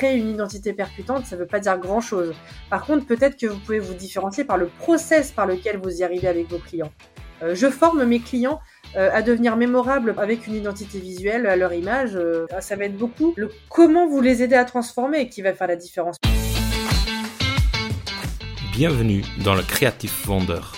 créer 0.00 0.16
une 0.16 0.30
identité 0.30 0.72
percutante, 0.72 1.26
ça 1.26 1.36
ne 1.36 1.42
veut 1.42 1.46
pas 1.46 1.60
dire 1.60 1.76
grand-chose. 1.76 2.32
Par 2.70 2.86
contre, 2.86 3.04
peut-être 3.04 3.36
que 3.36 3.46
vous 3.46 3.58
pouvez 3.58 3.80
vous 3.80 3.92
différencier 3.92 4.44
par 4.44 4.56
le 4.56 4.68
process 4.68 5.30
par 5.30 5.44
lequel 5.46 5.76
vous 5.76 5.90
y 5.98 6.02
arrivez 6.02 6.26
avec 6.26 6.48
vos 6.48 6.56
clients. 6.56 6.90
Euh, 7.42 7.54
je 7.54 7.68
forme 7.68 8.04
mes 8.04 8.20
clients 8.20 8.60
euh, 8.96 9.10
à 9.12 9.20
devenir 9.20 9.56
mémorables 9.56 10.14
avec 10.16 10.46
une 10.46 10.54
identité 10.54 10.98
visuelle 10.98 11.46
à 11.46 11.54
leur 11.54 11.74
image. 11.74 12.16
Euh, 12.16 12.46
ça 12.60 12.76
va 12.76 12.86
être 12.86 12.96
beaucoup 12.96 13.34
le 13.36 13.50
comment 13.68 14.08
vous 14.08 14.22
les 14.22 14.42
aider 14.42 14.56
à 14.56 14.64
transformer 14.64 15.28
qui 15.28 15.42
va 15.42 15.52
faire 15.52 15.68
la 15.68 15.76
différence. 15.76 16.16
Bienvenue 18.72 19.22
dans 19.44 19.54
le 19.54 19.62
Creative 19.62 20.14
Vendeur, 20.24 20.76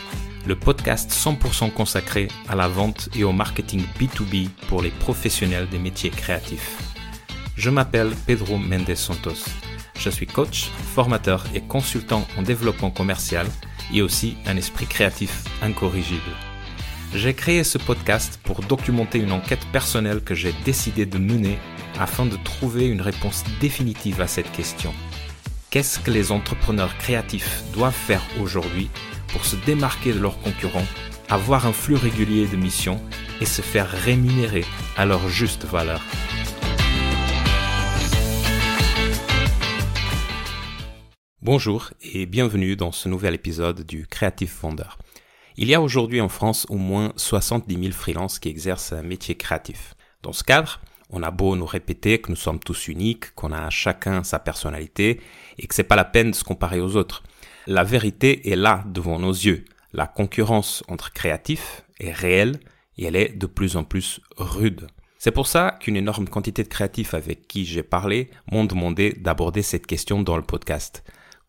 le 0.48 0.56
podcast 0.56 1.12
100% 1.12 1.72
consacré 1.72 2.26
à 2.48 2.56
la 2.56 2.66
vente 2.66 3.08
et 3.16 3.22
au 3.22 3.30
marketing 3.30 3.84
B2B 4.00 4.48
pour 4.66 4.82
les 4.82 4.90
professionnels 4.90 5.68
des 5.68 5.78
métiers 5.78 6.10
créatifs. 6.10 6.91
Je 7.56 7.68
m'appelle 7.68 8.12
Pedro 8.26 8.56
Mendes 8.56 8.94
Santos. 8.94 9.44
Je 9.98 10.08
suis 10.08 10.26
coach, 10.26 10.70
formateur 10.94 11.44
et 11.54 11.60
consultant 11.60 12.26
en 12.38 12.42
développement 12.42 12.90
commercial 12.90 13.46
et 13.92 14.00
aussi 14.00 14.36
un 14.46 14.56
esprit 14.56 14.86
créatif 14.86 15.44
incorrigible. 15.60 16.20
J'ai 17.14 17.34
créé 17.34 17.62
ce 17.62 17.76
podcast 17.76 18.40
pour 18.42 18.62
documenter 18.62 19.18
une 19.18 19.32
enquête 19.32 19.66
personnelle 19.70 20.22
que 20.22 20.34
j'ai 20.34 20.54
décidé 20.64 21.04
de 21.04 21.18
mener 21.18 21.58
afin 22.00 22.24
de 22.24 22.36
trouver 22.36 22.86
une 22.86 23.02
réponse 23.02 23.44
définitive 23.60 24.22
à 24.22 24.26
cette 24.26 24.50
question. 24.52 24.94
Qu'est-ce 25.68 26.00
que 26.00 26.10
les 26.10 26.32
entrepreneurs 26.32 26.96
créatifs 26.96 27.62
doivent 27.74 27.92
faire 27.92 28.22
aujourd'hui 28.40 28.88
pour 29.28 29.44
se 29.44 29.56
démarquer 29.56 30.14
de 30.14 30.20
leurs 30.20 30.40
concurrents, 30.40 30.86
avoir 31.28 31.66
un 31.66 31.72
flux 31.72 31.96
régulier 31.96 32.46
de 32.46 32.56
missions 32.56 33.00
et 33.42 33.46
se 33.46 33.60
faire 33.60 33.90
rémunérer 33.90 34.64
à 34.96 35.04
leur 35.04 35.28
juste 35.28 35.64
valeur? 35.66 36.00
Bonjour 41.44 41.90
et 42.02 42.24
bienvenue 42.24 42.76
dans 42.76 42.92
ce 42.92 43.08
nouvel 43.08 43.34
épisode 43.34 43.84
du 43.84 44.06
Creative 44.06 44.48
Founder. 44.48 44.96
Il 45.56 45.66
y 45.66 45.74
a 45.74 45.82
aujourd'hui 45.82 46.20
en 46.20 46.28
France 46.28 46.66
au 46.68 46.76
moins 46.76 47.12
70 47.16 47.82
000 47.82 47.90
freelances 47.90 48.38
qui 48.38 48.48
exercent 48.48 48.92
un 48.92 49.02
métier 49.02 49.34
créatif. 49.34 49.96
Dans 50.22 50.32
ce 50.32 50.44
cadre, 50.44 50.80
on 51.10 51.24
a 51.24 51.32
beau 51.32 51.56
nous 51.56 51.66
répéter 51.66 52.20
que 52.20 52.30
nous 52.30 52.36
sommes 52.36 52.60
tous 52.60 52.86
uniques, 52.86 53.34
qu'on 53.34 53.50
a 53.50 53.68
chacun 53.70 54.22
sa 54.22 54.38
personnalité 54.38 55.20
et 55.58 55.66
que 55.66 55.74
c'est 55.74 55.82
pas 55.82 55.96
la 55.96 56.04
peine 56.04 56.30
de 56.30 56.36
se 56.36 56.44
comparer 56.44 56.80
aux 56.80 56.94
autres. 56.94 57.24
La 57.66 57.82
vérité 57.82 58.52
est 58.52 58.54
là 58.54 58.84
devant 58.86 59.18
nos 59.18 59.32
yeux. 59.32 59.64
La 59.92 60.06
concurrence 60.06 60.84
entre 60.86 61.12
créatifs 61.12 61.82
est 61.98 62.12
réelle 62.12 62.60
et 62.98 63.06
elle 63.06 63.16
est 63.16 63.36
de 63.36 63.46
plus 63.46 63.76
en 63.76 63.82
plus 63.82 64.20
rude. 64.36 64.86
C'est 65.18 65.32
pour 65.32 65.48
ça 65.48 65.76
qu'une 65.80 65.96
énorme 65.96 66.28
quantité 66.28 66.62
de 66.62 66.68
créatifs 66.68 67.14
avec 67.14 67.48
qui 67.48 67.64
j'ai 67.64 67.82
parlé 67.82 68.30
m'ont 68.52 68.64
demandé 68.64 69.12
d'aborder 69.18 69.62
cette 69.62 69.88
question 69.88 70.22
dans 70.22 70.36
le 70.36 70.44
podcast. 70.44 71.02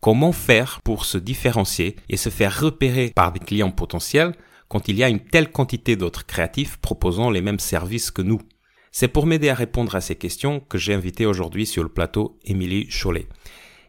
Comment 0.04 0.34
faire 0.34 0.82
pour 0.84 1.06
se 1.06 1.18
différencier 1.18 1.96
et 2.10 2.18
se 2.18 2.28
faire 2.28 2.60
repérer 2.60 3.14
par 3.16 3.32
des 3.32 3.40
clients 3.40 3.72
potentiels 3.72 4.34
quand 4.68 4.90
il 4.90 4.98
y 4.98 5.04
a 5.04 5.08
une 5.08 5.22
telle 5.22 5.50
quantité 5.50 5.96
d'autres 5.96 6.26
créatifs 6.26 6.76
proposant 6.76 7.30
les 7.30 7.42
mêmes 7.42 7.58
services 7.58 8.12
que 8.12 8.22
nous? 8.22 8.42
C'est 8.92 9.08
pour 9.08 9.26
m'aider 9.26 9.48
à 9.48 9.54
répondre 9.54 9.96
à 9.96 10.02
ces 10.02 10.16
questions 10.16 10.60
que 10.60 10.78
j'ai 10.78 10.94
invité 10.94 11.26
aujourd'hui 11.26 11.66
sur 11.66 11.84
le 11.84 11.90
plateau 11.90 12.38
Émilie 12.44 12.90
Cholet. 12.90 13.30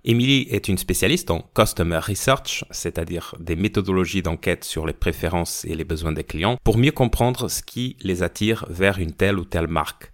Émilie 0.04 0.46
est 0.50 0.68
une 0.68 0.78
spécialiste 0.78 1.32
en 1.32 1.50
Customer 1.52 1.98
Research, 1.98 2.64
c'est-à-dire 2.70 3.34
des 3.40 3.56
méthodologies 3.56 4.22
d'enquête 4.22 4.62
sur 4.62 4.86
les 4.86 4.92
préférences 4.92 5.64
et 5.64 5.74
les 5.74 5.82
besoins 5.82 6.12
des 6.12 6.22
clients, 6.22 6.58
pour 6.62 6.78
mieux 6.78 6.92
comprendre 6.92 7.48
ce 7.48 7.60
qui 7.60 7.96
les 8.02 8.22
attire 8.22 8.66
vers 8.68 9.00
une 9.00 9.14
telle 9.14 9.40
ou 9.40 9.44
telle 9.44 9.66
marque. 9.66 10.12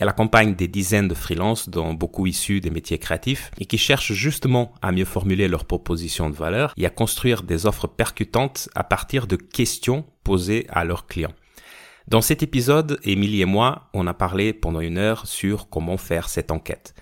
Elle 0.00 0.08
accompagne 0.08 0.54
des 0.54 0.66
dizaines 0.66 1.08
de 1.08 1.14
freelances, 1.14 1.68
dont 1.68 1.92
beaucoup 1.92 2.26
issus 2.26 2.60
des 2.60 2.70
métiers 2.70 2.98
créatifs, 2.98 3.50
et 3.58 3.66
qui 3.66 3.76
cherchent 3.76 4.14
justement 4.14 4.72
à 4.80 4.92
mieux 4.92 5.04
formuler 5.04 5.46
leurs 5.46 5.66
propositions 5.66 6.30
de 6.30 6.34
valeur 6.34 6.72
et 6.78 6.86
à 6.86 6.90
construire 6.90 7.42
des 7.42 7.66
offres 7.66 7.86
percutantes 7.86 8.70
à 8.74 8.82
partir 8.82 9.26
de 9.26 9.36
questions 9.36 10.06
posées 10.24 10.66
à 10.70 10.86
leurs 10.86 11.06
clients. 11.06 11.34
Dans 12.08 12.22
cet 12.22 12.42
épisode, 12.42 12.98
Émilie 13.04 13.42
et 13.42 13.44
moi, 13.44 13.90
on 13.92 14.06
a 14.06 14.14
parlé 14.14 14.54
pendant 14.54 14.80
une 14.80 14.96
heure 14.96 15.26
sur 15.26 15.68
comment 15.68 15.98
faire 15.98 16.30
cette 16.30 16.50
enquête. 16.50 16.94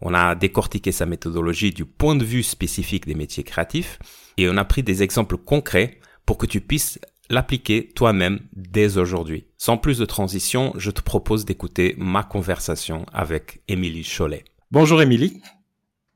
On 0.00 0.14
a 0.14 0.36
décortiqué 0.36 0.92
sa 0.92 1.06
méthodologie 1.06 1.72
du 1.72 1.84
point 1.84 2.14
de 2.14 2.24
vue 2.24 2.44
spécifique 2.44 3.06
des 3.06 3.16
métiers 3.16 3.42
créatifs 3.42 3.98
et 4.36 4.48
on 4.48 4.56
a 4.56 4.64
pris 4.64 4.84
des 4.84 5.02
exemples 5.02 5.38
concrets 5.38 5.98
pour 6.24 6.38
que 6.38 6.46
tu 6.46 6.60
puisses 6.60 7.00
l'appliquer 7.30 7.88
toi-même 7.94 8.40
dès 8.52 8.98
aujourd'hui. 8.98 9.46
Sans 9.56 9.76
plus 9.76 9.98
de 9.98 10.04
transition, 10.04 10.72
je 10.76 10.90
te 10.90 11.00
propose 11.00 11.44
d'écouter 11.44 11.94
ma 11.98 12.22
conversation 12.22 13.06
avec 13.12 13.62
Émilie 13.68 14.04
Cholet. 14.04 14.44
Bonjour 14.70 15.00
Émilie. 15.00 15.40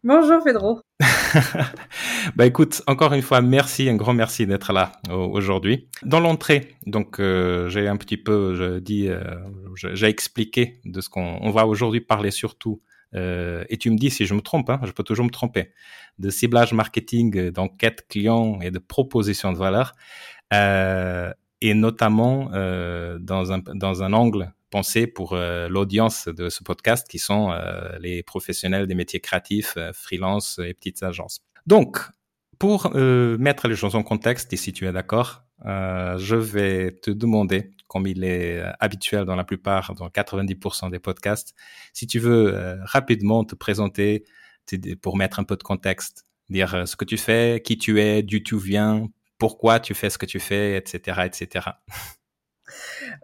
Bonjour 0.05 0.43
Pedro. 0.45 0.81
bah 2.37 2.47
écoute, 2.47 2.83
encore 2.87 3.13
une 3.13 3.23
fois, 3.23 3.41
merci, 3.41 3.89
un 3.89 3.97
grand 3.97 4.15
merci 4.15 4.47
d'être 4.47 4.73
là 4.73 4.93
aujourd'hui. 5.11 5.89
Dans 6.05 6.21
l'entrée, 6.21 6.77
donc 6.87 7.19
euh, 7.19 7.69
j'ai 7.69 7.89
un 7.89 7.97
petit 7.97 8.17
peu, 8.17 8.55
je 8.55 8.79
dis, 8.79 9.09
euh, 9.09 9.21
j'ai 9.75 10.07
expliqué 10.07 10.81
de 10.85 11.01
ce 11.01 11.09
qu'on 11.09 11.51
va 11.51 11.67
aujourd'hui 11.67 12.01
parler 12.01 12.31
surtout. 12.31 12.81
Euh, 13.15 13.65
et 13.71 13.79
tu 13.79 13.91
me 13.91 13.97
dis 13.97 14.11
si 14.11 14.25
je 14.27 14.35
me 14.35 14.41
trompe, 14.41 14.71
hein, 14.71 14.81
je 14.85 14.93
peux 14.93 15.03
toujours 15.03 15.25
me 15.25 15.31
tromper, 15.31 15.73
de 16.19 16.31
ciblage 16.31 16.73
marketing, 16.73 17.51
d'enquête 17.51 18.07
client 18.09 18.61
et 18.61 18.71
de 18.71 18.79
proposition 18.79 19.53
de 19.53 19.59
valeur 19.59 19.95
et 20.53 21.75
notamment 21.75 22.51
euh, 22.55 23.19
dans, 23.19 23.53
un, 23.53 23.59
dans 23.59 24.03
un 24.03 24.13
angle 24.13 24.53
pensé 24.71 25.07
pour 25.07 25.33
euh, 25.33 25.69
l'audience 25.69 26.29
de 26.29 26.49
ce 26.49 26.63
podcast 26.63 27.09
qui 27.09 27.19
sont 27.19 27.51
euh, 27.51 27.99
les 28.01 28.23
professionnels 28.23 28.87
des 28.87 28.95
métiers 28.95 29.21
créatifs, 29.21 29.75
euh, 29.77 29.93
freelance 29.93 30.61
et 30.65 30.75
petites 30.75 31.03
agences. 31.03 31.41
Donc, 31.67 31.99
pour 32.59 32.93
mettre 32.93 33.69
les 33.69 33.77
choses 33.77 33.95
en 33.95 34.03
contexte, 34.03 34.53
et 34.53 34.57
si 34.57 34.73
tu 34.73 34.89
es 34.89 34.91
d'accord, 34.91 35.45
je 35.65 36.35
vais 36.35 36.91
te 36.91 37.13
demander, 37.13 37.71
comme 37.87 38.09
il 38.09 38.25
est 38.25 38.61
habituel 38.81 39.27
dans 39.27 39.37
la 39.37 39.45
plupart, 39.45 39.95
dans 39.95 40.09
90% 40.09 40.91
des 40.91 40.99
podcasts, 40.99 41.55
si 41.93 42.09
tu 42.09 42.19
veux 42.19 42.81
rapidement 42.83 43.45
te 43.45 43.55
présenter 43.55 44.25
pour 45.03 45.17
mettre 45.17 45.39
un 45.39 45.45
peu 45.45 45.55
de 45.55 45.63
contexte, 45.63 46.25
dire 46.51 46.89
ce 46.89 46.97
que 46.97 47.05
tu 47.05 47.17
fais, 47.17 47.63
qui 47.65 47.79
tu 47.79 48.01
es, 48.01 48.25
d'où 48.25 48.41
tu 48.41 48.59
viens, 48.59 49.07
pourquoi 49.39 49.81
tu 49.81 49.95
fais 49.95 50.11
ce 50.11 50.19
que 50.19 50.27
tu 50.27 50.41
fais, 50.41 50.77
etc., 50.77 51.23
etc. 51.25 51.71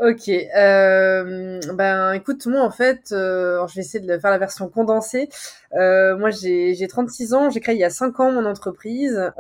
Ok, 0.01 0.29
euh, 0.29 1.61
ben 1.75 2.13
écoute, 2.13 2.47
moi 2.47 2.63
en 2.63 2.71
fait, 2.71 3.13
euh, 3.13 3.67
je 3.69 3.75
vais 3.75 3.81
essayer 3.83 4.05
de 4.05 4.19
faire 4.19 4.31
la 4.31 4.39
version 4.39 4.69
condensée. 4.69 5.29
Euh, 5.75 6.17
moi 6.17 6.31
j'ai 6.31 6.87
36 6.89 7.35
ans, 7.35 7.51
j'ai 7.51 7.61
créé 7.61 7.75
il 7.75 7.81
y 7.81 7.85
a 7.85 7.91
5 7.91 8.19
ans 8.21 8.33
mon 8.33 8.47
entreprise. 8.47 9.33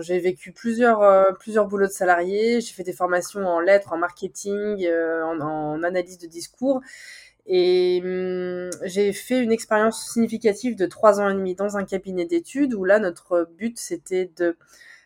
J'ai 0.00 0.18
vécu 0.20 0.52
plusieurs, 0.52 1.36
plusieurs 1.38 1.66
boulots 1.66 1.86
de 1.86 1.92
salariés, 1.92 2.60
j'ai 2.60 2.72
fait 2.74 2.82
des 2.82 2.92
formations 2.92 3.46
en 3.46 3.60
lettres, 3.60 3.92
en 3.92 3.98
marketing, 3.98 4.86
en, 4.88 5.40
en, 5.40 5.82
analyse 5.82 6.18
de 6.18 6.26
discours. 6.26 6.80
Et 7.46 8.00
hum, 8.04 8.70
j'ai 8.84 9.12
fait 9.12 9.40
une 9.40 9.52
expérience 9.52 10.12
significative 10.12 10.76
de 10.76 10.86
3 10.86 11.20
ans 11.20 11.28
et 11.28 11.34
demi 11.34 11.54
dans 11.54 11.76
un 11.76 11.84
cabinet 11.84 12.24
d'études 12.26 12.74
où 12.74 12.84
là 12.84 12.98
notre 12.98 13.48
but 13.58 13.78
c'était 13.78 14.30
de 14.36 14.56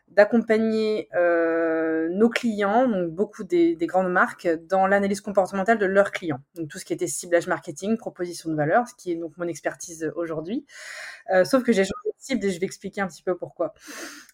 d'accompagner 0.08 1.08
euh, 1.14 2.08
nos 2.10 2.28
clients, 2.28 2.88
donc 2.88 3.10
beaucoup 3.10 3.44
des, 3.44 3.76
des 3.76 3.86
grandes 3.86 4.10
marques, 4.10 4.48
dans 4.68 4.86
l'analyse 4.86 5.20
comportementale 5.20 5.78
de 5.78 5.86
leurs 5.86 6.10
clients. 6.10 6.40
Donc 6.54 6.68
tout 6.68 6.78
ce 6.78 6.84
qui 6.84 6.92
était 6.92 7.06
ciblage 7.06 7.46
marketing, 7.48 7.96
proposition 7.96 8.50
de 8.50 8.54
valeur, 8.54 8.88
ce 8.88 8.94
qui 8.94 9.12
est 9.12 9.16
donc 9.16 9.36
mon 9.36 9.46
expertise 9.46 10.10
aujourd'hui. 10.16 10.64
Euh, 11.32 11.44
sauf 11.44 11.62
que 11.64 11.72
j'ai 11.72 11.82
changé 11.82 12.06
de 12.06 12.14
cible 12.18 12.44
et 12.44 12.50
je 12.50 12.60
vais 12.60 12.66
expliquer 12.66 13.00
un 13.00 13.08
petit 13.08 13.22
peu 13.22 13.36
pourquoi. 13.36 13.74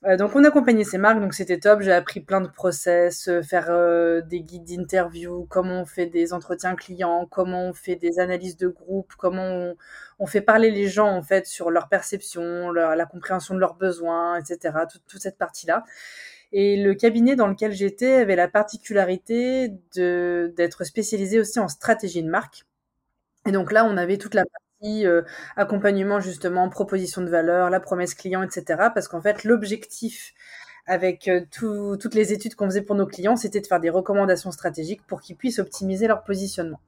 Euh, 0.04 0.16
donc 0.16 0.36
on 0.36 0.44
accompagnait 0.44 0.84
ces 0.84 0.98
marques, 0.98 1.20
donc 1.20 1.34
c'était 1.34 1.58
top. 1.58 1.80
J'ai 1.80 1.92
appris 1.92 2.20
plein 2.20 2.40
de 2.40 2.48
process, 2.48 3.28
euh, 3.28 3.42
faire 3.42 3.68
euh, 3.70 4.20
des 4.20 4.40
guides 4.40 4.64
d'interview, 4.64 5.46
comment 5.48 5.82
on 5.82 5.86
fait 5.86 6.06
des 6.06 6.32
entretiens 6.32 6.76
clients, 6.76 7.26
comment 7.30 7.68
on 7.68 7.72
fait 7.72 7.96
des 7.96 8.18
analyses 8.18 8.56
de 8.56 8.68
groupe, 8.68 9.12
comment 9.16 9.42
on, 9.42 9.76
on 10.22 10.26
fait 10.26 10.40
parler 10.40 10.70
les 10.70 10.88
gens 10.88 11.08
en 11.08 11.22
fait 11.22 11.46
sur 11.46 11.72
leur 11.72 11.88
perception, 11.88 12.70
la 12.70 13.06
compréhension 13.06 13.54
de 13.54 13.58
leurs 13.58 13.74
besoins, 13.74 14.38
etc. 14.38 14.72
Toute, 15.08 15.20
cette 15.20 15.36
partie-là. 15.36 15.82
Et 16.52 16.76
le 16.80 16.94
cabinet 16.94 17.34
dans 17.34 17.48
lequel 17.48 17.72
j'étais 17.72 18.12
avait 18.12 18.36
la 18.36 18.46
particularité 18.46 19.72
d'être 19.96 20.84
spécialisé 20.84 21.40
aussi 21.40 21.58
en 21.58 21.66
stratégie 21.66 22.22
de 22.22 22.28
marque. 22.28 22.66
Et 23.46 23.50
donc 23.50 23.72
là, 23.72 23.84
on 23.84 23.96
avait 23.96 24.16
toute 24.16 24.34
la 24.34 24.44
partie 24.44 25.06
euh, 25.06 25.22
accompagnement 25.56 26.20
justement, 26.20 26.68
proposition 26.68 27.22
de 27.22 27.28
valeur, 27.28 27.68
la 27.68 27.80
promesse 27.80 28.14
client, 28.14 28.44
etc. 28.44 28.90
Parce 28.94 29.08
qu'en 29.08 29.20
fait, 29.20 29.42
l'objectif 29.42 30.34
avec 30.86 31.26
euh, 31.26 31.40
tout, 31.50 31.96
toutes 32.00 32.14
les 32.14 32.32
études 32.32 32.54
qu'on 32.54 32.66
faisait 32.66 32.82
pour 32.82 32.94
nos 32.94 33.06
clients, 33.06 33.34
c'était 33.34 33.60
de 33.60 33.66
faire 33.66 33.80
des 33.80 33.90
recommandations 33.90 34.52
stratégiques 34.52 35.04
pour 35.08 35.20
qu'ils 35.20 35.36
puissent 35.36 35.58
optimiser 35.58 36.06
leur 36.06 36.22
positionnement. 36.22 36.78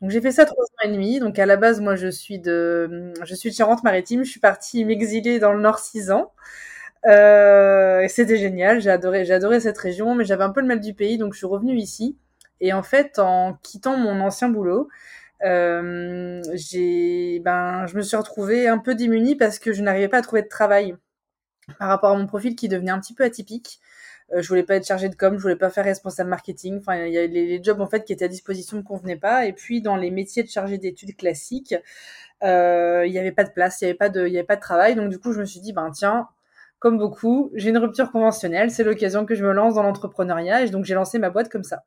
Donc 0.00 0.10
j'ai 0.10 0.20
fait 0.20 0.30
ça 0.32 0.44
trois 0.44 0.64
ans 0.64 0.84
et 0.84 0.88
demi. 0.92 1.18
Donc 1.20 1.38
à 1.38 1.46
la 1.46 1.56
base, 1.56 1.80
moi 1.80 1.96
je 1.96 2.08
suis 2.08 2.38
de, 2.38 3.12
je 3.24 3.34
suis 3.34 3.50
de 3.50 3.54
Charente-Maritime. 3.54 4.24
Je 4.24 4.30
suis 4.30 4.40
partie 4.40 4.84
m'exiler 4.84 5.38
dans 5.40 5.52
le 5.52 5.60
Nord 5.60 5.78
six 5.80 6.10
ans. 6.10 6.32
Euh, 7.06 8.06
c'était 8.08 8.38
génial. 8.38 8.80
J'ai 8.80 8.90
adoré, 8.90 9.24
j'ai 9.24 9.34
adoré 9.34 9.60
cette 9.60 9.78
région, 9.78 10.14
mais 10.14 10.24
j'avais 10.24 10.44
un 10.44 10.50
peu 10.50 10.60
le 10.60 10.66
mal 10.66 10.80
du 10.80 10.94
pays, 10.94 11.18
donc 11.18 11.32
je 11.34 11.38
suis 11.38 11.46
revenue 11.46 11.76
ici. 11.76 12.16
Et 12.60 12.72
en 12.72 12.82
fait, 12.82 13.18
en 13.18 13.54
quittant 13.62 13.96
mon 13.96 14.20
ancien 14.20 14.48
boulot, 14.48 14.88
euh, 15.44 16.42
j'ai, 16.54 17.40
ben, 17.40 17.86
je 17.86 17.96
me 17.96 18.02
suis 18.02 18.16
retrouvée 18.16 18.68
un 18.68 18.78
peu 18.78 18.94
démunie 18.96 19.36
parce 19.36 19.58
que 19.60 19.72
je 19.72 19.82
n'arrivais 19.82 20.08
pas 20.08 20.18
à 20.18 20.22
trouver 20.22 20.42
de 20.42 20.48
travail 20.48 20.96
par 21.78 21.88
rapport 21.88 22.10
à 22.10 22.16
mon 22.18 22.26
profil 22.26 22.56
qui 22.56 22.68
devenait 22.68 22.90
un 22.90 23.00
petit 23.00 23.14
peu 23.14 23.24
atypique. 23.24 23.80
Euh, 24.32 24.42
je 24.42 24.48
voulais 24.48 24.62
pas 24.62 24.76
être 24.76 24.86
chargée 24.86 25.08
de 25.08 25.14
com, 25.14 25.36
je 25.36 25.42
voulais 25.42 25.56
pas 25.56 25.70
faire 25.70 25.84
responsable 25.84 26.30
marketing. 26.30 26.78
Enfin, 26.78 27.04
il 27.06 27.12
y 27.12 27.18
a 27.18 27.26
les, 27.26 27.46
les, 27.46 27.62
jobs 27.62 27.80
en 27.80 27.86
fait 27.86 28.04
qui 28.04 28.12
étaient 28.12 28.26
à 28.26 28.28
disposition 28.28 28.76
ne 28.76 28.82
convenaient 28.82 29.16
pas. 29.16 29.46
Et 29.46 29.52
puis 29.52 29.80
dans 29.80 29.96
les 29.96 30.10
métiers 30.10 30.42
de 30.42 30.48
chargé 30.48 30.78
d'études 30.78 31.16
classiques, 31.16 31.74
euh, 32.42 33.04
il 33.06 33.12
n'y 33.12 33.18
avait 33.18 33.32
pas 33.32 33.44
de 33.44 33.50
place, 33.50 33.80
il 33.80 33.84
n'y 33.84 33.90
avait 33.90 33.98
pas 33.98 34.08
de, 34.08 34.26
il 34.26 34.32
y 34.32 34.38
avait 34.38 34.46
pas 34.46 34.56
de 34.56 34.60
travail. 34.60 34.94
Donc 34.94 35.10
du 35.10 35.18
coup, 35.18 35.32
je 35.32 35.40
me 35.40 35.44
suis 35.44 35.60
dit, 35.60 35.72
ben 35.72 35.90
tiens, 35.90 36.28
comme 36.78 36.98
beaucoup, 36.98 37.50
j'ai 37.54 37.70
une 37.70 37.78
rupture 37.78 38.12
conventionnelle, 38.12 38.70
c'est 38.70 38.84
l'occasion 38.84 39.26
que 39.26 39.34
je 39.34 39.44
me 39.44 39.52
lance 39.52 39.74
dans 39.74 39.82
l'entrepreneuriat. 39.82 40.62
Et 40.64 40.70
donc 40.70 40.84
j'ai 40.84 40.94
lancé 40.94 41.18
ma 41.18 41.30
boîte 41.30 41.48
comme 41.48 41.64
ça. 41.64 41.84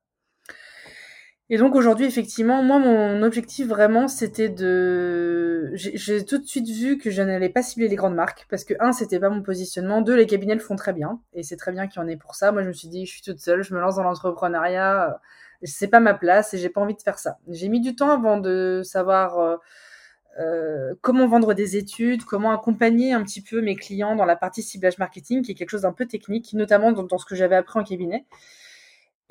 Et 1.54 1.58
donc 1.58 1.76
aujourd'hui, 1.76 2.06
effectivement, 2.06 2.64
moi, 2.64 2.80
mon 2.80 3.22
objectif 3.24 3.68
vraiment, 3.68 4.08
c'était 4.08 4.48
de. 4.48 5.70
J'ai 5.74 6.24
tout 6.24 6.38
de 6.38 6.46
suite 6.46 6.70
vu 6.70 6.98
que 6.98 7.12
je 7.12 7.22
n'allais 7.22 7.50
pas 7.50 7.62
cibler 7.62 7.90
les 7.90 7.98
grandes 7.98 8.16
marques 8.16 8.48
parce 8.50 8.64
que 8.64 8.74
un, 8.80 8.94
c'était 8.94 9.20
pas 9.20 9.30
mon 9.30 9.42
positionnement. 9.42 10.02
Deux, 10.02 10.16
les 10.16 10.28
cabinets 10.28 10.54
le 10.54 10.62
font 10.62 10.78
très 10.78 10.94
bien 10.94 11.20
et 11.34 11.44
c'est 11.44 11.58
très 11.58 11.74
bien 11.74 11.88
qu'il 11.88 12.02
y 12.02 12.06
en 12.06 12.08
ait 12.08 12.16
pour 12.16 12.36
ça. 12.36 12.54
Moi, 12.54 12.64
je 12.64 12.70
me 12.70 12.74
suis 12.74 12.88
dit, 12.88 13.06
je 13.06 13.12
suis 13.12 13.22
toute 13.22 13.42
seule, 13.42 13.64
je 13.64 13.74
me 13.74 13.82
lance 13.82 13.98
dans 13.98 14.04
l'entrepreneuriat, 14.04 15.20
c'est 15.62 15.90
pas 15.90 16.00
ma 16.00 16.14
place 16.14 16.54
et 16.54 16.58
j'ai 16.58 16.70
pas 16.70 16.80
envie 16.80 16.96
de 16.96 17.02
faire 17.02 17.20
ça. 17.20 17.38
J'ai 17.50 17.68
mis 17.68 17.82
du 17.82 17.98
temps 17.98 18.12
avant 18.12 18.38
de 18.38 18.82
savoir. 18.86 19.38
Euh, 19.40 19.58
euh, 20.40 20.94
comment 21.02 21.28
vendre 21.28 21.54
des 21.54 21.76
études, 21.76 22.24
comment 22.24 22.52
accompagner 22.52 23.12
un 23.12 23.22
petit 23.22 23.42
peu 23.42 23.60
mes 23.60 23.76
clients 23.76 24.16
dans 24.16 24.24
la 24.24 24.38
partie 24.38 24.64
ciblage 24.64 24.98
marketing, 24.98 25.42
qui 25.42 25.52
est 25.52 25.56
quelque 25.56 25.72
chose 25.72 25.82
d'un 25.82 25.92
peu 25.92 26.06
technique, 26.06 26.54
notamment 26.54 26.94
dans, 26.94 27.04
dans 27.04 27.18
ce 27.18 27.26
que 27.26 27.36
j'avais 27.36 27.58
appris 27.58 27.78
en 27.78 27.84
cabinet. 27.84 28.26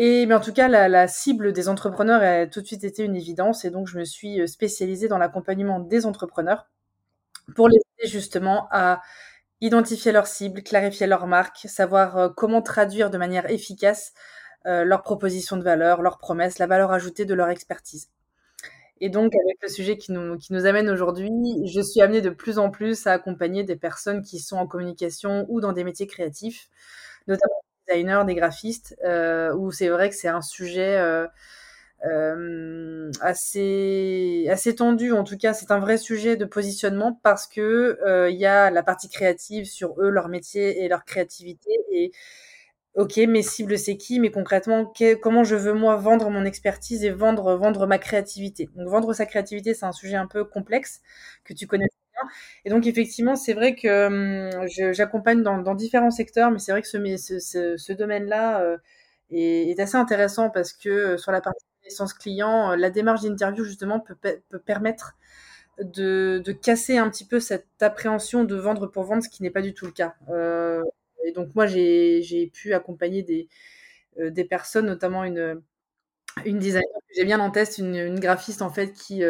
Et 0.03 0.25
mais 0.25 0.35
en 0.35 0.41
tout 0.41 0.55
cas, 0.55 0.67
la, 0.67 1.09
cible 1.09 1.53
des 1.53 1.69
entrepreneurs 1.69 2.23
a 2.23 2.47
tout 2.47 2.63
de 2.63 2.67
suite 2.67 2.85
été 2.85 3.05
une 3.05 3.15
évidence, 3.17 3.67
et 3.67 3.71
donc 3.71 3.87
je 3.87 3.99
me 3.99 4.05
suis 4.05 4.41
euh, 4.41 4.47
spécialisée 4.47 5.09
dans 5.09 5.19
l'accompagnement 5.19 5.79
des 5.79 6.07
entrepreneurs 6.07 6.71
pour 7.55 7.69
les 7.69 7.77
aider 7.77 8.09
justement 8.11 8.67
à 8.71 9.03
identifier 9.61 10.11
leur 10.13 10.27
cible, 10.27 10.63
clarifier 10.63 11.07
leur 11.07 11.27
marque, 11.27 11.59
savoir 11.67 12.17
euh, 12.17 12.29
comment 12.31 12.63
traduire 12.63 13.11
de 13.11 13.19
manière 13.19 13.51
efficace 13.51 14.15
euh, 14.65 14.85
leurs 14.85 15.03
propositions 15.03 15.59
de 15.59 15.63
valeur, 15.63 16.01
leurs 16.01 16.17
promesses, 16.17 16.59
la 16.59 16.67
valeur 16.67 16.93
ajoutée 16.93 17.27
de 17.27 17.35
leur 17.35 17.51
expertise. 17.51 18.09
Et 19.03 19.11
donc, 19.11 19.35
avec 19.35 19.59
le 19.63 19.69
sujet 19.69 19.99
qui 19.99 20.13
nous, 20.13 20.39
qui 20.39 20.55
nous 20.55 20.65
amène 20.65 20.89
aujourd'hui, 20.89 21.31
je 21.67 21.81
suis 21.83 22.01
amenée 22.01 22.23
de 22.23 22.31
plus 22.31 22.59
en 22.59 22.71
plus 22.71 23.07
à 23.07 23.13
accompagner 23.13 23.65
des 23.65 23.77
personnes 23.77 24.23
qui 24.23 24.39
sont 24.39 24.57
en 24.57 24.67
communication 24.67 25.45
ou 25.51 25.61
dans 25.61 25.73
des 25.75 25.85
métiers 25.85 26.07
créatifs, 26.07 26.71
notamment 27.29 27.61
designers, 27.91 28.23
des 28.27 28.35
graphistes, 28.35 28.97
euh, 29.05 29.55
où 29.55 29.73
c'est 29.73 29.89
vrai 29.89 30.11
que 30.11 30.17
c'est 30.17 30.29
un 30.29 30.43
sujet 30.43 30.97
euh, 30.99 31.27
euh, 32.07 33.11
assez 33.21 34.47
assez 34.51 34.75
tendu. 34.77 35.13
En 35.13 35.25
tout 35.25 35.37
cas, 35.39 35.55
c'est 35.55 35.71
un 35.71 35.81
vrai 35.81 35.99
sujet 35.99 36.37
de 36.37 36.45
positionnement 36.47 37.21
parce 37.23 37.47
que 37.47 37.99
il 38.31 38.37
y 38.39 38.47
a 38.47 38.71
la 38.71 38.83
partie 38.83 39.09
créative 39.11 39.67
sur 39.67 39.95
eux, 40.01 40.11
leur 40.11 40.29
métier 40.29 40.85
et 40.85 40.89
leur 40.89 41.05
créativité 41.05 41.71
et 41.93 42.13
Ok, 42.97 43.19
mes 43.19 43.43
cibles, 43.43 43.79
c'est 43.79 43.97
qui 43.97 44.19
Mais 44.19 44.31
concrètement, 44.33 44.93
comment 45.23 45.45
je 45.45 45.55
veux 45.55 45.73
moi 45.75 45.95
vendre 45.97 46.29
mon 46.31 46.45
expertise 46.45 47.05
et 47.05 47.11
vendre 47.11 47.55
vendre 47.57 47.87
ma 47.87 47.99
créativité 47.99 48.69
Donc 48.75 48.89
vendre 48.89 49.13
sa 49.15 49.27
créativité, 49.27 49.75
c'est 49.75 49.87
un 49.87 49.93
sujet 49.93 50.17
un 50.17 50.27
peu 50.27 50.45
complexe 50.45 51.01
que 51.45 51.55
tu 51.55 51.67
connais 51.69 51.87
et 52.65 52.71
donc 52.71 52.87
effectivement, 52.87 53.37
c'est 53.37 53.55
vrai 53.55 53.75
que 53.75 54.07
hum, 54.07 54.67
j'accompagne 54.93 55.43
dans, 55.43 55.75
différents 55.75 56.11
secteurs, 56.11 56.51
mais 56.51 56.59
c'est 56.59 56.73
vrai 56.73 56.83
que 56.83 56.89
ce, 56.89 57.93
domaine-là 57.93 58.61
euh, 58.63 58.77
est, 59.31 59.79
assez 59.81 59.97
intéressant 59.97 60.51
parce 60.51 60.73
que 60.73 60.89
euh, 60.89 61.19
sur 61.19 61.33
la 61.33 61.41
partie 61.41 61.65
connaissance 61.83 62.15
client, 62.15 62.73
euh, 62.73 62.77
la 62.77 62.91
démarche 62.91 63.23
d'interview 63.23 63.65
justement 63.65 64.01
peut, 64.01 64.17
permettre 64.65 65.17
de, 65.81 66.43
casser 66.63 66.99
un 66.99 67.09
petit 67.11 67.25
peu 67.25 67.41
cette 67.41 67.67
appréhension 67.81 68.45
de 68.45 68.57
vendre 68.57 68.87
pour 68.87 69.05
vendre, 69.05 69.23
ce 69.23 69.29
qui 69.29 69.43
n'est 69.43 69.51
pas 69.51 69.63
du 69.63 69.75
tout 69.75 69.87
le 69.87 69.93
cas. 69.93 70.15
Et 71.25 71.33
donc 71.33 71.55
moi, 71.55 71.67
j'ai 71.67 72.51
pu 72.53 72.75
accompagner 72.75 73.23
des, 73.23 74.45
personnes, 74.45 74.87
notamment 74.87 75.25
une, 75.25 75.63
une 76.45 76.59
designer 76.59 76.89
que 77.09 77.15
j'ai 77.17 77.25
bien 77.25 77.41
en 77.41 77.51
test, 77.51 77.79
une, 77.79 78.19
graphiste 78.21 78.63
en 78.63 78.71
fait 78.71 78.93
qui 78.93 79.23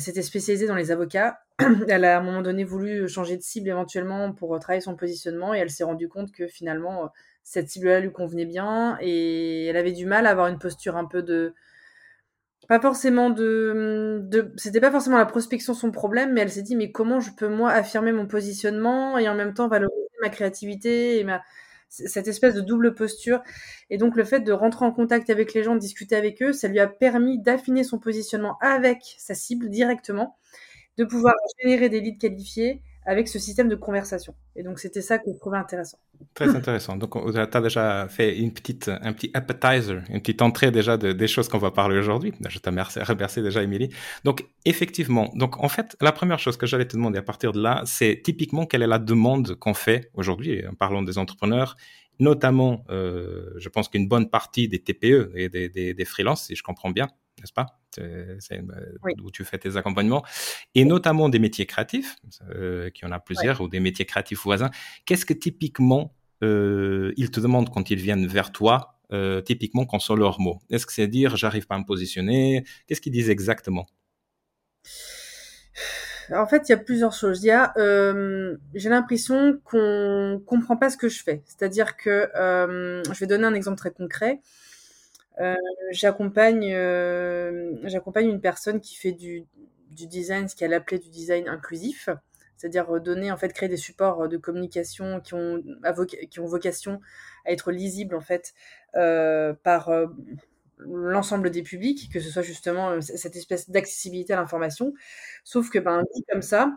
s'était 0.00 0.22
spécialisée 0.22 0.66
dans 0.66 0.74
les 0.74 0.90
avocats. 0.90 1.40
Elle 1.88 2.04
a 2.04 2.16
à 2.16 2.20
un 2.20 2.22
moment 2.22 2.42
donné 2.42 2.64
voulu 2.64 3.08
changer 3.08 3.36
de 3.36 3.42
cible 3.42 3.68
éventuellement 3.68 4.32
pour 4.32 4.58
travailler 4.58 4.80
son 4.80 4.96
positionnement 4.96 5.54
et 5.54 5.58
elle 5.58 5.70
s'est 5.70 5.84
rendue 5.84 6.08
compte 6.08 6.32
que 6.32 6.46
finalement 6.46 7.10
cette 7.42 7.68
cible-là 7.68 8.00
lui 8.00 8.12
convenait 8.12 8.46
bien 8.46 8.96
et 9.00 9.66
elle 9.66 9.76
avait 9.76 9.92
du 9.92 10.06
mal 10.06 10.26
à 10.26 10.30
avoir 10.30 10.46
une 10.46 10.58
posture 10.58 10.96
un 10.96 11.04
peu 11.04 11.22
de 11.22 11.54
pas 12.68 12.80
forcément 12.80 13.30
de, 13.30 14.20
de 14.22 14.52
c'était 14.56 14.80
pas 14.80 14.90
forcément 14.90 15.18
la 15.18 15.26
prospection 15.26 15.74
son 15.74 15.90
problème 15.90 16.32
mais 16.32 16.42
elle 16.42 16.50
s'est 16.50 16.62
dit 16.62 16.76
mais 16.76 16.92
comment 16.92 17.20
je 17.20 17.30
peux 17.32 17.48
moi 17.48 17.70
affirmer 17.70 18.12
mon 18.12 18.26
positionnement 18.26 19.18
et 19.18 19.28
en 19.28 19.34
même 19.34 19.52
temps 19.52 19.68
valoriser 19.68 19.98
ma 20.22 20.28
créativité 20.28 21.18
et 21.18 21.24
ma 21.24 21.42
cette 21.92 22.28
espèce 22.28 22.54
de 22.54 22.60
double 22.60 22.94
posture. 22.94 23.42
Et 23.90 23.98
donc 23.98 24.16
le 24.16 24.24
fait 24.24 24.40
de 24.40 24.52
rentrer 24.52 24.84
en 24.86 24.92
contact 24.92 25.30
avec 25.30 25.54
les 25.54 25.62
gens, 25.62 25.74
de 25.74 25.80
discuter 25.80 26.16
avec 26.16 26.42
eux, 26.42 26.52
ça 26.52 26.68
lui 26.68 26.80
a 26.80 26.86
permis 26.88 27.38
d'affiner 27.38 27.84
son 27.84 27.98
positionnement 27.98 28.56
avec 28.60 29.14
sa 29.18 29.34
cible 29.34 29.68
directement 29.68 30.36
de 30.98 31.04
pouvoir 31.04 31.34
générer 31.60 31.88
des 31.88 32.00
leads 32.00 32.18
qualifiés 32.18 32.82
avec 33.04 33.28
ce 33.28 33.38
système 33.38 33.68
de 33.68 33.76
conversation. 33.76 34.34
Et 34.56 34.62
donc, 34.62 34.78
c'était 34.78 35.02
ça 35.02 35.18
que 35.18 35.30
je 35.32 35.38
trouvais 35.38 35.58
intéressant. 35.58 35.98
Très 36.34 36.48
intéressant. 36.54 36.96
Donc, 36.96 37.14
tu 37.32 37.38
as 37.38 37.60
déjà 37.60 38.08
fait 38.08 38.38
une 38.38 38.52
petite, 38.52 38.88
un 38.88 39.12
petit 39.12 39.30
appetizer, 39.34 40.02
une 40.08 40.20
petite 40.20 40.42
entrée 40.42 40.70
déjà 40.70 40.96
de, 40.96 41.12
des 41.12 41.26
choses 41.26 41.48
qu'on 41.48 41.58
va 41.58 41.70
parler 41.70 41.98
aujourd'hui. 41.98 42.32
Je 42.48 42.58
te 42.58 42.68
remercie 42.68 43.42
déjà, 43.42 43.62
Émilie. 43.62 43.90
Donc, 44.24 44.44
effectivement, 44.64 45.30
donc 45.34 45.62
en 45.62 45.68
fait, 45.68 45.96
la 46.00 46.12
première 46.12 46.38
chose 46.38 46.56
que 46.56 46.66
j'allais 46.66 46.86
te 46.86 46.96
demander 46.96 47.18
à 47.18 47.22
partir 47.22 47.52
de 47.52 47.60
là, 47.60 47.82
c'est 47.86 48.20
typiquement 48.22 48.66
quelle 48.66 48.82
est 48.82 48.86
la 48.86 48.98
demande 48.98 49.54
qu'on 49.56 49.74
fait 49.74 50.10
aujourd'hui, 50.14 50.66
en 50.66 50.74
parlant 50.74 51.02
des 51.02 51.18
entrepreneurs, 51.18 51.76
notamment, 52.18 52.84
euh, 52.90 53.50
je 53.56 53.68
pense 53.68 53.88
qu'une 53.88 54.08
bonne 54.08 54.30
partie 54.30 54.68
des 54.68 54.78
TPE 54.78 55.32
et 55.34 55.48
des, 55.48 55.68
des, 55.68 55.94
des 55.94 56.04
freelances, 56.04 56.46
si 56.46 56.56
je 56.56 56.62
comprends 56.62 56.90
bien, 56.90 57.08
n'est-ce 57.40 57.52
pas? 57.52 57.78
C'est 57.90 58.62
où 59.22 59.30
tu 59.30 59.44
fais 59.44 59.58
tes 59.58 59.76
accompagnements, 59.76 60.24
et 60.74 60.84
notamment 60.84 61.28
des 61.28 61.38
métiers 61.38 61.66
créatifs, 61.66 62.16
euh, 62.50 62.90
qui 62.90 63.04
en 63.04 63.12
a 63.12 63.20
plusieurs, 63.20 63.60
ou 63.60 63.68
des 63.68 63.80
métiers 63.80 64.06
créatifs 64.06 64.42
voisins. 64.42 64.70
Qu'est-ce 65.04 65.26
que 65.26 65.34
typiquement 65.34 66.14
euh, 66.42 67.12
ils 67.16 67.30
te 67.30 67.40
demandent 67.40 67.70
quand 67.70 67.90
ils 67.90 68.00
viennent 68.00 68.26
vers 68.26 68.52
toi, 68.52 68.98
euh, 69.12 69.40
typiquement 69.40 69.84
quand 69.86 69.98
sont 69.98 70.16
leurs 70.16 70.40
mots? 70.40 70.60
Est-ce 70.70 70.86
que 70.86 70.92
c'est 70.92 71.08
dire 71.08 71.36
j'arrive 71.36 71.66
pas 71.66 71.74
à 71.74 71.78
me 71.78 71.84
positionner? 71.84 72.64
Qu'est-ce 72.86 73.00
qu'ils 73.00 73.12
disent 73.12 73.30
exactement? 73.30 73.86
En 76.30 76.46
fait, 76.46 76.68
il 76.68 76.72
y 76.72 76.74
a 76.74 76.78
plusieurs 76.78 77.12
choses. 77.12 77.42
Il 77.42 77.48
y 77.48 77.50
a, 77.50 77.72
euh, 77.76 78.56
j'ai 78.74 78.88
l'impression 78.88 79.60
qu'on 79.64 80.42
comprend 80.46 80.76
pas 80.76 80.88
ce 80.88 80.96
que 80.96 81.08
je 81.08 81.22
fais. 81.22 81.42
C'est-à-dire 81.44 81.96
que, 81.96 82.30
euh, 82.36 83.02
je 83.04 83.20
vais 83.20 83.26
donner 83.26 83.44
un 83.44 83.54
exemple 83.54 83.76
très 83.76 83.90
concret. 83.90 84.40
Euh, 85.40 85.54
j'accompagne, 85.90 86.72
euh, 86.72 87.76
j'accompagne 87.84 88.28
une 88.28 88.40
personne 88.40 88.80
qui 88.80 88.96
fait 88.96 89.12
du, 89.12 89.46
design, 89.90 90.48
ce 90.48 90.56
qu'elle 90.56 90.74
appelait 90.74 90.98
du 90.98 91.10
design 91.10 91.48
inclusif, 91.48 92.08
c'est-à-dire 92.56 93.00
donner 93.00 93.32
en 93.32 93.36
fait 93.36 93.52
créer 93.52 93.68
des 93.68 93.76
supports 93.76 94.28
de 94.28 94.36
communication 94.36 95.20
qui 95.20 95.34
ont 95.34 95.62
qui 96.30 96.40
ont 96.40 96.46
vocation 96.46 97.00
à 97.44 97.52
être 97.52 97.72
lisibles 97.72 98.14
en 98.14 98.20
fait 98.20 98.54
euh, 98.96 99.54
par 99.62 99.88
euh, 99.88 100.06
l'ensemble 100.78 101.50
des 101.50 101.62
publics, 101.62 102.10
que 102.12 102.20
ce 102.20 102.30
soit 102.30 102.42
justement 102.42 103.00
cette 103.00 103.36
espèce 103.36 103.70
d'accessibilité 103.70 104.32
à 104.32 104.36
l'information. 104.36 104.94
Sauf 105.44 105.70
que 105.70 105.78
ben 105.78 106.02
dit 106.14 106.24
comme 106.30 106.42
ça, 106.42 106.72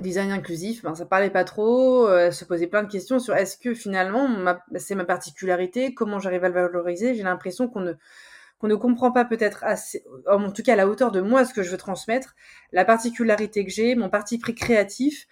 design 0.00 0.30
inclusif, 0.30 0.82
ben, 0.82 0.94
ça 0.94 1.06
parlait 1.06 1.30
pas 1.30 1.44
trop, 1.44 2.06
euh, 2.06 2.30
se 2.30 2.44
posait 2.44 2.66
plein 2.66 2.82
de 2.82 2.90
questions 2.90 3.18
sur 3.18 3.34
est-ce 3.34 3.56
que 3.56 3.74
finalement 3.74 4.28
c'est 4.76 4.94
ma 4.94 5.04
particularité, 5.04 5.94
comment 5.94 6.18
j'arrive 6.18 6.44
à 6.44 6.48
le 6.48 6.54
valoriser. 6.54 7.14
J'ai 7.14 7.22
l'impression 7.22 7.68
qu'on 7.68 7.80
ne 7.80 7.94
qu'on 8.58 8.66
ne 8.66 8.74
comprend 8.74 9.12
pas 9.12 9.24
peut-être 9.24 9.62
assez, 9.62 10.04
en 10.26 10.50
tout 10.50 10.62
cas 10.64 10.72
à 10.72 10.76
la 10.76 10.88
hauteur 10.88 11.12
de 11.12 11.20
moi 11.20 11.44
ce 11.44 11.54
que 11.54 11.62
je 11.62 11.70
veux 11.70 11.76
transmettre, 11.76 12.34
la 12.72 12.84
particularité 12.84 13.64
que 13.64 13.70
j'ai, 13.70 13.94
mon 13.94 14.10
parti 14.10 14.36
pris 14.38 14.56
créatif 14.56 15.28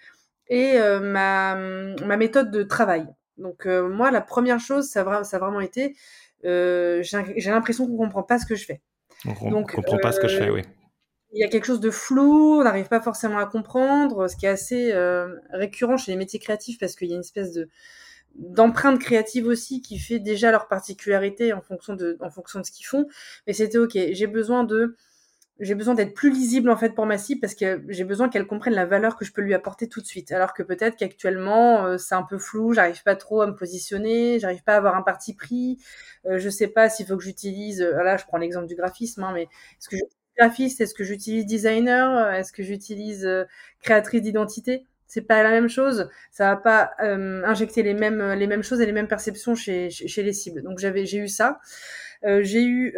et 0.47 0.79
euh, 0.79 1.01
ma, 1.01 1.55
ma 1.55 2.15
méthode 2.15 2.51
de 2.51 2.63
travail. 2.63 3.05
Donc 3.37 3.65
euh, 3.65 3.87
moi 3.89 4.11
la 4.11 4.21
première 4.21 4.61
chose 4.61 4.87
ça 4.89 5.01
a, 5.01 5.23
ça 5.23 5.37
a 5.37 5.39
vraiment 5.39 5.61
été 5.61 5.95
j'ai 6.43 7.49
l'impression 7.49 7.85
qu'on 7.85 7.97
comprend 7.97 8.23
pas 8.23 8.39
ce 8.39 8.45
que 8.45 8.55
je 8.55 8.65
fais. 8.65 8.81
On 9.41 9.59
ne 9.59 9.65
comprend 9.65 9.97
pas 9.97 10.11
ce 10.11 10.19
que 10.19 10.27
je 10.27 10.37
fais, 10.37 10.49
oui 10.49 10.61
il 11.33 11.39
y 11.41 11.43
a 11.43 11.47
quelque 11.49 11.65
chose 11.65 11.79
de 11.81 11.91
flou, 11.91 12.59
on 12.59 12.63
n'arrive 12.63 12.87
pas 12.87 13.01
forcément 13.01 13.37
à 13.39 13.45
comprendre, 13.45 14.29
ce 14.29 14.35
qui 14.35 14.45
est 14.45 14.49
assez 14.49 14.91
euh, 14.93 15.35
récurrent 15.51 15.97
chez 15.97 16.11
les 16.11 16.17
métiers 16.17 16.39
créatifs 16.39 16.79
parce 16.79 16.95
qu'il 16.95 17.09
y 17.09 17.11
a 17.13 17.15
une 17.15 17.21
espèce 17.21 17.51
de 17.53 17.69
d'empreinte 18.35 18.99
créative 18.99 19.47
aussi 19.47 19.81
qui 19.81 19.99
fait 19.99 20.19
déjà 20.19 20.51
leur 20.51 20.67
particularité 20.67 21.53
en 21.53 21.61
fonction 21.61 21.95
de 21.95 22.17
en 22.21 22.29
fonction 22.29 22.59
de 22.59 22.65
ce 22.65 22.71
qu'ils 22.71 22.85
font. 22.85 23.07
Mais 23.47 23.53
c'était 23.53 23.79
ok, 23.79 23.97
j'ai 24.11 24.27
besoin 24.27 24.63
de 24.63 24.95
j'ai 25.59 25.75
besoin 25.75 25.95
d'être 25.95 26.13
plus 26.13 26.31
lisible 26.31 26.69
en 26.69 26.77
fait 26.77 26.91
pour 26.91 27.05
ma 27.07 27.17
cible 27.17 27.41
parce 27.41 27.55
que 27.55 27.83
j'ai 27.89 28.03
besoin 28.03 28.29
qu'elle 28.29 28.45
comprenne 28.47 28.73
la 28.75 28.85
valeur 28.85 29.15
que 29.17 29.25
je 29.25 29.33
peux 29.33 29.41
lui 29.41 29.53
apporter 29.55 29.89
tout 29.89 30.01
de 30.01 30.05
suite. 30.05 30.31
Alors 30.31 30.53
que 30.53 30.61
peut-être 30.63 30.97
qu'actuellement 30.97 31.85
euh, 31.85 31.97
c'est 31.97 32.15
un 32.15 32.23
peu 32.23 32.37
flou, 32.37 32.73
j'arrive 32.73 33.01
pas 33.03 33.15
trop 33.15 33.41
à 33.41 33.47
me 33.47 33.55
positionner, 33.55 34.39
j'arrive 34.39 34.63
pas 34.63 34.73
à 34.75 34.77
avoir 34.77 34.95
un 34.95 35.01
parti 35.01 35.33
pris, 35.35 35.79
euh, 36.27 36.37
je 36.39 36.49
sais 36.49 36.67
pas 36.67 36.89
s'il 36.89 37.07
faut 37.07 37.17
que 37.17 37.23
j'utilise. 37.23 37.81
Euh, 37.81 38.03
là, 38.03 38.17
je 38.17 38.25
prends 38.25 38.37
l'exemple 38.37 38.67
du 38.67 38.75
graphisme, 38.75 39.23
hein, 39.23 39.31
mais 39.33 39.43
est-ce 39.43 39.89
que 39.89 39.97
graphiste 40.37 40.81
Est-ce 40.81 40.93
que 40.93 41.03
j'utilise 41.03 41.45
designer 41.45 42.33
Est-ce 42.33 42.51
que 42.51 42.63
j'utilise 42.63 43.27
créatrice 43.81 44.21
d'identité? 44.21 44.85
C'est 45.07 45.21
pas 45.21 45.41
la 45.43 45.51
même 45.51 45.69
chose. 45.69 46.09
Ça 46.31 46.49
va 46.49 46.57
pas 46.57 46.91
injecter 46.99 47.83
les 47.83 47.93
mêmes 47.93 48.33
les 48.33 48.47
mêmes 48.47 48.63
choses 48.63 48.81
et 48.81 48.85
les 48.85 48.91
mêmes 48.91 49.07
perceptions 49.07 49.55
chez 49.55 49.89
chez, 49.89 50.23
les 50.23 50.33
cibles. 50.33 50.63
Donc 50.63 50.79
j'avais 50.79 51.05
j'ai 51.05 51.19
eu 51.19 51.27
ça. 51.29 51.59
j'ai 52.23 52.63
eu 52.63 52.95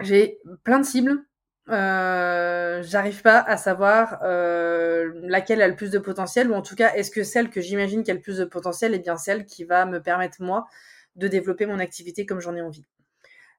j'ai 0.00 0.38
plein 0.64 0.80
de 0.80 0.84
cibles. 0.84 1.24
Euh, 1.68 2.82
j'arrive 2.82 3.22
pas 3.22 3.38
à 3.38 3.56
savoir 3.56 4.18
euh, 4.24 5.12
laquelle 5.22 5.62
a 5.62 5.68
le 5.68 5.76
plus 5.76 5.90
de 5.90 5.98
potentiel 6.00 6.50
ou 6.50 6.54
en 6.54 6.62
tout 6.62 6.74
cas 6.74 6.92
est-ce 6.94 7.12
que 7.12 7.22
celle 7.22 7.48
que 7.48 7.60
j'imagine 7.60 8.02
qui 8.02 8.10
a 8.10 8.14
le 8.14 8.20
plus 8.20 8.38
de 8.38 8.44
potentiel 8.44 8.92
est 8.92 8.98
bien 8.98 9.16
celle 9.16 9.46
qui 9.46 9.62
va 9.62 9.86
me 9.86 10.02
permettre 10.02 10.42
moi 10.42 10.66
de 11.14 11.28
développer 11.28 11.66
mon 11.66 11.78
activité 11.78 12.26
comme 12.26 12.40
j'en 12.40 12.56
ai 12.56 12.62
envie. 12.62 12.84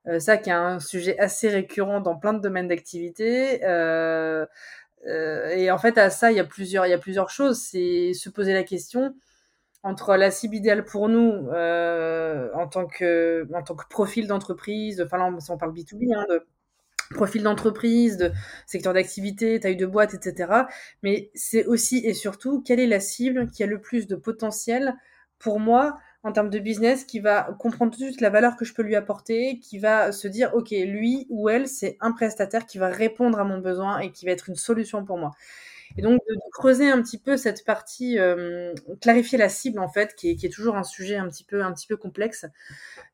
Euh, 0.07 0.19
ça 0.19 0.37
qui 0.37 0.49
est 0.49 0.53
un 0.53 0.79
sujet 0.79 1.17
assez 1.19 1.49
récurrent 1.49 2.01
dans 2.01 2.15
plein 2.15 2.33
de 2.33 2.39
domaines 2.39 2.67
d'activité. 2.67 3.63
Euh, 3.63 4.45
euh, 5.07 5.49
et 5.49 5.71
en 5.71 5.79
fait 5.79 5.97
à 5.97 6.09
ça 6.11 6.31
il 6.31 6.37
y 6.37 6.39
a 6.39 6.43
plusieurs 6.43 6.85
il 6.85 6.89
y 6.89 6.93
a 6.93 6.97
plusieurs 6.97 7.29
choses. 7.29 7.59
C'est 7.61 8.13
se 8.13 8.29
poser 8.29 8.53
la 8.53 8.63
question 8.63 9.15
entre 9.83 10.15
la 10.15 10.31
cible 10.31 10.55
idéale 10.55 10.85
pour 10.85 11.09
nous 11.09 11.31
en 11.49 12.67
tant 12.67 12.87
que 12.87 13.47
en 13.53 13.63
tant 13.63 13.75
que 13.75 13.87
profil 13.89 14.27
d'entreprise, 14.27 15.01
enfin 15.01 15.17
là 15.17 15.31
on, 15.49 15.57
parle 15.57 15.73
B2B, 15.73 16.15
hein, 16.15 16.25
de 16.29 16.45
profil 17.15 17.43
d'entreprise, 17.43 18.17
de 18.17 18.31
secteur 18.67 18.93
d'activité, 18.93 19.59
taille 19.59 19.77
de 19.77 19.85
boîte, 19.85 20.13
etc. 20.13 20.53
Mais 21.03 21.31
c'est 21.35 21.65
aussi 21.65 21.97
et 22.05 22.13
surtout 22.13 22.61
quelle 22.61 22.79
est 22.79 22.87
la 22.87 22.99
cible 22.99 23.49
qui 23.49 23.63
a 23.63 23.67
le 23.67 23.81
plus 23.81 24.07
de 24.07 24.15
potentiel 24.15 24.95
pour 25.39 25.59
moi 25.59 25.97
en 26.23 26.31
termes 26.31 26.49
de 26.49 26.59
business, 26.59 27.03
qui 27.03 27.19
va 27.19 27.55
comprendre 27.59 27.91
tout 27.91 27.99
de 27.99 28.05
suite 28.05 28.21
la 28.21 28.29
valeur 28.29 28.55
que 28.55 28.65
je 28.65 28.73
peux 28.73 28.83
lui 28.83 28.95
apporter, 28.95 29.59
qui 29.59 29.79
va 29.79 30.11
se 30.11 30.27
dire, 30.27 30.51
OK, 30.53 30.69
lui 30.71 31.25
ou 31.29 31.49
elle, 31.49 31.67
c'est 31.67 31.97
un 31.99 32.11
prestataire 32.11 32.65
qui 32.65 32.77
va 32.77 32.89
répondre 32.89 33.39
à 33.39 33.43
mon 33.43 33.57
besoin 33.57 33.99
et 33.99 34.11
qui 34.11 34.25
va 34.25 34.31
être 34.31 34.49
une 34.49 34.55
solution 34.55 35.03
pour 35.03 35.17
moi. 35.17 35.31
Et 35.97 36.01
donc 36.01 36.21
de, 36.29 36.35
creuser 36.51 36.89
un 36.89 37.01
petit 37.01 37.17
peu 37.17 37.37
cette 37.37 37.65
partie, 37.65 38.19
euh, 38.19 38.73
clarifier 39.01 39.37
la 39.37 39.49
cible 39.49 39.79
en 39.79 39.89
fait, 39.89 40.15
qui 40.15 40.29
est, 40.29 40.35
qui 40.35 40.45
est, 40.45 40.49
toujours 40.49 40.75
un 40.77 40.83
sujet 40.83 41.15
un 41.17 41.27
petit 41.27 41.43
peu, 41.43 41.63
un 41.63 41.73
petit 41.73 41.87
peu 41.87 41.97
complexe. 41.97 42.45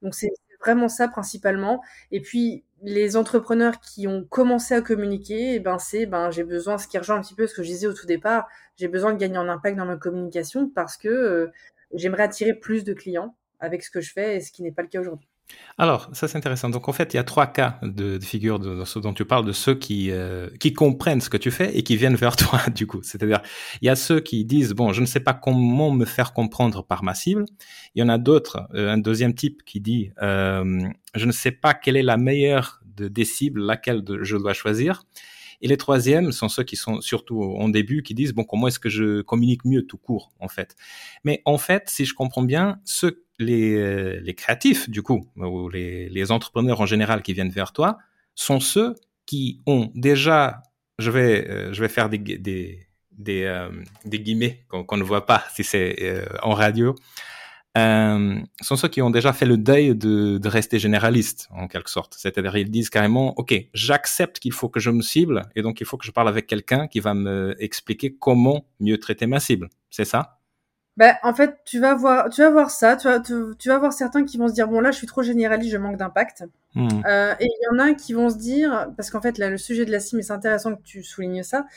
Donc 0.01 0.13
c'est 0.13 0.29
vraiment 0.59 0.89
ça 0.89 1.07
principalement. 1.07 1.81
Et 2.11 2.21
puis 2.21 2.63
les 2.83 3.17
entrepreneurs 3.17 3.79
qui 3.79 4.07
ont 4.07 4.23
commencé 4.23 4.75
à 4.75 4.81
communiquer, 4.81 5.55
eh 5.55 5.59
ben 5.59 5.79
c'est 5.79 6.05
ben 6.05 6.29
j'ai 6.31 6.43
besoin, 6.43 6.77
ce 6.77 6.87
qui 6.87 6.97
rejoint 6.97 7.17
un 7.17 7.21
petit 7.21 7.35
peu 7.35 7.47
ce 7.47 7.55
que 7.55 7.63
je 7.63 7.69
disais 7.69 7.87
au 7.87 7.93
tout 7.93 8.05
départ, 8.05 8.47
j'ai 8.75 8.87
besoin 8.87 9.13
de 9.13 9.17
gagner 9.17 9.37
en 9.37 9.49
impact 9.49 9.77
dans 9.77 9.85
ma 9.85 9.97
communication 9.97 10.69
parce 10.69 10.97
que 10.97 11.07
euh, 11.07 11.51
j'aimerais 11.94 12.24
attirer 12.24 12.53
plus 12.53 12.84
de 12.84 12.94
clients 12.94 13.36
avec 13.60 13.84
ce 13.84 13.89
que 13.89 14.01
je 14.01 14.12
fais 14.12 14.38
et 14.38 14.41
ce 14.41 14.51
qui 14.51 14.63
n'est 14.63 14.72
pas 14.72 14.82
le 14.82 14.88
cas 14.88 15.00
aujourd'hui. 15.00 15.27
Alors, 15.77 16.10
ça 16.13 16.27
c'est 16.27 16.38
intéressant. 16.38 16.70
Donc 16.70 16.89
en 16.89 16.94
fait, 16.94 17.13
il 17.13 17.17
y 17.17 17.20
a 17.20 17.24
trois 17.24 17.48
cas 17.48 17.79
de, 17.82 18.17
de 18.17 18.24
figure 18.24 18.60
de, 18.60 18.84
ce 18.84 19.00
dont 19.00 19.13
tu 19.13 19.25
parles, 19.25 19.46
de 19.46 19.51
ceux 19.51 19.75
qui, 19.75 20.12
euh, 20.12 20.50
qui 20.60 20.74
comprennent 20.74 21.22
ce 21.22 21.29
que 21.29 21.38
tu 21.38 21.51
fais 21.51 21.77
et 21.77 21.84
qui 21.84 21.96
viennent 21.96 22.15
vers 22.15 22.36
toi, 22.36 22.60
du 22.74 22.88
coup. 22.88 23.01
C'est-à-dire, 23.03 23.41
il 23.82 23.86
y 23.86 23.89
a 23.89 23.96
ceux 23.96 24.20
qui 24.20 24.44
disent, 24.46 24.74
bon, 24.74 24.91
je 24.91 25.01
ne 25.01 25.06
sais 25.06 25.20
pas 25.20 25.34
comment 25.34 25.91
me 25.91 26.06
faire 26.06 26.34
comprendre 26.34 26.84
par 26.84 27.03
ma 27.03 27.13
cible. 27.13 27.46
Il 27.96 28.00
y 28.00 28.03
en 28.03 28.10
a 28.10 28.17
d'autres, 28.17 28.67
euh, 28.74 28.89
un 28.89 28.98
deuxième 28.98 29.34
type 29.34 29.63
qui 29.65 29.79
dit, 29.79 30.12
euh, 30.22 30.82
je 31.15 31.25
ne 31.25 31.32
sais 31.32 31.51
pas 31.51 31.74
quelle 31.74 31.98
est 31.98 32.03
la 32.03 32.17
meilleure 32.17 32.82
de, 32.86 33.08
des 33.08 33.25
cibles, 33.25 33.62
laquelle 33.62 34.03
je 34.22 34.38
dois 34.38 34.53
choisir. 34.53 35.03
Et 35.61 35.67
les 35.67 35.77
troisièmes 35.77 36.31
sont 36.31 36.49
ceux 36.49 36.63
qui 36.63 36.75
sont 36.75 37.01
surtout 37.01 37.41
en 37.41 37.69
début, 37.69 38.03
qui 38.03 38.13
disent, 38.13 38.33
bon, 38.33 38.43
comment 38.43 38.67
est-ce 38.67 38.79
que 38.79 38.89
je 38.89 39.21
communique 39.21 39.65
mieux 39.65 39.83
tout 39.83 39.97
court, 39.97 40.31
en 40.39 40.47
fait. 40.47 40.75
Mais 41.23 41.41
en 41.45 41.57
fait, 41.57 41.89
si 41.89 42.05
je 42.05 42.13
comprends 42.13 42.43
bien, 42.43 42.79
ceux 42.85 43.25
les, 43.39 43.75
euh, 43.75 44.33
créatifs, 44.33 44.89
du 44.89 45.01
coup, 45.01 45.27
ou 45.35 45.69
les, 45.69 46.09
les, 46.09 46.31
entrepreneurs 46.31 46.81
en 46.81 46.85
général 46.85 47.21
qui 47.21 47.33
viennent 47.33 47.49
vers 47.49 47.73
toi, 47.73 47.97
sont 48.35 48.59
ceux 48.59 48.95
qui 49.25 49.61
ont 49.65 49.91
déjà, 49.95 50.63
je 50.99 51.11
vais, 51.11 51.47
euh, 51.49 51.73
je 51.73 51.81
vais 51.81 51.89
faire 51.89 52.09
des, 52.09 52.17
des, 52.17 52.87
des, 53.11 53.43
euh, 53.43 53.69
des 54.05 54.19
guillemets 54.19 54.65
qu'on 54.69 54.97
ne 54.97 55.03
voit 55.03 55.25
pas 55.25 55.43
si 55.53 55.63
c'est 55.63 56.23
en 56.41 56.53
radio, 56.53 56.95
sont 58.62 58.75
ceux 58.75 58.88
qui 58.88 59.01
ont 59.01 59.10
déjà 59.10 59.34
fait 59.34 59.46
le 59.46 59.57
deuil 59.57 59.96
de, 59.96 60.38
de 60.38 60.50
rester 60.50 60.79
généraliste, 60.79 61.48
en 61.51 61.67
quelque 61.67 61.89
sorte. 61.89 62.15
C'est-à-dire, 62.17 62.55
ils 62.57 62.69
disent 62.69 62.89
carrément, 62.89 63.34
OK, 63.38 63.53
j'accepte 63.74 64.39
qu'il 64.39 64.53
faut 64.53 64.69
que 64.69 64.79
je 64.79 64.89
me 64.89 65.01
cible, 65.01 65.43
et 65.55 65.62
donc 65.62 65.81
il 65.81 65.86
faut 65.86 65.98
que 65.98 66.05
je 66.05 66.12
parle 66.12 66.29
avec 66.29 66.48
quelqu'un 66.48 66.88
qui 66.88 67.00
va 67.00 67.13
me 67.13 67.55
expliquer 67.60 68.13
comment 68.13 68.65
mieux 68.79 68.98
traiter 69.00 69.27
ma 69.27 69.39
cible. 69.39 69.69
C'est 69.89 70.05
ça? 70.05 70.38
Ben, 70.98 71.15
en 71.22 71.34
fait, 71.34 71.60
tu 71.63 71.79
vas 71.79 71.93
voir, 71.93 72.29
tu 72.29 72.41
vas 72.41 72.50
voir 72.50 72.72
ça, 72.72 72.98
tu 72.98 73.07
vas, 73.07 73.19
tu, 73.19 73.69
vas 73.69 73.77
voir 73.77 73.93
certains 73.93 74.25
qui 74.25 74.38
vont 74.38 74.48
se 74.48 74.53
dire 74.53 74.67
bon 74.67 74.79
là, 74.79 74.89
je 74.89 74.98
suis 74.98 75.05
trop 75.05 75.22
généraliste, 75.22 75.72
je 75.72 75.77
manque 75.77 75.98
d'impact. 75.98 76.46
Hmm. 76.74 76.88
Euh, 77.05 77.36
et 77.39 77.46
il 77.46 77.60
y 77.72 77.75
en 77.75 77.79
a 77.79 77.93
qui 77.93 78.13
vont 78.13 78.31
se 78.31 78.38
dire, 78.38 78.88
parce 78.98 79.12
qu'en 79.12 79.22
fait 79.22 79.38
là, 79.38 79.51
le 79.51 79.60
sujet 79.60 79.86
de 79.86 79.91
la 79.91 80.00
cible, 80.00 80.24
c'est 80.24 80.34
intéressant 80.34 80.75
que 80.75 80.81
tu 80.81 81.03
soulignes 81.03 81.43
ça, 81.43 81.67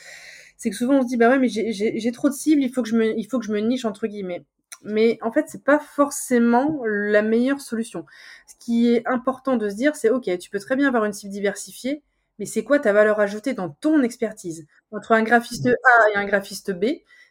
c'est 0.57 0.71
que 0.71 0.75
souvent 0.75 0.95
on 0.95 1.01
se 1.03 1.07
dit 1.07 1.17
bah 1.17 1.29
ouais, 1.29 1.37
mais 1.37 1.49
j'ai 1.49 2.11
trop 2.11 2.29
de 2.29 2.33
cibles, 2.33 2.63
il 2.63 2.73
faut 2.73 2.81
que 2.81 2.89
je 2.89 2.95
me, 2.95 3.15
il 3.15 3.25
faut 3.25 3.37
que 3.37 3.45
je 3.45 3.51
me 3.51 3.59
niche 3.59 3.85
entre 3.85 4.07
guillemets. 4.07 4.43
Mais 4.83 5.17
en 5.21 5.31
fait, 5.31 5.45
c'est 5.47 5.63
pas 5.63 5.79
forcément 5.79 6.81
la 6.85 7.21
meilleure 7.21 7.61
solution. 7.61 8.05
Ce 8.47 8.55
qui 8.59 8.93
est 8.93 9.07
important 9.07 9.57
de 9.57 9.69
se 9.69 9.75
dire, 9.75 9.95
c'est 9.95 10.09
ok, 10.09 10.37
tu 10.39 10.49
peux 10.49 10.59
très 10.59 10.75
bien 10.75 10.87
avoir 10.87 11.05
une 11.05 11.13
cible 11.13 11.31
diversifiée, 11.31 12.03
mais 12.39 12.45
c'est 12.45 12.63
quoi 12.63 12.79
ta 12.79 12.93
valeur 12.93 13.19
ajoutée 13.19 13.53
dans 13.53 13.69
ton 13.69 14.01
expertise? 14.03 14.65
Entre 14.91 15.11
un 15.13 15.23
graphiste 15.23 15.67
A 15.67 16.09
et 16.11 16.15
un 16.15 16.25
graphiste 16.25 16.71
B 16.71 16.85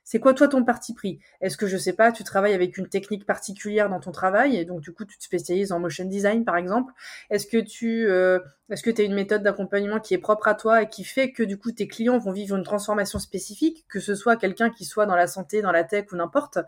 c'est 0.05 0.19
quoi 0.19 0.35
toi 0.35 0.49
ton 0.49 0.65
parti 0.65 0.95
pris? 0.95 1.21
Est-ce 1.41 1.57
que 1.57 1.67
je 1.67 1.77
sais 1.77 1.93
pas, 1.93 2.11
tu 2.11 2.25
travailles 2.25 2.55
avec 2.55 2.77
une 2.79 2.89
technique 2.89 3.27
particulière 3.27 3.89
dans 3.89 4.01
ton 4.01 4.11
travail 4.13 4.57
et 4.57 4.65
donc 4.65 4.81
du 4.81 4.93
coup 4.93 5.05
tu 5.05 5.17
te 5.19 5.23
spécialises 5.23 5.73
en 5.73 5.79
motion 5.79 6.05
design 6.05 6.45
par 6.45 6.57
exemple? 6.57 6.93
Est-ce 7.31 7.47
que 7.47 7.59
tu 7.59 8.09
euh, 8.09 8.41
est-ce 8.71 8.83
que 8.83 8.91
tu 8.91 9.03
as 9.03 9.05
une 9.05 9.15
méthode 9.15 9.43
d'accompagnement 9.43 10.01
qui 10.01 10.15
est 10.15 10.19
propre 10.19 10.49
à 10.49 10.55
toi 10.55 10.83
et 10.83 10.89
qui 10.89 11.05
fait 11.05 11.31
que 11.31 11.43
du 11.43 11.59
coup 11.59 11.71
tes 11.73 11.87
clients 11.87 12.19
vont 12.19 12.33
vivre 12.33 12.57
une 12.57 12.65
transformation 12.65 13.19
spécifique, 13.21 13.85
que 13.89 14.01
ce 14.01 14.15
soit 14.15 14.37
quelqu'un 14.37 14.71
qui 14.71 14.85
soit 14.85 15.07
dans 15.07 15.17
la 15.17 15.27
santé, 15.29 15.63
dans 15.63 15.73
la 15.73 15.85
tech 15.85 16.07
ou 16.13 16.17
n'importe? 16.17 16.59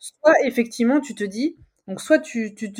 Soit 0.00 0.34
effectivement 0.44 1.00
tu 1.00 1.14
te 1.14 1.22
dis 1.24 1.56
donc 1.86 2.00
soit 2.00 2.18
tu 2.18 2.54
tu 2.54 2.72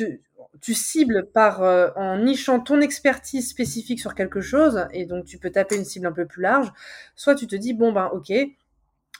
tu 0.61 0.73
cibles 0.73 1.27
par 1.33 1.63
euh, 1.63 1.89
en 1.95 2.17
nichant 2.17 2.59
ton 2.59 2.81
expertise 2.81 3.49
spécifique 3.49 3.99
sur 3.99 4.15
quelque 4.15 4.41
chose 4.41 4.85
et 4.91 5.05
donc 5.05 5.25
tu 5.25 5.37
peux 5.37 5.51
taper 5.51 5.75
une 5.77 5.85
cible 5.85 6.07
un 6.07 6.11
peu 6.11 6.25
plus 6.25 6.41
large, 6.41 6.71
soit 7.15 7.35
tu 7.35 7.47
te 7.47 7.55
dis 7.55 7.73
bon 7.73 7.93
ben 7.93 8.07
OK, 8.13 8.31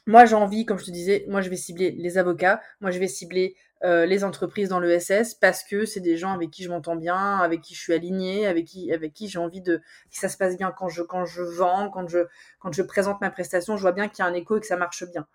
moi, 0.08 0.26
j'ai 0.26 0.36
envie, 0.36 0.66
comme 0.66 0.80
je 0.80 0.86
te 0.86 0.92
disais, 0.92 1.26
moi, 1.28 1.42
je 1.42 1.50
vais 1.50 1.56
cibler 1.56 1.92
les 1.92 2.18
avocats, 2.18 2.62
moi, 2.82 2.90
je 2.92 3.00
vais 3.00 3.08
cibler 3.08 3.56
euh, 3.84 4.06
les 4.06 4.24
entreprises 4.24 4.70
dans 4.70 4.80
l'ESS 4.80 5.36
parce 5.36 5.64
que 5.64 5.86
c'est 5.86 6.00
des 6.00 6.18
gens 6.18 6.34
avec 6.34 6.50
qui 6.52 6.64
je 6.64 6.70
m'entends 6.70 6.96
bien, 6.96 7.38
avec 7.38 7.62
qui 7.62 7.76
je 7.76 7.82
suis 7.82 7.94
alignée, 7.94 8.48
avec 8.48 8.66
qui, 8.66 8.92
avec 8.92 9.14
qui 9.14 9.28
j'ai 9.28 9.40
envie 9.40 9.62
de 9.62 9.78
que 9.78 9.84
ça 10.12 10.30
se 10.30 10.38
passe 10.38 10.58
bien 10.58 10.72
quand 10.72 10.90
je, 10.90 11.04
quand 11.04 11.26
je 11.26 11.44
vends, 11.44 11.90
quand 11.90 12.08
je, 12.08 12.20
quand 12.60 12.72
je 12.74 12.82
présente 12.82 13.22
ma 13.22 13.30
prestation, 13.30 13.78
je 13.78 13.82
vois 13.82 13.92
bien 13.92 14.08
qu'il 14.08 14.24
y 14.24 14.28
a 14.28 14.32
un 14.32 14.34
écho 14.34 14.58
et 14.58 14.60
que 14.60 14.66
ça 14.68 14.78
marche 14.78 15.04
bien. 15.12 15.28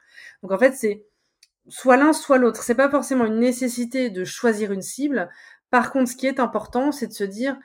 Donc, 0.43 0.53
en 0.53 0.59
fait, 0.59 0.73
c'est 0.75 1.05
soit 1.69 1.97
l'un, 1.97 2.13
soit 2.13 2.39
l'autre. 2.39 2.63
C'est 2.63 2.75
pas 2.75 2.91
forcément 2.91 3.25
une 3.25 3.39
nécessité 3.39 4.11
de 4.11 4.25
choisir 4.25 4.73
une 4.73 4.83
cible. 4.83 5.29
Par 5.71 5.93
contre, 5.93 6.11
ce 6.11 6.17
qui 6.17 6.27
est 6.27 6.41
important, 6.41 6.93
c'est 6.93 7.09
de 7.09 7.13
se 7.13 7.25
dire, 7.25 7.57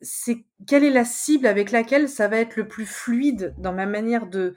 c'est 0.00 0.44
quelle 0.66 0.84
est 0.84 0.90
la 0.90 1.04
cible 1.04 1.46
avec 1.46 1.70
laquelle 1.70 2.08
ça 2.08 2.28
va 2.28 2.38
être 2.38 2.56
le 2.56 2.68
plus 2.68 2.86
fluide 2.86 3.54
dans 3.58 3.72
ma 3.72 3.86
manière 3.86 4.26
de, 4.26 4.54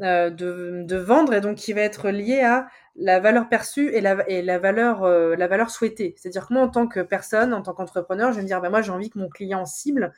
euh, 0.00 0.28
de, 0.30 0.96
vendre 0.96 1.34
et 1.34 1.40
donc 1.40 1.56
qui 1.56 1.72
va 1.72 1.80
être 1.82 2.10
lié 2.10 2.40
à 2.40 2.66
la 2.96 3.20
valeur 3.20 3.48
perçue 3.48 3.90
et 3.94 4.00
la, 4.00 4.14
valeur 4.58 5.04
euh, 5.04 5.36
la 5.36 5.46
valeur 5.46 5.70
souhaitée. 5.70 6.14
C'est-à-dire 6.18 6.48
que 6.48 6.54
moi 6.54 6.62
en 6.64 6.68
tant 6.68 6.86
que 6.88 7.00
personne, 7.00 7.54
en 7.54 7.62
tant 7.62 7.74
qu'entrepreneur, 7.74 8.32
je 8.32 8.36
vais 8.36 8.42
me 8.42 8.46
dire 8.46 8.60
ben 8.60 8.70
moi 8.70 8.82
j'ai 8.82 8.90
envie 8.90 9.10
que 9.10 9.18
mon 9.18 9.28
client 9.28 9.64
cible, 9.66 10.12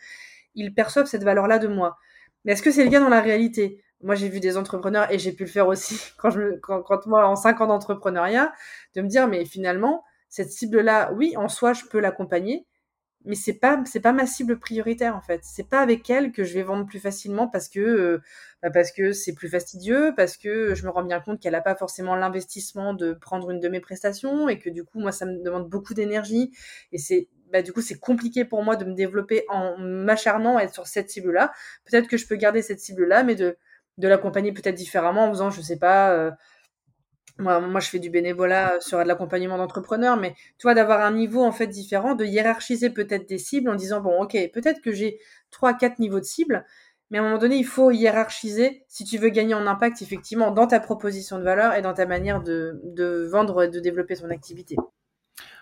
il 0.55 0.75
perçoive 0.75 1.07
cette 1.07 1.25
valeur-là 1.25 1.59
de 1.59 1.69
moi. 1.69 1.99
Mais 2.45 2.53
est-ce 2.53 2.63
que 2.63 2.71
c'est 2.71 2.85
le 2.85 2.91
cas 2.91 3.01
dans 3.01 3.09
la 3.09 3.21
réalité? 3.21 3.83
Moi 4.03 4.15
j'ai 4.15 4.29
vu 4.29 4.41
des 4.41 4.57
entrepreneurs 4.57 5.11
et 5.13 5.19
j'ai 5.19 5.33
pu 5.33 5.45
le 5.45 5.51
faire 5.51 5.69
aussi 5.69 6.01
quand 6.19 6.31
je 6.31 6.59
quand, 6.61 6.83
quand 6.83 7.07
moi 7.07 7.27
en 7.27 7.37
cinq 7.37 7.61
ans 7.61 7.67
d'entrepreneuriat 7.67 8.53
de 8.95 9.03
me 9.03 9.09
dire 9.09 9.29
mais 9.29 9.45
finalement 9.45 10.05
cette 10.29 10.51
cible-là, 10.51 11.13
oui, 11.15 11.37
en 11.37 11.49
soi 11.49 11.73
je 11.73 11.85
peux 11.85 12.01
l'accompagner, 12.01 12.67
mais 13.25 13.35
c'est 13.35 13.55
pas 13.55 13.83
c'est 13.87 14.01
pas 14.01 14.13
ma 14.13 14.27
cible 14.27 14.59
prioritaire 14.59 15.17
en 15.17 15.21
fait. 15.21 15.41
C'est 15.45 15.69
pas 15.69 15.81
avec 15.81 16.09
elle 16.11 16.33
que 16.33 16.45
je 16.45 16.55
vais 16.55 16.63
vendre 16.63 16.87
plus 16.87 17.01
facilement 17.01 17.49
parce 17.49 17.69
que 17.69 17.81
euh, 17.81 18.19
bah, 18.63 18.71
parce 18.71 18.93
que 18.93 19.13
c'est 19.13 19.35
plus 19.35 19.49
fastidieux, 19.49 20.13
parce 20.17 20.37
que 20.37 20.75
je 20.75 20.85
me 20.85 20.91
rends 20.91 21.05
bien 21.05 21.21
compte 21.21 21.41
qu'elle 21.41 21.55
a 21.55 21.63
pas 21.63 21.75
forcément 21.77 22.17
l'investissement 22.17 22.95
de 22.95 23.15
prendre 23.15 23.51
une 23.51 23.61
de 23.61 23.69
mes 23.69 23.81
prestations 23.81 24.49
et 24.49 24.59
que 24.59 24.71
du 24.71 24.85
coup 24.85 25.01
moi 25.01 25.13
ça 25.13 25.27
me 25.27 25.43
demande 25.43 25.69
beaucoup 25.69 25.95
d'énergie 25.95 26.53
et 26.93 26.99
c'est 26.99 27.29
bah, 27.53 27.63
du 27.63 27.73
coup 27.73 27.81
c'est 27.81 27.99
compliqué 27.99 28.45
pour 28.45 28.63
moi 28.63 28.77
de 28.77 28.85
me 28.85 28.95
développer 28.95 29.45
en 29.49 29.77
m'acharnant 29.79 30.57
à 30.59 30.63
être 30.65 30.75
sur 30.75 30.87
cette 30.87 31.11
cible 31.11 31.33
là. 31.33 31.53
Peut-être 31.85 32.09
que 32.09 32.17
je 32.17 32.27
peux 32.27 32.37
garder 32.37 32.63
cette 32.63 32.81
cible 32.81 33.07
là, 33.07 33.23
mais 33.23 33.35
de 33.37 33.57
de 33.99 34.09
l'accompagner 34.09 34.53
peut-être 34.53 34.75
différemment 34.75 35.25
en 35.27 35.31
faisant 35.31 35.51
je 35.51 35.61
sais 35.61 35.79
pas 35.79 36.11
euh, 36.13 36.31
moi, 37.39 37.61
moi, 37.61 37.81
je 37.81 37.89
fais 37.89 37.99
du 37.99 38.11
bénévolat 38.11 38.81
sur 38.81 38.99
de 38.99 39.05
l'accompagnement 39.05 39.59
d'entrepreneurs, 39.59 40.17
mais 40.17 40.35
tu 40.59 40.63
vois, 40.63 40.75
d'avoir 40.75 41.03
un 41.03 41.13
niveau 41.13 41.45
en 41.45 41.53
fait 41.53 41.67
différent, 41.67 42.15
de 42.15 42.25
hiérarchiser 42.25 42.91
peut-être 42.91 43.29
des 43.29 43.39
cibles 43.39 43.69
en 43.69 43.75
disant 43.75 44.01
bon, 44.01 44.23
ok, 44.23 44.37
peut-être 44.53 44.81
que 44.81 44.93
j'ai 44.93 45.19
trois, 45.51 45.75
quatre 45.75 45.99
niveaux 45.99 46.21
de 46.21 46.25
cibles, 46.25 46.65
mais 47.11 47.19
à 47.19 47.21
un 47.21 47.25
moment 47.25 47.39
donné, 47.39 47.57
il 47.57 47.67
faut 47.67 47.91
hiérarchiser 47.91 48.85
si 48.89 49.05
tu 49.05 49.19
veux 49.19 49.29
gagner 49.29 49.55
en 49.55 49.67
impact 49.67 50.03
effectivement 50.03 50.51
dans 50.51 50.67
ta 50.67 50.81
proposition 50.81 51.39
de 51.39 51.45
valeur 51.45 51.75
et 51.75 51.83
dans 51.83 51.95
ta 51.95 52.07
manière 52.07 52.43
de, 52.43 52.81
de 52.85 53.29
vendre 53.31 53.65
et 53.65 53.69
de 53.69 53.81
développer 53.81 54.17
ton 54.17 54.31
activité. 54.31 54.77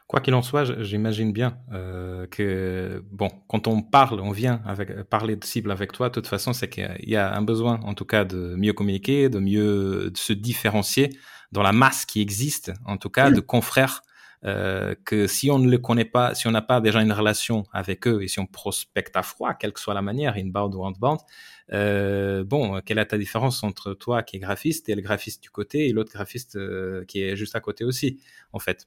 Quoi 0.06 0.20
qu'il 0.20 0.34
en 0.34 0.42
soit, 0.42 0.82
j'imagine 0.82 1.32
bien 1.32 1.58
euh, 1.73 2.26
que 2.26 3.02
bon, 3.11 3.30
quand 3.49 3.66
on 3.66 3.80
parle, 3.80 4.20
on 4.20 4.32
vient 4.32 4.61
avec 4.66 5.02
parler 5.04 5.34
de 5.34 5.44
cible 5.44 5.70
avec 5.70 5.92
toi. 5.92 6.11
De 6.11 6.14
toute 6.14 6.26
façon, 6.26 6.52
c'est 6.52 6.68
qu'il 6.68 6.94
y 7.06 7.16
a 7.16 7.34
un 7.34 7.40
besoin, 7.40 7.80
en 7.84 7.94
tout 7.94 8.04
cas, 8.04 8.26
de 8.26 8.54
mieux 8.56 8.75
communiquer, 8.75 9.30
de 9.30 9.38
mieux 9.38 10.11
de 10.11 10.16
se 10.18 10.34
différencier 10.34 11.16
dans 11.52 11.62
la 11.62 11.73
masse 11.73 12.04
qui 12.04 12.20
existe, 12.20 12.73
en 12.84 12.99
tout 12.99 13.08
cas, 13.08 13.30
de 13.30 13.40
confrères. 13.40 14.02
Euh, 14.44 14.94
que 15.06 15.26
si 15.26 15.50
on 15.50 15.58
ne 15.58 15.70
le 15.70 15.78
connaît 15.78 16.04
pas, 16.04 16.34
si 16.34 16.46
on 16.46 16.50
n'a 16.50 16.61
pas 16.61 16.82
déjà 16.82 17.00
une 17.00 17.12
relation 17.12 17.64
avec 17.73 18.06
eux 18.06 18.23
et 18.23 18.28
si 18.28 18.40
on 18.40 18.46
prospecte 18.46 19.16
à 19.16 19.23
froid, 19.23 19.54
quelle 19.54 19.73
que 19.73 19.80
soit 19.80 19.94
la 19.94 20.02
manière, 20.02 20.37
inbound 20.37 20.75
ou 20.75 20.84
outbound, 20.84 21.18
euh, 21.73 22.44
bon, 22.44 22.80
quelle 22.84 22.99
est 22.99 23.06
ta 23.06 23.16
différence 23.16 23.64
entre 23.64 23.94
toi 23.94 24.23
qui 24.23 24.37
est 24.37 24.40
graphiste 24.40 24.90
et 24.90 24.94
le 24.94 25.00
graphiste 25.00 25.42
du 25.42 25.49
côté 25.49 25.88
et 25.88 25.92
l'autre 25.92 26.12
graphiste 26.12 26.56
euh, 26.56 27.06
qui 27.06 27.23
est 27.23 27.37
juste 27.37 27.56
à 27.56 27.61
côté 27.61 27.84
aussi, 27.84 28.20
en 28.52 28.58
fait? 28.58 28.84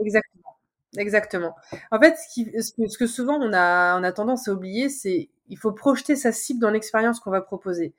Exactement. 0.00 0.42
Exactement. 0.98 1.56
En 1.92 2.00
fait, 2.00 2.16
ce, 2.16 2.34
qui, 2.34 2.50
que, 2.98 3.06
souvent 3.06 3.38
on 3.40 3.52
a, 3.52 3.98
on 4.00 4.02
a 4.04 4.12
tendance 4.12 4.48
à 4.48 4.52
oublier, 4.52 4.88
c'est 4.88 5.28
il 5.48 5.58
faut 5.58 5.72
projeter 5.72 6.16
sa 6.16 6.32
cible 6.32 6.60
dans 6.60 6.70
l'expérience 6.70 7.20
qu'on 7.20 7.30
va 7.30 7.40
proposer. 7.42 7.94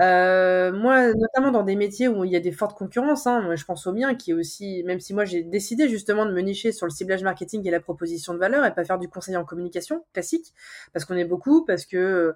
Euh, 0.00 0.72
moi, 0.72 1.12
notamment 1.14 1.52
dans 1.52 1.64
des 1.64 1.76
métiers 1.76 2.08
où 2.08 2.24
il 2.24 2.32
y 2.32 2.36
a 2.36 2.40
des 2.40 2.52
fortes 2.52 2.76
concurrences, 2.78 3.26
hein, 3.28 3.54
je 3.56 3.64
pense 3.64 3.86
au 3.86 3.92
mien 3.94 4.14
qui 4.16 4.32
est 4.32 4.34
aussi, 4.34 4.82
même 4.84 5.00
si 5.00 5.14
moi 5.14 5.24
j'ai 5.26 5.42
décidé 5.44 5.88
justement 5.88 6.26
de 6.26 6.32
me 6.32 6.40
nicher 6.42 6.72
sur 6.72 6.86
le 6.86 6.92
ciblage 6.92 7.22
marketing 7.24 7.66
et 7.68 7.70
la 7.72 7.80
proposition 7.80 8.34
de 8.34 8.38
valeur 8.40 8.64
et 8.66 8.74
pas 8.74 8.84
faire 8.84 8.98
du 8.98 9.08
conseil 9.08 9.36
en 9.36 9.44
communication 9.44 10.04
classique, 10.14 10.54
parce 10.94 11.04
qu'on 11.06 11.16
est 11.16 11.24
beaucoup, 11.26 11.64
parce 11.66 11.86
que 11.86 12.34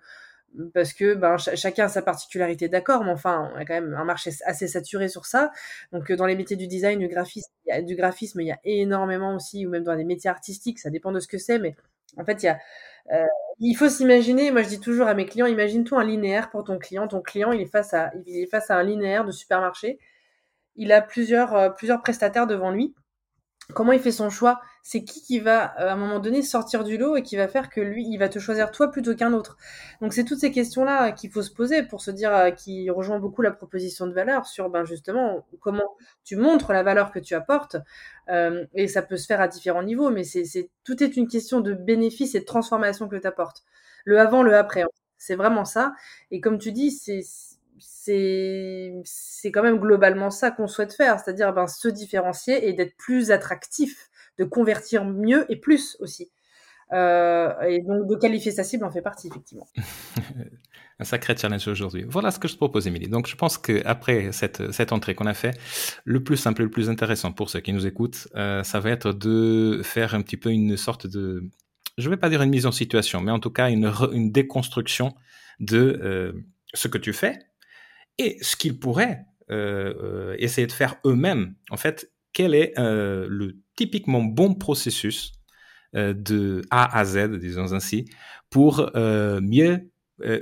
parce 0.74 0.92
que 0.92 1.14
ben, 1.14 1.36
chacun 1.36 1.84
a 1.84 1.88
sa 1.88 2.02
particularité, 2.02 2.68
d'accord, 2.68 3.04
mais 3.04 3.12
enfin, 3.12 3.50
on 3.54 3.56
a 3.56 3.64
quand 3.64 3.74
même 3.74 3.94
un 3.94 4.04
marché 4.04 4.30
assez 4.44 4.66
saturé 4.66 5.08
sur 5.08 5.26
ça. 5.26 5.52
Donc, 5.92 6.10
euh, 6.10 6.16
dans 6.16 6.26
les 6.26 6.36
métiers 6.36 6.56
du 6.56 6.66
design, 6.66 6.98
du 6.98 7.08
graphisme, 7.08 8.40
il 8.40 8.46
y 8.46 8.52
a, 8.52 8.58
énormément 8.64 9.36
aussi, 9.36 9.66
ou 9.66 9.70
même 9.70 9.84
dans 9.84 9.94
les 9.94 10.04
métiers 10.04 10.30
artistiques, 10.30 10.78
ça 10.78 10.90
dépend 10.90 11.12
de 11.12 11.20
ce 11.20 11.28
que 11.28 11.38
c'est, 11.38 11.58
mais 11.58 11.76
en 12.16 12.24
fait, 12.24 12.42
il 12.42 12.46
y 12.46 12.48
a, 12.48 12.58
euh, 13.12 13.26
il 13.60 13.74
faut 13.74 13.88
s'imaginer, 13.88 14.50
moi 14.50 14.62
je 14.62 14.68
dis 14.68 14.80
toujours 14.80 15.06
à 15.06 15.14
mes 15.14 15.26
clients, 15.26 15.46
imagine-toi 15.46 16.00
un 16.00 16.04
linéaire 16.04 16.50
pour 16.50 16.64
ton 16.64 16.78
client. 16.78 17.08
Ton 17.08 17.20
client, 17.20 17.52
il 17.52 17.60
est 17.60 17.66
face 17.66 17.94
à, 17.94 18.12
il 18.26 18.42
est 18.42 18.46
face 18.46 18.70
à 18.70 18.76
un 18.76 18.82
linéaire 18.82 19.24
de 19.24 19.32
supermarché. 19.32 19.98
Il 20.76 20.92
a 20.92 21.02
plusieurs, 21.02 21.54
euh, 21.54 21.70
plusieurs 21.70 22.00
prestataires 22.02 22.46
devant 22.46 22.70
lui 22.70 22.94
comment 23.74 23.92
il 23.92 24.00
fait 24.00 24.12
son 24.12 24.30
choix 24.30 24.60
C'est 24.82 25.04
qui 25.04 25.22
qui 25.22 25.40
va 25.40 25.74
euh, 25.80 25.88
à 25.88 25.92
un 25.92 25.96
moment 25.96 26.18
donné 26.18 26.42
sortir 26.42 26.84
du 26.84 26.96
lot 26.96 27.16
et 27.16 27.22
qui 27.22 27.36
va 27.36 27.48
faire 27.48 27.70
que 27.70 27.80
lui, 27.80 28.06
il 28.08 28.16
va 28.18 28.28
te 28.28 28.38
choisir 28.38 28.70
toi 28.70 28.90
plutôt 28.90 29.14
qu'un 29.14 29.32
autre. 29.32 29.56
Donc 30.00 30.12
c'est 30.12 30.24
toutes 30.24 30.40
ces 30.40 30.50
questions-là 30.50 31.12
qu'il 31.12 31.30
faut 31.30 31.42
se 31.42 31.52
poser 31.52 31.82
pour 31.82 32.00
se 32.00 32.10
dire, 32.10 32.34
euh, 32.34 32.50
qui 32.50 32.90
rejoint 32.90 33.18
beaucoup 33.18 33.42
la 33.42 33.50
proposition 33.50 34.06
de 34.06 34.12
valeur 34.12 34.46
sur, 34.46 34.70
ben 34.70 34.84
justement, 34.84 35.46
comment 35.60 35.96
tu 36.24 36.36
montres 36.36 36.72
la 36.72 36.82
valeur 36.82 37.12
que 37.12 37.18
tu 37.18 37.34
apportes. 37.34 37.76
Euh, 38.28 38.64
et 38.74 38.88
ça 38.88 39.02
peut 39.02 39.16
se 39.16 39.26
faire 39.26 39.40
à 39.40 39.48
différents 39.48 39.82
niveaux, 39.82 40.10
mais 40.10 40.24
c'est 40.24 40.70
tout 40.84 41.02
est 41.02 41.16
une 41.16 41.28
question 41.28 41.60
de 41.60 41.72
bénéfice 41.72 42.34
et 42.34 42.40
de 42.40 42.44
transformation 42.44 43.08
que 43.08 43.16
tu 43.16 43.26
apportes. 43.26 43.64
Le 44.04 44.18
avant, 44.18 44.42
le 44.42 44.56
après, 44.56 44.84
c'est 45.18 45.36
vraiment 45.36 45.64
ça. 45.64 45.94
Et 46.30 46.40
comme 46.40 46.58
tu 46.58 46.72
dis, 46.72 46.90
c'est 46.90 47.22
c'est 48.02 49.50
quand 49.52 49.62
même 49.62 49.78
globalement 49.78 50.30
ça 50.30 50.50
qu'on 50.50 50.66
souhaite 50.66 50.94
faire, 50.94 51.20
c'est-à-dire 51.20 51.52
ben, 51.52 51.66
se 51.66 51.88
différencier 51.88 52.68
et 52.68 52.72
d'être 52.72 52.96
plus 52.96 53.30
attractif, 53.30 54.10
de 54.38 54.44
convertir 54.44 55.04
mieux 55.04 55.50
et 55.50 55.56
plus 55.56 55.96
aussi. 56.00 56.30
Euh, 56.92 57.52
et 57.62 57.82
donc 57.82 58.08
de 58.08 58.16
qualifier 58.16 58.50
sa 58.50 58.64
cible 58.64 58.84
en 58.84 58.90
fait 58.90 59.02
partie 59.02 59.28
effectivement. 59.28 59.68
un 60.98 61.04
sacré 61.04 61.36
challenge 61.36 61.66
aujourd'hui. 61.68 62.04
Voilà 62.06 62.30
ce 62.30 62.38
que 62.38 62.48
je 62.48 62.54
te 62.54 62.58
propose, 62.58 62.86
Émilie. 62.86 63.08
Donc, 63.08 63.26
je 63.26 63.34
pense 63.34 63.56
qu'après 63.56 64.32
cette, 64.32 64.70
cette 64.72 64.92
entrée 64.92 65.14
qu'on 65.14 65.26
a 65.26 65.34
fait, 65.34 65.58
le 66.04 66.22
plus 66.22 66.36
simple 66.36 66.62
et 66.62 66.64
le 66.64 66.70
plus 66.70 66.90
intéressant 66.90 67.32
pour 67.32 67.48
ceux 67.48 67.60
qui 67.60 67.72
nous 67.72 67.86
écoutent, 67.86 68.28
euh, 68.34 68.62
ça 68.64 68.80
va 68.80 68.90
être 68.90 69.12
de 69.12 69.80
faire 69.82 70.14
un 70.14 70.20
petit 70.20 70.36
peu 70.36 70.50
une 70.50 70.76
sorte 70.76 71.06
de, 71.06 71.48
je 71.96 72.08
ne 72.08 72.14
vais 72.14 72.18
pas 72.18 72.28
dire 72.28 72.42
une 72.42 72.50
mise 72.50 72.66
en 72.66 72.72
situation, 72.72 73.20
mais 73.22 73.32
en 73.32 73.40
tout 73.40 73.50
cas 73.50 73.70
une, 73.70 73.90
une 74.12 74.30
déconstruction 74.30 75.14
de 75.58 76.00
euh, 76.02 76.32
ce 76.74 76.88
que 76.88 76.98
tu 76.98 77.12
fais, 77.12 77.38
et 78.20 78.36
ce 78.42 78.54
qu'ils 78.54 78.78
pourraient 78.78 79.24
euh, 79.50 79.94
euh, 80.02 80.36
essayer 80.38 80.66
de 80.66 80.72
faire 80.72 80.96
eux-mêmes. 81.06 81.54
En 81.70 81.78
fait, 81.78 82.12
quel 82.34 82.54
est 82.54 82.78
euh, 82.78 83.26
le 83.28 83.56
typiquement 83.76 84.22
bon 84.22 84.54
processus 84.54 85.32
de 85.92 86.62
A 86.70 86.96
à 86.96 87.04
Z, 87.04 87.38
disons 87.40 87.72
ainsi, 87.72 88.08
pour 88.48 88.88
mieux 88.94 89.90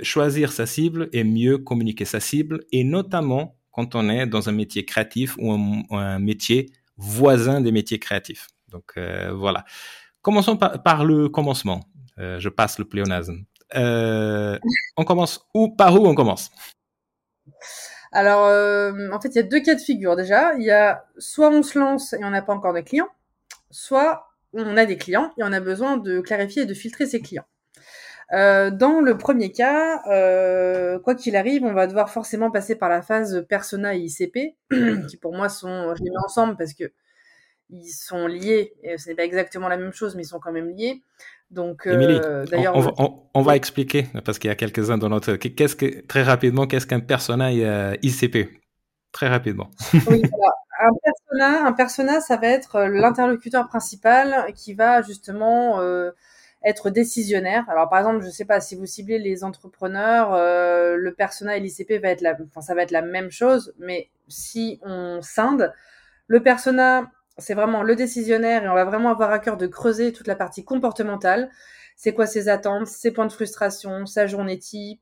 choisir 0.03 0.51
sa 0.51 0.67
cible 0.67 1.09
et 1.11 1.23
mieux 1.23 1.57
communiquer 1.57 2.05
sa 2.05 2.19
cible, 2.19 2.59
et 2.71 2.83
notamment 2.83 3.57
quand 3.71 3.95
on 3.95 4.09
est 4.09 4.27
dans 4.27 4.47
un 4.47 4.51
métier 4.51 4.85
créatif 4.85 5.35
ou 5.39 5.51
un, 5.51 6.19
métier 6.19 6.69
voisin 6.97 7.61
des 7.61 7.71
métiers 7.71 7.97
créatifs. 7.97 8.45
Donc 8.67 8.93
voilà. 9.33 9.65
Commençons 10.21 10.55
par, 10.55 11.03
le 11.03 11.29
commencement. 11.29 11.79
je 12.17 12.49
passe 12.49 12.77
le 12.77 12.85
pléonasme. 12.85 13.43
on 13.73 15.03
commence 15.03 15.47
où 15.55 15.75
Par 15.75 15.99
où 15.99 16.05
on 16.05 16.13
commence? 16.13 16.51
Alors, 18.11 18.45
euh, 18.47 19.09
en 19.11 19.19
fait, 19.21 19.29
il 19.29 19.35
y 19.35 19.39
a 19.39 19.43
deux 19.43 19.61
cas 19.61 19.75
de 19.75 19.81
figure 19.81 20.15
déjà. 20.15 20.53
Il 20.55 20.63
y 20.63 20.71
a 20.71 21.05
soit 21.17 21.49
on 21.49 21.63
se 21.63 21.77
lance 21.77 22.13
et 22.13 22.23
on 22.23 22.31
n'a 22.31 22.41
pas 22.41 22.53
encore 22.53 22.73
de 22.73 22.81
clients, 22.81 23.09
soit 23.71 24.27
on 24.53 24.77
a 24.77 24.85
des 24.85 24.97
clients 24.97 25.31
et 25.37 25.43
on 25.43 25.51
a 25.51 25.59
besoin 25.59 25.97
de 25.97 26.19
clarifier 26.21 26.63
et 26.63 26.65
de 26.65 26.73
filtrer 26.73 27.05
ses 27.05 27.21
clients. 27.21 27.45
Euh, 28.31 28.69
dans 28.69 29.01
le 29.01 29.17
premier 29.17 29.51
cas, 29.51 30.01
euh, 30.07 30.99
quoi 30.99 31.15
qu'il 31.15 31.35
arrive, 31.35 31.63
on 31.63 31.73
va 31.73 31.87
devoir 31.87 32.11
forcément 32.11 32.51
passer 32.51 32.75
par 32.75 32.89
la 32.89 33.01
phase 33.01 33.45
persona 33.47 33.95
et 33.95 33.99
ICP, 33.99 34.55
qui 35.09 35.17
pour 35.17 35.33
moi 35.35 35.49
sont, 35.49 35.95
je 35.95 36.03
les 36.03 36.11
mets 36.11 36.23
ensemble 36.23 36.55
parce 36.55 36.73
que 36.73 36.91
ils 37.71 37.89
sont 37.89 38.27
liés. 38.27 38.73
Et 38.83 38.97
ce 38.97 39.09
n'est 39.09 39.15
pas 39.15 39.25
exactement 39.25 39.67
la 39.67 39.77
même 39.77 39.93
chose, 39.93 40.15
mais 40.15 40.23
ils 40.23 40.27
sont 40.27 40.39
quand 40.39 40.51
même 40.51 40.69
liés. 40.69 41.03
Donc, 41.51 41.87
euh, 41.87 42.45
d'ailleurs, 42.45 42.75
on, 43.33 43.41
va 43.41 43.55
expliquer 43.55 44.07
parce 44.23 44.37
qu'il 44.37 44.49
y 44.49 44.51
a 44.51 44.55
quelques-uns 44.55 44.99
dans 44.99 45.09
notre. 45.09 45.35
Qu'est-ce 45.35 45.75
que 45.75 46.05
très 46.05 46.21
rapidement, 46.21 46.67
qu'est-ce 46.67 46.85
qu'un 46.85 46.99
persona 46.99 47.49
euh, 47.49 47.95
ICP 48.03 48.49
Très 49.11 49.27
rapidement. 49.27 49.71
oui, 50.07 50.21
un 50.79 50.91
persona, 51.03 51.65
un 51.65 51.73
persona, 51.73 52.21
ça 52.21 52.37
va 52.37 52.47
être 52.49 52.75
euh, 52.75 52.87
l'interlocuteur 52.89 53.67
principal 53.67 54.53
qui 54.53 54.75
va 54.75 55.01
justement 55.01 55.81
être 56.63 56.91
décisionnaire. 56.91 57.67
Alors, 57.67 57.89
par 57.89 57.99
exemple, 57.99 58.21
je 58.21 58.27
ne 58.27 58.31
sais 58.31 58.45
pas 58.45 58.61
si 58.61 58.75
vous 58.75 58.85
ciblez 58.85 59.17
les 59.17 59.43
entrepreneurs, 59.43 60.33
le 60.33 61.13
persona 61.13 61.57
et 61.57 61.59
l'ICP 61.59 61.93
va 61.99 62.09
être 62.09 62.21
la, 62.21 62.37
enfin, 62.47 62.61
ça 62.61 62.75
va 62.75 62.83
être 62.83 62.91
la 62.91 63.01
même 63.01 63.31
chose, 63.31 63.73
mais 63.79 64.09
si 64.27 64.79
on 64.83 65.21
scinde, 65.23 65.73
le 66.27 66.43
persona 66.43 67.09
c'est 67.39 67.53
vraiment 67.53 67.83
le 67.83 67.95
décisionnaire 67.95 68.63
et 68.63 68.69
on 68.69 68.73
va 68.75 68.85
vraiment 68.85 69.11
avoir 69.11 69.31
à 69.31 69.39
cœur 69.39 69.57
de 69.57 69.67
creuser 69.67 70.13
toute 70.13 70.27
la 70.27 70.35
partie 70.35 70.63
comportementale. 70.63 71.49
C'est 71.95 72.13
quoi 72.13 72.25
ses 72.25 72.47
attentes, 72.49 72.87
ses 72.87 73.11
points 73.11 73.25
de 73.25 73.31
frustration, 73.31 74.05
sa 74.05 74.27
journée 74.27 74.57
type. 74.59 75.01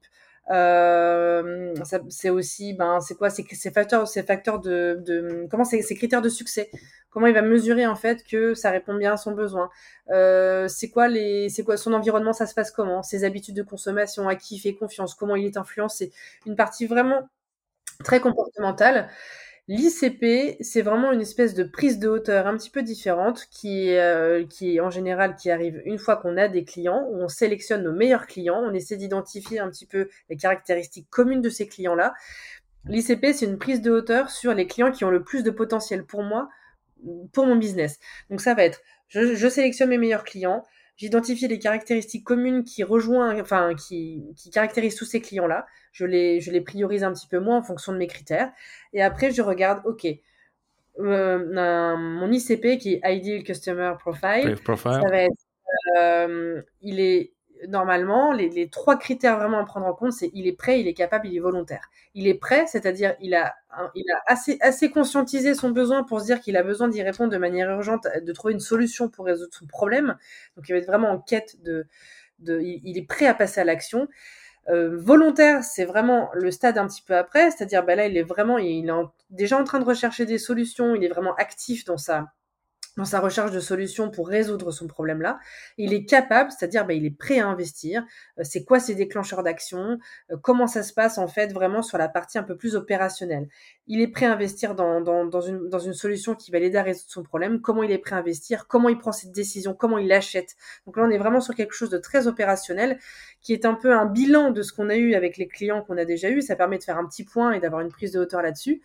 Euh, 0.49 1.73
c'est 2.09 2.29
aussi, 2.29 2.73
ben, 2.73 3.01
c'est 3.01 3.15
quoi 3.15 3.29
ces, 3.29 3.43
facteurs, 3.71 4.07
ces 4.07 4.23
facteurs 4.23 4.59
de, 4.59 4.97
de 5.05 5.45
comment 5.51 5.65
ces, 5.65 5.83
critères 5.95 6.21
de 6.21 6.29
succès. 6.29 6.71
Comment 7.09 7.27
il 7.27 7.33
va 7.33 7.41
mesurer 7.41 7.85
en 7.85 7.95
fait 7.95 8.23
que 8.23 8.53
ça 8.53 8.71
répond 8.71 8.95
bien 8.95 9.13
à 9.13 9.17
son 9.17 9.31
besoin. 9.31 9.69
Euh, 10.09 10.67
c'est 10.67 10.89
quoi 10.89 11.07
les, 11.07 11.49
c'est 11.49 11.63
quoi 11.63 11.77
son 11.77 11.93
environnement, 11.93 12.33
ça 12.33 12.45
se 12.45 12.53
passe 12.53 12.71
comment, 12.71 13.03
ses 13.03 13.23
habitudes 13.23 13.55
de 13.55 13.63
consommation, 13.63 14.27
à 14.29 14.35
qui 14.35 14.55
il 14.55 14.59
fait 14.59 14.73
confiance, 14.73 15.15
comment 15.15 15.35
il 15.35 15.45
est 15.45 15.57
influencé. 15.57 16.11
Une 16.45 16.55
partie 16.55 16.85
vraiment 16.85 17.27
très 18.03 18.19
comportementale. 18.19 19.09
L'ICP, 19.69 20.55
c'est 20.61 20.81
vraiment 20.81 21.11
une 21.11 21.19
espèce 21.19 21.53
de 21.53 21.63
prise 21.63 21.99
de 21.99 22.07
hauteur 22.07 22.47
un 22.47 22.55
petit 22.55 22.69
peu 22.69 22.83
différente 22.83 23.47
qui, 23.51 23.93
euh, 23.95 24.45
qui 24.45 24.79
en 24.79 24.89
général 24.89 25.35
qui 25.35 25.51
arrive 25.51 25.81
une 25.83 25.99
fois 25.99 26.15
qu'on 26.15 26.37
a 26.37 26.47
des 26.47 26.63
clients, 26.63 27.05
où 27.09 27.21
on 27.21 27.27
sélectionne 27.27 27.83
nos 27.83 27.91
meilleurs 27.91 28.27
clients, 28.27 28.61
on 28.63 28.73
essaie 28.73 28.95
d'identifier 28.95 29.59
un 29.59 29.69
petit 29.69 29.85
peu 29.85 30.07
les 30.29 30.37
caractéristiques 30.37 31.09
communes 31.09 31.41
de 31.41 31.49
ces 31.49 31.67
clients-là. 31.67 32.13
L'ICP, 32.85 33.33
c'est 33.33 33.45
une 33.45 33.57
prise 33.57 33.81
de 33.81 33.91
hauteur 33.91 34.29
sur 34.29 34.53
les 34.53 34.67
clients 34.67 34.91
qui 34.91 35.03
ont 35.03 35.09
le 35.09 35.23
plus 35.23 35.43
de 35.43 35.51
potentiel 35.51 36.05
pour 36.05 36.23
moi, 36.23 36.47
pour 37.33 37.45
mon 37.45 37.57
business. 37.57 37.99
Donc 38.29 38.39
ça 38.39 38.53
va 38.53 38.63
être, 38.63 38.79
je, 39.09 39.35
je 39.35 39.47
sélectionne 39.49 39.89
mes 39.89 39.97
meilleurs 39.97 40.23
clients, 40.23 40.63
j'identifie 40.97 41.47
les 41.47 41.59
caractéristiques 41.59 42.23
communes 42.25 42.63
qui 42.63 42.83
rejoignent, 42.83 43.41
enfin, 43.41 43.73
qui, 43.75 44.23
qui 44.35 44.49
caractérisent 44.49 44.95
tous 44.95 45.05
ces 45.05 45.21
clients-là. 45.21 45.65
Je 45.91 46.05
les, 46.05 46.41
je 46.41 46.51
les 46.51 46.61
priorise 46.61 47.03
un 47.03 47.13
petit 47.13 47.27
peu 47.27 47.39
moins 47.39 47.57
en 47.57 47.63
fonction 47.63 47.93
de 47.93 47.97
mes 47.97 48.07
critères. 48.07 48.51
Et 48.93 49.01
après, 49.01 49.31
je 49.31 49.41
regarde, 49.41 49.81
OK, 49.85 50.05
euh, 50.99 51.95
mon 51.97 52.31
ICP 52.31 52.77
qui 52.79 52.95
est 52.95 53.01
Ideal 53.03 53.43
Customer 53.43 53.93
Profile, 53.99 54.57
ça 54.65 55.09
va 55.09 55.21
être, 55.21 55.47
euh, 55.97 56.61
il 56.81 56.99
est 56.99 57.33
normalement, 57.67 58.31
les, 58.31 58.69
trois 58.69 58.97
critères 58.97 59.37
vraiment 59.37 59.59
à 59.59 59.65
prendre 59.65 59.85
en 59.85 59.93
compte, 59.93 60.13
c'est 60.13 60.31
il 60.33 60.47
est 60.47 60.53
prêt, 60.53 60.79
il 60.79 60.87
est 60.87 60.93
capable, 60.93 61.27
il 61.27 61.35
est 61.35 61.41
volontaire. 61.41 61.89
Il 62.15 62.27
est 62.27 62.33
prêt, 62.33 62.65
c'est-à-dire 62.67 63.15
il 63.19 63.35
a, 63.35 63.55
il 63.93 64.05
a 64.11 64.21
assez, 64.25 64.57
assez 64.61 64.89
conscientisé 64.89 65.53
son 65.53 65.69
besoin 65.69 66.03
pour 66.03 66.21
se 66.21 66.25
dire 66.25 66.39
qu'il 66.39 66.57
a 66.57 66.63
besoin 66.63 66.87
d'y 66.87 67.03
répondre 67.03 67.31
de 67.31 67.37
manière 67.37 67.69
urgente, 67.69 68.07
de 68.21 68.31
trouver 68.31 68.53
une 68.53 68.59
solution 68.59 69.09
pour 69.09 69.25
résoudre 69.25 69.53
son 69.53 69.67
problème. 69.67 70.17
Donc 70.55 70.67
il 70.69 70.71
va 70.71 70.79
être 70.79 70.87
vraiment 70.87 71.09
en 71.09 71.19
quête 71.19 71.61
de, 71.61 71.85
de 72.39 72.59
il, 72.61 72.97
est 72.97 73.07
prêt 73.07 73.27
à 73.27 73.33
passer 73.33 73.61
à 73.61 73.65
l'action. 73.65 74.07
Euh, 74.69 74.97
volontaire, 74.97 75.63
c'est 75.63 75.85
vraiment 75.85 76.29
le 76.33 76.51
stade 76.51 76.77
un 76.77 76.87
petit 76.87 77.01
peu 77.01 77.15
après, 77.15 77.51
c'est-à-dire 77.51 77.85
ben 77.85 77.95
là 77.95 78.07
il 78.07 78.17
est 78.17 78.23
vraiment, 78.23 78.57
il 78.57 78.89
est 78.89 78.93
déjà 79.29 79.57
en 79.57 79.63
train 79.63 79.79
de 79.79 79.85
rechercher 79.85 80.25
des 80.25 80.37
solutions, 80.37 80.95
il 80.95 81.03
est 81.05 81.09
vraiment 81.09 81.35
actif 81.35 81.85
dans 81.85 81.97
sa 81.97 82.33
dans 82.97 83.05
sa 83.05 83.19
recherche 83.19 83.51
de 83.51 83.59
solutions 83.59 84.09
pour 84.09 84.27
résoudre 84.27 84.71
son 84.71 84.87
problème-là. 84.87 85.39
Il 85.77 85.93
est 85.93 86.03
capable, 86.03 86.51
c'est-à-dire 86.51 86.85
bah, 86.85 86.93
il 86.93 87.05
est 87.05 87.17
prêt 87.17 87.39
à 87.39 87.47
investir. 87.47 88.03
Euh, 88.39 88.43
c'est 88.43 88.65
quoi 88.65 88.79
ses 88.79 88.95
déclencheurs 88.95 89.43
d'action? 89.43 89.99
Euh, 90.31 90.37
Comment 90.41 90.67
ça 90.67 90.83
se 90.83 90.93
passe 90.93 91.17
en 91.17 91.27
fait 91.27 91.53
vraiment 91.53 91.81
sur 91.81 91.97
la 91.97 92.09
partie 92.09 92.37
un 92.37 92.43
peu 92.43 92.57
plus 92.57 92.75
opérationnelle? 92.75 93.47
Il 93.85 94.01
est 94.01 94.07
prêt 94.07 94.25
à 94.25 94.33
investir 94.33 94.75
dans, 94.75 94.99
dans, 94.99 95.25
dans, 95.25 95.41
une, 95.41 95.69
dans 95.69 95.79
une 95.79 95.93
solution 95.93 96.35
qui 96.35 96.51
va 96.51 96.59
l'aider 96.59 96.77
à 96.77 96.83
résoudre 96.83 97.09
son 97.09 97.23
problème. 97.23 97.61
Comment 97.61 97.83
il 97.83 97.91
est 97.91 97.97
prêt 97.99 98.15
à 98.15 98.19
investir? 98.19 98.67
Comment 98.67 98.89
il 98.89 98.97
prend 98.97 99.11
cette 99.11 99.31
décision 99.31 99.73
Comment 99.73 99.99
il 99.99 100.07
l'achète? 100.07 100.55
Donc 100.85 100.97
là, 100.97 101.03
on 101.03 101.09
est 101.11 101.17
vraiment 101.17 101.39
sur 101.39 101.55
quelque 101.55 101.73
chose 101.73 101.91
de 101.91 101.97
très 101.97 102.27
opérationnel 102.27 102.99
qui 103.41 103.53
est 103.53 103.65
un 103.65 103.75
peu 103.75 103.93
un 103.93 104.05
bilan 104.05 104.51
de 104.51 104.61
ce 104.63 104.73
qu'on 104.73 104.89
a 104.89 104.95
eu 104.95 105.13
avec 105.13 105.37
les 105.37 105.47
clients 105.47 105.83
qu'on 105.83 105.97
a 105.97 106.05
déjà 106.05 106.29
eu. 106.29 106.41
Ça 106.41 106.55
permet 106.55 106.79
de 106.79 106.83
faire 106.83 106.97
un 106.97 107.05
petit 107.05 107.23
point 107.23 107.51
et 107.53 107.59
d'avoir 107.59 107.81
une 107.81 107.91
prise 107.91 108.11
de 108.11 108.19
hauteur 108.19 108.41
là-dessus. 108.41 108.81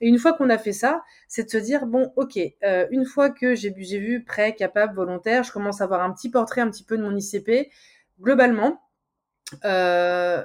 Et 0.00 0.08
une 0.08 0.18
fois 0.18 0.32
qu'on 0.32 0.50
a 0.50 0.58
fait 0.58 0.72
ça, 0.72 1.02
c'est 1.28 1.44
de 1.44 1.50
se 1.50 1.58
dire 1.58 1.86
bon, 1.86 2.12
ok, 2.16 2.38
euh, 2.64 2.86
une 2.90 3.04
fois 3.04 3.30
que 3.30 3.54
j'ai 3.54 3.70
vu 3.70 4.24
prêt, 4.24 4.54
capable, 4.54 4.94
volontaire, 4.94 5.44
je 5.44 5.52
commence 5.52 5.80
à 5.80 5.84
avoir 5.84 6.02
un 6.02 6.12
petit 6.12 6.30
portrait 6.30 6.60
un 6.60 6.70
petit 6.70 6.84
peu 6.84 6.98
de 6.98 7.02
mon 7.02 7.16
ICP. 7.16 7.70
Globalement, 8.20 8.80
euh, 9.64 10.42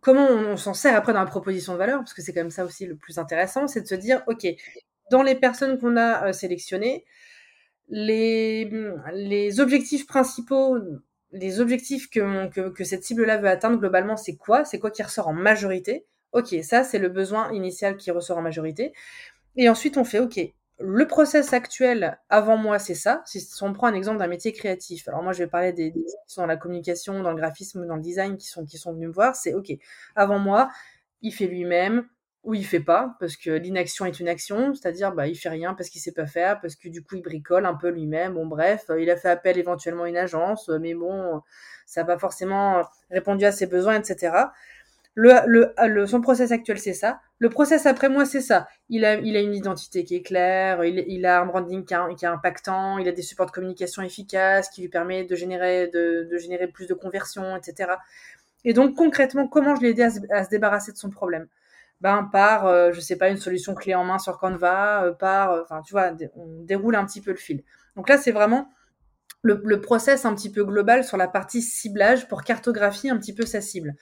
comment 0.00 0.26
on, 0.26 0.56
s'en 0.56 0.74
sert 0.74 0.96
après 0.96 1.12
dans 1.12 1.20
la 1.20 1.26
proposition 1.26 1.72
de 1.74 1.78
valeur, 1.78 1.98
parce 1.98 2.14
que 2.14 2.22
c'est 2.22 2.32
quand 2.32 2.40
même 2.40 2.50
ça 2.50 2.64
aussi 2.64 2.86
le 2.86 2.96
plus 2.96 3.18
intéressant, 3.18 3.66
c'est 3.66 3.82
de 3.82 3.86
se 3.86 3.94
dire 3.94 4.22
ok, 4.26 4.46
dans 5.10 5.22
les 5.22 5.34
personnes 5.34 5.78
qu'on 5.78 5.96
a 5.96 6.28
euh, 6.28 6.32
sélectionnées, 6.32 7.04
les, 7.88 9.60
objectifs 9.60 10.06
principaux, 10.06 10.78
les 11.32 11.60
objectifs 11.60 12.08
que, 12.10 12.70
que 12.70 12.84
cette 12.84 13.04
cible-là 13.04 13.38
veut 13.38 13.48
atteindre 13.48 13.78
globalement, 13.78 14.16
c'est 14.16 14.36
quoi? 14.36 14.64
C'est 14.64 14.78
quoi 14.78 14.90
qui 14.90 15.02
ressort 15.02 15.28
en 15.28 15.32
majorité? 15.32 16.06
Ok, 16.34 16.54
ça 16.62 16.84
c'est 16.84 16.98
le 16.98 17.08
besoin 17.08 17.50
initial 17.52 17.96
qui 17.96 18.10
ressort 18.10 18.38
en 18.38 18.42
majorité. 18.42 18.92
Et 19.56 19.68
ensuite 19.68 19.96
on 19.98 20.04
fait 20.04 20.20
ok, 20.20 20.40
le 20.80 21.06
process 21.06 21.52
actuel 21.52 22.18
avant 22.28 22.56
moi 22.56 22.78
c'est 22.80 22.94
ça. 22.96 23.22
Si 23.26 23.46
on 23.62 23.72
prend 23.72 23.86
un 23.88 23.94
exemple 23.94 24.18
d'un 24.18 24.26
métier 24.28 24.52
créatif, 24.52 25.08
alors 25.08 25.22
moi 25.22 25.32
je 25.32 25.38
vais 25.40 25.48
parler 25.48 25.72
des, 25.72 25.90
des 25.92 26.00
qui 26.04 26.34
sont 26.34 26.42
dans 26.42 26.48
la 26.48 26.56
communication, 26.56 27.22
dans 27.22 27.30
le 27.30 27.36
graphisme, 27.36 27.86
dans 27.86 27.96
le 27.96 28.02
design, 28.02 28.36
qui 28.36 28.48
sont 28.48 28.66
qui 28.66 28.78
sont 28.78 28.92
venus 28.94 29.08
me 29.08 29.14
voir, 29.14 29.36
c'est 29.36 29.54
ok. 29.54 29.72
Avant 30.16 30.40
moi, 30.40 30.70
il 31.22 31.32
fait 31.32 31.46
lui-même 31.46 32.06
ou 32.42 32.54
il 32.54 32.66
fait 32.66 32.80
pas 32.80 33.16
parce 33.20 33.36
que 33.36 33.50
l'inaction 33.50 34.04
est 34.06 34.20
une 34.20 34.28
action, 34.28 34.74
c'est-à-dire 34.74 35.12
bah 35.12 35.28
il 35.28 35.36
fait 35.36 35.48
rien 35.48 35.74
parce 35.74 35.88
qu'il 35.88 36.00
sait 36.00 36.12
pas 36.12 36.26
faire, 36.26 36.60
parce 36.60 36.76
que 36.76 36.88
du 36.88 37.02
coup 37.02 37.16
il 37.16 37.22
bricole 37.22 37.64
un 37.66 37.74
peu 37.74 37.88
lui-même. 37.90 38.34
Bon 38.34 38.46
bref, 38.46 38.86
il 38.98 39.10
a 39.10 39.16
fait 39.16 39.30
appel 39.30 39.56
éventuellement 39.58 40.04
à 40.04 40.08
une 40.08 40.16
agence, 40.18 40.68
mais 40.80 40.94
bon 40.94 41.40
ça 41.86 42.02
n'a 42.02 42.06
pas 42.06 42.18
forcément 42.18 42.82
répondu 43.10 43.44
à 43.44 43.52
ses 43.52 43.66
besoins, 43.66 44.00
etc. 44.00 44.52
Le, 45.16 45.72
le, 45.86 46.06
son 46.06 46.20
process 46.20 46.50
actuel, 46.50 46.78
c'est 46.78 46.92
ça. 46.92 47.20
Le 47.38 47.48
process 47.48 47.86
après 47.86 48.08
moi, 48.08 48.24
c'est 48.24 48.40
ça. 48.40 48.66
Il 48.88 49.04
a, 49.04 49.14
il 49.14 49.36
a 49.36 49.40
une 49.40 49.54
identité 49.54 50.04
qui 50.04 50.16
est 50.16 50.22
claire, 50.22 50.84
il, 50.84 51.04
il 51.06 51.24
a 51.24 51.40
un 51.40 51.46
branding 51.46 51.84
qui, 51.84 51.94
qui 52.16 52.24
est 52.24 52.28
impactant, 52.28 52.98
il 52.98 53.06
a 53.08 53.12
des 53.12 53.22
supports 53.22 53.46
de 53.46 53.52
communication 53.52 54.02
efficaces 54.02 54.68
qui 54.70 54.82
lui 54.82 54.88
permet 54.88 55.24
de 55.24 55.36
générer, 55.36 55.86
de, 55.88 56.26
de 56.28 56.36
générer 56.38 56.66
plus 56.66 56.88
de 56.88 56.94
conversions, 56.94 57.56
etc. 57.56 57.92
Et 58.64 58.72
donc, 58.72 58.96
concrètement, 58.96 59.46
comment 59.46 59.76
je 59.76 59.82
l'ai 59.82 59.90
aidé 59.90 60.02
à 60.02 60.10
se, 60.10 60.20
à 60.30 60.44
se, 60.44 60.50
débarrasser 60.50 60.92
de 60.92 60.96
son 60.96 61.10
problème? 61.10 61.46
Ben, 62.00 62.28
Par, 62.32 62.66
euh, 62.66 62.92
je 62.92 63.00
sais 63.00 63.16
pas, 63.16 63.28
une 63.28 63.36
solution 63.36 63.74
clé 63.74 63.94
en 63.94 64.04
main 64.04 64.18
sur 64.18 64.38
Canva, 64.38 65.04
euh, 65.04 65.12
par, 65.12 65.52
euh, 65.52 65.62
enfin, 65.62 65.82
tu 65.82 65.92
vois, 65.92 66.12
on 66.36 66.62
déroule 66.64 66.96
un 66.96 67.04
petit 67.06 67.20
peu 67.20 67.30
le 67.30 67.36
fil. 67.36 67.62
Donc 67.96 68.08
là, 68.08 68.18
c'est 68.18 68.32
vraiment 68.32 68.68
le, 69.44 69.60
le, 69.62 69.80
process 69.80 70.24
un 70.24 70.34
petit 70.34 70.50
peu 70.50 70.64
global 70.64 71.04
sur 71.04 71.16
la 71.16 71.28
partie 71.28 71.62
ciblage 71.62 72.26
pour 72.28 72.42
cartographier 72.42 73.10
un 73.10 73.18
petit 73.18 73.34
peu 73.34 73.46
sa 73.46 73.60
cible. 73.60 73.94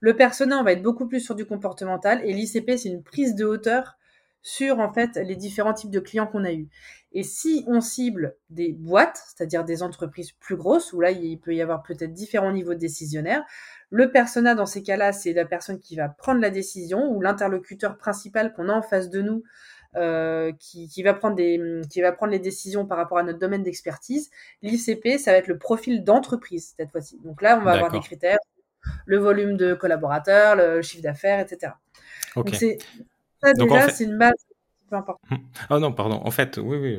Le 0.00 0.14
persona, 0.14 0.58
on 0.58 0.62
va 0.62 0.72
être 0.72 0.82
beaucoup 0.82 1.08
plus 1.08 1.20
sur 1.20 1.34
du 1.34 1.46
comportemental 1.46 2.20
et 2.24 2.32
l'ICP, 2.32 2.76
c'est 2.76 2.90
une 2.90 3.02
prise 3.02 3.34
de 3.34 3.44
hauteur 3.44 3.96
sur 4.42 4.78
en 4.78 4.92
fait 4.92 5.16
les 5.16 5.36
différents 5.36 5.74
types 5.74 5.90
de 5.90 6.00
clients 6.00 6.26
qu'on 6.26 6.44
a 6.44 6.52
eu. 6.52 6.68
Et 7.12 7.22
si 7.22 7.64
on 7.66 7.80
cible 7.80 8.36
des 8.50 8.72
boîtes, 8.72 9.20
c'est-à-dire 9.26 9.64
des 9.64 9.82
entreprises 9.82 10.32
plus 10.32 10.56
grosses, 10.56 10.92
où 10.92 11.00
là 11.00 11.10
il 11.10 11.38
peut 11.38 11.54
y 11.54 11.60
avoir 11.60 11.82
peut-être 11.82 12.12
différents 12.12 12.52
niveaux 12.52 12.74
de 12.74 12.78
décisionnaires, 12.78 13.42
le 13.90 14.12
persona 14.12 14.54
dans 14.54 14.66
ces 14.66 14.82
cas-là, 14.82 15.12
c'est 15.12 15.32
la 15.32 15.44
personne 15.44 15.80
qui 15.80 15.96
va 15.96 16.08
prendre 16.08 16.40
la 16.40 16.50
décision 16.50 17.10
ou 17.10 17.20
l'interlocuteur 17.20 17.96
principal 17.96 18.52
qu'on 18.52 18.68
a 18.68 18.72
en 18.72 18.82
face 18.82 19.10
de 19.10 19.20
nous 19.20 19.42
euh, 19.96 20.52
qui, 20.58 20.88
qui, 20.88 21.02
va 21.02 21.14
prendre 21.14 21.34
des, 21.34 21.80
qui 21.90 22.00
va 22.00 22.12
prendre 22.12 22.32
les 22.32 22.38
décisions 22.38 22.86
par 22.86 22.96
rapport 22.96 23.18
à 23.18 23.22
notre 23.22 23.38
domaine 23.38 23.62
d'expertise. 23.62 24.30
L'ICP, 24.62 25.18
ça 25.18 25.32
va 25.32 25.38
être 25.38 25.48
le 25.48 25.58
profil 25.58 26.04
d'entreprise 26.04 26.74
cette 26.76 26.90
fois-ci. 26.90 27.18
Donc 27.24 27.42
là, 27.42 27.58
on 27.60 27.64
va 27.64 27.72
avoir 27.72 27.90
des 27.90 28.00
critères, 28.00 28.38
le 29.06 29.18
volume 29.18 29.56
de 29.56 29.74
collaborateurs, 29.74 30.56
le 30.56 30.82
chiffre 30.82 31.02
d'affaires, 31.02 31.40
etc. 31.40 31.72
Okay. 32.36 32.50
Donc 32.50 32.82
ça 33.42 33.52
déjà, 33.54 33.88
c'est 33.88 34.04
une 34.04 34.18
base 34.18 34.34
Oh 35.70 35.78
non, 35.78 35.92
pardon. 35.92 36.20
En 36.24 36.30
fait, 36.30 36.58
oui, 36.62 36.98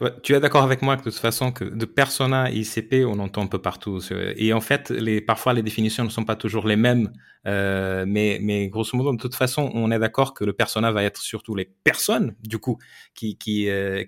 oui. 0.00 0.10
Tu 0.22 0.34
es 0.34 0.40
d'accord 0.40 0.62
avec 0.62 0.82
moi 0.82 0.96
que 0.96 1.04
de 1.04 1.10
toute 1.10 1.18
façon, 1.18 1.52
que 1.52 1.64
de 1.64 1.84
persona 1.84 2.50
ICP, 2.50 3.04
on 3.06 3.18
entend 3.18 3.42
un 3.42 3.46
peu 3.46 3.60
partout. 3.60 4.00
Et 4.36 4.52
en 4.52 4.60
fait, 4.60 4.90
les, 4.90 5.20
parfois, 5.20 5.54
les 5.54 5.62
définitions 5.62 6.04
ne 6.04 6.10
sont 6.10 6.24
pas 6.24 6.36
toujours 6.36 6.66
les 6.66 6.76
mêmes. 6.76 7.12
Euh, 7.46 8.04
mais, 8.06 8.38
mais 8.40 8.68
grosso 8.68 8.96
modo, 8.96 9.12
de 9.12 9.16
toute 9.20 9.34
façon, 9.34 9.70
on 9.74 9.90
est 9.90 9.98
d'accord 9.98 10.34
que 10.34 10.44
le 10.44 10.52
persona 10.52 10.92
va 10.92 11.02
être 11.02 11.20
surtout 11.20 11.54
les 11.54 11.64
personnes, 11.64 12.36
du 12.42 12.58
coup, 12.58 12.78
qui, 13.14 13.36
qui, 13.36 13.68
euh, 13.68 14.04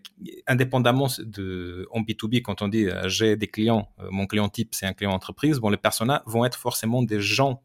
indépendamment 0.46 1.08
de, 1.18 1.88
en 1.90 2.02
B2B, 2.02 2.42
quand 2.42 2.62
on 2.62 2.68
dit 2.68 2.86
euh, 2.86 3.08
j'ai 3.08 3.36
des 3.36 3.48
clients, 3.48 3.88
mon 4.10 4.26
client 4.26 4.48
type, 4.48 4.74
c'est 4.74 4.86
un 4.86 4.92
client 4.92 5.10
entreprise, 5.12 5.58
bon, 5.58 5.70
les 5.70 5.76
personas 5.76 6.22
vont 6.26 6.44
être 6.44 6.58
forcément 6.58 7.02
des 7.02 7.20
gens 7.20 7.62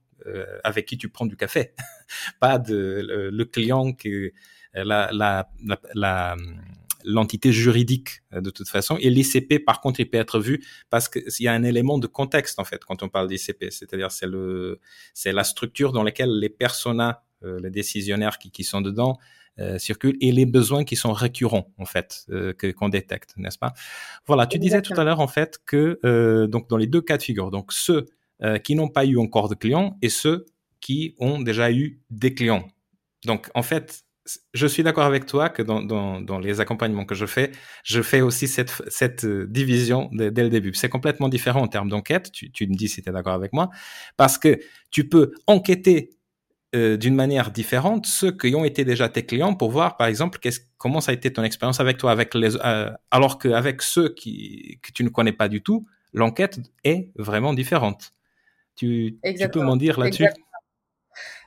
avec 0.65 0.85
qui 0.85 0.97
tu 0.97 1.07
prends 1.07 1.25
du 1.25 1.37
café, 1.37 1.71
pas 2.41 2.59
de 2.59 3.01
le, 3.07 3.29
le 3.29 3.45
client 3.45 3.93
qui 3.93 4.31
la, 4.73 5.09
la, 5.11 5.49
la, 5.93 6.35
l'entité 7.03 7.51
juridique 7.51 8.21
euh, 8.33 8.41
de 8.41 8.49
toute 8.49 8.67
façon. 8.67 8.97
Et 8.99 9.09
l'ICP, 9.09 9.63
par 9.65 9.81
contre, 9.81 9.99
il 9.99 10.09
peut 10.09 10.17
être 10.17 10.39
vu 10.39 10.63
parce 10.89 11.09
qu'il 11.09 11.23
y 11.39 11.47
a 11.47 11.53
un 11.53 11.63
élément 11.63 11.97
de 11.97 12.07
contexte 12.07 12.59
en 12.59 12.65
fait 12.65 12.83
quand 12.83 13.03
on 13.03 13.09
parle 13.09 13.27
d'ICP, 13.27 13.65
c'est-à-dire 13.71 14.11
c'est 14.11 14.27
le, 14.27 14.79
c'est 15.13 15.31
la 15.31 15.43
structure 15.43 15.91
dans 15.91 16.03
laquelle 16.03 16.39
les 16.39 16.49
personas, 16.49 17.23
euh, 17.43 17.59
les 17.61 17.69
décisionnaires 17.69 18.37
qui, 18.37 18.51
qui 18.51 18.63
sont 18.63 18.81
dedans 18.81 19.17
euh, 19.59 19.77
circulent 19.77 20.17
et 20.21 20.31
les 20.31 20.45
besoins 20.45 20.83
qui 20.85 20.95
sont 20.95 21.11
récurrents 21.11 21.73
en 21.77 21.85
fait 21.85 22.25
euh, 22.29 22.53
que 22.53 22.71
qu'on 22.71 22.89
détecte, 22.89 23.33
n'est-ce 23.37 23.57
pas? 23.57 23.73
Voilà, 24.25 24.47
tu 24.47 24.57
disais 24.57 24.81
tout 24.81 24.93
à 24.95 25.03
l'heure 25.03 25.19
en 25.19 25.27
fait 25.27 25.59
que 25.65 25.99
euh, 26.05 26.47
donc 26.47 26.69
dans 26.69 26.77
les 26.77 26.87
deux 26.87 27.01
cas 27.01 27.17
de 27.17 27.23
figure, 27.23 27.51
donc 27.51 27.73
ceux 27.73 28.05
qui 28.63 28.73
n'ont 28.73 28.87
pas 28.87 29.03
eu 29.05 29.17
encore 29.17 29.49
de 29.49 29.55
clients 29.55 29.97
et 30.01 30.07
ceux 30.07 30.45
qui 30.79 31.13
ont 31.19 31.41
déjà 31.41 31.73
eu 31.73 31.99
des 32.09 32.33
clients. 32.33 32.65
Donc 33.25 33.51
en 33.53 33.63
fait, 33.63 34.05
je 34.53 34.67
suis 34.67 34.83
d'accord 34.83 35.05
avec 35.05 35.25
toi 35.25 35.49
que 35.49 35.61
dans, 35.61 35.81
dans, 35.81 36.21
dans, 36.21 36.39
les 36.39 36.61
accompagnements 36.61 37.05
que 37.05 37.15
je 37.15 37.25
fais, 37.25 37.51
je 37.83 38.01
fais 38.01 38.21
aussi 38.21 38.47
cette, 38.47 38.81
cette 38.87 39.25
division 39.25 40.09
dès 40.11 40.29
le 40.29 40.49
début. 40.49 40.73
C'est 40.73 40.89
complètement 40.89 41.29
différent 41.29 41.61
en 41.61 41.67
termes 41.67 41.89
d'enquête, 41.89 42.31
tu, 42.31 42.51
tu, 42.51 42.67
me 42.67 42.75
dis 42.75 42.87
si 42.87 43.01
tu 43.01 43.09
es 43.09 43.11
d'accord 43.11 43.33
avec 43.33 43.53
moi, 43.53 43.69
parce 44.17 44.37
que 44.37 44.59
tu 44.91 45.07
peux 45.07 45.33
enquêter 45.47 46.11
euh, 46.75 46.97
d'une 46.97 47.15
manière 47.15 47.49
différente 47.49 48.05
ceux 48.05 48.31
qui 48.31 48.53
ont 48.53 48.63
été 48.63 48.85
déjà 48.85 49.09
tes 49.09 49.25
clients 49.25 49.55
pour 49.55 49.71
voir, 49.71 49.97
par 49.97 50.05
exemple, 50.05 50.37
comment 50.77 51.01
ça 51.01 51.09
a 51.11 51.15
été 51.15 51.33
ton 51.33 51.43
expérience 51.43 51.79
avec 51.79 51.97
toi, 51.97 52.11
avec 52.11 52.35
les, 52.35 52.55
euh, 52.57 52.91
alors 53.09 53.39
qu'avec 53.39 53.81
ceux 53.81 54.13
qui, 54.13 54.79
que 54.83 54.91
tu 54.91 55.03
ne 55.03 55.09
connais 55.09 55.31
pas 55.31 55.47
du 55.47 55.63
tout, 55.63 55.87
l'enquête 56.13 56.59
est 56.83 57.09
vraiment 57.15 57.53
différente. 57.53 58.11
Tu, 58.75 59.17
tu 59.23 59.49
peux 59.49 59.61
m'en 59.61 59.77
dire 59.77 59.99
là-dessus? 59.99 60.27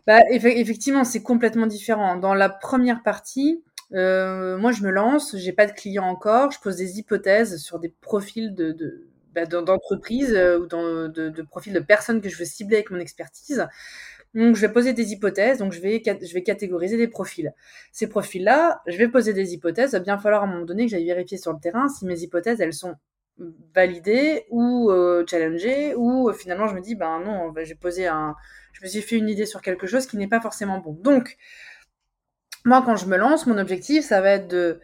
Bah, 0.07 0.21
effectivement, 0.31 1.05
c'est 1.05 1.23
complètement 1.23 1.67
différent. 1.67 2.17
Dans 2.17 2.35
la 2.35 2.49
première 2.49 3.03
partie, 3.03 3.63
euh, 3.95 4.57
moi, 4.59 4.73
je 4.73 4.83
me 4.83 4.91
lance, 4.91 5.37
j'ai 5.37 5.53
pas 5.53 5.67
de 5.67 5.73
clients 5.73 6.07
encore, 6.07 6.51
je 6.51 6.61
pose 6.61 6.77
des 6.77 6.99
hypothèses 6.99 7.59
sur 7.59 7.79
des 7.79 7.89
profils 7.89 8.55
de, 8.55 9.07
bah, 9.35 9.47
d'entreprise 9.47 10.35
euh, 10.35 10.59
ou 10.59 10.67
de, 10.67 11.43
profils 11.43 11.73
de 11.73 11.81
personnes 11.81 12.21
que 12.21 12.29
je 12.29 12.37
veux 12.37 12.45
cibler 12.45 12.77
avec 12.77 12.91
mon 12.91 12.99
expertise. 12.99 13.67
Donc, 14.35 14.57
je 14.57 14.63
vais 14.63 14.73
poser 14.73 14.95
des 14.95 15.13
hypothèses, 15.13 15.59
donc 15.59 15.73
je 15.73 15.81
vais, 15.81 16.03
je 16.05 16.35
vais 16.35 16.43
catégoriser 16.43 16.97
des 16.97 17.09
profils. 17.09 17.53
Ces 17.93 18.09
profils-là, 18.09 18.81
je 18.87 18.97
vais 18.97 19.09
poser 19.09 19.35
des 19.35 19.53
hypothèses, 19.53 19.91
il 19.91 19.99
va 19.99 20.01
bien 20.01 20.19
falloir 20.19 20.43
à 20.43 20.47
un 20.47 20.49
moment 20.49 20.65
donné 20.65 20.87
que 20.87 20.91
j'aille 20.91 21.05
vérifier 21.05 21.37
sur 21.37 21.53
le 21.53 21.61
terrain 21.61 21.89
si 21.89 22.07
mes 22.07 22.19
hypothèses, 22.21 22.61
elles 22.61 22.73
sont 22.73 22.97
validées 23.75 24.47
ou 24.51 24.91
euh, 24.91 25.25
challengées, 25.27 25.95
ou 25.95 26.29
euh, 26.29 26.33
finalement 26.33 26.67
je 26.67 26.75
me 26.75 26.81
dis, 26.81 26.95
ben 26.95 27.21
non, 27.21 27.53
j'ai 27.63 27.75
posé 27.75 28.07
un, 28.07 28.35
me 28.83 28.89
suis 28.89 29.03
fait 29.03 29.17
une 29.17 29.29
idée 29.29 29.47
sur 29.47 29.63
quelque 29.63 29.87
chose 29.87 30.07
qui 30.07 30.17
n'est 30.17 30.29
pas 30.29 30.41
forcément 30.41 30.79
bon. 30.79 30.93
Donc, 30.93 31.37
moi, 32.65 32.83
quand 32.85 32.97
je 32.97 33.07
me 33.07 33.17
lance, 33.17 33.47
mon 33.47 33.59
objectif, 33.59 34.05
ça 34.05 34.21
va 34.21 34.31
être 34.31 34.49
de 34.49 34.81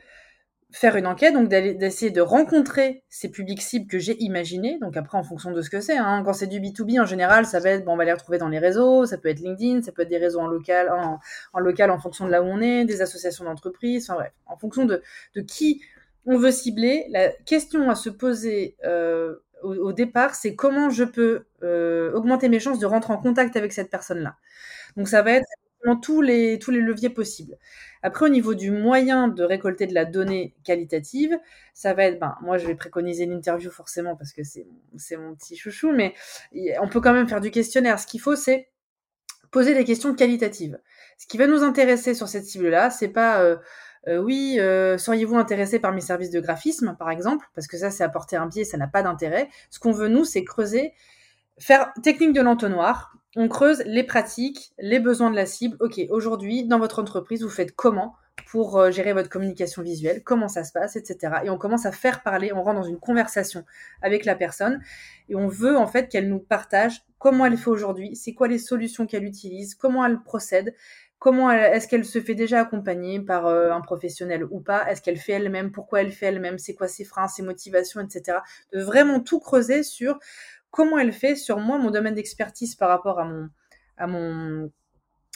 faire 0.71 0.97
une 0.97 1.07
enquête, 1.07 1.33
donc 1.33 1.49
d'essayer 1.49 2.11
de 2.11 2.21
rencontrer 2.21 3.03
ces 3.09 3.31
publics 3.31 3.63
cibles 3.63 3.87
que 3.87 3.99
j'ai 3.99 4.23
imaginés. 4.23 4.79
Donc 4.81 4.99
après, 4.99 5.17
en 5.17 5.23
fonction 5.23 5.51
de 5.51 5.63
ce 5.63 5.71
que 5.71 5.81
c'est, 5.81 5.97
hein, 5.97 6.23
quand 6.25 6.35
c'est 6.35 6.47
du 6.47 6.61
B2B, 6.61 7.01
en 7.01 7.07
général, 7.07 7.47
ça 7.47 7.59
va 7.59 7.71
être, 7.71 7.85
bon, 7.87 7.93
on 7.95 7.97
va 7.97 8.05
les 8.05 8.13
retrouver 8.13 8.37
dans 8.37 8.49
les 8.49 8.59
réseaux, 8.59 9.07
ça 9.07 9.17
peut 9.17 9.29
être 9.29 9.41
LinkedIn, 9.41 9.81
ça 9.83 9.93
peut 9.93 10.03
être 10.03 10.11
des 10.11 10.19
réseaux 10.19 10.41
en 10.41 10.47
local, 10.47 10.91
en, 10.91 11.59
local 11.59 11.91
en 11.91 11.99
fonction 11.99 12.27
de 12.27 12.31
là 12.31 12.43
où 12.43 12.47
on 12.47 12.61
est, 12.61 12.85
des 12.85 13.01
associations 13.01 13.45
d'entreprises, 13.45 14.11
enfin 14.11 14.21
bref, 14.21 14.33
en 14.47 14.59
fonction 14.59 14.85
de, 14.85 15.03
de 15.35 15.41
qui 15.41 15.81
on 16.27 16.37
veut 16.37 16.51
cibler. 16.51 17.07
La 17.11 17.31
question 17.47 17.89
à 17.89 17.95
se 17.95 18.11
poser 18.11 18.77
euh, 18.85 19.37
au, 19.63 19.93
départ, 19.93 20.35
c'est 20.35 20.55
comment 20.55 20.91
je 20.91 21.05
peux 21.05 21.45
euh, 21.63 22.13
augmenter 22.13 22.49
mes 22.49 22.61
chances 22.61 22.79
de 22.79 22.87
rentrer 22.87 23.13
en 23.13 23.19
contact 23.19 23.57
avec 23.57 23.73
cette 23.73 23.91
personne-là. 23.91 24.37
Donc 24.97 25.09
ça 25.09 25.23
va 25.23 25.33
être 25.33 25.47
tous 26.03 26.21
les, 26.21 26.59
tous 26.59 26.71
les 26.71 26.81
leviers 26.81 27.11
possibles. 27.11 27.57
Après, 28.03 28.27
au 28.27 28.29
niveau 28.29 28.55
du 28.55 28.71
moyen 28.71 29.29
de 29.29 29.43
récolter 29.43 29.87
de 29.87 29.95
la 29.95 30.05
donnée 30.05 30.55
qualitative, 30.65 31.39
ça 31.75 31.95
va 31.95 32.05
être, 32.05 32.19
ben, 32.19 32.37
moi, 32.43 32.59
je 32.59 32.67
vais 32.67 32.75
préconiser 32.75 33.27
l'interview 33.27 33.71
forcément 33.71 34.17
parce 34.17 34.33
que 34.33 34.43
c'est, 34.43 34.67
c'est 34.97 35.17
mon 35.17 35.35
petit 35.35 35.57
chouchou, 35.57 35.93
mais 35.93 36.15
on 36.81 36.89
peut 36.89 37.01
quand 37.01 37.13
même 37.13 37.29
faire 37.29 37.41
du 37.41 37.51
questionnaire. 37.51 37.99
Ce 37.99 38.07
qu'il 38.07 38.21
faut, 38.21 38.37
c'est 38.37 38.69
poser 39.51 39.75
des 39.75 39.85
questions 39.85 40.15
qualitatives. 40.15 40.79
Ce 41.17 41.27
qui 41.27 41.39
va 41.39 41.47
nous 41.47 41.63
intéresser 41.63 42.15
sur 42.15 42.29
cette 42.29 42.45
cible-là, 42.45 42.91
c'est 42.91 43.09
pas 43.09 43.41
euh, 43.41 43.57
euh, 44.07 44.19
oui, 44.19 44.57
euh, 44.59 44.99
seriez-vous 44.99 45.37
intéressé 45.37 45.79
par 45.79 45.93
mes 45.93 46.01
services 46.01 46.31
de 46.31 46.41
graphisme, 46.41 46.97
par 46.99 47.11
exemple, 47.11 47.47
parce 47.55 47.67
que 47.67 47.77
ça, 47.77 47.91
c'est 47.91 48.05
apporter 48.05 48.37
un 48.37 48.47
biais, 48.47 48.65
ça 48.65 48.77
n'a 48.77 48.87
pas 48.87 49.03
d'intérêt. 49.03 49.49
Ce 49.71 49.79
qu'on 49.79 49.93
veut 49.93 50.09
nous, 50.09 50.25
c'est 50.25 50.45
creuser, 50.45 50.93
faire 51.59 51.93
technique 52.03 52.33
de 52.33 52.41
l'entonnoir. 52.41 53.15
On 53.37 53.49
creuse 53.49 53.83
les 53.85 54.05
pratiques, 54.05 54.73
les 54.79 55.01
besoins 55.01 55.31
de 55.31 55.37
la 55.37 55.47
cible. 55.47 55.77
Ok, 55.81 56.01
aujourd'hui, 56.11 56.65
dans 56.65 56.79
votre 56.79 56.99
entreprise, 57.01 57.43
vous 57.43 57.51
faites 57.51 57.75
comment 57.75 58.15
pour 58.47 58.79
euh, 58.79 58.91
gérer 58.91 59.13
votre 59.13 59.29
communication 59.29 59.83
visuelle, 59.83 60.23
comment 60.25 60.49
ça 60.49 60.65
se 60.65 60.73
passe, 60.73 60.97
etc. 60.97 61.41
Et 61.45 61.51
on 61.51 61.59
commence 61.59 61.87
à 61.87 61.93
faire 61.93 62.23
parler, 62.23 62.53
on 62.53 62.63
rentre 62.63 62.81
dans 62.81 62.87
une 62.87 62.99
conversation 62.99 63.65
avec 64.01 64.25
la 64.25 64.35
personne 64.35 64.81
et 65.29 65.35
on 65.35 65.49
veut 65.49 65.77
en 65.77 65.87
fait 65.87 66.09
qu'elle 66.09 66.29
nous 66.29 66.39
partage 66.39 67.03
comment 67.19 67.47
elle 67.47 67.57
fait 67.57 67.69
aujourd'hui, 67.69 68.15
c'est 68.17 68.33
quoi 68.33 68.49
les 68.49 68.59
solutions 68.59 69.07
qu'elle 69.07 69.25
utilise, 69.25 69.75
comment 69.75 70.05
elle 70.05 70.23
procède, 70.23 70.75
comment 71.19 71.51
est-ce 71.51 71.89
qu'elle 71.89 72.05
se 72.05 72.21
fait 72.21 72.35
déjà 72.35 72.61
accompagner 72.61 73.21
par 73.21 73.47
euh, 73.47 73.73
un 73.73 73.81
professionnel 73.81 74.45
ou 74.51 74.61
pas, 74.61 74.91
est-ce 74.91 75.03
qu'elle 75.03 75.17
fait 75.17 75.33
elle-même, 75.33 75.73
pourquoi 75.73 76.03
elle 76.03 76.13
fait 76.13 76.27
elle-même, 76.27 76.59
c'est 76.59 76.75
quoi 76.75 76.89
ses 76.89 77.05
freins, 77.05 77.29
ses 77.29 77.43
motivations, 77.43 78.01
etc. 78.01 78.39
De 78.73 78.81
vraiment 78.81 79.21
tout 79.21 79.41
creuser 79.41 79.83
sur 79.83 80.19
comment 80.71 80.99
elle 80.99 81.13
fait 81.13 81.37
sur 81.37 81.59
moi, 81.59 81.79
mon 81.79 81.91
domaine 81.91 82.15
d'expertise 82.15 82.75
par 82.75 82.89
rapport 82.89 83.19
à 83.19 83.25
mon 83.25 83.49
à 83.97 84.07
mon 84.07 84.71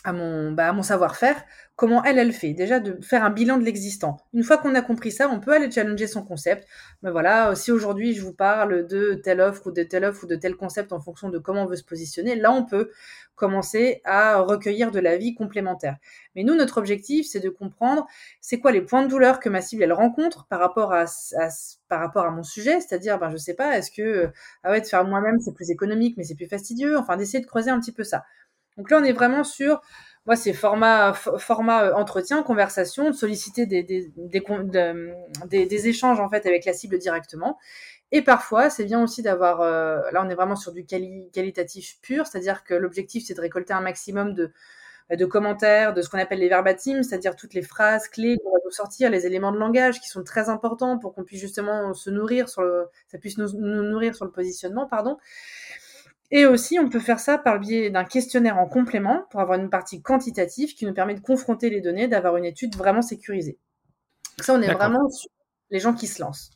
à 0.04 0.12
mon, 0.12 0.52
bah, 0.52 0.74
savoir-faire, 0.82 1.42
comment 1.76 2.02
elle, 2.04 2.18
elle 2.18 2.32
fait. 2.32 2.52
Déjà, 2.52 2.80
de 2.80 3.00
faire 3.02 3.24
un 3.24 3.30
bilan 3.30 3.56
de 3.56 3.64
l'existant. 3.64 4.18
Une 4.32 4.42
fois 4.42 4.58
qu'on 4.58 4.74
a 4.74 4.82
compris 4.82 5.12
ça, 5.12 5.28
on 5.28 5.40
peut 5.40 5.52
aller 5.52 5.70
challenger 5.70 6.06
son 6.06 6.22
concept. 6.22 6.66
Mais 7.02 7.08
ben 7.08 7.12
voilà, 7.12 7.54
si 7.54 7.72
aujourd'hui 7.72 8.14
je 8.14 8.22
vous 8.22 8.32
parle 8.32 8.86
de 8.86 9.14
telle 9.14 9.40
offre 9.40 9.68
ou 9.68 9.72
de 9.72 9.82
telle 9.82 10.04
offre 10.04 10.24
ou 10.24 10.26
de 10.26 10.36
tel 10.36 10.56
concept 10.56 10.92
en 10.92 11.00
fonction 11.00 11.28
de 11.28 11.38
comment 11.38 11.62
on 11.62 11.66
veut 11.66 11.76
se 11.76 11.84
positionner, 11.84 12.34
là, 12.36 12.52
on 12.52 12.64
peut 12.64 12.90
commencer 13.34 14.00
à 14.04 14.38
recueillir 14.38 14.90
de 14.90 15.00
l'avis 15.00 15.34
complémentaire. 15.34 15.96
Mais 16.36 16.44
nous, 16.44 16.54
notre 16.54 16.78
objectif, 16.78 17.26
c'est 17.26 17.40
de 17.40 17.48
comprendre 17.48 18.06
c'est 18.40 18.60
quoi 18.60 18.70
les 18.72 18.82
points 18.82 19.02
de 19.02 19.08
douleur 19.08 19.40
que 19.40 19.48
ma 19.48 19.60
cible, 19.60 19.82
elle 19.82 19.92
rencontre 19.92 20.46
par 20.46 20.60
rapport 20.60 20.92
à, 20.92 21.06
par 21.88 22.00
rapport 22.00 22.24
à 22.24 22.30
mon 22.30 22.42
sujet. 22.42 22.80
C'est-à-dire, 22.80 23.18
ben, 23.18 23.30
je 23.30 23.36
sais 23.36 23.54
pas, 23.54 23.76
est-ce 23.76 23.90
que, 23.90 24.30
ah 24.62 24.70
ouais, 24.70 24.80
de 24.80 24.86
faire 24.86 25.04
moi-même, 25.04 25.40
c'est 25.40 25.54
plus 25.54 25.70
économique, 25.70 26.16
mais 26.16 26.24
c'est 26.24 26.36
plus 26.36 26.46
fastidieux. 26.46 26.96
Enfin, 26.96 27.16
d'essayer 27.16 27.40
de 27.40 27.46
creuser 27.46 27.70
un 27.70 27.80
petit 27.80 27.92
peu 27.92 28.04
ça. 28.04 28.24
Donc 28.76 28.90
là, 28.90 28.98
on 29.00 29.04
est 29.04 29.12
vraiment 29.12 29.44
sur, 29.44 29.80
moi, 30.26 30.36
c'est 30.36 30.52
format, 30.52 31.12
format 31.12 31.84
euh, 31.84 31.94
entretien, 31.94 32.42
conversation, 32.42 33.10
de 33.10 33.14
solliciter 33.14 33.66
des, 33.66 33.82
des, 33.82 34.12
des, 35.66 35.88
échanges 35.88 36.20
en 36.20 36.28
fait 36.28 36.46
avec 36.46 36.64
la 36.64 36.72
cible 36.72 36.98
directement. 36.98 37.58
Et 38.12 38.22
parfois, 38.22 38.70
c'est 38.70 38.84
bien 38.84 39.02
aussi 39.02 39.22
d'avoir, 39.22 39.62
euh, 39.62 39.98
là, 40.12 40.22
on 40.24 40.28
est 40.28 40.34
vraiment 40.34 40.56
sur 40.56 40.72
du 40.72 40.84
qualitatif 40.84 41.98
pur, 42.02 42.26
c'est-à-dire 42.26 42.62
que 42.64 42.74
l'objectif, 42.74 43.24
c'est 43.26 43.34
de 43.34 43.40
récolter 43.40 43.72
un 43.72 43.80
maximum 43.80 44.34
de, 44.34 44.52
de 45.10 45.24
commentaires, 45.26 45.94
de 45.94 46.02
ce 46.02 46.08
qu'on 46.08 46.18
appelle 46.18 46.38
les 46.38 46.48
verbatims, 46.48 47.02
c'est-à-dire 47.02 47.36
toutes 47.36 47.54
les 47.54 47.62
phrases 47.62 48.08
clés 48.08 48.38
qu'on 48.42 48.52
va 48.52 48.58
nous 48.64 48.70
sortir, 48.70 49.10
les 49.10 49.26
éléments 49.26 49.52
de 49.52 49.58
langage 49.58 50.00
qui 50.00 50.08
sont 50.08 50.22
très 50.24 50.48
importants 50.48 50.98
pour 50.98 51.14
qu'on 51.14 51.24
puisse 51.24 51.40
justement 51.40 51.92
se 51.94 52.10
nourrir 52.10 52.48
sur 52.48 52.62
le, 52.62 52.86
ça 53.08 53.18
puisse 53.18 53.38
nous 53.38 53.50
nourrir 53.58 54.14
sur 54.14 54.24
le 54.24 54.30
positionnement, 54.30 54.86
pardon. 54.86 55.18
Et 56.34 56.46
aussi, 56.46 56.78
on 56.78 56.88
peut 56.88 56.98
faire 56.98 57.20
ça 57.20 57.36
par 57.36 57.54
le 57.54 57.60
biais 57.60 57.90
d'un 57.90 58.04
questionnaire 58.04 58.58
en 58.58 58.66
complément 58.66 59.26
pour 59.30 59.40
avoir 59.40 59.60
une 59.60 59.68
partie 59.68 60.00
quantitative 60.00 60.74
qui 60.74 60.86
nous 60.86 60.94
permet 60.94 61.14
de 61.14 61.20
confronter 61.20 61.68
les 61.68 61.82
données, 61.82 62.08
d'avoir 62.08 62.38
une 62.38 62.46
étude 62.46 62.74
vraiment 62.74 63.02
sécurisée. 63.02 63.58
ça, 64.40 64.54
on 64.54 64.62
est 64.62 64.72
vraiment 64.72 65.10
sur 65.10 65.30
les 65.70 65.78
gens 65.78 65.92
qui 65.92 66.06
se 66.06 66.22
lancent. 66.22 66.50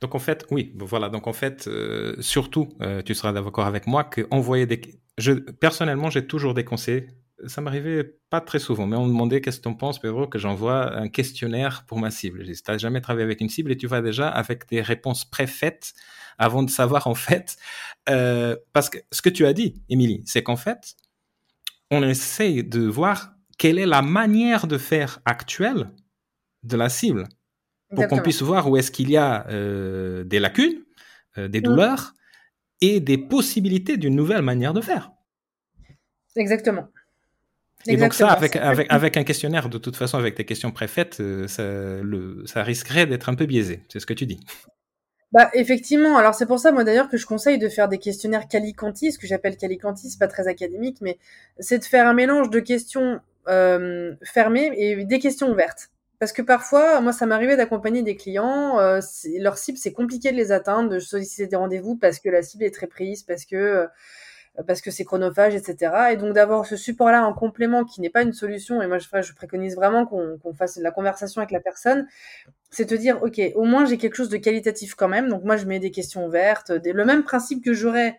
Donc 0.00 0.14
en 0.14 0.20
fait, 0.20 0.46
oui, 0.52 0.72
voilà. 0.78 1.08
Donc 1.08 1.26
en 1.26 1.32
fait, 1.32 1.66
euh, 1.66 2.14
surtout, 2.20 2.68
euh, 2.80 3.02
tu 3.02 3.14
seras 3.16 3.32
d'accord 3.32 3.66
avec 3.66 3.88
moi 3.88 4.04
que 4.04 4.26
envoyer 4.30 4.66
des. 4.66 4.80
Je, 5.18 5.32
personnellement, 5.32 6.10
j'ai 6.10 6.24
toujours 6.24 6.54
des 6.54 6.64
conseils. 6.64 7.08
Ça 7.46 7.60
m'arrivait 7.60 8.16
pas 8.30 8.40
très 8.40 8.58
souvent, 8.58 8.86
mais 8.86 8.96
on 8.96 9.04
me 9.04 9.10
demandait 9.10 9.40
qu'est-ce 9.40 9.58
que 9.58 9.62
tu 9.62 9.68
en 9.68 9.74
penses, 9.74 10.00
Pedro, 10.00 10.26
que 10.26 10.38
j'envoie 10.38 10.96
un 10.96 11.08
questionnaire 11.08 11.84
pour 11.86 11.98
ma 11.98 12.10
cible. 12.10 12.40
Je 12.44 12.52
dis, 12.52 12.62
tu 12.62 12.70
n'as 12.70 12.78
jamais 12.78 13.00
travaillé 13.00 13.24
avec 13.24 13.40
une 13.40 13.48
cible 13.48 13.70
et 13.70 13.76
tu 13.76 13.86
vas 13.86 14.02
déjà 14.02 14.28
avec 14.28 14.68
des 14.68 14.82
réponses 14.82 15.24
préfaites 15.24 15.94
avant 16.38 16.62
de 16.62 16.70
savoir 16.70 17.06
en 17.06 17.14
fait, 17.14 17.56
euh, 18.08 18.56
parce 18.72 18.90
que 18.90 18.98
ce 19.12 19.22
que 19.22 19.28
tu 19.28 19.44
as 19.44 19.52
dit, 19.52 19.82
Émilie, 19.88 20.22
c'est 20.24 20.42
qu'en 20.42 20.56
fait, 20.56 20.94
on 21.90 22.02
essaye 22.02 22.64
de 22.64 22.80
voir 22.86 23.32
quelle 23.58 23.78
est 23.78 23.86
la 23.86 24.02
manière 24.02 24.66
de 24.66 24.78
faire 24.78 25.20
actuelle 25.24 25.90
de 26.62 26.76
la 26.76 26.88
cible 26.88 27.28
pour 27.94 28.06
qu'on 28.06 28.20
puisse 28.20 28.42
voir 28.42 28.70
où 28.70 28.76
est-ce 28.76 28.90
qu'il 28.90 29.10
y 29.10 29.16
a 29.16 29.46
euh, 29.48 30.22
des 30.24 30.38
lacunes, 30.38 30.84
euh, 31.38 31.48
des 31.48 31.60
mmh. 31.60 31.64
douleurs 31.64 32.14
et 32.80 33.00
des 33.00 33.18
possibilités 33.18 33.96
d'une 33.96 34.14
nouvelle 34.14 34.42
manière 34.42 34.74
de 34.74 34.80
faire. 34.80 35.10
Exactement. 36.36 36.88
Et 37.88 37.96
donc 37.96 38.14
ça, 38.14 38.28
avec, 38.28 38.56
avec, 38.56 38.86
avec, 38.90 39.16
un 39.16 39.24
questionnaire, 39.24 39.68
de 39.68 39.78
toute 39.78 39.96
façon, 39.96 40.18
avec 40.18 40.36
des 40.36 40.44
questions 40.44 40.70
préfaites, 40.70 41.22
ça, 41.46 41.62
le, 41.62 42.44
ça 42.46 42.62
risquerait 42.62 43.06
d'être 43.06 43.28
un 43.28 43.34
peu 43.34 43.46
biaisé. 43.46 43.82
C'est 43.88 44.00
ce 44.00 44.06
que 44.06 44.14
tu 44.14 44.26
dis. 44.26 44.40
Bah 45.30 45.50
effectivement, 45.52 46.16
alors 46.16 46.34
c'est 46.34 46.46
pour 46.46 46.58
ça 46.58 46.72
moi 46.72 46.84
d'ailleurs 46.84 47.10
que 47.10 47.18
je 47.18 47.26
conseille 47.26 47.58
de 47.58 47.68
faire 47.68 47.88
des 47.88 47.98
questionnaires 47.98 48.48
calicantis, 48.48 49.12
ce 49.12 49.18
que 49.18 49.26
j'appelle 49.26 49.58
calicantis, 49.58 50.16
pas 50.18 50.26
très 50.26 50.48
académique, 50.48 50.98
mais 51.02 51.18
c'est 51.58 51.78
de 51.78 51.84
faire 51.84 52.06
un 52.06 52.14
mélange 52.14 52.48
de 52.48 52.60
questions 52.60 53.20
euh, 53.46 54.14
fermées 54.22 54.72
et 54.74 55.04
des 55.04 55.18
questions 55.18 55.50
ouvertes. 55.50 55.90
Parce 56.18 56.32
que 56.32 56.40
parfois, 56.40 57.02
moi 57.02 57.12
ça 57.12 57.26
m'arrivait 57.26 57.58
d'accompagner 57.58 58.02
des 58.02 58.16
clients, 58.16 58.78
euh, 58.80 59.00
leur 59.38 59.58
cible 59.58 59.76
c'est 59.76 59.92
compliqué 59.92 60.32
de 60.32 60.36
les 60.36 60.50
atteindre, 60.50 60.88
de 60.88 60.98
solliciter 60.98 61.46
des 61.46 61.56
rendez-vous 61.56 61.96
parce 61.96 62.20
que 62.20 62.30
la 62.30 62.42
cible 62.42 62.64
est 62.64 62.74
très 62.74 62.86
prise, 62.86 63.22
parce 63.22 63.44
que 63.44 63.56
euh, 63.56 63.86
parce 64.66 64.80
que 64.80 64.90
c'est 64.90 65.04
chronophage, 65.04 65.54
etc. 65.54 65.92
Et 66.12 66.16
donc 66.16 66.34
d'avoir 66.34 66.66
ce 66.66 66.76
support-là 66.76 67.24
en 67.24 67.32
complément 67.32 67.84
qui 67.84 68.00
n'est 68.00 68.10
pas 68.10 68.22
une 68.22 68.32
solution, 68.32 68.82
et 68.82 68.86
moi 68.86 68.98
je, 68.98 69.32
préconise 69.34 69.76
vraiment 69.76 70.06
qu'on 70.06 70.54
fasse 70.54 70.78
de 70.78 70.82
la 70.82 70.90
conversation 70.90 71.40
avec 71.40 71.50
la 71.50 71.60
personne, 71.60 72.06
c'est 72.70 72.86
te 72.86 72.94
dire, 72.94 73.22
ok, 73.22 73.40
au 73.54 73.64
moins 73.64 73.84
j'ai 73.86 73.98
quelque 73.98 74.16
chose 74.16 74.28
de 74.28 74.36
qualitatif 74.36 74.94
quand 74.94 75.08
même, 75.08 75.28
donc 75.28 75.44
moi 75.44 75.56
je 75.56 75.66
mets 75.66 75.78
des 75.78 75.90
questions 75.90 76.26
ouvertes, 76.26 76.70
le 76.70 77.04
même 77.04 77.22
principe 77.22 77.64
que 77.64 77.72
j'aurais 77.72 78.18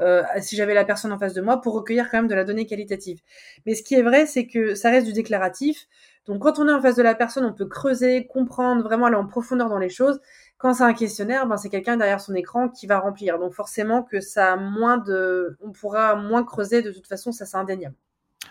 euh, 0.00 0.22
si 0.40 0.56
j'avais 0.56 0.72
la 0.72 0.84
personne 0.84 1.12
en 1.12 1.18
face 1.18 1.34
de 1.34 1.42
moi 1.42 1.60
pour 1.60 1.74
recueillir 1.74 2.10
quand 2.10 2.16
même 2.18 2.28
de 2.28 2.34
la 2.34 2.44
donnée 2.44 2.66
qualitative. 2.66 3.20
Mais 3.66 3.74
ce 3.74 3.82
qui 3.82 3.94
est 3.94 4.02
vrai, 4.02 4.26
c'est 4.26 4.46
que 4.46 4.74
ça 4.74 4.90
reste 4.90 5.06
du 5.06 5.12
déclaratif. 5.12 5.86
Donc 6.26 6.42
quand 6.42 6.58
on 6.58 6.68
est 6.68 6.72
en 6.72 6.80
face 6.80 6.96
de 6.96 7.02
la 7.02 7.14
personne, 7.14 7.44
on 7.44 7.52
peut 7.52 7.66
creuser, 7.66 8.26
comprendre, 8.26 8.82
vraiment 8.82 9.06
aller 9.06 9.16
en 9.16 9.26
profondeur 9.26 9.68
dans 9.68 9.78
les 9.78 9.90
choses. 9.90 10.20
Quand 10.62 10.74
c'est 10.74 10.84
un 10.84 10.94
questionnaire, 10.94 11.48
ben 11.48 11.56
c'est 11.56 11.68
quelqu'un 11.68 11.96
derrière 11.96 12.20
son 12.20 12.36
écran 12.36 12.68
qui 12.68 12.86
va 12.86 13.00
remplir. 13.00 13.36
Donc 13.40 13.52
forcément 13.52 14.04
que 14.04 14.20
ça 14.20 14.52
a 14.52 14.56
moins 14.56 14.96
de, 14.96 15.58
on 15.60 15.72
pourra 15.72 16.14
moins 16.14 16.44
creuser. 16.44 16.82
De 16.82 16.92
toute 16.92 17.08
façon, 17.08 17.32
ça 17.32 17.46
c'est 17.46 17.56
indéniable. 17.56 17.96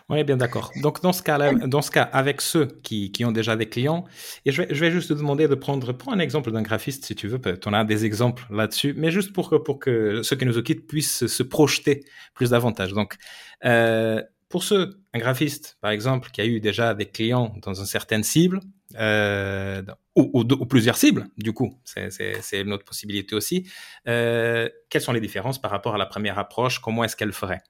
Oui, 0.10 0.22
bien 0.26 0.36
d'accord. 0.36 0.72
Donc 0.82 1.02
dans 1.02 1.14
ce 1.14 1.24
cas, 1.24 1.54
dans 1.54 1.82
ce 1.82 1.90
cas, 1.90 2.04
avec 2.04 2.42
ceux 2.42 2.66
qui, 2.84 3.14
qui 3.14 3.24
ont 3.24 3.32
déjà 3.32 3.56
des 3.56 3.70
clients, 3.70 4.04
et 4.46 4.52
je 4.52 4.62
vais, 4.62 4.76
je 4.76 4.82
vais 4.82 4.92
juste 4.92 5.08
te 5.08 5.14
demander 5.14 5.48
de 5.48 5.56
prendre, 5.56 5.94
prends 5.94 6.12
un 6.12 6.20
exemple 6.20 6.52
d'un 6.52 6.62
graphiste 6.62 7.06
si 7.06 7.16
tu 7.16 7.30
veux. 7.30 7.40
Tu 7.40 7.70
en 7.70 7.72
as 7.72 7.86
des 7.86 8.04
exemples 8.04 8.46
là-dessus, 8.50 8.94
mais 8.98 9.10
juste 9.10 9.32
pour 9.32 9.50
que, 9.50 9.56
pour 9.56 9.80
que 9.80 10.22
ceux 10.22 10.36
qui 10.36 10.46
nous 10.46 10.62
quittent 10.62 10.88
puissent 10.88 11.28
se 11.28 11.44
projeter 11.44 12.04
plus 12.34 12.50
davantage. 12.50 12.92
Donc 12.92 13.16
euh, 13.64 14.22
pour 14.50 14.66
ceux, 14.66 15.00
un 15.14 15.20
graphiste, 15.20 15.78
par 15.80 15.92
exemple, 15.92 16.30
qui 16.32 16.42
a 16.42 16.46
eu 16.46 16.60
déjà 16.60 16.94
des 16.94 17.06
clients 17.06 17.56
dans 17.62 17.74
une 17.74 17.86
certaine 17.86 18.24
cible, 18.24 18.60
euh, 19.00 19.82
ou, 20.16 20.44
plusieurs 20.66 20.98
cibles, 20.98 21.28
du 21.38 21.54
coup, 21.54 21.80
c'est 21.86 22.62
une 22.62 22.74
autre 22.74 22.86
possibilité 22.86 23.36
aussi. 23.36 23.70
Euh, 24.08 24.70
quelles 24.90 25.02
sont 25.02 25.14
les 25.14 25.22
différences 25.22 25.60
par 25.60 25.72
rapport 25.72 25.96
à 25.96 25.98
la 25.98 26.06
première 26.06 26.38
approche? 26.38 26.80
Comment 26.80 27.04
est-ce 27.04 27.16
qu'elle 27.16 27.32
ferait? 27.32 27.62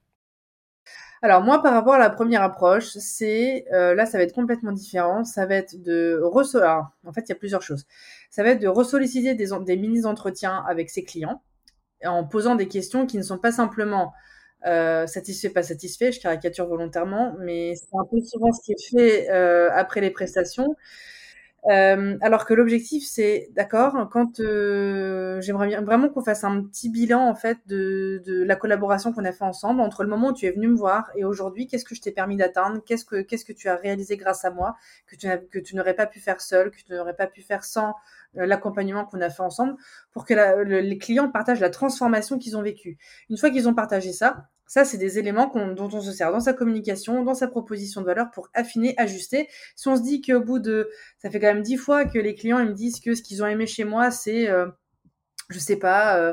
Alors 1.24 1.42
moi, 1.42 1.62
par 1.62 1.72
rapport 1.72 1.94
à 1.94 1.98
la 1.98 2.10
première 2.10 2.42
approche, 2.42 2.88
c'est 2.98 3.64
euh, 3.72 3.94
là, 3.94 4.06
ça 4.06 4.18
va 4.18 4.24
être 4.24 4.34
complètement 4.34 4.72
différent. 4.72 5.22
Ça 5.22 5.46
va 5.46 5.54
être 5.54 5.80
de 5.80 6.20
recevoir. 6.20 6.90
En 7.06 7.12
fait, 7.12 7.20
il 7.20 7.28
y 7.28 7.32
a 7.32 7.36
plusieurs 7.36 7.62
choses. 7.62 7.86
Ça 8.28 8.42
va 8.42 8.50
être 8.50 8.60
de 8.60 8.66
ressolliciter 8.66 9.34
des, 9.34 9.50
des 9.64 9.76
mini-entretiens 9.76 10.64
avec 10.68 10.90
ses 10.90 11.04
clients 11.04 11.40
en 12.04 12.24
posant 12.24 12.56
des 12.56 12.66
questions 12.66 13.06
qui 13.06 13.18
ne 13.18 13.22
sont 13.22 13.38
pas 13.38 13.52
simplement 13.52 14.12
euh, 14.66 15.06
satisfait, 15.06 15.50
pas 15.50 15.62
satisfait, 15.62 16.10
je 16.10 16.20
caricature 16.20 16.66
volontairement, 16.66 17.36
mais 17.38 17.76
c'est 17.76 17.96
un 17.96 18.04
peu 18.10 18.20
souvent 18.20 18.50
ce 18.52 18.60
qui 18.64 18.72
est 18.72 18.90
fait 18.90 19.28
après 19.28 20.00
les 20.00 20.10
prestations. 20.10 20.74
Euh, 21.70 22.18
alors 22.22 22.44
que 22.44 22.54
l'objectif, 22.54 23.04
c'est, 23.06 23.48
d'accord, 23.52 24.08
quand 24.10 24.40
euh, 24.40 25.40
j'aimerais 25.40 25.80
vraiment 25.80 26.08
qu'on 26.08 26.22
fasse 26.22 26.42
un 26.42 26.60
petit 26.64 26.90
bilan 26.90 27.20
en 27.28 27.36
fait 27.36 27.58
de, 27.66 28.20
de 28.26 28.42
la 28.42 28.56
collaboration 28.56 29.12
qu'on 29.12 29.24
a 29.24 29.30
fait 29.30 29.44
ensemble 29.44 29.80
entre 29.80 30.02
le 30.02 30.08
moment 30.08 30.30
où 30.30 30.32
tu 30.32 30.46
es 30.46 30.50
venu 30.50 30.66
me 30.66 30.76
voir 30.76 31.10
et 31.14 31.24
aujourd'hui, 31.24 31.68
qu'est-ce 31.68 31.84
que 31.84 31.94
je 31.94 32.00
t'ai 32.00 32.10
permis 32.10 32.36
d'atteindre, 32.36 32.82
qu'est-ce 32.84 33.04
que 33.04 33.22
qu'est-ce 33.22 33.44
que 33.44 33.52
tu 33.52 33.68
as 33.68 33.76
réalisé 33.76 34.16
grâce 34.16 34.44
à 34.44 34.50
moi, 34.50 34.74
que 35.06 35.14
tu 35.14 35.28
que 35.52 35.60
tu 35.60 35.76
n'aurais 35.76 35.94
pas 35.94 36.06
pu 36.06 36.18
faire 36.18 36.40
seul, 36.40 36.72
que 36.72 36.76
tu 36.76 36.92
n'aurais 36.92 37.14
pas 37.14 37.28
pu 37.28 37.42
faire 37.42 37.64
sans 37.64 37.94
euh, 38.38 38.46
l'accompagnement 38.46 39.04
qu'on 39.04 39.20
a 39.20 39.30
fait 39.30 39.42
ensemble, 39.42 39.76
pour 40.10 40.24
que 40.24 40.34
les 40.64 40.98
clients 40.98 41.30
partagent 41.30 41.60
la 41.60 41.70
transformation 41.70 42.38
qu'ils 42.38 42.56
ont 42.56 42.62
vécue. 42.62 42.98
Une 43.30 43.36
fois 43.36 43.50
qu'ils 43.50 43.68
ont 43.68 43.74
partagé 43.74 44.12
ça, 44.12 44.48
Ça, 44.72 44.86
c'est 44.86 44.96
des 44.96 45.18
éléments 45.18 45.52
dont 45.54 45.90
on 45.92 46.00
se 46.00 46.12
sert 46.12 46.32
dans 46.32 46.40
sa 46.40 46.54
communication, 46.54 47.22
dans 47.24 47.34
sa 47.34 47.46
proposition 47.46 48.00
de 48.00 48.06
valeur 48.06 48.30
pour 48.30 48.48
affiner, 48.54 48.94
ajuster. 48.96 49.46
Si 49.76 49.86
on 49.88 49.96
se 49.96 50.02
dit 50.02 50.22
qu'au 50.22 50.40
bout 50.40 50.60
de, 50.60 50.88
ça 51.18 51.28
fait 51.28 51.38
quand 51.40 51.48
même 51.48 51.60
dix 51.60 51.76
fois 51.76 52.06
que 52.06 52.18
les 52.18 52.34
clients 52.34 52.64
me 52.64 52.72
disent 52.72 52.98
que 52.98 53.14
ce 53.14 53.20
qu'ils 53.20 53.42
ont 53.42 53.46
aimé 53.46 53.66
chez 53.66 53.84
moi, 53.84 54.10
c'est, 54.10 54.48
euh, 54.48 54.68
je 55.50 55.58
sais 55.58 55.76
pas, 55.76 56.16
euh, 56.16 56.32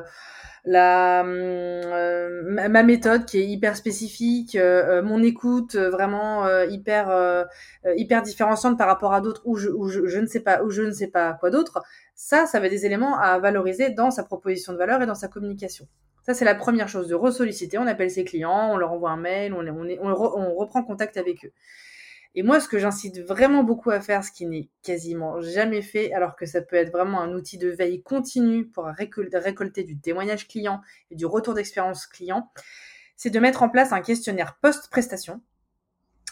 la 0.70 1.26
euh, 1.26 2.70
ma 2.70 2.84
méthode 2.84 3.26
qui 3.26 3.40
est 3.40 3.46
hyper 3.48 3.76
spécifique, 3.76 4.56
euh, 4.56 5.00
euh, 5.00 5.02
mon 5.02 5.24
écoute 5.24 5.76
vraiment 5.76 6.48
hyper 6.66 7.48
hyper 7.96 8.22
différenciante 8.22 8.78
par 8.78 8.88
rapport 8.88 9.14
à 9.14 9.22
d'autres 9.22 9.42
ou, 9.46 9.56
je, 9.56 9.70
ou 9.70 9.88
je, 9.88 10.06
je, 10.06 10.20
ne 10.20 10.28
sais 10.28 10.42
pas 10.42 10.62
ou 10.62 10.70
je 10.70 10.84
ne 10.84 10.92
sais 10.92 11.08
pas 11.08 11.34
quoi 11.34 11.50
d'autre. 11.50 11.82
Ça, 12.14 12.46
ça 12.46 12.60
va 12.60 12.68
être 12.68 12.72
des 12.72 12.86
éléments 12.86 13.18
à 13.18 13.40
valoriser 13.40 13.90
dans 13.90 14.12
sa 14.12 14.24
proposition 14.24 14.74
de 14.74 14.78
valeur 14.78 15.02
et 15.02 15.08
dans 15.08 15.16
sa 15.16 15.28
communication. 15.28 15.88
Ça, 16.22 16.36
c'est 16.36 16.46
la 16.46 16.56
première 16.56 16.88
chose, 16.88 17.08
de 17.08 17.16
ressolliciter. 17.16 17.80
On 17.80 17.88
appelle 17.88 18.12
ses 18.12 18.24
clients, 18.24 18.70
on 18.72 18.78
leur 18.78 18.92
envoie 18.92 19.10
un 19.10 19.18
mail, 19.18 19.54
on, 19.54 19.66
on, 19.66 19.88
on, 20.02 20.12
on 20.12 20.56
reprend 20.56 20.84
contact 20.84 21.18
avec 21.18 21.46
eux. 21.46 21.52
Et 22.36 22.44
moi, 22.44 22.60
ce 22.60 22.68
que 22.68 22.78
j'incite 22.78 23.20
vraiment 23.22 23.64
beaucoup 23.64 23.90
à 23.90 24.00
faire, 24.00 24.24
ce 24.24 24.32
qui 24.32 24.46
n'est 24.46 24.70
quasiment 24.84 25.42
jamais 25.42 25.82
fait, 25.82 26.14
alors 26.14 26.36
que 26.36 26.46
ça 26.46 26.62
peut 26.62 26.76
être 26.76 26.92
vraiment 26.92 27.22
un 27.22 27.34
outil 27.34 27.58
de 27.58 27.70
veille 27.70 28.04
continue 28.04 28.68
pour 28.68 28.86
récolter 28.86 29.84
du 29.84 30.00
témoignage 30.00 30.48
client 30.48 30.82
et 31.10 31.16
du 31.16 31.26
retour 31.26 31.56
d'expérience 31.56 32.06
client, 32.06 32.52
c'est 33.16 33.32
de 33.32 33.40
mettre 33.40 33.64
en 33.64 33.70
place 33.70 33.92
un 33.92 34.02
questionnaire 34.02 34.58
post-prestation. 34.62 35.42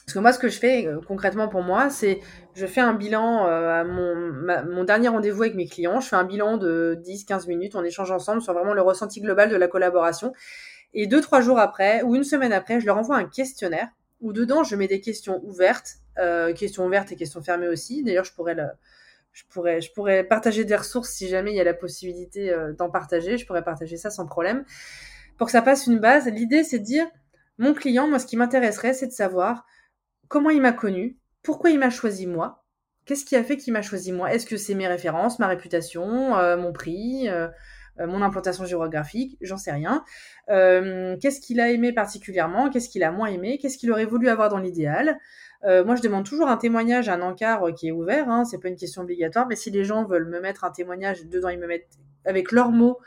Parce 0.05 0.13
que 0.13 0.19
moi, 0.19 0.31
ce 0.31 0.39
que 0.39 0.47
je 0.47 0.57
fais 0.57 0.88
euh, 0.88 1.01
concrètement 1.05 1.49
pour 1.49 1.63
moi, 1.63 1.89
c'est 1.89 2.21
je 2.55 2.65
fais 2.65 2.79
un 2.79 2.93
bilan 2.93 3.45
euh, 3.45 3.81
à 3.81 3.83
mon, 3.83 4.15
mon 4.71 4.86
dernier 4.86 5.10
rendez-vous 5.10 5.41
avec 5.41 5.55
mes 5.55 5.67
clients. 5.67 5.99
Je 5.99 6.07
fais 6.07 6.15
un 6.15 6.23
bilan 6.23 6.55
de 6.55 6.97
10-15 7.03 7.47
minutes. 7.49 7.75
On 7.75 7.83
échange 7.83 8.10
ensemble 8.12 8.41
sur 8.41 8.53
vraiment 8.53 8.73
le 8.73 8.81
ressenti 8.81 9.19
global 9.19 9.49
de 9.49 9.57
la 9.57 9.67
collaboration. 9.67 10.31
Et 10.93 11.07
deux, 11.07 11.19
trois 11.19 11.41
jours 11.41 11.60
après 11.60 12.03
ou 12.03 12.15
une 12.15 12.23
semaine 12.23 12.53
après, 12.53 12.79
je 12.79 12.86
leur 12.86 12.97
envoie 12.97 13.17
un 13.17 13.25
questionnaire 13.25 13.89
où 14.21 14.34
dedans 14.34 14.63
je 14.63 14.75
mets 14.75 14.88
des 14.88 15.01
questions 15.01 15.41
ouvertes, 15.43 15.97
euh, 16.17 16.53
questions 16.53 16.86
ouvertes 16.86 17.12
et 17.12 17.15
questions 17.15 17.41
fermées 17.41 17.67
aussi. 17.67 18.03
D'ailleurs, 18.03 18.25
je 18.25 18.34
pourrais 19.93 20.23
partager 20.23 20.65
des 20.65 20.75
ressources 20.75 21.12
si 21.12 21.27
jamais 21.27 21.51
il 21.51 21.56
y 21.56 21.62
a 21.62 21.63
la 21.63 21.73
possibilité 21.73 22.51
euh, 22.51 22.73
d'en 22.73 22.89
partager. 22.89 23.38
Je 23.38 23.45
pourrais 23.45 23.63
partager 23.63 23.97
ça 23.97 24.10
sans 24.10 24.25
problème. 24.25 24.65
Pour 25.38 25.47
que 25.47 25.51
ça 25.51 25.62
passe 25.62 25.86
une 25.88 25.99
base, 25.99 26.27
l'idée 26.27 26.63
c'est 26.63 26.80
de 26.80 26.84
dire 26.84 27.06
mon 27.60 27.73
client, 27.73 28.08
moi 28.08 28.19
ce 28.19 28.25
qui 28.25 28.38
m'intéresserait, 28.38 28.93
c'est 28.93 29.08
de 29.08 29.12
savoir 29.12 29.65
comment 30.27 30.49
il 30.49 30.62
m'a 30.62 30.73
connu, 30.73 31.17
pourquoi 31.43 31.69
il 31.69 31.80
m'a 31.80 31.89
choisi 31.89 32.27
moi, 32.27 32.63
qu'est-ce 33.06 33.23
qui 33.23 33.36
a 33.36 33.43
fait 33.43 33.58
qu'il 33.58 33.73
m'a 33.73 33.82
choisi 33.82 34.12
moi? 34.12 34.34
Est-ce 34.34 34.45
que 34.45 34.58
c'est 34.58 34.75
mes 34.75 34.88
références, 34.88 35.39
ma 35.39 35.47
réputation, 35.47 36.38
euh, 36.38 36.58
mon 36.58 36.73
prix, 36.73 37.30
mon 38.05 38.21
implantation 38.21 38.65
géographique, 38.65 39.38
j'en 39.41 39.57
sais 39.57 39.71
rien. 39.71 40.03
Euh, 40.49 41.17
qu'est-ce 41.21 41.39
qu'il 41.39 41.60
a 41.60 41.71
aimé 41.71 41.93
particulièrement? 41.93 42.69
Qu'est-ce 42.69 42.89
qu'il 42.89 43.03
a 43.03 43.12
moins 43.12 43.27
aimé? 43.27 43.57
Qu'est-ce 43.60 43.77
qu'il 43.77 43.91
aurait 43.91 44.05
voulu 44.05 44.29
avoir 44.29 44.49
dans 44.49 44.60
l'idéal? 44.60 45.17
Euh, 45.63 45.83
moi, 45.83 45.95
je 45.95 46.01
demande 46.01 46.25
toujours 46.25 46.47
un 46.47 46.57
témoignage, 46.57 47.10
un 47.10 47.21
encart 47.21 47.73
qui 47.73 47.88
est 47.88 47.91
ouvert. 47.91 48.29
Hein, 48.29 48.45
c'est 48.45 48.60
pas 48.60 48.67
une 48.67 48.75
question 48.75 49.01
obligatoire, 49.01 49.47
mais 49.47 49.55
si 49.55 49.71
les 49.71 49.83
gens 49.83 50.05
veulent 50.05 50.29
me 50.29 50.39
mettre 50.39 50.63
un 50.63 50.71
témoignage 50.71 51.25
dedans, 51.25 51.49
ils 51.49 51.60
me 51.60 51.67
mettent 51.67 51.97
avec 52.25 52.51
leurs 52.51 52.71
mots. 52.71 52.99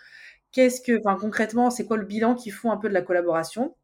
Qu'est-ce 0.53 0.81
que, 0.81 0.99
enfin, 0.99 1.17
concrètement, 1.21 1.71
c'est 1.71 1.87
quoi 1.87 1.97
le 1.97 2.05
bilan 2.05 2.35
qu'ils 2.35 2.53
font 2.53 2.73
un 2.73 2.77
peu 2.77 2.89
de 2.89 2.95
la 2.95 3.03
collaboration? 3.03 3.77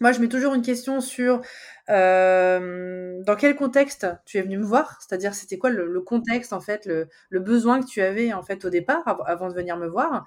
Moi, 0.00 0.12
je 0.12 0.20
mets 0.20 0.28
toujours 0.28 0.54
une 0.54 0.62
question 0.62 1.00
sur 1.00 1.40
euh, 1.90 3.22
dans 3.24 3.36
quel 3.36 3.56
contexte 3.56 4.06
tu 4.24 4.38
es 4.38 4.42
venu 4.42 4.58
me 4.58 4.64
voir, 4.64 4.98
c'est-à-dire 5.00 5.34
c'était 5.34 5.58
quoi 5.58 5.70
le, 5.70 6.00
contexte 6.00 6.52
en 6.52 6.60
fait, 6.60 6.86
le, 6.86 7.40
besoin 7.40 7.80
que 7.80 7.86
tu 7.86 8.00
avais 8.00 8.32
en 8.32 8.42
fait 8.42 8.64
au 8.64 8.70
départ 8.70 9.22
avant 9.26 9.48
de 9.48 9.54
venir 9.54 9.76
me 9.76 9.88
voir? 9.88 10.26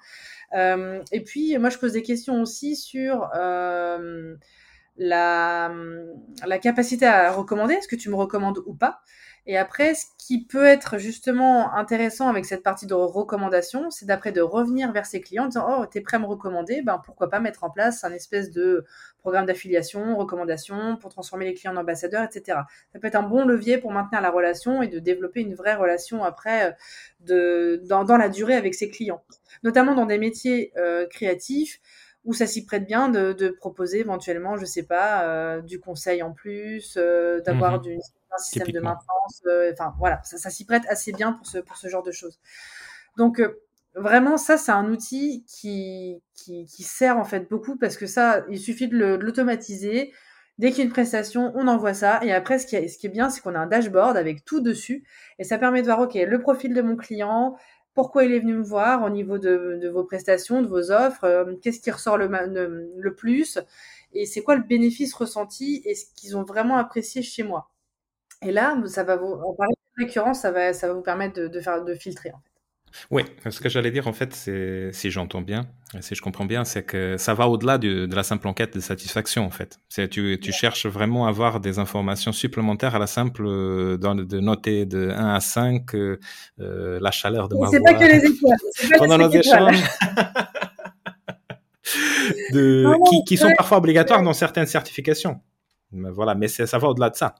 Euh, 0.54 1.00
et 1.12 1.22
puis 1.22 1.56
moi, 1.58 1.70
je 1.70 1.78
pose 1.78 1.92
des 1.92 2.02
questions 2.02 2.42
aussi 2.42 2.76
sur 2.76 3.30
euh, 3.34 4.36
la 4.98 5.70
capacité 6.60 7.06
à 7.06 7.32
recommander, 7.32 7.74
est-ce 7.74 7.88
que 7.88 7.96
tu 7.96 8.10
me 8.10 8.16
recommandes 8.16 8.62
ou 8.66 8.74
pas? 8.74 9.02
Et 9.44 9.56
après, 9.56 9.94
ce 9.94 10.04
qui 10.18 10.44
peut 10.44 10.64
être 10.64 10.98
justement 10.98 11.74
intéressant 11.74 12.28
avec 12.28 12.44
cette 12.44 12.62
partie 12.62 12.86
de 12.86 12.94
recommandation, 12.94 13.90
c'est 13.90 14.06
d'après 14.06 14.30
de 14.30 14.40
revenir 14.40 14.92
vers 14.92 15.04
ses 15.04 15.20
clients 15.20 15.44
en 15.44 15.48
disant 15.48 15.80
Oh, 15.80 15.86
t'es 15.86 16.00
prêt 16.00 16.16
à 16.16 16.20
me 16.20 16.26
recommander? 16.26 16.80
Ben 16.82 17.00
pourquoi 17.04 17.28
pas 17.28 17.40
mettre 17.40 17.64
en 17.64 17.70
place 17.70 18.04
un 18.04 18.12
espèce 18.12 18.52
de 18.52 18.84
programme 19.18 19.46
d'affiliation, 19.46 20.16
recommandation 20.16 20.96
pour 20.96 21.10
transformer 21.10 21.46
les 21.46 21.54
clients 21.54 21.74
en 21.74 21.80
ambassadeurs, 21.80 22.22
etc. 22.22 22.58
Ça 22.92 23.00
peut 23.00 23.08
être 23.08 23.16
un 23.16 23.24
bon 23.24 23.44
levier 23.44 23.78
pour 23.78 23.90
maintenir 23.90 24.20
la 24.20 24.30
relation 24.30 24.80
et 24.80 24.86
de 24.86 25.00
développer 25.00 25.40
une 25.40 25.54
vraie 25.54 25.74
relation 25.74 26.22
après 26.22 26.68
euh, 26.68 26.72
de, 27.20 27.82
dans, 27.84 28.04
dans 28.04 28.16
la 28.16 28.28
durée 28.28 28.54
avec 28.54 28.74
ses 28.74 28.90
clients. 28.90 29.24
Notamment 29.64 29.96
dans 29.96 30.06
des 30.06 30.18
métiers 30.18 30.72
euh, 30.76 31.06
créatifs 31.08 31.80
où 32.24 32.32
ça 32.32 32.46
s'y 32.46 32.64
prête 32.64 32.86
bien 32.86 33.08
de, 33.08 33.32
de, 33.32 33.48
proposer 33.48 34.00
éventuellement, 34.00 34.56
je 34.56 34.64
sais 34.64 34.84
pas, 34.84 35.24
euh, 35.24 35.60
du 35.60 35.80
conseil 35.80 36.22
en 36.22 36.32
plus, 36.32 36.94
euh, 36.96 37.40
d'avoir 37.40 37.80
mmh 37.80 37.98
un 38.34 38.38
système 38.38 38.68
de 38.68 38.80
maintenance. 38.80 39.42
Euh, 39.46 39.72
enfin, 39.72 39.94
voilà, 39.98 40.20
ça, 40.24 40.38
ça 40.38 40.50
s'y 40.50 40.64
prête 40.64 40.84
assez 40.88 41.12
bien 41.12 41.32
pour 41.32 41.46
ce, 41.46 41.58
pour 41.58 41.76
ce 41.76 41.88
genre 41.88 42.02
de 42.02 42.12
choses. 42.12 42.40
Donc, 43.16 43.40
euh, 43.40 43.60
vraiment, 43.94 44.36
ça, 44.36 44.56
c'est 44.56 44.72
un 44.72 44.90
outil 44.90 45.44
qui, 45.46 46.22
qui, 46.34 46.66
qui, 46.66 46.82
sert 46.82 47.18
en 47.18 47.24
fait 47.24 47.50
beaucoup 47.50 47.76
parce 47.76 47.96
que 47.96 48.06
ça, 48.06 48.44
il 48.48 48.58
suffit 48.58 48.88
de 48.88 48.96
l'automatiser. 49.16 50.12
Dès 50.58 50.70
qu'il 50.70 50.78
y 50.78 50.82
a 50.82 50.84
une 50.84 50.92
prestation, 50.92 51.52
on 51.54 51.66
envoie 51.66 51.94
ça. 51.94 52.20
Et 52.22 52.32
après, 52.32 52.58
ce 52.58 52.66
qui 52.66 52.76
est, 52.76 52.88
ce 52.88 52.98
qui 52.98 53.06
est 53.06 53.10
bien, 53.10 53.30
c'est 53.30 53.40
qu'on 53.40 53.54
a 53.54 53.58
un 53.58 53.66
dashboard 53.66 54.16
avec 54.16 54.44
tout 54.44 54.60
dessus. 54.60 55.04
Et 55.38 55.44
ça 55.44 55.58
permet 55.58 55.80
de 55.80 55.86
voir, 55.86 56.00
OK, 56.00 56.14
le 56.14 56.40
profil 56.40 56.74
de 56.74 56.82
mon 56.82 56.96
client, 56.96 57.56
pourquoi 57.94 58.24
il 58.24 58.32
est 58.32 58.40
venu 58.40 58.54
me 58.54 58.62
voir 58.62 59.04
au 59.04 59.10
niveau 59.10 59.38
de, 59.38 59.88
vos 59.92 60.04
prestations, 60.04 60.62
de 60.62 60.66
vos 60.66 60.90
offres, 60.90 61.24
euh, 61.24 61.56
qu'est-ce 61.62 61.80
qui 61.80 61.90
ressort 61.90 62.16
le, 62.16 63.14
plus, 63.14 63.58
et 64.12 64.26
c'est 64.26 64.42
quoi 64.42 64.56
le 64.56 64.62
bénéfice 64.62 65.14
ressenti 65.14 65.82
et 65.84 65.94
ce 65.94 66.06
qu'ils 66.16 66.36
ont 66.36 66.44
vraiment 66.44 66.76
apprécié 66.78 67.22
chez 67.22 67.42
moi. 67.42 67.70
Et 68.42 68.52
là, 68.52 68.76
ça 68.86 69.04
va 69.04 69.16
vous, 69.16 69.32
en 69.32 69.54
parler 69.54 69.74
de 69.98 70.04
récurrence, 70.04 70.40
ça 70.40 70.50
va, 70.50 70.72
ça 70.72 70.88
va 70.88 70.94
vous 70.94 71.02
permettre 71.02 71.40
de, 71.40 71.60
faire, 71.60 71.84
de 71.84 71.94
filtrer. 71.94 72.32
Oui, 73.10 73.22
ce 73.48 73.60
que 73.60 73.68
j'allais 73.68 73.90
dire 73.90 74.06
en 74.08 74.12
fait, 74.12 74.34
si 74.92 75.10
j'entends 75.10 75.40
bien, 75.40 75.66
si 76.00 76.14
je 76.14 76.22
comprends 76.22 76.44
bien, 76.44 76.64
c'est 76.64 76.82
que 76.82 77.16
ça 77.16 77.34
va 77.34 77.48
au-delà 77.48 77.78
de, 77.78 78.06
de, 78.06 78.16
la 78.16 78.22
simple 78.22 78.48
enquête 78.48 78.74
de 78.74 78.80
satisfaction 78.80 79.44
en 79.44 79.50
fait. 79.50 79.78
C'est 79.88 80.08
tu, 80.08 80.38
tu 80.40 80.52
cherches 80.52 80.86
vraiment 80.86 81.26
à 81.26 81.30
avoir 81.30 81.60
des 81.60 81.78
informations 81.78 82.32
supplémentaires 82.32 82.94
à 82.94 82.98
la 82.98 83.06
simple 83.06 83.44
euh, 83.46 83.96
dans, 83.96 84.14
de 84.14 84.40
noter 84.40 84.86
de 84.86 85.10
1 85.10 85.34
à 85.34 85.40
5 85.40 85.94
euh, 85.94 86.18
euh, 86.60 86.98
la 87.00 87.10
chaleur 87.10 87.48
de 87.48 87.54
ma 87.54 87.66
voix. 87.66 87.70
C'est 87.70 87.82
pas 87.82 87.94
que 87.94 88.04
les 88.04 88.24
étoiles. 88.24 88.58
Pendant 88.98 89.18
nos 89.18 89.30
échanges. 89.30 89.82
de, 92.52 92.82
non, 92.82 92.92
non, 92.92 93.04
qui, 93.04 93.24
qui 93.24 93.36
sont 93.36 93.52
parfois 93.56 93.78
obligatoires 93.78 94.22
dans 94.22 94.32
certaines 94.32 94.66
certifications. 94.66 95.40
Mais 95.92 96.10
voilà, 96.10 96.34
mais 96.34 96.48
ça 96.48 96.78
va 96.78 96.88
au-delà 96.88 97.10
de 97.10 97.16
ça 97.16 97.34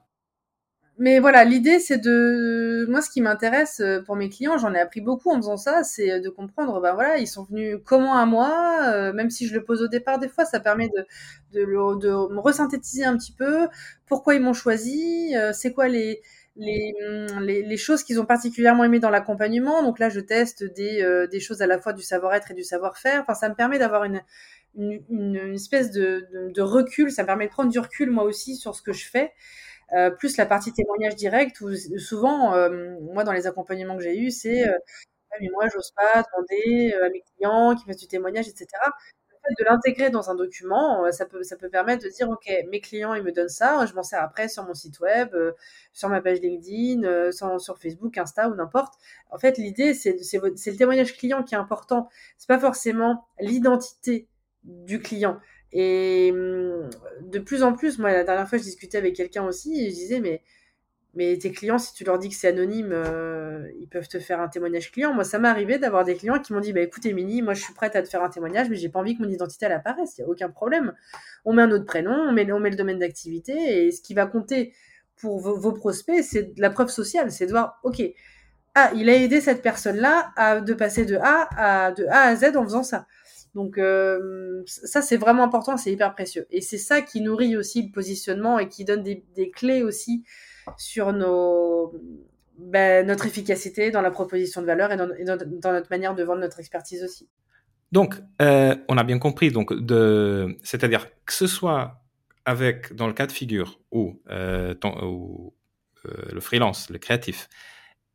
mais 0.99 1.19
voilà, 1.19 1.43
l'idée 1.43 1.79
c'est 1.79 1.97
de 1.97 2.85
moi 2.89 3.01
ce 3.01 3.09
qui 3.09 3.21
m'intéresse 3.21 3.79
euh, 3.79 4.01
pour 4.01 4.15
mes 4.15 4.29
clients, 4.29 4.57
j'en 4.57 4.73
ai 4.73 4.79
appris 4.79 5.01
beaucoup 5.01 5.31
en 5.31 5.37
faisant 5.37 5.57
ça, 5.57 5.83
c'est 5.83 6.19
de 6.19 6.29
comprendre 6.29 6.79
ben 6.81 6.93
voilà, 6.93 7.17
ils 7.17 7.27
sont 7.27 7.43
venus 7.43 7.77
comment 7.83 8.15
à 8.15 8.25
moi, 8.25 8.79
euh, 8.93 9.11
même 9.13 9.29
si 9.31 9.47
je 9.47 9.55
le 9.55 9.63
pose 9.63 9.81
au 9.81 9.87
départ 9.87 10.19
des 10.19 10.27
fois, 10.29 10.45
ça 10.45 10.59
permet 10.59 10.89
de 10.89 11.05
de, 11.53 11.61
le, 11.63 11.99
de 11.99 12.09
me 12.33 12.39
resynthétiser 12.39 13.05
un 13.05 13.17
petit 13.17 13.31
peu 13.31 13.67
pourquoi 14.05 14.35
ils 14.35 14.41
m'ont 14.41 14.53
choisi, 14.53 15.35
euh, 15.35 15.51
c'est 15.53 15.73
quoi 15.73 15.87
les 15.87 16.21
les, 16.55 16.93
les, 17.41 17.63
les, 17.63 17.77
choses 17.77 18.03
qu'ils 18.03 18.19
ont 18.19 18.25
particulièrement 18.25 18.83
aimé 18.83 18.99
dans 18.99 19.09
l'accompagnement. 19.09 19.81
Donc 19.81 19.99
là, 19.99 20.09
je 20.09 20.19
teste 20.19 20.63
des, 20.63 21.01
euh, 21.01 21.27
des 21.27 21.39
choses 21.39 21.61
à 21.61 21.67
la 21.67 21.79
fois 21.79 21.93
du 21.93 22.03
savoir-être 22.03 22.51
et 22.51 22.53
du 22.53 22.63
savoir-faire. 22.63 23.21
Enfin, 23.23 23.33
ça 23.33 23.49
me 23.49 23.55
permet 23.55 23.79
d'avoir 23.79 24.03
une, 24.03 24.21
une, 24.75 25.01
une, 25.09 25.53
espèce 25.55 25.91
de, 25.91 26.27
de, 26.53 26.61
recul. 26.61 27.11
Ça 27.11 27.23
me 27.23 27.27
permet 27.27 27.47
de 27.47 27.51
prendre 27.51 27.71
du 27.71 27.79
recul 27.79 28.11
moi 28.11 28.23
aussi 28.23 28.55
sur 28.55 28.75
ce 28.75 28.81
que 28.81 28.93
je 28.93 29.09
fais. 29.09 29.31
Euh, 29.95 30.09
plus 30.09 30.37
la 30.37 30.45
partie 30.45 30.73
témoignage 30.73 31.15
direct 31.15 31.61
où 31.61 31.73
souvent, 31.99 32.55
euh, 32.55 32.97
moi 33.13 33.23
dans 33.23 33.31
les 33.31 33.45
accompagnements 33.47 33.95
que 33.95 34.03
j'ai 34.03 34.17
eus, 34.17 34.31
c'est 34.31 34.67
euh, 34.67 34.77
ah, 35.31 35.35
mais 35.41 35.49
moi 35.53 35.67
j'ose 35.71 35.91
pas 35.95 36.23
demander 36.23 36.93
à 37.03 37.09
mes 37.09 37.21
clients 37.21 37.75
qui 37.75 37.85
fassent 37.85 37.97
du 37.97 38.07
témoignage, 38.07 38.47
etc. 38.47 38.67
Fait 39.45 39.53
de 39.59 39.65
l'intégrer 39.69 40.09
dans 40.09 40.29
un 40.29 40.35
document, 40.35 41.11
ça 41.11 41.25
peut, 41.25 41.41
permettre 41.71 42.03
de 42.05 42.09
dire 42.09 42.29
ok, 42.29 42.49
mes 42.71 42.79
clients 42.79 43.13
ils 43.13 43.23
me 43.23 43.31
donnent 43.33 43.49
ça, 43.49 43.85
je 43.85 43.93
m'en 43.93 44.03
sers 44.03 44.21
après 44.21 44.47
sur 44.47 44.63
mon 44.65 44.73
site 44.73 44.99
web, 45.01 45.35
sur 45.91 46.07
ma 46.09 46.21
page 46.21 46.39
LinkedIn, 46.39 47.31
sur, 47.31 47.59
sur 47.59 47.77
Facebook, 47.77 48.17
Insta 48.17 48.49
ou 48.49 48.55
n'importe. 48.55 48.93
En 49.31 49.37
fait, 49.37 49.57
l'idée 49.57 49.93
c'est 49.93 50.13
le 50.13 50.77
témoignage 50.77 51.17
client 51.17 51.43
qui 51.43 51.55
est 51.55 51.57
important. 51.57 52.09
C'est 52.37 52.47
pas 52.47 52.59
forcément 52.59 53.25
l'identité 53.39 54.29
du 54.63 55.01
client. 55.01 55.39
Et 55.73 56.31
hum, 56.31 56.89
de 57.21 57.39
plus 57.39 57.63
en 57.63 57.73
plus, 57.73 57.99
moi, 57.99 58.11
la 58.11 58.23
dernière 58.23 58.47
fois, 58.47 58.57
je 58.57 58.63
discutais 58.63 58.97
avec 58.97 59.15
quelqu'un 59.15 59.43
aussi 59.43 59.83
et 59.83 59.89
je 59.89 59.95
disais, 59.95 60.19
mais, 60.19 60.41
mais 61.15 61.37
tes 61.37 61.51
clients, 61.51 61.79
si 61.79 61.93
tu 61.93 62.03
leur 62.03 62.19
dis 62.19 62.29
que 62.29 62.35
c'est 62.35 62.47
anonyme, 62.47 62.91
euh, 62.91 63.67
ils 63.79 63.87
peuvent 63.87 64.07
te 64.07 64.19
faire 64.19 64.39
un 64.39 64.47
témoignage 64.47 64.91
client. 64.91 65.13
Moi, 65.13 65.23
ça 65.23 65.39
m'est 65.39 65.47
arrivé 65.47 65.79
d'avoir 65.79 66.05
des 66.05 66.15
clients 66.15 66.39
qui 66.39 66.53
m'ont 66.53 66.59
dit, 66.59 66.73
bah, 66.73 66.81
écoute, 66.81 67.05
Émilie, 67.07 67.41
moi, 67.41 67.55
je 67.55 67.63
suis 67.63 67.73
prête 67.73 67.95
à 67.95 68.03
te 68.03 68.07
faire 68.07 68.23
un 68.23 68.29
témoignage, 68.29 68.69
mais 68.69 68.75
j'ai 68.75 68.89
pas 68.89 68.99
envie 68.99 69.17
que 69.17 69.23
mon 69.23 69.29
identité, 69.29 69.65
elle 69.65 69.71
apparaisse. 69.71 70.15
Il 70.17 70.21
n'y 70.21 70.27
a 70.27 70.29
aucun 70.29 70.49
problème. 70.49 70.93
On 71.43 71.53
met 71.53 71.63
un 71.63 71.71
autre 71.71 71.85
prénom, 71.85 72.13
on 72.13 72.31
met, 72.31 72.51
on 72.51 72.59
met 72.59 72.69
le 72.69 72.75
domaine 72.75 72.99
d'activité 72.99 73.87
et 73.87 73.91
ce 73.91 74.01
qui 74.01 74.13
va 74.13 74.27
compter 74.27 74.73
pour 75.15 75.39
vos, 75.39 75.71
prospects, 75.71 76.23
c'est 76.23 76.51
la 76.57 76.69
preuve 76.69 76.89
sociale. 76.89 77.31
C'est 77.31 77.47
de 77.47 77.51
voir, 77.51 77.79
OK, 77.83 78.01
ah, 78.75 78.91
il 78.95 79.09
a 79.09 79.15
aidé 79.15 79.41
cette 79.41 79.61
personne-là 79.61 80.61
de 80.61 80.73
passer 80.73 81.05
de 81.05 81.17
A 81.17 81.47
à, 81.55 81.91
de 81.91 82.05
A 82.07 82.27
à 82.27 82.35
Z 82.35 82.57
en 82.57 82.63
faisant 82.63 82.83
ça 82.83 83.07
Donc 83.55 83.79
ça, 84.65 85.01
c'est 85.01 85.17
vraiment 85.17 85.43
important, 85.43 85.77
c'est 85.77 85.91
hyper 85.91 86.13
précieux. 86.13 86.47
Et 86.49 86.61
c'est 86.61 86.77
ça 86.77 87.01
qui 87.01 87.21
nourrit 87.21 87.55
aussi 87.55 87.83
le 87.83 87.91
positionnement 87.91 88.57
et 88.59 88.67
qui 88.67 88.83
donne 88.83 89.03
des, 89.03 89.51
clés 89.51 89.83
aussi 89.83 90.23
sur 90.77 91.13
nos, 91.13 91.93
ben, 92.57 93.05
notre 93.05 93.27
efficacité 93.27 93.91
dans 93.91 94.01
la 94.01 94.11
proposition 94.11 94.61
de 94.61 94.65
valeur 94.65 94.91
et 94.91 94.97
dans, 94.97 95.07
notre 95.07 95.89
manière 95.91 96.15
de 96.15 96.23
vendre 96.23 96.41
notre 96.41 96.59
expertise 96.59 97.03
aussi. 97.03 97.29
Donc, 97.91 98.15
on 98.39 98.97
a 98.97 99.03
bien 99.03 99.19
compris. 99.19 99.51
Donc, 99.51 99.71
de, 99.73 100.57
c'est-à-dire 100.63 101.07
que 101.25 101.33
ce 101.33 101.45
soit 101.45 102.03
avec, 102.45 102.93
dans 102.93 103.07
le 103.07 103.13
cas 103.13 103.27
de 103.27 103.31
figure 103.31 103.79
où, 103.91 104.21
euh, 104.29 104.73
le 106.31 106.41
freelance, 106.41 106.89
le 106.89 106.99
créatif, 106.99 107.47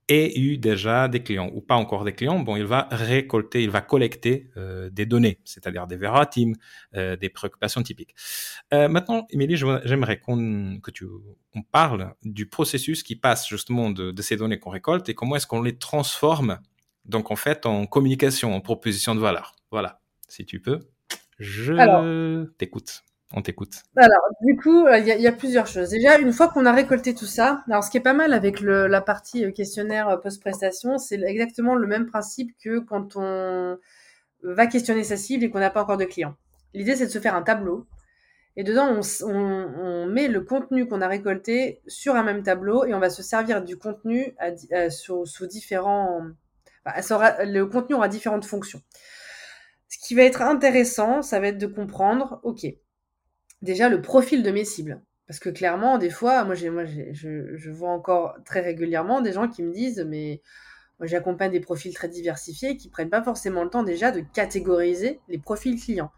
ait 0.09 0.39
eu 0.39 0.59
déjà 0.59 1.09
des 1.09 1.23
clients 1.23 1.51
ou 1.53 1.61
pas 1.61 1.75
encore 1.75 2.05
des 2.05 2.13
clients, 2.13 2.39
bon, 2.41 2.57
il 2.57 2.65
va 2.65 2.89
récolter, 2.91 3.63
il 3.63 3.71
va 3.71 3.81
collecter 3.81 4.51
euh, 4.57 4.91
des 4.91 5.07
données, 5.07 5.41
c'est-à-dire 5.45 5.87
des 5.87 5.97
verbatim, 5.97 6.53
euh, 6.95 7.17
des 7.17 7.29
préoccupations 7.29 7.83
typiques. 7.83 8.15
Euh, 8.73 8.89
maintenant, 8.89 9.27
Émilie, 9.31 9.57
j'aimerais 9.57 10.19
qu'on 10.19 10.81
que 10.83 10.91
tu 10.91 11.07
on 11.55 11.63
parle 11.63 12.15
du 12.23 12.47
processus 12.47 13.03
qui 13.03 13.17
passe 13.17 13.49
justement 13.49 13.91
de, 13.91 14.11
de 14.11 14.23
ces 14.23 14.37
données 14.37 14.59
qu'on 14.59 14.71
récolte 14.71 15.09
et 15.09 15.15
comment 15.15 15.37
est-ce 15.37 15.47
qu'on 15.47 15.63
les 15.63 15.77
transforme, 15.77 16.59
donc 17.05 17.31
en 17.31 17.37
fait, 17.37 17.67
en 17.67 17.87
communication, 17.87 18.55
en 18.55 18.61
proposition 18.61 19.15
de 19.15 19.21
valeur. 19.21 19.57
Voilà, 19.71 20.01
si 20.29 20.45
tu 20.45 20.61
peux, 20.61 20.81
je 21.39 22.45
t'écoute 22.59 23.03
on 23.35 23.43
t'écoute. 23.43 23.83
Alors, 23.97 24.23
du 24.41 24.57
coup, 24.57 24.87
euh, 24.87 24.99
il 24.99 25.07
y, 25.07 25.27
a 25.27 25.33
plusieurs 25.33 25.67
choses. 25.67 25.91
Déjà, 25.91 26.19
une 26.19 26.33
fois 26.33 26.49
qu'on 26.49 26.65
a 26.65 26.73
récolté 26.73 27.15
tout 27.15 27.27
ça, 27.27 27.63
alors 27.69 27.85
ce 27.85 27.91
qui 27.91 27.99
est 27.99 28.03
pas 28.03 28.15
mal 28.15 28.33
avec 28.33 28.61
la 28.61 29.01
partie 29.03 29.45
euh, 29.45 29.51
questionnaire 29.51 30.09
euh, 30.09 30.17
post-prestation, 30.17 30.97
c'est 30.97 31.21
exactement 31.23 31.75
le 31.75 31.87
même 31.87 32.07
principe 32.07 32.57
que 32.63 32.79
quand 32.79 33.17
on 33.17 33.79
va 34.43 34.67
questionner 34.67 35.05
sa 35.05 35.19
cible 35.19 35.45
et 35.45 35.51
qu'on 35.51 35.59
n'a 35.59 35.71
pas 35.71 35.83
encore 35.83 35.99
de 35.99 36.07
client. 36.07 36.37
L'idée, 36.73 36.97
c'est 36.97 37.07
de 37.07 37.11
se 37.11 37.19
faire 37.19 37.35
un 37.35 37.43
tableau. 37.43 37.87
Et 38.57 38.65
dedans, 38.65 38.99
on, 39.23 40.07
met 40.07 40.27
le 40.27 40.41
contenu 40.41 40.89
qu'on 40.89 41.01
a 41.03 41.07
récolté 41.07 41.83
sur 41.87 42.17
un 42.17 42.23
même 42.23 42.43
tableau 42.43 42.85
et 42.87 42.95
on 42.95 42.99
va 42.99 43.11
se 43.11 43.23
servir 43.23 43.63
du 43.63 43.77
contenu 43.77 44.35
sous, 44.91 45.47
différents... 45.47 46.23
le 46.85 47.63
contenu 47.65 47.95
aura 47.95 48.09
différentes 48.09 48.47
fonctions. 48.47 48.81
Ce 49.89 49.99
qui 49.99 50.15
va 50.15 50.23
être 50.23 50.43
intéressant, 50.43 51.23
ça 51.23 51.39
va 51.41 51.49
être 51.49 51.59
de 51.59 51.67
comprendre, 51.67 52.41
ok, 52.43 52.67
déjà 53.63 53.89
le 53.89 54.01
profil 54.01 54.43
de 54.43 54.51
mes 54.51 54.65
cibles. 54.65 55.03
Parce 55.27 55.41
que 55.41 55.51
clairement, 55.51 55.99
des 55.99 56.11
fois, 56.11 56.45
moi, 56.45 56.55
je, 56.55 57.71
vois 57.71 57.91
encore 57.91 58.37
très 58.45 58.61
régulièrement 58.61 59.21
des 59.21 59.33
gens 59.33 59.49
qui 59.49 59.63
me 59.63 59.73
disent, 59.73 60.05
mais 60.09 60.41
j'accompagne 61.03 61.53
des 61.53 61.61
profils 61.61 61.93
très 61.93 62.09
diversifiés 62.09 62.77
qui 62.77 62.89
prennent 62.89 63.11
pas 63.11 63.23
forcément 63.23 63.63
le 63.63 63.71
temps 63.71 63.83
déjà 63.83 64.11
de 64.11 64.21
catégoriser 64.21 65.21
les 65.29 65.39
profils 65.39 65.79
clients. 65.79 66.11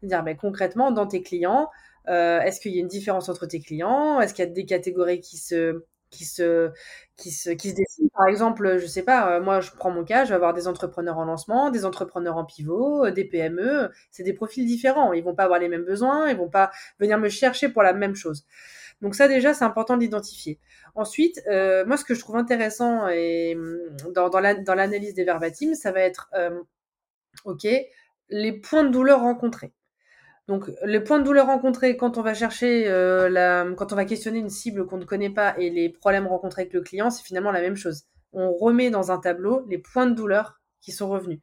C'est-à-dire, 0.00 0.22
ben, 0.22 0.36
concrètement, 0.36 0.92
dans 0.92 1.06
tes 1.06 1.22
clients, 1.22 1.70
euh, 2.08 2.40
est-ce 2.40 2.60
qu'il 2.60 2.72
y 2.72 2.78
a 2.78 2.80
une 2.80 2.88
différence 2.88 3.28
entre 3.28 3.46
tes 3.46 3.60
clients? 3.60 4.20
Est-ce 4.20 4.34
qu'il 4.34 4.44
y 4.44 4.48
a 4.48 4.50
des 4.50 4.66
catégories 4.66 5.20
qui 5.20 5.38
se, 5.38 5.84
qui 6.10 6.24
se, 6.24 6.70
qui 7.16 7.30
se, 7.30 7.50
qui 7.50 7.70
se 7.70 7.74
dessinent. 7.74 8.10
Par 8.14 8.26
exemple, 8.28 8.78
je 8.78 8.86
sais 8.86 9.02
pas, 9.02 9.36
euh, 9.36 9.40
moi, 9.40 9.60
je 9.60 9.70
prends 9.72 9.90
mon 9.90 10.04
cas, 10.04 10.24
je 10.24 10.30
vais 10.30 10.34
avoir 10.34 10.54
des 10.54 10.68
entrepreneurs 10.68 11.18
en 11.18 11.24
lancement, 11.24 11.70
des 11.70 11.84
entrepreneurs 11.84 12.36
en 12.36 12.44
pivot, 12.44 13.06
euh, 13.06 13.10
des 13.10 13.24
PME. 13.24 13.90
C'est 14.10 14.22
des 14.22 14.32
profils 14.32 14.66
différents. 14.66 15.12
Ils 15.12 15.22
vont 15.24 15.34
pas 15.34 15.44
avoir 15.44 15.58
les 15.58 15.68
mêmes 15.68 15.84
besoins, 15.84 16.28
ils 16.30 16.36
vont 16.36 16.48
pas 16.50 16.70
venir 16.98 17.18
me 17.18 17.28
chercher 17.28 17.68
pour 17.68 17.82
la 17.82 17.92
même 17.92 18.14
chose. 18.14 18.46
Donc 19.02 19.14
ça, 19.14 19.28
déjà, 19.28 19.54
c'est 19.54 19.64
important 19.64 19.96
d'identifier. 19.96 20.58
Ensuite, 20.94 21.40
euh, 21.48 21.84
moi, 21.86 21.96
ce 21.96 22.04
que 22.04 22.14
je 22.14 22.20
trouve 22.20 22.36
intéressant 22.36 23.08
et 23.08 23.54
mm, 23.54 24.12
dans, 24.14 24.28
dans 24.30 24.74
l'analyse 24.74 25.14
des 25.14 25.24
verbatims, 25.24 25.74
ça 25.74 25.92
va 25.92 26.00
être, 26.00 26.30
ok, 27.44 27.66
les 28.30 28.52
points 28.60 28.84
de 28.84 28.90
douleur 28.90 29.20
rencontrés. 29.20 29.72
Donc, 30.48 30.70
les 30.82 31.00
points 31.00 31.18
de 31.18 31.24
douleur 31.24 31.46
rencontrés 31.46 31.98
quand 31.98 32.16
on 32.16 32.22
va 32.22 32.32
chercher, 32.32 32.88
euh, 32.88 33.74
quand 33.74 33.92
on 33.92 33.96
va 33.96 34.06
questionner 34.06 34.38
une 34.38 34.48
cible 34.48 34.86
qu'on 34.86 34.96
ne 34.96 35.04
connaît 35.04 35.30
pas 35.30 35.54
et 35.58 35.68
les 35.68 35.90
problèmes 35.90 36.26
rencontrés 36.26 36.62
avec 36.62 36.72
le 36.72 36.80
client, 36.80 37.10
c'est 37.10 37.22
finalement 37.22 37.52
la 37.52 37.60
même 37.60 37.76
chose. 37.76 38.04
On 38.32 38.54
remet 38.54 38.88
dans 38.88 39.12
un 39.12 39.18
tableau 39.18 39.64
les 39.68 39.76
points 39.76 40.06
de 40.06 40.14
douleur 40.14 40.58
qui 40.80 40.90
sont 40.90 41.08
revenus. 41.10 41.40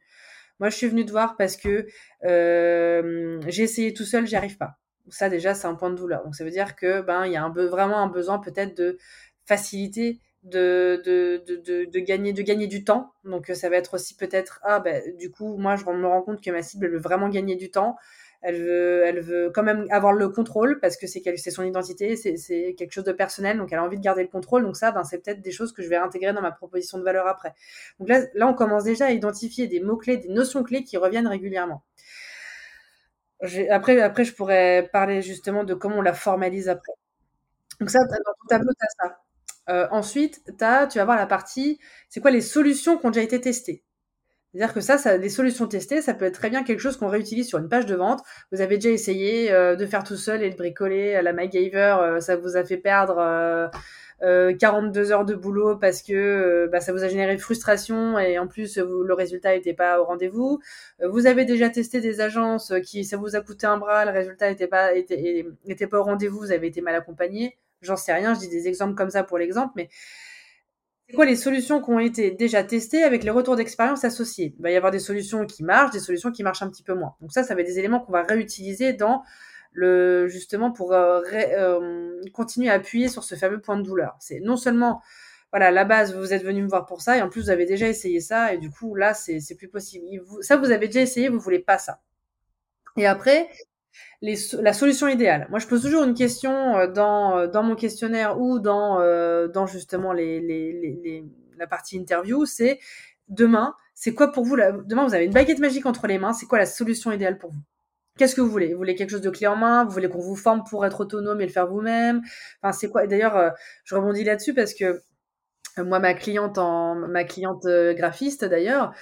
Moi, 0.58 0.70
je 0.70 0.76
suis 0.76 0.88
venue 0.88 1.06
te 1.06 1.12
voir 1.12 1.36
parce 1.36 1.56
que 1.56 1.86
euh, 2.24 3.40
j'ai 3.46 3.62
essayé 3.62 3.94
tout 3.94 4.04
seul, 4.04 4.26
j'y 4.26 4.34
arrive 4.34 4.56
pas. 4.56 4.78
Ça, 5.08 5.28
déjà, 5.28 5.54
c'est 5.54 5.68
un 5.68 5.76
point 5.76 5.90
de 5.90 5.96
douleur. 5.96 6.24
Donc, 6.24 6.34
ça 6.34 6.42
veut 6.42 6.50
dire 6.50 6.74
que 6.74 7.00
ben, 7.00 7.26
il 7.26 7.32
y 7.32 7.36
a 7.36 7.48
vraiment 7.48 7.98
un 7.98 8.08
besoin 8.08 8.40
peut-être 8.40 8.76
de 8.76 8.98
faciliter 9.44 10.18
de, 10.42 12.00
gagner, 12.00 12.32
du 12.66 12.84
temps. 12.84 13.12
Donc, 13.24 13.52
ça 13.54 13.68
va 13.68 13.76
être 13.76 13.94
aussi 13.94 14.16
peut-être, 14.16 14.58
ah, 14.64 14.80
ben, 14.80 15.16
du 15.16 15.30
coup, 15.30 15.56
moi, 15.56 15.76
je 15.76 15.84
me 15.84 16.06
rends 16.06 16.22
compte 16.22 16.40
que 16.40 16.50
ma 16.50 16.62
cible, 16.62 16.88
veut 16.88 16.98
vraiment 16.98 17.28
gagner 17.28 17.54
du 17.54 17.70
temps 17.70 17.96
elle 18.42 19.20
veut, 19.20 19.50
quand 19.54 19.62
même 19.62 19.86
avoir 19.90 20.12
le 20.12 20.28
contrôle 20.28 20.78
parce 20.80 20.96
que 20.96 21.06
c'est 21.06 21.22
c'est 21.36 21.50
son 21.50 21.64
identité, 21.64 22.16
c'est 22.16 22.74
quelque 22.78 22.92
chose 22.92 23.04
de 23.04 23.12
personnel, 23.12 23.58
donc 23.58 23.72
elle 23.72 23.78
a 23.78 23.84
envie 23.84 23.96
de 23.96 24.02
garder 24.02 24.22
le 24.22 24.28
contrôle. 24.28 24.62
Donc 24.64 24.76
ça, 24.76 24.92
ben, 24.92 25.04
c'est 25.04 25.18
peut-être 25.24 25.40
des 25.40 25.52
choses 25.52 25.72
que 25.72 25.82
je 25.82 25.88
vais 25.88 25.96
intégrer 25.96 26.32
dans 26.32 26.42
ma 26.42 26.52
proposition 26.52 26.98
de 26.98 27.04
valeur 27.04 27.26
après. 27.26 27.54
Donc 27.98 28.08
là, 28.08 28.46
on 28.48 28.54
commence 28.54 28.84
déjà 28.84 29.06
à 29.06 29.10
identifier 29.10 29.66
des 29.68 29.80
mots 29.80 29.96
clés, 29.96 30.16
des 30.18 30.28
notions 30.28 30.62
clés 30.62 30.84
qui 30.84 30.96
reviennent 30.96 31.28
régulièrement. 31.28 31.82
Après, 33.70 34.24
je 34.24 34.32
pourrais 34.32 34.88
parler 34.92 35.22
justement 35.22 35.64
de 35.64 35.74
comment 35.74 35.96
on 35.98 36.02
la 36.02 36.14
formalise 36.14 36.68
après. 36.68 36.92
Donc 37.80 37.90
ça, 37.90 38.00
dans 38.00 38.08
ton 38.08 38.46
tableau, 38.48 38.72
tu 38.78 38.86
as 38.86 39.08
ça. 39.08 39.20
Euh, 39.68 39.88
ensuite, 39.90 40.42
tu 40.46 40.54
vas 40.58 41.04
voir 41.04 41.16
la 41.16 41.26
partie, 41.26 41.80
c'est 42.08 42.20
quoi 42.20 42.30
les 42.30 42.40
solutions 42.42 42.98
qui 42.98 43.06
ont 43.06 43.10
déjà 43.10 43.24
été 43.24 43.40
testées? 43.40 43.82
C'est-à-dire 44.56 44.72
que 44.72 44.80
ça, 44.80 44.96
ça, 44.96 45.18
des 45.18 45.28
solutions 45.28 45.66
testées, 45.66 46.00
ça 46.00 46.14
peut 46.14 46.24
être 46.24 46.34
très 46.34 46.48
bien 46.48 46.62
quelque 46.62 46.80
chose 46.80 46.96
qu'on 46.96 47.08
réutilise 47.08 47.46
sur 47.46 47.58
une 47.58 47.68
page 47.68 47.84
de 47.84 47.94
vente. 47.94 48.20
Vous 48.52 48.62
avez 48.62 48.78
déjà 48.78 48.88
essayé 48.88 49.52
euh, 49.52 49.76
de 49.76 49.84
faire 49.84 50.02
tout 50.02 50.16
seul 50.16 50.42
et 50.42 50.48
de 50.48 50.56
bricoler 50.56 51.14
à 51.14 51.20
la 51.20 51.34
MacGyver, 51.34 51.96
euh, 52.00 52.20
ça 52.20 52.36
vous 52.36 52.56
a 52.56 52.64
fait 52.64 52.78
perdre 52.78 53.18
euh, 54.22 54.54
42 54.56 55.12
heures 55.12 55.26
de 55.26 55.34
boulot 55.34 55.76
parce 55.76 56.00
que 56.00 56.70
bah, 56.72 56.80
ça 56.80 56.94
vous 56.94 57.04
a 57.04 57.08
généré 57.08 57.36
frustration 57.36 58.18
et 58.18 58.38
en 58.38 58.46
plus 58.46 58.78
le 58.78 59.12
résultat 59.12 59.54
n'était 59.54 59.74
pas 59.74 60.00
au 60.00 60.04
rendez-vous. 60.04 60.58
vous 61.04 61.26
avez 61.26 61.44
déjà 61.44 61.68
testé 61.68 62.00
des 62.00 62.22
agences 62.22 62.72
qui 62.82 63.04
ça 63.04 63.18
vous 63.18 63.36
a 63.36 63.42
coûté 63.42 63.66
un 63.66 63.76
bras, 63.76 64.06
le 64.06 64.10
résultat 64.10 64.48
n'était 64.48 64.68
pas 64.68 64.94
était 64.94 65.86
pas 65.86 66.00
au 66.00 66.04
rendez-vous, 66.04 66.38
vous 66.38 66.52
avez 66.52 66.68
été 66.68 66.80
mal 66.80 66.94
accompagné. 66.94 67.58
J'en 67.82 67.96
sais 67.96 68.14
rien, 68.14 68.32
je 68.32 68.40
dis 68.40 68.48
des 68.48 68.68
exemples 68.68 68.94
comme 68.94 69.10
ça 69.10 69.22
pour 69.22 69.36
l'exemple, 69.36 69.74
mais 69.76 69.90
c'est 71.08 71.14
quoi 71.14 71.24
les 71.24 71.36
solutions 71.36 71.80
qui 71.80 71.90
ont 71.90 72.00
été 72.00 72.32
déjà 72.32 72.64
testées 72.64 73.04
avec 73.04 73.22
les 73.22 73.30
retours 73.30 73.54
d'expérience 73.54 74.04
associés? 74.04 74.54
Il 74.58 74.62
va 74.62 74.70
y 74.70 74.76
avoir 74.76 74.90
des 74.90 74.98
solutions 74.98 75.46
qui 75.46 75.62
marchent, 75.62 75.92
des 75.92 76.00
solutions 76.00 76.32
qui 76.32 76.42
marchent 76.42 76.62
un 76.62 76.68
petit 76.68 76.82
peu 76.82 76.94
moins. 76.94 77.14
Donc 77.20 77.32
ça, 77.32 77.44
ça 77.44 77.54
va 77.54 77.60
être 77.60 77.66
des 77.66 77.78
éléments 77.78 78.00
qu'on 78.00 78.12
va 78.12 78.22
réutiliser 78.22 78.92
dans 78.92 79.22
le 79.72 80.26
justement 80.26 80.72
pour 80.72 80.92
euh, 80.94 81.20
euh, 81.32 82.20
continuer 82.32 82.70
à 82.70 82.74
appuyer 82.74 83.08
sur 83.08 83.22
ce 83.22 83.36
fameux 83.36 83.60
point 83.60 83.76
de 83.76 83.82
douleur. 83.82 84.16
C'est 84.18 84.40
non 84.40 84.56
seulement 84.56 85.00
voilà 85.52 85.70
la 85.70 85.84
base, 85.84 86.14
vous 86.16 86.32
êtes 86.32 86.42
venu 86.42 86.62
me 86.62 86.68
voir 86.68 86.86
pour 86.86 87.02
ça 87.02 87.16
et 87.16 87.22
en 87.22 87.28
plus 87.28 87.42
vous 87.42 87.50
avez 87.50 87.66
déjà 87.66 87.86
essayé 87.86 88.20
ça 88.20 88.52
et 88.52 88.58
du 88.58 88.70
coup 88.70 88.94
là 88.96 89.14
c'est 89.14 89.54
plus 89.56 89.68
possible. 89.68 90.04
ça 90.40 90.56
vous 90.56 90.70
avez 90.72 90.86
déjà 90.88 91.02
essayé, 91.02 91.28
vous 91.28 91.38
voulez 91.38 91.60
pas 91.60 91.78
ça. 91.78 92.00
Et 92.96 93.06
après, 93.06 93.48
la 94.22 94.72
solution 94.72 95.08
idéale. 95.08 95.46
Moi, 95.50 95.58
je 95.58 95.66
pose 95.66 95.82
toujours 95.82 96.04
une 96.04 96.14
question 96.14 96.76
euh, 96.76 96.86
dans, 96.86 97.36
euh, 97.36 97.46
dans 97.46 97.62
mon 97.62 97.76
questionnaire 97.76 98.40
ou 98.40 98.58
dans, 98.58 99.00
euh, 99.00 99.48
justement 99.66 100.12
la 100.12 101.66
partie 101.66 101.96
interview, 101.96 102.44
c'est 102.46 102.78
demain, 103.28 103.74
c'est 103.94 104.14
quoi 104.14 104.32
pour 104.32 104.44
vous 104.44 104.56
Demain, 104.56 105.06
vous 105.06 105.14
avez 105.14 105.24
une 105.24 105.32
baguette 105.32 105.58
magique 105.58 105.86
entre 105.86 106.06
les 106.06 106.18
mains, 106.18 106.32
c'est 106.32 106.46
quoi 106.46 106.58
la 106.58 106.66
solution 106.66 107.12
idéale 107.12 107.38
pour 107.38 107.50
vous? 107.50 107.60
Qu'est-ce 108.18 108.34
que 108.34 108.40
vous 108.40 108.50
voulez? 108.50 108.72
Vous 108.72 108.78
voulez 108.78 108.94
quelque 108.94 109.10
chose 109.10 109.20
de 109.20 109.30
clé 109.30 109.46
en 109.46 109.56
main? 109.56 109.84
Vous 109.84 109.90
voulez 109.90 110.08
qu'on 110.08 110.20
vous 110.20 110.36
forme 110.36 110.64
pour 110.64 110.86
être 110.86 111.00
autonome 111.00 111.40
et 111.42 111.46
le 111.46 111.52
faire 111.52 111.66
vous-même? 111.66 112.22
Enfin, 112.62 112.72
c'est 112.72 112.88
quoi? 112.88 113.06
D'ailleurs, 113.06 113.52
je 113.84 113.94
rebondis 113.94 114.24
là-dessus 114.24 114.54
parce 114.54 114.72
que 114.72 115.02
moi, 115.76 115.98
ma 115.98 116.14
cliente 116.14 116.56
en 116.56 116.94
ma 116.94 117.24
cliente 117.24 117.66
graphiste 117.66 118.46
d'ailleurs, 118.46 118.94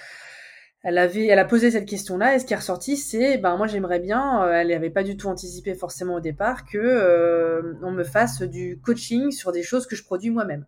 elle 0.84 0.98
avait, 0.98 1.26
elle 1.26 1.38
a 1.38 1.46
posé 1.46 1.70
cette 1.70 1.86
question-là 1.88 2.34
et 2.34 2.38
ce 2.38 2.44
qui 2.44 2.52
est 2.52 2.56
ressorti, 2.56 2.98
c'est, 2.98 3.38
ben 3.38 3.56
moi 3.56 3.66
j'aimerais 3.66 4.00
bien, 4.00 4.44
euh, 4.44 4.52
elle 4.52 4.68
n'avait 4.68 4.90
pas 4.90 5.02
du 5.02 5.16
tout 5.16 5.28
anticipé 5.28 5.74
forcément 5.74 6.16
au 6.16 6.20
départ 6.20 6.66
que 6.66 6.76
euh, 6.78 7.74
on 7.82 7.90
me 7.90 8.04
fasse 8.04 8.42
du 8.42 8.78
coaching 8.84 9.30
sur 9.32 9.50
des 9.50 9.62
choses 9.62 9.86
que 9.86 9.96
je 9.96 10.04
produis 10.04 10.30
moi-même. 10.30 10.66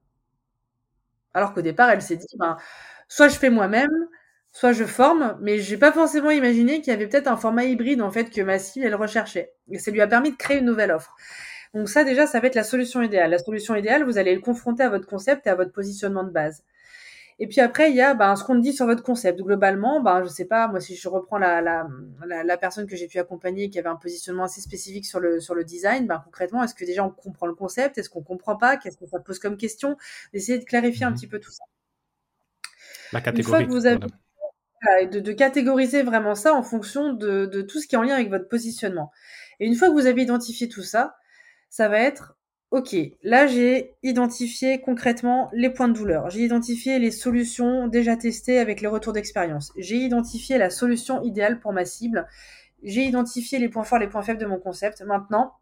Alors 1.34 1.52
qu'au 1.52 1.60
départ, 1.60 1.90
elle 1.90 2.00
s'est 2.00 2.16
dit, 2.16 2.26
ben 2.38 2.56
soit 3.08 3.28
je 3.28 3.36
fais 3.36 3.50
moi-même, 3.50 3.90
soit 4.52 4.72
je 4.72 4.84
forme, 4.84 5.36
mais 5.42 5.58
j'ai 5.58 5.76
pas 5.76 5.92
forcément 5.92 6.30
imaginé 6.30 6.80
qu'il 6.80 6.92
y 6.92 6.96
avait 6.96 7.08
peut-être 7.08 7.28
un 7.28 7.36
format 7.36 7.64
hybride 7.64 8.00
en 8.00 8.10
fait 8.10 8.30
que 8.30 8.40
ma 8.40 8.58
cible 8.58 8.86
elle 8.86 8.94
recherchait. 8.94 9.52
Et 9.70 9.78
ça 9.78 9.90
lui 9.90 10.00
a 10.00 10.06
permis 10.06 10.30
de 10.32 10.36
créer 10.36 10.58
une 10.58 10.64
nouvelle 10.64 10.92
offre. 10.92 11.14
Donc 11.74 11.90
ça 11.90 12.04
déjà, 12.04 12.26
ça 12.26 12.40
va 12.40 12.46
être 12.46 12.54
la 12.54 12.64
solution 12.64 13.02
idéale. 13.02 13.30
La 13.30 13.38
solution 13.38 13.74
idéale, 13.76 14.04
vous 14.04 14.16
allez 14.16 14.34
le 14.34 14.40
confronter 14.40 14.82
à 14.82 14.88
votre 14.88 15.06
concept 15.06 15.46
et 15.46 15.50
à 15.50 15.54
votre 15.56 15.72
positionnement 15.72 16.24
de 16.24 16.30
base. 16.30 16.64
Et 17.38 17.46
puis 17.46 17.60
après, 17.60 17.90
il 17.90 17.96
y 17.96 18.00
a 18.00 18.14
ben, 18.14 18.34
ce 18.34 18.44
qu'on 18.44 18.54
dit 18.54 18.72
sur 18.72 18.86
votre 18.86 19.02
concept. 19.02 19.40
Globalement, 19.40 20.00
ben, 20.00 20.22
je 20.22 20.28
sais 20.28 20.46
pas, 20.46 20.68
moi, 20.68 20.80
si 20.80 20.96
je 20.96 21.08
reprends 21.08 21.36
la, 21.36 21.60
la, 21.60 21.86
la, 22.44 22.56
personne 22.56 22.86
que 22.86 22.96
j'ai 22.96 23.08
pu 23.08 23.18
accompagner 23.18 23.68
qui 23.68 23.78
avait 23.78 23.90
un 23.90 23.96
positionnement 23.96 24.44
assez 24.44 24.62
spécifique 24.62 25.04
sur 25.04 25.20
le, 25.20 25.38
sur 25.38 25.54
le 25.54 25.62
design, 25.62 26.06
ben, 26.06 26.22
concrètement, 26.24 26.62
est-ce 26.62 26.74
que 26.74 26.84
déjà 26.86 27.04
on 27.04 27.10
comprend 27.10 27.46
le 27.46 27.54
concept? 27.54 27.98
Est-ce 27.98 28.08
qu'on 28.08 28.22
comprend 28.22 28.56
pas? 28.56 28.78
Qu'est-ce 28.78 28.96
que 28.96 29.06
ça 29.06 29.18
pose 29.20 29.38
comme 29.38 29.58
question? 29.58 29.98
D'essayer 30.32 30.58
de 30.58 30.64
clarifier 30.64 31.04
un 31.04 31.10
mhm. 31.10 31.16
petit 31.16 31.26
peu 31.26 31.38
tout 31.38 31.50
ça. 31.50 31.64
La 33.12 33.20
catégorie. 33.20 33.64
Une 33.64 33.68
fois 33.68 33.74
que 33.74 33.80
vous 33.80 33.86
avez 33.86 33.98
de, 35.06 35.32
catégoriser 35.32 36.02
vraiment 36.02 36.34
ça 36.34 36.54
en 36.54 36.62
fonction 36.62 37.12
de, 37.12 37.44
de, 37.46 37.60
tout 37.60 37.80
ce 37.80 37.86
qui 37.86 37.96
est 37.96 37.98
en 37.98 38.02
lien 38.02 38.14
avec 38.14 38.30
votre 38.30 38.48
positionnement. 38.48 39.10
Et 39.60 39.66
une 39.66 39.74
fois 39.74 39.88
que 39.88 39.92
vous 39.92 40.06
avez 40.06 40.22
identifié 40.22 40.68
tout 40.68 40.82
ça, 40.82 41.16
ça 41.68 41.88
va 41.88 41.98
être, 41.98 42.35
OK, 42.72 42.96
là 43.22 43.46
j'ai 43.46 43.94
identifié 44.02 44.80
concrètement 44.80 45.48
les 45.52 45.70
points 45.70 45.88
de 45.88 45.94
douleur, 45.94 46.30
j'ai 46.30 46.40
identifié 46.40 46.98
les 46.98 47.12
solutions 47.12 47.86
déjà 47.86 48.16
testées 48.16 48.58
avec 48.58 48.80
les 48.80 48.88
retours 48.88 49.12
d'expérience, 49.12 49.72
j'ai 49.76 49.96
identifié 49.96 50.58
la 50.58 50.68
solution 50.68 51.22
idéale 51.22 51.60
pour 51.60 51.72
ma 51.72 51.84
cible, 51.84 52.26
j'ai 52.82 53.04
identifié 53.04 53.58
les 53.58 53.68
points 53.68 53.84
forts, 53.84 53.98
les 53.98 54.08
points 54.08 54.22
faibles 54.22 54.40
de 54.40 54.46
mon 54.46 54.58
concept. 54.58 55.02
Maintenant, 55.02 55.54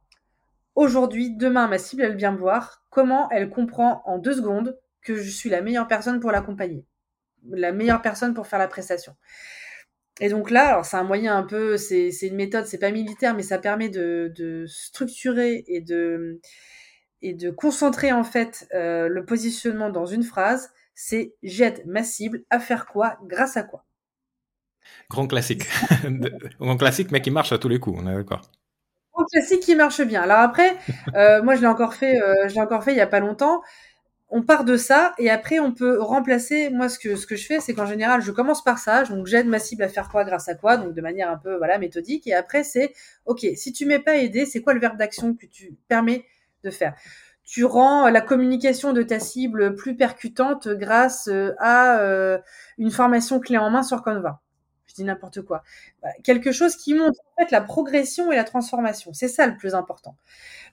aujourd'hui, 0.75 1.31
demain, 1.31 1.69
ma 1.69 1.79
cible, 1.79 2.03
elle 2.03 2.17
vient 2.17 2.33
me 2.33 2.39
voir. 2.39 2.85
Comment 2.91 3.29
elle 3.31 3.51
comprend 3.51 4.03
en 4.05 4.19
deux 4.19 4.35
secondes 4.35 4.79
que 5.03 5.17
je 5.17 5.31
suis 5.31 5.51
la 5.51 5.63
meilleure 5.63 5.89
personne 5.89 6.21
pour 6.21 6.33
l'accompagner, 6.33 6.85
la 7.51 7.73
meilleure 7.73 8.03
personne 8.03 8.35
pour 8.35 8.47
faire 8.47 8.59
la 8.59 8.69
prestation. 8.69 9.15
Et 10.21 10.29
donc 10.29 10.51
là, 10.51 10.69
alors 10.69 10.85
c'est 10.85 10.97
un 10.97 11.05
moyen 11.05 11.37
un 11.37 11.43
peu, 11.43 11.77
c'est 11.77 12.11
une 12.23 12.37
méthode, 12.37 12.67
c'est 12.67 12.79
pas 12.79 12.91
militaire, 12.91 13.35
mais 13.35 13.43
ça 13.43 13.59
permet 13.59 13.89
de, 13.89 14.33
de 14.37 14.65
structurer 14.67 15.65
et 15.67 15.81
de, 15.81 16.41
et 17.25 17.33
de 17.33 17.51
concentrer 17.51 18.13
en 18.13 18.23
fait 18.23 18.69
euh, 18.75 19.09
le 19.09 19.25
positionnement 19.25 19.91
dans 19.91 20.07
une 20.07 20.23
phrase. 20.23 20.71
C'est 20.95 21.35
j'aide 21.43 21.83
ma 21.87 22.05
cible 22.05 22.45
à 22.51 22.61
faire 22.61 22.87
quoi, 22.87 23.19
grâce 23.25 23.57
à 23.57 23.65
quoi. 23.65 23.85
Grand 25.11 25.27
classique. 25.27 25.65
Grand 26.61 26.77
classique, 26.77 27.11
mais 27.11 27.21
qui 27.21 27.31
marche 27.31 27.53
à 27.53 27.59
tous 27.59 27.69
les 27.69 27.81
coups, 27.81 27.99
on 28.01 28.07
est 28.07 28.15
d'accord. 28.15 28.43
Grand 29.13 29.25
classique 29.25 29.61
qui 29.61 29.75
marche 29.75 30.03
bien. 30.03 30.23
Alors 30.23 30.39
après, 30.39 30.77
euh, 31.15 31.43
moi 31.43 31.57
je 31.57 31.63
l'ai 31.63 31.67
encore 31.67 31.95
fait, 31.95 32.21
euh, 32.21 32.49
je 32.49 32.55
l'ai 32.55 32.61
encore 32.61 32.85
fait 32.85 32.93
il 32.93 32.99
y 32.99 33.01
a 33.01 33.07
pas 33.07 33.21
longtemps 33.21 33.63
on 34.37 34.43
part 34.43 34.65
de 34.65 34.77
ça 34.77 35.15
et 35.19 35.31
après 35.31 35.61
on 35.61 35.73
peut 35.73 36.01
remplacer. 36.01 36.69
Moi, 36.69 36.89
ce 36.89 36.99
que 36.99 37.15
ce 37.15 37.25
que 37.25 37.37
je 37.37 37.47
fais, 37.47 37.61
c'est 37.61 37.73
qu'en 37.73 37.87
général, 37.87 38.21
je 38.21 38.33
commence 38.33 38.65
par 38.65 38.81
ça. 38.81 39.05
Donc 39.05 39.27
j'aide 39.27 39.47
ma 39.47 39.61
cible 39.61 39.85
à 39.85 39.89
faire 39.89 40.09
quoi 40.09 40.25
grâce 40.25 40.49
à 40.49 40.57
quoi, 40.57 40.77
donc 40.77 40.93
de 40.93 41.01
manière 41.01 41.31
un 41.31 41.37
peu 41.37 41.57
voilà 41.57 41.79
méthodique. 41.79 42.27
Et 42.27 42.35
après, 42.35 42.65
c'est 42.65 42.93
ok. 43.27 43.47
Si 43.55 43.73
tu 43.73 43.87
m'es 43.87 44.01
pas 44.01 44.17
aidé, 44.17 44.45
c'est 44.45 44.61
quoi 44.61 44.75
le 44.75 44.81
verbe 44.81 44.97
d'action 44.97 45.35
que 45.35 45.47
tu 45.47 45.77
permets 45.87 46.25
Tu 47.45 47.65
rends 47.65 48.09
la 48.09 48.21
communication 48.21 48.93
de 48.93 49.03
ta 49.03 49.21
cible 49.21 49.75
plus 49.75 49.97
percutante 49.97 50.69
grâce 50.69 51.29
euh, 51.29 51.53
à 51.59 51.99
euh, 51.99 52.39
une 52.79 52.91
formation 52.91 53.39
clé 53.39 53.59
en 53.59 53.71
main 53.71 53.83
sur 53.83 54.03
Canva. 54.03 54.41
Je 54.87 54.95
dis 54.95 55.05
n'importe 55.05 55.43
quoi. 55.43 55.63
Bah, 56.03 56.09
quelque 56.23 56.53
chose 56.53 56.77
qui 56.77 56.95
montre 56.95 57.19
en 57.21 57.43
fait 57.43 57.51
la 57.51 57.61
progression 57.61 58.33
et 58.33 58.37
la 58.37 58.45
transformation. 58.45 59.13
C'est 59.13 59.29
ça 59.29 59.47
le 59.47 59.57
plus 59.57 59.75
important. 59.75 60.17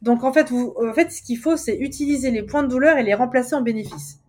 Donc 0.01 0.23
en 0.23 0.31
fait, 0.31 0.51
en 0.51 0.93
fait, 0.93 1.11
ce 1.11 1.21
qu'il 1.21 1.37
faut, 1.37 1.57
c'est 1.57 1.75
utiliser 1.77 2.31
les 2.31 2.43
points 2.43 2.63
de 2.63 2.67
douleur 2.67 2.97
et 2.97 3.03
les 3.03 3.13
remplacer 3.13 3.55
en 3.55 3.61
bénéfice. 3.61 4.19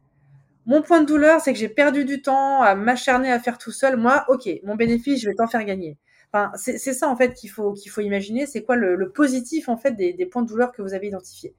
Mon 0.65 0.81
point 0.81 1.01
de 1.01 1.07
douleur, 1.07 1.41
c'est 1.41 1.53
que 1.53 1.59
j'ai 1.59 1.69
perdu 1.69 2.05
du 2.05 2.23
temps 2.23 2.63
à 2.63 2.75
m'acharner 2.75 3.33
à 3.33 3.41
faire 3.41 3.59
tout 3.59 3.73
seul. 3.73 3.97
Moi, 3.97 4.25
ok, 4.29 4.49
mon 4.65 4.77
bénéfice, 4.77 5.21
je 5.21 5.29
vais 5.29 5.35
t'en 5.35 5.49
faire 5.49 5.65
gagner. 5.65 5.99
C'est 6.57 6.79
ça 6.79 7.09
en 7.09 7.17
fait 7.17 7.35
qu'il 7.35 7.51
faut 7.51 7.73
qu'il 7.73 7.91
faut 7.91 8.01
imaginer. 8.01 8.47
C'est 8.47 8.63
quoi 8.63 8.77
le, 8.77 9.11
positif 9.11 9.69
en 9.69 9.77
fait 9.77 9.93
des, 9.93 10.27
points 10.27 10.43
de 10.43 10.49
douleur 10.49 10.73
que 10.73 10.83
vous 10.83 10.95
avez 10.95 11.09
identifiés? 11.09 11.55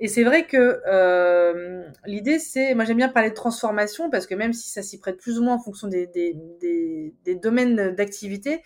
Et 0.00 0.08
c'est 0.08 0.24
vrai 0.24 0.46
que 0.46 0.80
euh, 0.88 1.84
l'idée, 2.04 2.38
c'est, 2.38 2.74
moi 2.74 2.84
j'aime 2.84 2.96
bien 2.96 3.08
parler 3.08 3.30
de 3.30 3.34
transformation 3.34 4.10
parce 4.10 4.26
que 4.26 4.34
même 4.34 4.52
si 4.52 4.68
ça 4.68 4.82
s'y 4.82 4.98
prête 4.98 5.18
plus 5.18 5.38
ou 5.38 5.44
moins 5.44 5.54
en 5.54 5.60
fonction 5.60 5.86
des, 5.86 6.06
des, 6.08 6.34
des, 6.60 7.14
des 7.24 7.34
domaines 7.36 7.94
d'activité, 7.94 8.62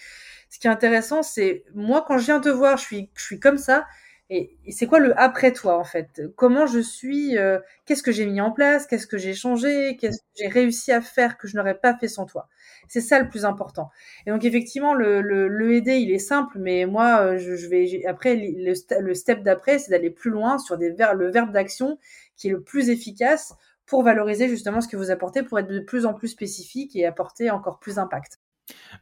ce 0.49 0.59
qui 0.59 0.69
est 0.69 0.71
intéressant, 0.71 1.23
c'est 1.23 1.65
moi 1.75 2.05
quand 2.07 2.19
je 2.19 2.25
viens 2.25 2.41
te 2.41 2.49
voir, 2.49 2.79
je 2.79 2.85
suis, 2.85 3.11
je 3.15 3.25
suis 3.25 3.41
comme 3.41 3.59
ça, 3.59 3.87
et, 4.31 4.59
c'est 4.71 4.87
quoi 4.87 4.99
le 4.99 5.19
après 5.19 5.53
toi 5.53 5.79
en 5.79 5.85
fait? 5.85 6.23
Comment 6.37 6.67
je 6.67 6.81
suis 6.81 7.39
euh, 7.39 7.59
Qu'est-ce 7.87 8.03
que 8.03 8.13
j'ai 8.13 8.27
mis 8.27 8.41
en 8.43 8.51
place 8.51 8.87
Qu'est-ce 8.87 9.07
que 9.07 9.17
j'ai 9.17 9.33
changé 9.33 9.97
Qu'est-ce 9.97 10.19
que 10.19 10.27
j'ai 10.37 10.49
réussi 10.49 10.93
à 10.93 11.01
faire 11.01 11.39
que 11.39 11.49
je 11.49 11.57
n'aurais 11.57 11.79
pas 11.79 11.97
fait 11.97 12.09
sans 12.09 12.27
toi? 12.27 12.49
C'est 12.89 13.01
ça 13.01 13.19
le 13.21 13.29
plus 13.29 13.47
important. 13.47 13.91
Et 14.27 14.31
donc 14.31 14.45
effectivement, 14.45 14.93
le, 14.93 15.23
le, 15.23 15.73
aider, 15.73 15.97
il 15.97 16.11
est 16.11 16.19
simple, 16.19 16.59
mais 16.59 16.85
moi, 16.85 17.23
euh, 17.23 17.39
je, 17.39 17.67
vais 17.69 18.05
après 18.07 18.37
le, 18.37 19.01
le 19.01 19.15
step 19.15 19.43
d'après, 19.43 19.79
c'est 19.79 19.91
d'aller 19.91 20.11
plus 20.11 20.31
loin 20.31 20.59
sur 20.59 20.77
des 20.77 20.95
le 21.15 21.31
verbe 21.31 21.53
d'action 21.53 21.99
qui 22.37 22.49
est 22.49 22.53
le 22.53 22.63
plus 22.63 22.91
efficace 22.91 23.55
pour 23.87 24.03
valoriser 24.03 24.49
justement 24.49 24.83
ce 24.83 24.89
que 24.89 24.97
vous 24.99 25.11
apportez, 25.11 25.43
pour 25.43 25.59
être 25.59 25.69
de 25.69 25.81
plus 25.81 26.05
en 26.05 26.13
plus 26.13 26.29
spécifique 26.29 26.95
et 26.97 27.07
apporter 27.07 27.51
encore 27.51 27.79
plus 27.79 27.95
d'impact. 27.95 28.39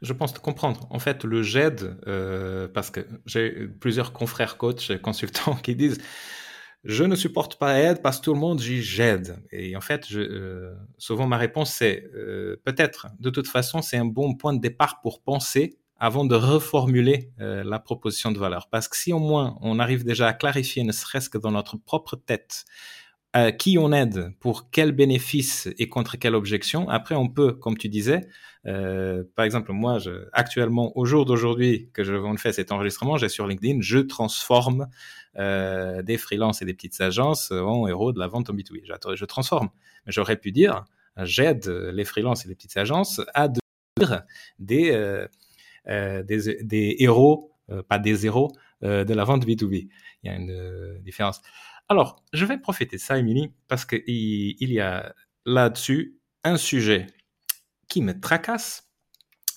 Je 0.03 0.13
pense 0.13 0.33
comprendre. 0.39 0.87
En 0.91 0.99
fait, 0.99 1.25
le 1.25 1.43
GED, 1.43 1.97
euh, 2.07 2.69
parce 2.69 2.91
que 2.91 3.07
j'ai 3.25 3.51
plusieurs 3.81 4.13
confrères 4.13 4.57
coachs 4.57 4.91
et 4.91 4.99
consultants 4.99 5.55
qui 5.63 5.75
disent 5.75 5.99
je 6.85 7.03
ne 7.03 7.17
supporte 7.17 7.59
pas 7.59 7.81
aide 7.81 8.01
parce 8.01 8.19
que 8.19 8.25
tout 8.25 8.35
le 8.35 8.39
monde 8.39 8.59
dit 8.59 8.83
j'aide. 8.83 9.43
Et 9.51 9.77
en 9.77 9.81
fait, 9.81 10.07
je, 10.09 10.21
euh, 10.21 10.75
souvent 10.99 11.27
ma 11.27 11.37
réponse 11.37 11.73
c'est 11.73 12.05
euh, 12.15 12.61
peut-être. 12.65 13.09
De 13.19 13.31
toute 13.31 13.49
façon, 13.49 13.83
c'est 13.83 13.97
un 13.97 14.05
bon 14.05 14.35
point 14.35 14.53
de 14.53 14.61
départ 14.61 15.01
pour 15.01 15.23
penser 15.23 15.79
avant 15.99 16.27
de 16.27 16.35
reformuler 16.35 17.33
la 17.39 17.79
proposition 17.79 18.31
de 18.31 18.39
valeur. 18.39 18.69
Parce 18.71 18.87
que 18.87 18.99
si 18.99 19.15
au 19.15 19.19
moins 19.19 19.57
on 19.63 19.79
arrive 19.79 20.05
déjà 20.05 20.29
à 20.29 20.35
clarifier, 20.35 20.85
ne 20.85 20.93
serait-ce 20.93 21.31
que 21.31 21.39
dans 21.39 21.51
notre 21.51 21.79
propre 21.79 22.17
tête, 22.17 22.67
qui 23.59 23.77
on 23.77 23.93
aide, 23.93 24.33
pour 24.41 24.71
quel 24.71 24.93
bénéfice 24.93 25.69
et 25.79 25.91
contre 25.91 26.17
quelle 26.17 26.35
objection. 26.35 26.89
Après, 26.89 27.15
on 27.15 27.29
peut, 27.29 27.53
comme 27.53 27.77
tu 27.77 27.91
disais, 27.91 28.29
euh, 28.67 29.23
par 29.37 29.45
exemple, 29.45 29.73
moi, 29.73 29.99
actuellement, 30.33 30.97
au 30.99 31.05
jour 31.05 31.25
d'aujourd'hui 31.25 31.91
que 31.93 32.03
je 32.03 32.15
vous 32.15 32.37
fais 32.37 32.53
cet 32.53 32.73
enregistrement, 32.73 33.17
j'ai 33.17 33.29
sur 33.29 33.47
LinkedIn, 33.47 33.79
je 33.81 33.99
transforme 33.99 34.89
euh, 35.39 36.03
des 36.03 36.19
freelances 36.19 36.63
et 36.63 36.65
des 36.65 36.75
petites 36.75 37.01
agences 37.01 37.53
en 37.53 37.87
héros 37.87 38.13
de 38.13 38.19
la 38.19 38.27
vente 38.27 38.51
en 38.51 38.55
B2B. 38.55 38.83
Je, 38.85 39.25
transforme. 39.25 39.71
Mais 40.05 40.13
j'aurais 40.13 40.37
pu 40.37 40.51
dire, 40.51 40.85
j'aide 41.19 41.69
les 41.69 42.05
freelances 42.05 42.45
et 42.45 42.49
les 42.49 42.55
petites 42.55 42.77
agences 42.77 43.21
à 43.35 43.49
devenir 43.49 44.25
des, 44.59 44.91
euh, 45.87 46.23
des, 46.23 46.97
héros, 46.99 47.53
pas 47.89 47.99
des 47.99 48.27
héros, 48.27 48.53
de 48.83 49.15
la 49.15 49.25
vente 49.25 49.47
B2B. 49.47 49.89
Il 50.23 50.27
y 50.27 50.29
a 50.29 50.37
une 50.37 50.99
différence. 51.03 51.41
Alors, 51.89 52.25
je 52.33 52.45
vais 52.45 52.59
profiter 52.59 52.97
de 52.97 53.01
ça, 53.01 53.19
Émilie, 53.19 53.53
parce 53.69 53.85
qu'il 53.85 54.03
il 54.07 54.73
y 54.73 54.81
a 54.81 55.15
là-dessus 55.45 56.19
un 56.45 56.57
sujet 56.57 57.07
qui 57.89 58.03
me 58.03 58.19
tracasse 58.19 58.91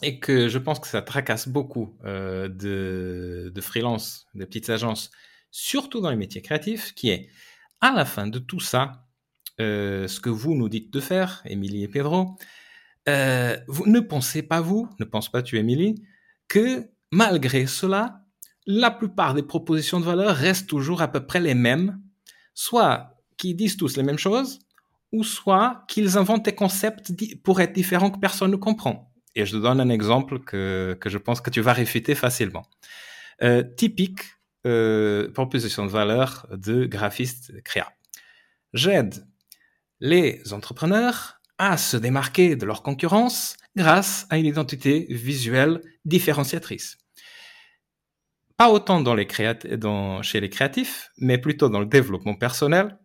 et 0.01 0.19
que 0.19 0.47
je 0.47 0.57
pense 0.57 0.79
que 0.79 0.87
ça 0.87 1.01
tracasse 1.01 1.47
beaucoup 1.47 1.97
euh, 2.05 2.47
de, 2.47 3.51
de 3.53 3.61
freelance, 3.61 4.27
de 4.35 4.45
petites 4.45 4.69
agences, 4.69 5.11
surtout 5.51 5.99
dans 6.01 6.09
les 6.09 6.15
métiers 6.15 6.41
créatifs, 6.41 6.93
qui 6.93 7.09
est 7.09 7.29
à 7.81 7.91
la 7.91 8.05
fin 8.05 8.27
de 8.27 8.39
tout 8.39 8.59
ça, 8.59 9.07
euh, 9.59 10.07
ce 10.07 10.19
que 10.19 10.29
vous 10.29 10.55
nous 10.55 10.69
dites 10.69 10.91
de 10.93 10.99
faire, 10.99 11.41
Émilie 11.45 11.83
et 11.83 11.87
Pedro, 11.87 12.37
euh, 13.09 13.57
ne 13.85 13.99
pensez 13.99 14.41
pas 14.41 14.61
vous, 14.61 14.87
ne 14.99 15.05
pense 15.05 15.29
pas 15.29 15.41
tu 15.41 15.57
Émilie, 15.57 15.95
que 16.47 16.89
malgré 17.11 17.65
cela, 17.67 18.23
la 18.65 18.91
plupart 18.91 19.33
des 19.33 19.43
propositions 19.43 19.99
de 19.99 20.05
valeur 20.05 20.35
restent 20.35 20.69
toujours 20.69 21.01
à 21.01 21.07
peu 21.09 21.25
près 21.25 21.39
les 21.39 21.55
mêmes, 21.55 22.01
soit 22.59 23.15
qui 23.37 23.55
disent 23.55 23.77
tous 23.77 23.95
les 23.95 24.03
mêmes 24.03 24.17
choses, 24.17 24.59
ou 25.13 25.23
soit 25.23 25.85
qu'ils 25.87 26.17
inventent 26.17 26.43
des 26.43 26.55
concepts 26.55 27.13
pour 27.41 27.61
être 27.61 27.71
différents 27.71 28.11
que 28.11 28.19
personne 28.19 28.51
ne 28.51 28.57
comprend. 28.57 29.13
Et 29.33 29.45
je 29.45 29.53
te 29.53 29.61
donne 29.61 29.79
un 29.79 29.87
exemple 29.87 30.39
que, 30.39 30.97
que 30.99 31.09
je 31.09 31.17
pense 31.17 31.39
que 31.39 31.49
tu 31.49 31.61
vas 31.61 31.71
réfuter 31.71 32.15
facilement. 32.15 32.65
Euh, 33.41 33.63
typique 33.63 34.23
euh, 34.67 35.31
proposition 35.31 35.85
de 35.85 35.89
valeur 35.89 36.47
de 36.51 36.85
graphiste 36.85 37.63
créa. 37.63 37.93
J'aide 38.73 39.25
les 40.01 40.51
entrepreneurs 40.51 41.39
à 41.57 41.77
se 41.77 41.95
démarquer 41.95 42.57
de 42.57 42.65
leur 42.65 42.83
concurrence 42.83 43.55
grâce 43.77 44.27
à 44.29 44.37
une 44.37 44.45
identité 44.45 45.07
visuelle 45.09 45.81
différenciatrice. 46.03 46.97
Pas 48.59 48.69
autant 48.69 48.99
dans 48.99 49.15
les 49.15 49.25
dans, 49.77 50.21
chez 50.21 50.41
les 50.41 50.49
créatifs, 50.49 51.11
mais 51.17 51.37
plutôt 51.37 51.69
dans 51.69 51.79
le 51.79 51.85
développement 51.85 52.35
personnel, 52.35 52.99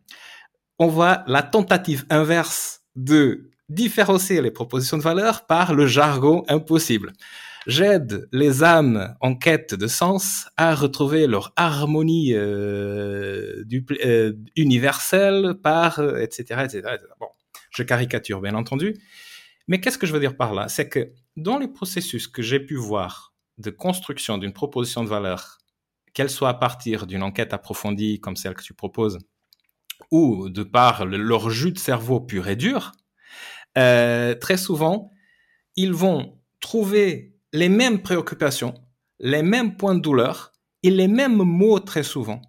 on 0.81 0.89
voit 0.89 1.23
la 1.29 1.45
tentative 1.45 2.05
inverse 2.11 2.81
de 2.97 3.53
différencier 3.69 4.43
les 4.43 4.51
propositions 4.51 4.99
de 4.99 5.05
valeur 5.05 5.47
par 5.47 5.73
le 5.73 5.87
jargon 5.87 6.43
impossible. 6.49 7.13
J'aide 7.69 8.29
les 8.33 8.65
âmes 8.65 9.15
en 9.21 9.37
quête 9.37 9.77
de 9.77 9.87
sens 9.87 10.49
à 10.57 10.75
retrouver 10.75 11.29
leur 11.29 11.53
harmonie 11.55 12.33
euh, 12.35 13.63
du, 13.65 13.87
euh, 14.05 14.33
universelle 14.57 15.55
par 15.63 16.01
etc., 16.19 16.63
etc., 16.65 16.79
etc. 16.79 16.99
Bon, 17.21 17.29
je 17.71 17.85
caricature 17.85 18.41
bien 18.41 18.57
entendu, 18.57 18.97
mais 19.69 19.81
qu'est-ce 19.81 19.99
que 19.99 20.07
je 20.09 20.13
veux 20.13 20.19
dire 20.19 20.37
par 20.37 20.53
là? 20.53 20.67
C'est 20.67 20.89
que 20.89 21.13
dans 21.37 21.59
les 21.59 21.69
processus 21.69 22.27
que 22.27 22.43
j'ai 22.43 22.59
pu 22.59 22.75
voir 22.75 23.34
de 23.59 23.71
construction 23.71 24.39
d'une 24.39 24.53
proposition 24.53 25.05
de 25.05 25.09
valeur, 25.09 25.59
qu'elle 26.13 26.31
soit 26.31 26.49
à 26.49 26.55
partir 26.55 27.07
d'une 27.07 27.23
enquête 27.23 27.53
approfondie 27.53 28.21
comme 28.21 28.37
celle 28.37 28.55
que 28.55 28.63
tu 28.63 28.75
proposes, 28.75 29.19
ou 30.11 30.49
de 30.49 30.63
par 30.63 31.05
leur 31.07 31.51
jus 31.51 31.73
de 31.73 31.79
cerveau 31.79 32.21
pur 32.21 32.49
et 32.49 32.57
dur, 32.57 32.93
euh, 33.79 34.35
très 34.35 34.57
souvent, 34.57 35.11
ils 35.77 35.93
vont 35.93 36.39
trouver 36.61 37.37
les 37.53 37.69
mêmes 37.69 38.03
préoccupations, 38.03 38.75
les 39.19 39.43
mêmes 39.43 39.77
points 39.77 39.95
de 39.95 40.01
douleur 40.01 40.53
et 40.83 40.91
les 40.91 41.09
mêmes 41.09 41.37
mots 41.37 41.81
très 41.81 42.03
souvent. 42.03 42.41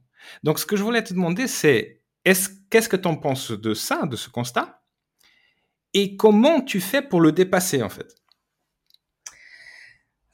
Donc, 0.44 0.60
ce 0.60 0.66
que 0.66 0.76
je 0.76 0.84
voulais 0.84 1.04
te 1.04 1.14
demander, 1.14 1.48
c'est 1.48 2.02
est-ce, 2.26 2.50
qu'est-ce 2.70 2.90
que 2.90 2.96
tu 2.96 3.08
en 3.08 3.16
penses 3.16 3.52
de 3.52 3.74
ça, 3.74 4.06
de 4.06 4.16
ce 4.16 4.30
constat? 4.30 4.84
Et 5.94 6.18
comment 6.18 6.62
tu 6.62 6.82
fais 6.82 7.02
pour 7.02 7.22
le 7.22 7.32
dépasser, 7.32 7.82
en 7.82 7.90
fait? 7.90 8.16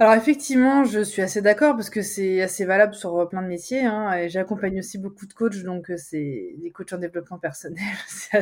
Alors 0.02 0.16
effectivement, 0.16 0.84
je 0.84 1.02
suis 1.02 1.22
assez 1.22 1.44
d'accord 1.44 1.76
parce 1.76 1.92
que 1.92 2.02
c'est 2.02 2.42
assez 2.42 2.66
valable 2.66 2.96
sur 2.96 3.20
euh, 3.20 3.28
plein 3.28 3.44
de 3.44 3.48
métiers. 3.48 3.86
Hein, 3.86 4.12
et 4.14 4.30
j'accompagne 4.30 4.80
aussi 4.80 4.98
beaucoup 4.98 5.28
de 5.28 5.34
coachs, 5.34 5.62
donc 5.62 5.92
euh, 5.92 5.96
c'est 5.96 6.56
des 6.58 6.72
coachs 6.72 6.92
en 6.94 6.98
développement 6.98 7.38
personnel, 7.38 7.84
c'est 8.08 8.36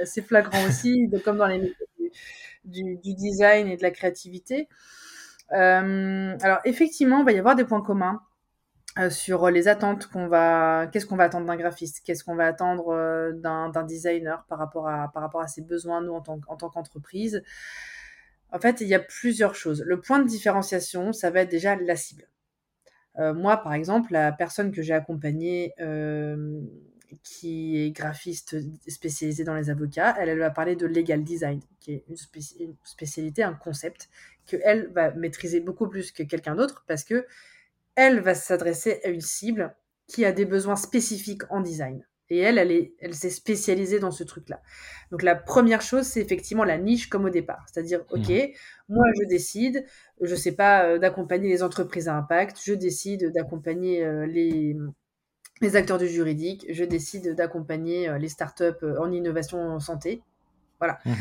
assez, 0.00 0.22
flagrant 0.22 0.66
aussi, 0.66 1.10
comme 1.22 1.36
dans 1.36 1.46
les 1.46 1.58
métiers 1.58 2.10
du, 2.64 2.96
design 3.02 3.68
et 3.68 3.76
de 3.76 3.82
la 3.82 3.90
créativité. 3.90 4.66
Euh, 5.52 6.38
alors 6.40 6.60
effectivement, 6.64 7.18
il 7.18 7.26
va 7.26 7.32
y 7.32 7.38
avoir 7.38 7.54
des 7.54 7.66
points 7.66 7.82
communs 7.82 8.22
sur 9.10 9.50
les 9.50 9.68
attentes 9.68 10.06
qu'on 10.06 10.28
va, 10.28 10.86
qu'est-ce 10.90 11.04
qu'on 11.04 11.16
va 11.16 11.24
attendre 11.24 11.44
d'un 11.44 11.56
graphiste, 11.56 12.00
qu'est-ce 12.06 12.24
qu'on 12.24 12.36
va 12.36 12.46
attendre 12.46 13.32
d'un 13.34 13.82
designer 13.82 14.46
par 14.48 14.58
rapport 14.58 14.88
à 14.88 15.48
ses 15.48 15.60
besoins 15.60 16.00
nous 16.00 16.14
en 16.14 16.22
tant 16.22 16.70
qu'entreprise. 16.70 17.42
En 18.54 18.60
fait, 18.60 18.80
il 18.80 18.86
y 18.86 18.94
a 18.94 19.00
plusieurs 19.00 19.56
choses. 19.56 19.82
Le 19.84 20.00
point 20.00 20.20
de 20.20 20.28
différenciation, 20.28 21.12
ça 21.12 21.30
va 21.30 21.40
être 21.40 21.50
déjà 21.50 21.74
la 21.74 21.96
cible. 21.96 22.28
Euh, 23.18 23.34
moi, 23.34 23.56
par 23.56 23.74
exemple, 23.74 24.12
la 24.12 24.30
personne 24.30 24.70
que 24.70 24.80
j'ai 24.80 24.94
accompagnée, 24.94 25.72
euh, 25.80 26.60
qui 27.24 27.82
est 27.82 27.90
graphiste 27.90 28.56
spécialisée 28.88 29.42
dans 29.42 29.56
les 29.56 29.70
avocats, 29.70 30.14
elle, 30.20 30.38
va 30.38 30.50
parler 30.50 30.76
de 30.76 30.86
legal 30.86 31.24
design, 31.24 31.60
qui 31.80 31.94
est 31.94 32.04
une, 32.08 32.16
spécialité, 32.84 33.42
un 33.42 33.54
concept 33.54 34.08
qu'elle 34.46 34.88
va 34.92 35.12
maîtriser 35.14 35.58
beaucoup 35.58 35.88
plus 35.88 36.12
que 36.12 36.22
quelqu'un 36.22 36.54
d'autre 36.54 36.84
parce 36.86 37.02
que 37.02 37.26
elle 37.96 38.20
va 38.20 38.36
s'adresser 38.36 39.00
à 39.04 39.08
une 39.08 39.20
cible 39.20 39.74
qui 40.06 40.24
a 40.24 40.30
des 40.32 40.44
besoins 40.44 40.76
spécifiques 40.76 41.42
en 41.50 41.60
design. 41.60 42.04
Et 42.30 42.38
elle, 42.38 42.58
elle, 42.58 42.72
est, 42.72 42.94
elle 43.00 43.14
s'est 43.14 43.30
spécialisée 43.30 43.98
dans 43.98 44.10
ce 44.10 44.24
truc-là. 44.24 44.62
Donc 45.10 45.22
la 45.22 45.34
première 45.34 45.82
chose, 45.82 46.06
c'est 46.06 46.20
effectivement 46.20 46.64
la 46.64 46.78
niche 46.78 47.08
comme 47.08 47.26
au 47.26 47.30
départ. 47.30 47.66
C'est-à-dire, 47.70 48.00
mmh. 48.00 48.20
OK, 48.20 48.50
moi 48.88 49.04
je 49.20 49.26
décide, 49.26 49.84
je 50.20 50.34
sais 50.34 50.52
pas, 50.52 50.86
euh, 50.86 50.98
d'accompagner 50.98 51.48
les 51.48 51.62
entreprises 51.62 52.08
à 52.08 52.16
impact, 52.16 52.58
je 52.64 52.72
décide 52.72 53.30
d'accompagner 53.32 54.04
euh, 54.04 54.26
les, 54.26 54.76
les 55.60 55.76
acteurs 55.76 55.98
du 55.98 56.08
juridique, 56.08 56.66
je 56.70 56.84
décide 56.84 57.34
d'accompagner 57.34 58.08
euh, 58.08 58.18
les 58.18 58.28
startups 58.28 58.84
en 58.98 59.12
innovation 59.12 59.58
en 59.58 59.80
santé. 59.80 60.22
Voilà. 60.78 60.98
Mmh 61.04 61.12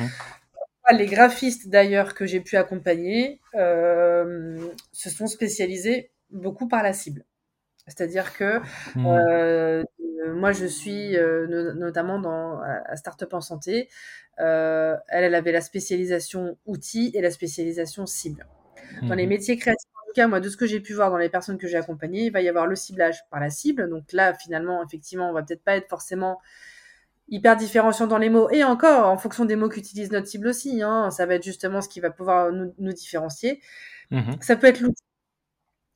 les 0.91 1.05
graphistes 1.05 1.69
d'ailleurs 1.69 2.13
que 2.13 2.25
j'ai 2.25 2.41
pu 2.41 2.57
accompagner 2.57 3.39
se 3.53 5.09
sont 5.09 5.27
spécialisés 5.27 6.11
beaucoup 6.29 6.67
par 6.67 6.83
la 6.83 6.91
cible. 6.91 7.23
C'est-à-dire 7.87 8.33
que 8.33 8.59
mmh. 8.95 9.05
Euh, 9.05 9.83
moi, 10.43 10.51
je 10.51 10.65
suis 10.65 11.15
euh, 11.15 11.73
notamment 11.73 12.19
dans 12.19 12.59
à 12.59 12.97
Startup 12.97 13.33
en 13.33 13.39
santé. 13.39 13.87
Euh, 14.39 14.97
elle, 15.07 15.23
elle 15.23 15.35
avait 15.35 15.53
la 15.53 15.61
spécialisation 15.61 16.57
outils 16.65 17.11
et 17.13 17.21
la 17.21 17.31
spécialisation 17.31 18.05
cible. 18.05 18.45
Dans 19.03 19.15
les 19.15 19.25
mmh 19.25 19.29
métiers 19.29 19.57
créatifs, 19.57 19.89
en 19.95 20.05
tout 20.05 20.13
cas, 20.13 20.27
moi, 20.27 20.41
de 20.41 20.49
ce 20.49 20.57
que 20.57 20.65
j'ai 20.65 20.81
pu 20.81 20.93
voir 20.93 21.11
dans 21.11 21.17
les 21.17 21.29
personnes 21.29 21.57
que 21.57 21.65
j'ai 21.65 21.77
accompagnées, 21.77 22.25
il 22.25 22.31
va 22.33 22.41
y 22.41 22.49
avoir 22.49 22.67
le 22.67 22.75
ciblage 22.75 23.23
par 23.29 23.39
la 23.39 23.49
cible. 23.49 23.89
Donc 23.89 24.11
là, 24.11 24.33
finalement, 24.33 24.83
effectivement, 24.83 25.29
on 25.29 25.33
va 25.33 25.43
peut-être 25.43 25.63
pas 25.63 25.77
être 25.77 25.87
forcément 25.87 26.41
hyper 27.29 27.55
différenciant 27.55 28.07
dans 28.07 28.17
les 28.17 28.29
mots. 28.29 28.49
Et 28.49 28.65
encore, 28.65 29.07
en 29.07 29.17
fonction 29.17 29.45
des 29.45 29.55
mots 29.55 29.69
qu'utilise 29.69 30.11
notre 30.11 30.27
cible 30.27 30.47
aussi, 30.47 30.81
hein, 30.81 31.09
ça 31.09 31.25
va 31.25 31.35
être 31.35 31.43
justement 31.43 31.79
ce 31.79 31.87
qui 31.87 32.01
va 32.01 32.11
pouvoir 32.11 32.51
nous, 32.51 32.73
nous 32.79 32.91
différencier. 32.91 33.61
Mmh 34.11 34.33
ça 34.41 34.57
peut 34.57 34.67
être 34.67 34.81
l'outil 34.81 35.03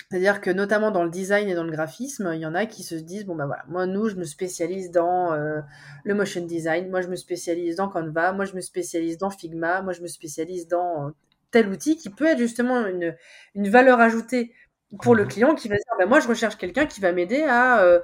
c'est-à-dire 0.10 0.39
que 0.39 0.49
notamment 0.49 0.91
dans 0.91 1.03
le 1.03 1.10
design 1.10 1.49
et 1.49 1.55
dans 1.55 1.66
le 1.66 1.72
graphisme, 1.72 2.32
il 2.34 2.39
y 2.39 2.45
en 2.45 2.55
a 2.55 2.66
qui 2.66 2.84
se 2.84 2.95
disent 2.95 3.26
bon 3.26 3.36
ben 3.36 3.45
voilà, 3.45 3.64
moi 3.68 3.86
nous 3.86 4.08
je 4.08 4.16
me 4.16 4.24
spécialise 4.24 4.89
dans 4.91 5.34
euh, 5.34 5.60
le 6.05 6.14
motion 6.16 6.45
design, 6.45 6.89
moi 6.89 7.01
je 7.01 7.10
me 7.10 7.18
spécialise 7.18 7.76
dans 7.76 7.89
Canva, 7.89 8.32
moi 8.32 8.45
je 8.45 8.55
me 8.55 8.62
spécialise 8.62 9.18
dans 9.18 9.30
Figma, 9.30 9.82
moi 9.82 9.91
je 9.91 10.01
me 10.01 10.08
spécialise 10.08 10.68
dans 10.70 11.12
tel 11.51 11.68
outil 11.70 11.97
qui 11.97 12.10
peut 12.10 12.26
être 12.26 12.38
justement 12.38 12.86
une, 12.88 13.16
une 13.55 13.70
valeur 13.70 13.99
ajoutée 13.99 14.53
pour 15.01 15.16
le 15.16 15.26
client 15.26 15.55
qui 15.55 15.68
va 15.68 15.76
dire 15.76 15.84
ben 15.99 16.08
moi 16.08 16.20
je 16.22 16.28
recherche 16.30 16.55
quelqu'un 16.58 16.86
qui 16.86 17.01
va 17.01 17.12
m'aider 17.12 17.43
à, 17.43 17.82
euh, 17.82 17.99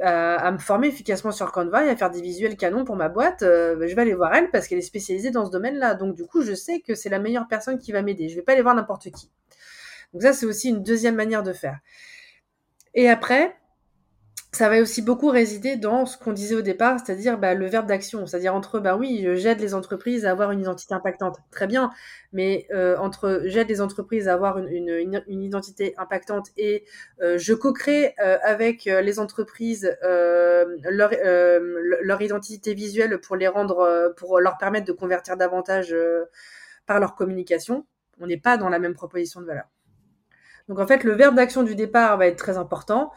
à, 0.00 0.50
me 0.52 0.58
former 0.58 0.88
efficacement 0.88 1.32
sur 1.32 1.50
Canva 1.50 1.84
et 1.84 1.90
à 1.90 1.96
faire 1.96 2.10
des 2.10 2.20
visuels 2.22 2.56
canons 2.56 2.84
pour 2.84 2.94
ma 2.96 3.08
boîte. 3.08 3.42
Euh, 3.42 3.74
ben, 3.76 3.88
je 3.88 3.96
vais 3.96 4.02
aller 4.02 4.14
voir 4.14 4.32
elle 4.34 4.50
parce 4.52 4.68
qu'elle 4.68 4.78
est 4.78 4.82
spécialisée 4.82 5.30
dans 5.32 5.44
ce 5.46 5.50
domaine-là. 5.50 5.94
Donc 5.94 6.14
du 6.14 6.24
coup 6.24 6.42
je 6.42 6.54
sais 6.54 6.80
que 6.80 6.94
c'est 6.94 7.08
la 7.08 7.18
meilleure 7.18 7.48
personne 7.48 7.78
qui 7.78 7.92
va 7.92 8.02
m'aider. 8.02 8.28
Je 8.28 8.36
vais 8.36 8.42
pas 8.42 8.52
aller 8.52 8.62
voir 8.62 8.76
n'importe 8.76 9.10
qui. 9.10 9.30
Donc 10.12 10.22
ça, 10.22 10.32
c'est 10.32 10.46
aussi 10.46 10.70
une 10.70 10.82
deuxième 10.82 11.16
manière 11.16 11.42
de 11.42 11.52
faire. 11.52 11.78
Et 12.94 13.08
après, 13.08 13.54
ça 14.52 14.70
va 14.70 14.80
aussi 14.80 15.02
beaucoup 15.02 15.28
résider 15.28 15.76
dans 15.76 16.06
ce 16.06 16.16
qu'on 16.16 16.32
disait 16.32 16.54
au 16.54 16.62
départ, 16.62 16.98
c'est-à-dire 16.98 17.38
bah, 17.38 17.52
le 17.54 17.66
verbe 17.66 17.86
d'action. 17.86 18.26
C'est-à-dire 18.26 18.54
entre, 18.54 18.80
bah 18.80 18.96
oui, 18.96 19.28
j'aide 19.34 19.60
les 19.60 19.74
entreprises 19.74 20.24
à 20.24 20.30
avoir 20.30 20.50
une 20.52 20.60
identité 20.60 20.94
impactante. 20.94 21.38
Très 21.50 21.66
bien. 21.66 21.90
Mais 22.32 22.66
euh, 22.72 22.96
entre 22.96 23.42
j'aide 23.44 23.68
les 23.68 23.80
entreprises 23.82 24.26
à 24.26 24.32
avoir 24.34 24.58
une, 24.58 25.22
identité 25.28 25.94
impactante 25.98 26.48
et 26.56 26.84
euh, 27.20 27.36
je 27.36 27.52
co-crée 27.52 28.14
euh, 28.24 28.38
avec 28.42 28.86
les 28.86 29.18
entreprises 29.18 29.96
leur, 30.02 31.10
leur 32.02 32.22
identité 32.22 32.74
visuelle 32.74 33.20
pour 33.20 33.36
les 33.36 33.48
rendre, 33.48 34.14
pour 34.16 34.40
leur 34.40 34.56
permettre 34.56 34.86
de 34.86 34.92
convertir 34.92 35.36
davantage 35.36 35.94
par 36.86 37.00
leur 37.00 37.14
communication, 37.14 37.86
on 38.18 38.26
n'est 38.26 38.40
pas 38.40 38.56
dans 38.56 38.70
la 38.70 38.78
même 38.78 38.94
proposition 38.94 39.40
de 39.40 39.46
valeur. 39.46 39.68
Donc 40.68 40.78
en 40.78 40.86
fait, 40.86 41.04
le 41.04 41.12
verbe 41.12 41.34
d'action 41.34 41.62
du 41.62 41.74
départ 41.74 42.16
va 42.16 42.26
être 42.26 42.36
très 42.36 42.58
important 42.58 43.10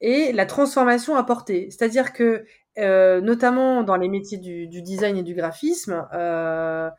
et 0.00 0.32
la 0.32 0.46
transformation 0.46 1.16
apportée. 1.16 1.68
C'est-à-dire 1.70 2.12
que, 2.12 2.44
euh, 2.78 3.20
notamment 3.20 3.82
dans 3.82 3.96
les 3.96 4.08
métiers 4.08 4.38
du, 4.38 4.66
design 4.82 5.16
et 5.16 5.22
du 5.22 5.34
graphisme, 5.34 6.06
euh, 6.12 6.90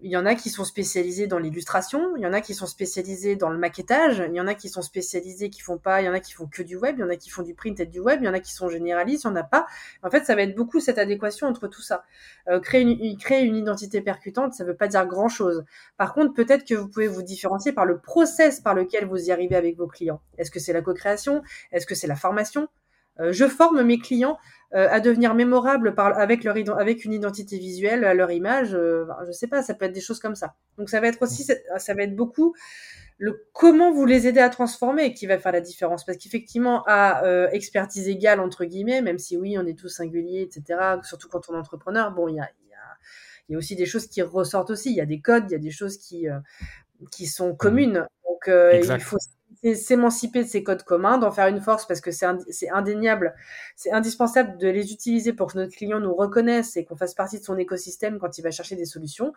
il 0.00 0.10
y 0.10 0.16
en 0.16 0.26
a 0.26 0.34
qui 0.34 0.48
sont 0.48 0.64
spécialisés 0.64 1.26
dans 1.26 1.38
l'illustration, 1.38 2.16
il 2.16 2.22
y 2.22 2.26
en 2.26 2.32
a 2.32 2.40
qui 2.40 2.54
sont 2.54 2.66
spécialisés 2.66 3.34
dans 3.34 3.50
le 3.50 3.58
maquettage, 3.58 4.22
il 4.28 4.34
y 4.34 4.40
en 4.40 4.46
a 4.46 4.54
qui 4.54 4.68
sont 4.68 4.82
spécialisés 4.82 5.50
qui 5.50 5.60
font 5.60 5.78
pas, 5.78 6.00
il 6.00 6.04
y 6.04 6.08
en 6.08 6.12
a 6.12 6.20
qui 6.20 6.32
font 6.32 6.46
que 6.46 6.62
du 6.62 6.76
web, 6.76 6.96
il 6.98 7.00
y 7.00 7.04
en 7.04 7.10
a 7.10 7.16
qui 7.16 7.30
font 7.30 7.42
du 7.42 7.54
print 7.54 7.80
et 7.80 7.86
du 7.86 7.98
web, 7.98 8.20
il 8.22 8.26
y 8.26 8.28
en 8.28 8.34
a 8.34 8.38
qui 8.38 8.52
sont 8.52 8.68
généralistes, 8.68 9.24
il 9.24 9.28
y 9.28 9.30
en 9.30 9.36
a 9.36 9.42
pas. 9.42 9.66
En 10.04 10.10
fait, 10.10 10.24
ça 10.24 10.36
va 10.36 10.42
être 10.42 10.54
beaucoup 10.54 10.78
cette 10.78 10.98
adéquation 10.98 11.48
entre 11.48 11.66
tout 11.66 11.82
ça. 11.82 12.04
Euh, 12.48 12.60
créer, 12.60 12.82
une, 12.82 13.56
identité 13.56 14.00
percutante, 14.00 14.54
ça 14.54 14.64
veut 14.64 14.76
pas 14.76 14.86
dire 14.86 15.04
grand 15.06 15.28
chose. 15.28 15.64
Par 15.96 16.14
contre, 16.14 16.32
peut-être 16.32 16.64
que 16.64 16.74
vous 16.74 16.88
pouvez 16.88 17.08
vous 17.08 17.22
différencier 17.22 17.72
par 17.72 17.84
le 17.84 17.98
process 17.98 18.60
par 18.60 18.74
lequel 18.74 19.04
vous 19.06 19.26
y 19.28 19.32
arrivez 19.32 19.56
avec 19.56 19.76
vos 19.76 19.88
clients. 19.88 20.20
Est-ce 20.36 20.52
que 20.52 20.60
c'est 20.60 20.72
la 20.72 20.82
co-création? 20.82 21.42
Est-ce 21.72 21.86
que 21.86 21.96
c'est 21.96 22.06
la 22.06 22.16
formation? 22.16 22.68
Je 23.20 23.46
forme 23.46 23.82
mes 23.82 23.98
clients 23.98 24.38
euh, 24.74 24.86
à 24.90 25.00
devenir 25.00 25.34
mémorables 25.34 25.94
par, 25.94 26.18
avec, 26.18 26.44
leur, 26.44 26.54
avec 26.78 27.06
une 27.06 27.14
identité 27.14 27.56
visuelle, 27.56 28.04
à 28.04 28.12
leur 28.12 28.30
image. 28.30 28.74
Euh, 28.74 29.06
je 29.26 29.32
sais 29.32 29.46
pas, 29.46 29.62
ça 29.62 29.72
peut 29.72 29.86
être 29.86 29.94
des 29.94 30.02
choses 30.02 30.20
comme 30.20 30.34
ça. 30.34 30.56
Donc 30.76 30.90
ça 30.90 31.00
va 31.00 31.06
être 31.06 31.22
aussi, 31.22 31.42
ça 31.44 31.94
va 31.94 32.02
être 32.02 32.14
beaucoup 32.14 32.54
le 33.16 33.46
comment 33.54 33.90
vous 33.90 34.04
les 34.04 34.26
aidez 34.26 34.40
à 34.40 34.50
transformer 34.50 35.14
qui 35.14 35.26
va 35.26 35.38
faire 35.38 35.52
la 35.52 35.62
différence. 35.62 36.04
Parce 36.04 36.18
qu'effectivement, 36.18 36.84
à 36.86 37.22
expertise 37.50 38.08
égale, 38.08 38.40
entre 38.40 38.66
guillemets, 38.66 39.00
même 39.00 39.18
si 39.18 39.38
oui, 39.38 39.56
on 39.56 39.64
est 39.64 39.78
tous 39.78 39.88
singuliers, 39.88 40.42
etc., 40.42 40.98
surtout 41.02 41.28
quand 41.28 41.48
on 41.48 41.54
est 41.54 41.58
entrepreneur, 41.58 42.12
bon, 42.12 42.28
il 42.28 42.34
y 42.34 42.40
a, 42.40 42.44
y, 42.44 42.74
a, 42.74 43.48
y 43.48 43.54
a, 43.54 43.58
aussi 43.58 43.74
des 43.74 43.86
choses 43.86 44.06
qui 44.06 44.20
ressortent 44.20 44.68
aussi. 44.68 44.90
Il 44.90 44.96
y 44.96 45.00
a 45.00 45.06
des 45.06 45.22
codes, 45.22 45.44
il 45.48 45.52
y 45.52 45.56
a 45.56 45.58
des 45.58 45.70
choses 45.70 45.96
qui, 45.96 46.26
qui 47.10 47.24
sont 47.24 47.56
communes. 47.56 48.06
Donc, 48.26 48.50
il 48.50 49.00
faut 49.00 49.16
s'émanciper 49.74 50.44
de 50.44 50.48
ces 50.48 50.62
codes 50.62 50.82
communs, 50.82 51.18
d'en 51.18 51.30
faire 51.30 51.48
une 51.48 51.60
force 51.60 51.86
parce 51.86 52.00
que 52.00 52.10
c'est 52.10 52.70
indéniable, 52.70 53.34
c'est 53.76 53.92
indispensable 53.92 54.58
de 54.58 54.68
les 54.68 54.92
utiliser 54.92 55.32
pour 55.32 55.52
que 55.52 55.58
notre 55.58 55.74
client 55.74 56.00
nous 56.00 56.14
reconnaisse 56.14 56.76
et 56.76 56.84
qu'on 56.84 56.96
fasse 56.96 57.14
partie 57.14 57.38
de 57.38 57.44
son 57.44 57.58
écosystème 57.58 58.18
quand 58.18 58.38
il 58.38 58.42
va 58.42 58.50
chercher 58.50 58.76
des 58.76 58.84
solutions. 58.84 59.32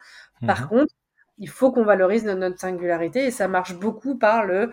Par 0.45 0.61
mhm. 0.61 0.67
contre, 0.67 0.93
il 1.39 1.49
faut 1.49 1.71
qu'on 1.71 1.83
valorise 1.83 2.23
notre 2.25 2.59
singularité 2.59 3.25
et 3.25 3.31
ça 3.31 3.47
marche 3.47 3.75
beaucoup 3.75 4.17
par 4.17 4.45
le 4.45 4.71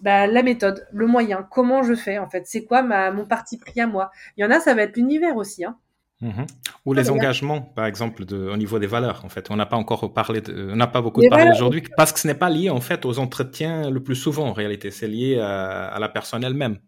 bah, 0.00 0.26
la 0.26 0.42
méthode, 0.42 0.86
le 0.92 1.06
moyen, 1.06 1.46
comment 1.50 1.82
je 1.82 1.94
fais 1.94 2.18
en 2.18 2.28
fait, 2.28 2.46
c'est 2.46 2.64
quoi 2.64 2.82
ma, 2.82 3.10
mon 3.10 3.26
parti 3.26 3.58
pris 3.58 3.80
à 3.80 3.86
moi? 3.86 4.10
Il 4.36 4.42
y 4.42 4.44
en 4.44 4.50
a, 4.50 4.58
ça 4.58 4.74
va 4.74 4.82
être 4.82 4.96
l'univers 4.96 5.36
aussi. 5.36 5.64
Hein. 5.64 5.76
Mhm. 6.20 6.46
Ou 6.84 6.92
les 6.92 7.10
engagements, 7.10 7.62
par 7.62 7.86
exemple, 7.86 8.24
de, 8.24 8.48
au 8.48 8.56
niveau 8.56 8.78
des 8.78 8.86
valeurs. 8.86 9.24
En 9.24 9.28
fait, 9.28 9.50
on 9.50 9.56
n'a 9.56 9.66
pas 9.66 9.76
encore 9.76 10.12
parlé, 10.12 10.42
on 10.48 10.76
n'a 10.76 10.86
pas 10.86 11.00
beaucoup 11.00 11.22
parlé 11.28 11.50
aujourd'hui 11.50 11.82
parce 11.96 12.12
que 12.12 12.20
ce 12.20 12.26
n'est 12.26 12.34
pas 12.34 12.50
lié 12.50 12.70
en 12.70 12.80
fait 12.80 13.04
aux 13.04 13.18
entretiens 13.18 13.90
le 13.90 14.02
plus 14.02 14.16
souvent. 14.16 14.46
En 14.46 14.52
réalité, 14.52 14.90
c'est 14.90 15.08
lié 15.08 15.38
à, 15.38 15.96
la 15.98 16.08
personne 16.08 16.44
elle-même 16.44 16.78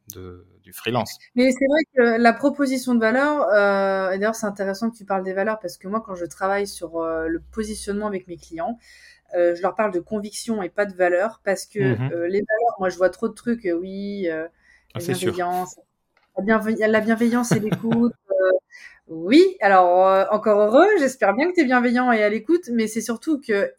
du 0.62 0.72
freelance. 0.72 1.18
Mais 1.34 1.50
c'est 1.50 1.66
vrai 1.66 1.80
que 1.94 2.22
la 2.22 2.32
proposition 2.32 2.94
de 2.94 3.00
valeur, 3.00 3.48
euh, 3.52 4.12
et 4.12 4.18
d'ailleurs 4.18 4.34
c'est 4.34 4.46
intéressant 4.46 4.90
que 4.90 4.96
tu 4.96 5.04
parles 5.04 5.24
des 5.24 5.32
valeurs 5.32 5.58
parce 5.60 5.76
que 5.76 5.88
moi 5.88 6.02
quand 6.04 6.14
je 6.14 6.24
travaille 6.24 6.66
sur 6.66 6.98
euh, 6.98 7.26
le 7.28 7.40
positionnement 7.40 8.06
avec 8.06 8.28
mes 8.28 8.36
clients, 8.36 8.78
euh, 9.34 9.54
je 9.54 9.62
leur 9.62 9.74
parle 9.74 9.92
de 9.92 10.00
conviction 10.00 10.62
et 10.62 10.68
pas 10.68 10.86
de 10.86 10.94
valeur 10.94 11.40
parce 11.44 11.66
que 11.66 11.80
mhm. 11.80 12.24
les 12.24 12.40
valeurs, 12.40 12.76
moi 12.78 12.88
je 12.88 12.96
vois 12.96 13.10
trop 13.10 13.28
de 13.28 13.34
trucs, 13.34 13.68
oui, 13.80 14.22
la 14.28 14.48
ah, 14.94 14.98
bienveillance, 14.98 15.80
la, 16.46 16.88
la, 16.88 17.00
bienveillance 17.00 17.52
et 17.52 17.60
l'écoute. 17.60 18.12
Oui, 19.08 19.56
alors 19.60 20.06
euh, 20.06 20.24
encore 20.30 20.60
heureux, 20.60 20.86
j'espère 20.98 21.34
bien 21.34 21.48
que 21.48 21.54
tu 21.54 21.60
es 21.60 21.64
bienveillant 21.64 22.12
et 22.12 22.22
à 22.22 22.28
l'écoute, 22.28 22.68
mais 22.72 22.86
c'est 22.86 23.00
surtout 23.00 23.40
que 23.40 23.72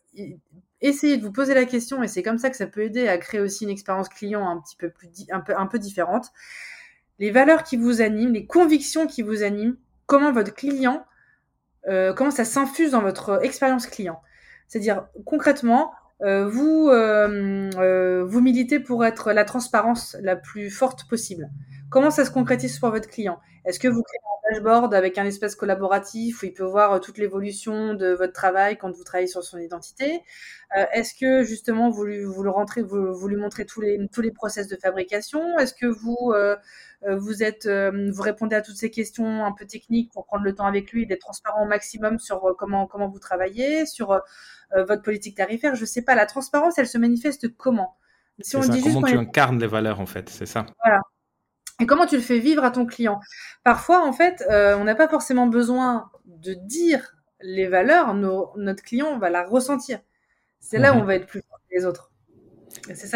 essayez 0.82 1.18
de 1.18 1.24
vous 1.24 1.32
poser 1.32 1.54
la 1.54 1.66
question 1.66 2.04
et 2.04 2.08
c'est 2.08 2.24
comme 2.24 2.38
ça 2.38 2.50
que 2.50 2.58
ça 2.58 2.68
peut 2.68 2.82
aider 2.82 3.08
à 3.08 3.18
créer 3.18 3.40
aussi 3.40 3.64
une 3.64 3.70
expérience 3.70 4.10
client 4.10 4.48
un 4.48 4.60
petit 4.60 4.76
peu 4.76 4.90
plus 4.90 5.10
un 5.30 5.66
peu 5.68 5.80
différente. 5.80 6.28
Les 7.20 7.32
valeurs 7.32 7.64
qui 7.64 7.78
vous 7.78 8.02
animent, 8.02 8.34
les 8.34 8.46
convictions 8.46 9.08
qui 9.08 9.22
vous 9.22 9.44
animent, 9.44 9.78
comment 10.08 10.32
votre 10.32 10.54
client 10.54 11.06
euh, 11.88 12.14
comment 12.14 12.32
ça 12.32 12.46
s'infuse 12.46 12.92
dans 12.92 13.02
votre 13.02 13.44
expérience 13.44 13.88
client. 13.88 14.22
C'est-à-dire 14.68 15.08
concrètement, 15.26 15.94
vous, 16.22 16.86
vous 16.88 18.42
militez 18.42 18.80
pour 18.80 19.06
être 19.06 19.34
la 19.34 19.44
transparence 19.46 20.16
la 20.22 20.36
plus 20.36 20.70
forte 20.70 21.08
possible. 21.10 21.50
Comment 21.90 22.12
ça 22.12 22.26
se 22.26 22.32
concrétise 22.32 22.80
pour 22.80 22.92
votre 22.92 23.10
client? 23.10 23.40
Est-ce 23.66 23.80
que 23.80 23.88
vous 23.90 24.02
créez 24.02 24.20
dashboard 24.54 24.94
avec 24.94 25.18
un 25.18 25.26
espace 25.26 25.56
collaboratif 25.56 26.42
où 26.42 26.46
il 26.46 26.54
peut 26.54 26.64
voir 26.64 27.00
toute 27.02 27.18
l'évolution 27.18 27.94
de 27.94 28.14
votre 28.14 28.34
travail 28.34 28.78
quand 28.78 28.92
vous 28.92 29.04
travaillez 29.04 29.28
sur 29.28 29.44
son 29.44 29.58
identité 29.58 30.22
Est-ce 30.94 31.14
que 31.14 31.44
justement 31.44 31.90
vous 31.90 32.04
lui, 32.06 32.24
vous 32.24 32.44
le 32.44 32.50
rentrez, 32.50 32.82
vous, 32.82 33.14
vous, 33.14 33.28
lui 33.28 33.38
montrez 33.38 33.66
tous 33.66 33.82
les, 33.82 34.00
tous 34.12 34.22
les 34.22 34.32
process 34.32 34.68
de 34.68 34.76
fabrication? 34.76 35.58
Est-ce 35.60 35.74
que 35.74 35.86
vous 35.86 36.34
euh, 37.06 37.18
vous 37.18 37.44
êtes, 37.44 37.66
euh, 37.66 38.10
vous 38.12 38.22
répondez 38.22 38.56
à 38.56 38.62
toutes 38.62 38.78
ces 38.78 38.90
questions 38.90 39.46
un 39.46 39.52
peu 39.52 39.66
techniques 39.66 40.12
pour 40.12 40.26
prendre 40.26 40.44
le 40.44 40.56
temps 40.56 40.66
avec 40.66 40.92
lui 40.92 41.04
et 41.04 41.06
d'être 41.06 41.22
transparent 41.22 41.64
au 41.64 41.68
maximum 41.68 42.18
sur 42.20 42.46
euh, 42.46 42.54
comment 42.58 42.88
comment 42.88 43.10
vous 43.10 43.20
travaillez, 43.20 43.86
sur 43.86 44.20
votre 44.76 45.04
politique 45.04 45.38
tarifaire? 45.38 45.76
Je 45.76 45.86
sais 45.86 46.02
pas, 46.02 46.16
la 46.16 46.26
transparence, 46.26 46.80
elle 46.80 46.88
se 46.88 46.98
manifeste 46.98 47.56
comment? 47.58 47.96
Si 48.40 48.56
on 48.56 48.62
dit 48.62 48.82
Comment 48.82 49.04
tu 49.04 49.16
incarnes 49.16 49.60
les 49.60 49.68
valeurs 49.68 50.00
en 50.00 50.08
fait, 50.08 50.30
c'est 50.30 50.48
ça. 50.48 50.66
Voilà. 50.84 51.02
Et 51.84 51.86
comment 51.86 52.06
tu 52.06 52.16
le 52.16 52.22
fais 52.22 52.40
vivre 52.40 52.64
à 52.64 52.72
ton 52.72 52.86
client? 52.86 53.20
Parfois, 53.66 54.08
en 54.08 54.14
fait, 54.14 54.42
on 54.50 54.86
n'a 54.86 54.96
pas 54.96 55.10
forcément 55.10 55.48
besoin 55.48 56.10
de 56.26 56.54
dire 56.54 57.18
les 57.42 57.68
valeurs, 57.68 58.14
notre 58.14 58.82
client 58.82 59.20
va 59.20 59.30
la 59.30 59.44
ressentir. 59.44 60.00
C'est 60.62 60.80
là 60.80 60.94
où 60.94 60.96
mhm. 60.96 61.02
on 61.02 61.06
va 61.06 61.16
être 61.16 61.28
plus 61.28 61.44
fort 61.48 61.60
que 61.70 61.76
les 61.76 61.86
autres. 61.86 62.10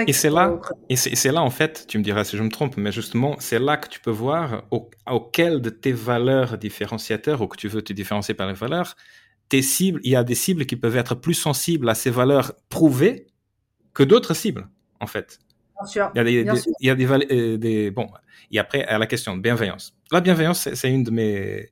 Et 0.05 0.13
c'est 0.13 0.30
là, 0.30 0.59
et 0.89 0.95
c'est 0.95 1.32
là 1.32 1.41
en 1.41 1.49
fait, 1.49 1.86
tu 1.88 1.97
me 1.97 2.03
diras 2.03 2.24
si 2.24 2.38
je 2.38 2.43
me 2.43 2.49
trompe, 2.49 2.78
mais 2.78 2.91
justement, 2.91 3.36
c'est 3.39 3.57
là 3.57 3.78
que 3.78 3.88
tu 3.88 3.99
peux 3.99 4.11
voir 4.11 4.65
auquel 5.07 5.61
de 5.61 5.70
tes 5.70 5.93
valeurs 5.93 6.57
différenciateurs 6.57 7.41
ou 7.41 7.47
que 7.47 7.57
tu 7.57 7.68
veux 7.68 7.82
te 7.82 7.91
différencier 7.93 8.36
par 8.36 8.47
les 8.47 8.53
valeurs, 8.53 8.95
tes 9.49 9.61
cibles, 9.61 9.99
il 10.03 10.11
y 10.11 10.15
a 10.15 10.24
des 10.24 10.36
cibles 10.36 10.65
qui 10.65 10.76
peuvent 10.76 10.97
être 10.97 11.15
plus 11.15 11.34
sensibles 11.34 11.89
à 11.89 11.95
ces 11.95 12.11
valeurs 12.11 12.53
prouvées 12.70 13.28
que 13.93 14.03
d'autres 14.03 14.36
cibles, 14.36 14.68
en 14.99 15.07
fait. 15.07 15.39
Bien. 15.94 16.12
Il 16.16 16.18
y 16.18 16.20
a 16.20 16.24
des, 16.24 16.62
il 16.80 16.88
y 16.88 16.90
a 16.90 16.96
des, 16.96 17.06
euh, 17.06 17.58
des, 17.58 17.92
bon, 17.92 18.08
et 18.52 18.60
après 18.60 18.84
à 18.86 18.98
la 18.98 19.08
question 19.08 19.36
de 19.36 19.42
bienveillance. 19.42 19.94
La 20.12 20.22
bienveillance, 20.22 20.70
c'est 20.74 20.90
une 20.90 21.04
de 21.04 21.12
mes, 21.12 21.70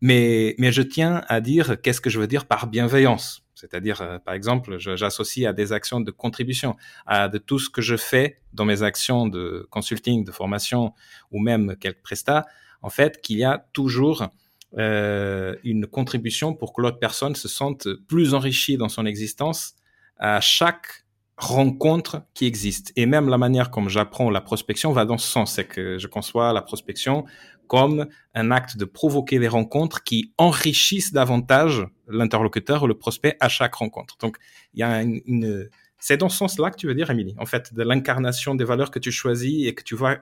mais, 0.00 0.54
mais 0.58 0.72
je 0.72 0.82
tiens 0.82 1.22
à 1.28 1.40
dire 1.40 1.80
qu'est-ce 1.80 2.00
que 2.00 2.10
je 2.10 2.20
veux 2.20 2.26
dire 2.26 2.46
par 2.46 2.66
bienveillance. 2.66 3.42
C'est-à-dire, 3.54 4.02
euh, 4.02 4.18
par 4.18 4.34
exemple, 4.34 4.76
j'associe 4.78 5.48
à 5.48 5.54
des 5.54 5.72
actions 5.72 6.00
de 6.00 6.10
contribution, 6.10 6.76
à 7.06 7.28
de 7.28 7.38
tout 7.38 7.58
ce 7.58 7.70
que 7.70 7.80
je 7.80 7.96
fais 7.96 8.38
dans 8.52 8.66
mes 8.66 8.82
actions 8.82 9.26
de 9.26 9.66
consulting, 9.70 10.24
de 10.24 10.32
formation 10.32 10.92
ou 11.30 11.40
même 11.40 11.76
quelques 11.76 12.02
prestats, 12.02 12.44
en 12.82 12.90
fait, 12.90 13.22
qu'il 13.22 13.38
y 13.38 13.44
a 13.44 13.66
toujours 13.72 14.28
euh, 14.76 15.56
une 15.64 15.86
contribution 15.86 16.52
pour 16.52 16.74
que 16.74 16.82
l'autre 16.82 16.98
personne 16.98 17.34
se 17.34 17.48
sente 17.48 17.88
plus 18.08 18.34
enrichie 18.34 18.76
dans 18.76 18.90
son 18.90 19.06
existence 19.06 19.74
à 20.18 20.42
chaque 20.42 21.05
rencontre 21.36 22.22
qui 22.34 22.46
existe. 22.46 22.92
Et 22.96 23.06
même 23.06 23.28
la 23.28 23.38
manière 23.38 23.70
comme 23.70 23.88
j'apprends 23.88 24.30
la 24.30 24.40
prospection 24.40 24.92
va 24.92 25.04
dans 25.04 25.18
ce 25.18 25.28
sens. 25.28 25.54
C'est 25.54 25.66
que 25.66 25.98
je 25.98 26.06
conçois 26.06 26.52
la 26.52 26.62
prospection 26.62 27.24
comme 27.66 28.06
un 28.34 28.50
acte 28.50 28.76
de 28.76 28.84
provoquer 28.84 29.38
des 29.38 29.48
rencontres 29.48 30.02
qui 30.02 30.32
enrichissent 30.38 31.12
davantage 31.12 31.86
l'interlocuteur 32.08 32.84
ou 32.84 32.86
le 32.86 32.96
prospect 32.96 33.36
à 33.40 33.48
chaque 33.48 33.74
rencontre. 33.74 34.16
Donc, 34.18 34.36
il 34.74 34.80
y 34.80 34.82
a 34.82 35.02
une, 35.02 35.68
c'est 35.98 36.16
dans 36.16 36.28
ce 36.28 36.38
sens-là 36.38 36.70
que 36.70 36.76
tu 36.76 36.86
veux 36.86 36.94
dire, 36.94 37.10
Émilie, 37.10 37.34
en 37.38 37.46
fait, 37.46 37.74
de 37.74 37.82
l'incarnation 37.82 38.54
des 38.54 38.64
valeurs 38.64 38.90
que 38.90 38.98
tu 38.98 39.10
choisis 39.10 39.66
et 39.66 39.74
que 39.74 39.82
tu 39.82 39.94
vois, 39.94 40.18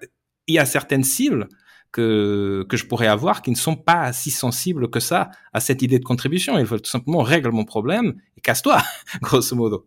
il 0.47 0.55
y 0.55 0.59
a 0.59 0.65
certaines 0.65 1.05
cibles 1.05 1.49
que, 1.93 2.67
que 2.69 2.77
je 2.77 2.87
pourrais 2.87 3.07
avoir 3.07 3.43
qui 3.43 3.51
ne 3.51 3.57
sont 3.57 3.77
pas 3.77 4.13
si 4.13 4.31
sensibles 4.31 4.91
que 4.91 5.01
ça 5.01 5.31
à 5.53 5.61
cette 5.61 5.83
idée 5.83 5.99
de 5.99 6.05
contribution. 6.05 6.59
Ils 6.59 6.65
veulent 6.65 6.83
tout 6.83 6.91
simplement 6.91 7.23
régler 7.23 7.53
mon 7.53 7.65
problème 7.65 8.15
et 8.37 8.41
casse-toi, 8.41 8.83
grosso 9.23 9.55
modo. 9.55 9.87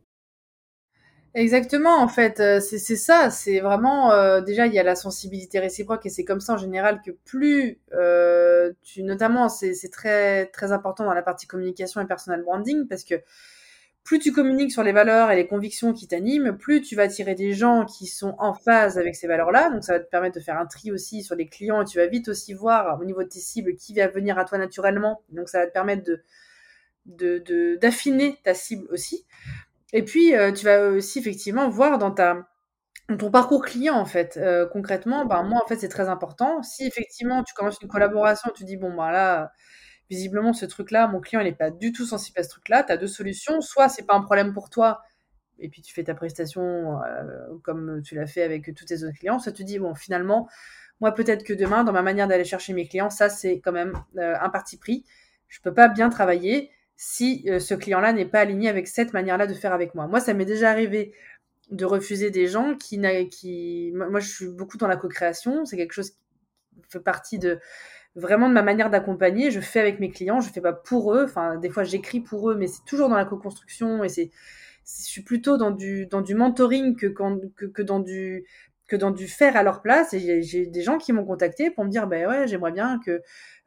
Exactement, 1.37 2.01
en 2.01 2.07
fait, 2.07 2.39
euh, 2.39 2.59
c'est 2.59 2.95
ça. 2.95 3.29
C'est 3.29 3.59
vraiment 3.59 4.11
euh, 4.11 4.41
déjà 4.41 4.65
il 4.65 4.73
y 4.73 4.79
a 4.79 4.83
la 4.83 4.95
sensibilité 4.95 5.59
réciproque 5.59 6.03
et 6.07 6.09
c'est 6.09 6.25
comme 6.25 6.39
ça 6.39 6.53
en 6.53 6.57
général 6.57 6.99
que 7.05 7.11
plus 7.11 7.79
euh, 7.93 8.73
notamment, 8.97 9.47
c'est 9.47 9.75
très 9.91 10.47
très 10.47 10.71
important 10.71 11.05
dans 11.05 11.13
la 11.13 11.21
partie 11.21 11.45
communication 11.45 12.01
et 12.01 12.07
personal 12.07 12.41
branding 12.41 12.87
parce 12.87 13.03
que 13.03 13.21
plus 14.03 14.17
tu 14.17 14.31
communiques 14.31 14.71
sur 14.71 14.81
les 14.81 14.93
valeurs 14.93 15.29
et 15.29 15.35
les 15.35 15.45
convictions 15.45 15.93
qui 15.93 16.07
t'animent, 16.07 16.57
plus 16.57 16.81
tu 16.81 16.95
vas 16.95 17.03
attirer 17.03 17.35
des 17.35 17.53
gens 17.53 17.85
qui 17.85 18.07
sont 18.07 18.33
en 18.39 18.55
phase 18.55 18.97
avec 18.97 19.15
ces 19.15 19.27
valeurs-là. 19.27 19.69
Donc 19.69 19.83
ça 19.83 19.93
va 19.93 19.99
te 19.99 20.09
permettre 20.09 20.39
de 20.39 20.43
faire 20.43 20.57
un 20.57 20.65
tri 20.65 20.91
aussi 20.91 21.21
sur 21.21 21.35
les 21.35 21.45
clients 21.47 21.83
et 21.83 21.85
tu 21.85 21.99
vas 21.99 22.07
vite 22.07 22.29
aussi 22.29 22.55
voir 22.55 22.99
au 22.99 23.05
niveau 23.05 23.21
de 23.21 23.29
tes 23.29 23.39
cibles 23.39 23.75
qui 23.75 23.93
va 23.93 24.07
venir 24.07 24.39
à 24.39 24.45
toi 24.45 24.57
naturellement. 24.57 25.21
Donc 25.29 25.49
ça 25.49 25.59
va 25.59 25.67
te 25.67 25.73
permettre 25.73 26.03
de 27.05 27.75
d'affiner 27.75 28.39
ta 28.43 28.53
cible 28.53 28.87
aussi. 28.91 29.25
Et 29.93 30.03
puis, 30.03 30.35
euh, 30.35 30.51
tu 30.51 30.65
vas 30.65 30.89
aussi 30.89 31.19
effectivement 31.19 31.69
voir 31.69 31.97
dans 31.97 32.11
ta 32.11 32.47
ton 33.19 33.31
parcours 33.31 33.65
client, 33.65 33.95
en 33.95 34.05
fait. 34.05 34.37
Euh, 34.37 34.67
concrètement, 34.67 35.25
ben, 35.25 35.43
moi, 35.43 35.61
en 35.63 35.67
fait, 35.67 35.77
c'est 35.77 35.89
très 35.89 36.09
important. 36.09 36.63
Si 36.63 36.85
effectivement, 36.87 37.43
tu 37.43 37.53
commences 37.55 37.79
une 37.81 37.89
collaboration, 37.89 38.51
tu 38.55 38.65
dis: 38.65 38.77
«Bon, 38.77 38.95
ben, 38.95 39.11
là, 39.11 39.51
visiblement, 40.09 40.53
ce 40.53 40.65
truc-là, 40.65 41.07
mon 41.07 41.21
client, 41.21 41.41
il 41.41 41.47
est 41.47 41.53
pas 41.55 41.71
du 41.71 41.91
tout 41.93 42.05
sensible 42.05 42.39
à 42.39 42.43
ce 42.43 42.49
truc-là», 42.49 42.83
tu 42.83 42.93
as 42.93 42.97
2 42.97 43.07
solutions. 43.07 43.61
Soit 43.61 43.89
c'est 43.89 44.05
pas 44.07 44.15
un 44.15 44.21
problème 44.21 44.53
pour 44.53 44.69
toi 44.71 45.01
et 45.59 45.69
puis 45.69 45.81
tu 45.83 45.93
fais 45.93 46.03
ta 46.05 46.15
prestation, 46.15 47.01
euh, 47.03 47.23
comme 47.63 48.01
tu 48.03 48.15
l'as 48.15 48.27
fait 48.27 48.43
avec 48.43 48.73
tous 48.75 48.85
tes 48.85 49.03
autres 49.03 49.17
clients. 49.19 49.39
Soit 49.39 49.53
tu 49.53 49.63
dis: 49.65 49.79
«Bon, 49.79 49.95
finalement, 49.95 50.49
moi, 51.01 51.13
peut-être 51.13 51.43
que 51.45 51.53
demain, 51.53 51.83
dans 51.85 51.93
ma 51.93 52.01
manière 52.03 52.27
d'aller 52.27 52.45
chercher 52.45 52.73
mes 52.73 52.87
clients, 52.87 53.09
ça, 53.11 53.29
c'est 53.29 53.59
quand 53.61 53.71
même, 53.73 53.93
un 54.17 54.49
parti 54.49 54.77
pris. 54.79 55.05
Je 55.49 55.61
peux 55.61 55.73
pas 55.73 55.89
bien 55.89 56.09
travailler 56.09 56.71
si 56.97 57.45
euh, 57.47 57.59
ce 57.59 57.75
client-là 57.75 58.11
n'est 58.11 58.25
pas 58.25 58.39
aligné 58.39 58.67
avec 58.67 58.87
cette 58.87 59.13
manière-là 59.13 59.47
de 59.47 59.53
faire 59.53 59.71
avec 59.71 59.95
moi. 59.95 60.07
Moi, 60.07 60.19
ça 60.19 60.33
m'est 60.33 60.45
déjà 60.45 60.71
arrivé 60.71 61.13
de 61.69 61.85
refuser 61.85 62.31
des 62.31 62.47
gens 62.47 62.75
qui, 62.75 62.99
qui 63.29 63.91
moi, 63.93 64.19
je 64.19 64.27
suis 64.29 64.47
beaucoup 64.47 64.77
dans 64.77 64.87
la 64.87 64.97
co-création, 64.97 65.65
c'est 65.65 65.77
quelque 65.77 65.93
chose 65.93 66.11
qui 66.11 66.17
fait 66.89 66.99
partie 66.99 67.39
de 67.39 67.59
vraiment 68.15 68.49
de 68.49 68.53
ma 68.53 68.63
manière 68.63 68.89
d'accompagner. 68.89 69.51
Je 69.51 69.59
fais 69.59 69.79
avec 69.79 69.99
mes 69.99 70.09
clients, 70.09 70.41
je 70.41 70.49
fais 70.49 70.61
pas 70.61 70.73
pour 70.73 71.13
eux. 71.13 71.23
Enfin, 71.25 71.57
des 71.57 71.69
fois, 71.69 71.83
j'écris 71.83 72.19
pour 72.19 72.49
eux, 72.49 72.55
mais 72.55 72.67
c'est 72.67 72.83
toujours 72.85 73.09
dans 73.09 73.17
la 73.17 73.25
co-construction 73.25 74.03
et 74.03 74.09
c'est, 74.09 74.31
je 74.85 75.07
suis 75.07 75.21
plutôt 75.23 75.57
dans 75.57 75.71
du 75.71 76.07
dans 76.07 76.21
du 76.21 76.33
mentoring 76.33 76.95
que, 76.95 77.07
que 77.07 77.81
dans 77.81 77.99
du 77.99 78.45
que 78.87 78.95
dans 78.95 79.11
du 79.11 79.27
faire 79.27 79.55
à 79.57 79.63
leur 79.63 79.81
place. 79.81 80.13
Et 80.13 80.41
j'ai 80.41 80.65
des 80.65 80.81
gens 80.81 80.97
qui 80.97 81.13
m'ont 81.13 81.25
contacté 81.25 81.71
pour 81.71 81.85
me 81.85 81.89
dire, 81.89 82.07
ben 82.07 82.27
ouais, 82.27 82.47
j'aimerais 82.47 82.71
bien 82.71 82.99
que 83.05 83.21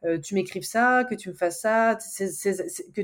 euh, 0.05 0.19
tu 0.19 0.33
m'écrives 0.35 0.63
ça, 0.63 1.03
que 1.09 1.15
tu 1.15 1.29
me 1.29 1.33
fasses 1.35 1.61
ça, 1.61 1.97
que 2.95 3.01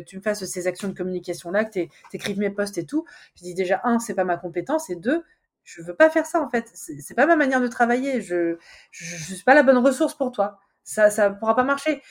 tu 0.00 0.16
me 0.16 0.22
fasses 0.22 0.44
ces 0.44 0.66
actions 0.66 0.88
de 0.88 0.94
communication 0.94 1.50
là, 1.50 1.64
que 1.64 1.70
tu 1.72 1.88
écrives 2.12 2.38
mes 2.38 2.50
posts 2.50 2.78
et 2.78 2.84
tout. 2.86 3.04
Je 3.36 3.42
dis 3.42 3.54
déjà 3.54 3.80
un, 3.84 3.98
c'est 3.98 4.14
pas 4.14 4.24
ma 4.24 4.36
compétence, 4.36 4.90
et 4.90 4.96
deux, 4.96 5.24
je 5.64 5.82
veux 5.82 5.94
pas 5.94 6.10
faire 6.10 6.26
ça 6.26 6.40
en 6.42 6.48
fait. 6.50 6.70
C'est 6.74 7.14
pas 7.14 7.26
ma 7.26 7.36
manière 7.36 7.60
de 7.60 7.68
travailler. 7.68 8.20
Je, 8.20 8.56
je, 8.90 9.04
je 9.16 9.34
suis 9.34 9.44
pas 9.44 9.54
la 9.54 9.62
bonne 9.62 9.78
ressource 9.78 10.14
pour 10.14 10.32
toi. 10.32 10.58
Ça, 10.84 11.10
ça 11.10 11.30
pourra 11.30 11.56
pas 11.56 11.64
marcher. 11.64 12.02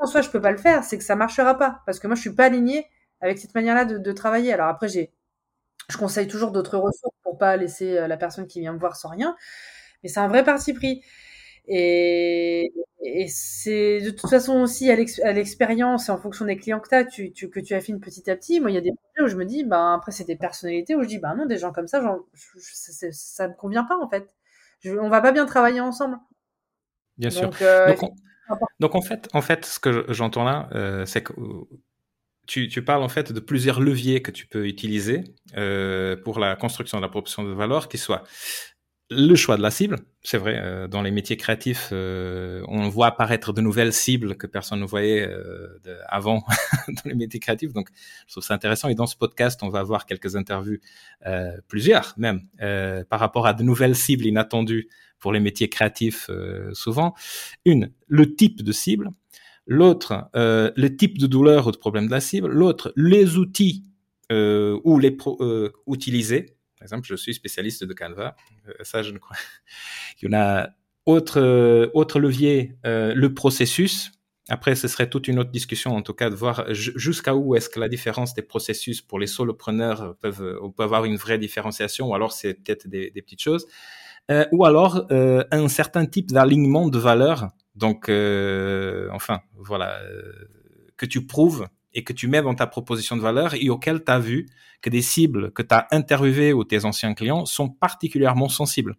En 0.00 0.06
soi, 0.06 0.20
je 0.22 0.30
peux 0.30 0.40
pas 0.40 0.52
le 0.52 0.58
faire, 0.58 0.84
c'est 0.84 0.98
que 0.98 1.04
ça 1.04 1.16
marchera 1.16 1.58
pas 1.58 1.82
parce 1.86 1.98
que 1.98 2.06
moi, 2.06 2.14
je 2.16 2.20
suis 2.20 2.34
pas 2.34 2.44
alignée 2.46 2.86
avec 3.20 3.38
cette 3.38 3.54
manière-là 3.54 3.84
de, 3.84 3.98
de 3.98 4.12
travailler. 4.12 4.52
Alors 4.52 4.68
après, 4.68 4.88
j'ai 4.88 5.12
je 5.90 5.96
conseille 5.96 6.28
toujours 6.28 6.52
d'autres 6.52 6.76
ressources 6.78 7.16
pour 7.38 7.46
pas 7.46 7.56
laisser 7.56 7.96
euh, 7.98 8.08
la 8.08 8.16
personne 8.16 8.46
qui 8.46 8.60
vient 8.60 8.72
me 8.72 8.78
voir 8.78 8.96
sans 8.96 9.10
rien. 9.10 9.36
Mais 10.02 10.08
c'est 10.08 10.20
un 10.20 10.28
vrai 10.28 10.44
parti 10.44 10.72
pris. 10.72 11.02
Et, 11.66 12.72
et 13.02 13.28
c'est 13.28 14.00
de 14.00 14.10
toute 14.10 14.30
façon 14.30 14.60
aussi 14.60 14.90
à 14.90 14.96
l'expérience 15.32 16.08
et 16.08 16.12
en 16.12 16.18
fonction 16.18 16.46
des 16.46 16.56
clients 16.56 16.80
que, 16.80 16.94
as, 16.94 17.04
tu, 17.04 17.32
tu, 17.32 17.50
que 17.50 17.60
tu 17.60 17.74
affines 17.74 18.00
petit 18.00 18.30
à 18.30 18.36
petit. 18.36 18.60
Moi, 18.60 18.70
il 18.70 18.74
y 18.74 18.78
a 18.78 18.80
des 18.80 18.92
projets 18.92 19.26
où 19.26 19.28
je 19.28 19.36
me 19.36 19.44
dis, 19.44 19.64
ben, 19.64 19.94
après, 19.94 20.12
c'est 20.12 20.24
des 20.24 20.36
personnalités 20.36 20.96
où 20.96 21.02
je 21.02 21.08
dis, 21.08 21.18
ben 21.18 21.34
non, 21.34 21.46
des 21.46 21.58
gens 21.58 21.72
comme 21.72 21.86
ça, 21.86 22.00
genre, 22.00 22.26
ça 23.12 23.44
ne 23.46 23.52
me 23.52 23.56
convient 23.56 23.84
pas 23.84 23.98
en 23.98 24.08
fait. 24.08 24.34
Je, 24.80 24.92
on 24.92 25.08
va 25.08 25.20
pas 25.20 25.32
bien 25.32 25.44
travailler 25.46 25.80
ensemble. 25.80 26.18
Bien 27.18 27.30
sûr. 27.30 27.50
Euh, 27.62 27.94
donc, 28.80 28.94
en, 28.94 29.02
fait, 29.02 29.28
en 29.34 29.42
fait, 29.42 29.66
ce 29.66 29.78
que 29.78 30.06
j'entends 30.08 30.44
là, 30.44 30.68
euh, 30.72 31.04
c'est 31.04 31.22
que 31.22 31.32
tu, 32.48 32.82
parles 32.82 33.02
en 33.02 33.08
fait 33.08 33.30
de 33.30 33.40
plusieurs 33.40 33.80
leviers 33.80 34.22
que 34.22 34.30
tu 34.30 34.46
peux 34.46 34.66
utiliser 34.66 35.24
euh, 35.56 36.16
pour 36.16 36.38
la 36.38 36.56
construction 36.56 36.96
de 36.96 37.02
la 37.02 37.08
proposition 37.08 37.44
de 37.44 37.52
valeur, 37.52 37.88
qui 37.88 37.98
soit 37.98 38.24
le 39.10 39.34
choix 39.36 39.56
de 39.56 39.62
la 39.62 39.70
cible, 39.70 39.98
c'est 40.22 40.36
vrai, 40.36 40.58
euh, 40.58 40.86
dans 40.86 41.00
les 41.00 41.10
métiers 41.10 41.36
créatifs, 41.36 41.90
euh, 41.92 42.62
on 42.68 42.88
voit 42.88 43.06
apparaître 43.06 43.52
de 43.52 43.60
nouvelles 43.60 43.92
cibles 43.92 44.36
que 44.36 44.46
personne 44.46 44.80
ne 44.80 44.86
voyait 44.86 45.28
avant 46.08 46.42
dans 46.88 47.02
les 47.04 47.14
métiers 47.14 47.40
créatifs. 47.40 47.72
Donc, 47.72 47.88
je 48.26 48.32
trouve 48.32 48.44
ça 48.44 48.54
intéressant. 48.54 48.88
Et 48.88 48.94
dans 48.94 49.06
ce 49.06 49.16
podcast, 49.16 49.60
on 49.62 49.68
va 49.68 49.80
avoir 49.80 50.06
quelques 50.06 50.36
interviews, 50.36 50.78
plusieurs 51.68 52.14
même, 52.16 52.42
par 53.08 53.20
rapport 53.20 53.46
à 53.46 53.52
de 53.54 53.62
nouvelles 53.62 53.96
cibles 53.96 54.26
inattendues 54.26 54.88
pour 55.18 55.32
les 55.32 55.40
métiers 55.40 55.68
créatifs 55.68 56.30
souvent. 56.72 57.14
Une, 57.64 57.90
le 58.08 58.34
type 58.34 58.62
de 58.62 58.72
cible. 58.72 59.10
L'autre, 59.68 60.30
le 60.34 60.88
type 60.88 61.18
de 61.18 61.26
douleur 61.26 61.66
ou 61.68 61.70
de 61.70 61.76
problème 61.76 62.06
de 62.06 62.10
la 62.10 62.20
cible. 62.20 62.48
L'autre, 62.48 62.92
les 62.96 63.36
outils 63.36 63.84
ou 64.30 64.98
les 64.98 65.10
pro 65.10 65.38
utiliser 65.86 66.58
par 66.78 66.84
exemple, 66.84 67.08
je 67.08 67.16
suis 67.16 67.34
spécialiste 67.34 67.84
de 67.84 67.92
Canva. 67.92 68.36
Euh, 68.68 68.72
ça, 68.82 69.02
je 69.02 69.10
ne 69.12 69.18
crois. 69.18 69.36
Il 70.22 70.26
y 70.30 70.34
en 70.34 70.38
a 70.38 70.68
autre, 71.06 71.90
autre 71.94 72.20
levier, 72.20 72.76
euh, 72.86 73.14
le 73.14 73.34
processus. 73.34 74.12
Après, 74.48 74.74
ce 74.74 74.88
serait 74.88 75.10
toute 75.10 75.28
une 75.28 75.38
autre 75.38 75.50
discussion, 75.50 75.94
en 75.94 76.02
tout 76.02 76.14
cas, 76.14 76.30
de 76.30 76.34
voir 76.34 76.72
jusqu'à 76.72 77.34
où 77.34 77.54
est-ce 77.54 77.68
que 77.68 77.80
la 77.80 77.88
différence 77.88 78.32
des 78.34 78.42
processus 78.42 79.02
pour 79.02 79.18
les 79.18 79.26
solopreneurs 79.26 80.16
peuvent, 80.20 80.58
on 80.62 80.70
peut 80.70 80.84
avoir 80.84 81.04
une 81.04 81.16
vraie 81.16 81.38
différenciation, 81.38 82.08
ou 82.08 82.14
alors 82.14 82.32
c'est 82.32 82.54
peut-être 82.54 82.88
des, 82.88 83.10
des, 83.10 83.20
petites 83.20 83.42
choses, 83.42 83.66
euh, 84.30 84.44
ou 84.52 84.64
alors 84.64 85.06
euh, 85.10 85.44
un 85.50 85.68
certain 85.68 86.06
type 86.06 86.30
d'alignement 86.30 86.88
de 86.88 86.98
valeurs. 86.98 87.48
Donc, 87.78 88.08
euh, 88.08 89.08
enfin, 89.12 89.40
voilà, 89.56 90.00
euh, 90.02 90.32
que 90.96 91.06
tu 91.06 91.26
prouves 91.26 91.68
et 91.94 92.02
que 92.02 92.12
tu 92.12 92.26
mets 92.26 92.42
dans 92.42 92.54
ta 92.54 92.66
proposition 92.66 93.16
de 93.16 93.22
valeur 93.22 93.54
et 93.54 93.70
auquel 93.70 94.02
tu 94.04 94.10
as 94.10 94.18
vu 94.18 94.46
que 94.82 94.90
des 94.90 95.00
cibles 95.00 95.52
que 95.52 95.62
tu 95.62 95.74
as 95.74 95.86
interviewées 95.92 96.52
ou 96.52 96.64
tes 96.64 96.84
anciens 96.84 97.14
clients 97.14 97.46
sont 97.46 97.68
particulièrement 97.68 98.48
sensibles. 98.48 98.96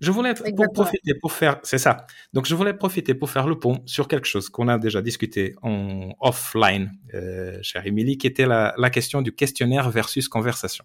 Je 0.00 0.10
voulais 0.10 0.34
pour 0.34 0.72
profiter 0.72 1.14
pour 1.20 1.32
faire, 1.32 1.58
c'est 1.62 1.78
ça. 1.78 2.06
Donc 2.32 2.46
je 2.46 2.54
voulais 2.54 2.74
profiter 2.74 3.14
pour 3.14 3.30
faire 3.30 3.46
le 3.46 3.58
pont 3.58 3.82
sur 3.86 4.08
quelque 4.08 4.26
chose 4.26 4.48
qu'on 4.48 4.68
a 4.68 4.78
déjà 4.78 5.00
discuté 5.00 5.54
en 5.62 6.10
offline, 6.20 6.92
euh, 7.14 7.58
chère 7.62 7.86
Émilie, 7.86 8.18
qui 8.18 8.26
était 8.26 8.46
la, 8.46 8.74
la, 8.76 8.90
question 8.90 9.22
du 9.22 9.32
questionnaire 9.32 9.90
versus 9.90 10.28
conversation. 10.28 10.84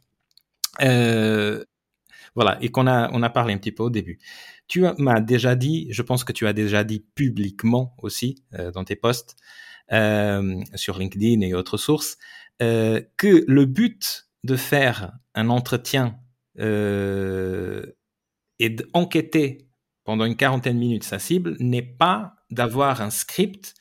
Euh, 0.82 1.66
voilà, 2.36 2.58
et 2.62 2.70
qu'on 2.70 2.88
a 2.88 3.10
on 3.14 3.24
a 3.24 3.30
parlé 3.30 3.54
un 3.54 3.58
petit 3.58 3.72
peu 3.72 3.84
au 3.84 3.90
début. 3.90 4.20
Tu 4.68 4.84
m'as 4.98 5.20
déjà 5.20 5.56
dit, 5.56 5.88
je 5.92 6.02
pense 6.02 6.24
que 6.24 6.32
tu 6.32 6.48
as 6.48 6.54
déjà 6.54 6.84
dit 6.84 7.06
publiquement 7.16 7.96
aussi 8.02 8.44
euh, 8.54 8.72
dans 8.72 8.84
tes 8.84 8.96
posts 8.96 9.36
euh, 9.92 10.62
sur 10.76 10.98
LinkedIn 10.98 11.42
et 11.42 11.54
autres 11.54 11.78
sources 11.78 12.18
euh, 12.62 13.02
que 13.18 13.44
le 13.48 13.66
but 13.66 14.28
de 14.44 14.56
faire 14.56 15.14
un 15.36 15.50
entretien 15.50 16.18
et 16.58 16.64
d'enquêter 18.70 19.70
pendant 20.04 20.26
une 20.26 20.36
quarantaine 20.36 20.76
de 20.76 20.80
minutes 20.80 21.04
sa 21.04 21.18
cible 21.18 21.56
n'est 21.60 21.82
pas 21.82 22.36
d'avoir 22.50 23.02
un 23.02 23.10
script 23.10 23.74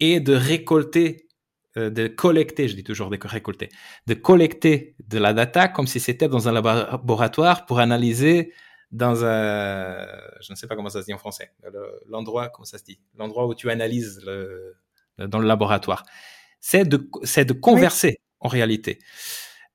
et 0.00 0.20
de 0.20 0.34
récolter, 0.34 1.28
de 1.76 2.06
collecter, 2.06 2.68
je 2.68 2.76
dis 2.76 2.84
toujours 2.84 3.10
de 3.10 3.18
récolter, 3.22 3.68
de 4.06 4.14
collecter 4.14 4.94
de 5.08 5.18
la 5.18 5.32
data 5.32 5.68
comme 5.68 5.86
si 5.86 6.00
c'était 6.00 6.28
dans 6.28 6.48
un 6.48 6.52
laboratoire 6.52 7.66
pour 7.66 7.80
analyser 7.80 8.52
dans 8.92 9.24
un, 9.24 10.06
je 10.40 10.52
ne 10.52 10.56
sais 10.56 10.68
pas 10.68 10.76
comment 10.76 10.88
ça 10.88 11.00
se 11.00 11.06
dit 11.06 11.14
en 11.14 11.18
français, 11.18 11.50
l'endroit, 12.08 12.48
comment 12.48 12.64
ça 12.64 12.78
se 12.78 12.84
dit, 12.84 13.00
l'endroit 13.16 13.46
où 13.46 13.54
tu 13.54 13.68
analyses 13.70 14.22
le, 14.24 14.76
dans 15.18 15.40
le 15.40 15.48
laboratoire. 15.48 16.04
C'est 16.60 16.88
de, 16.88 17.08
c'est 17.24 17.44
de 17.44 17.52
converser 17.52 18.20
en 18.40 18.48
réalité. 18.48 19.00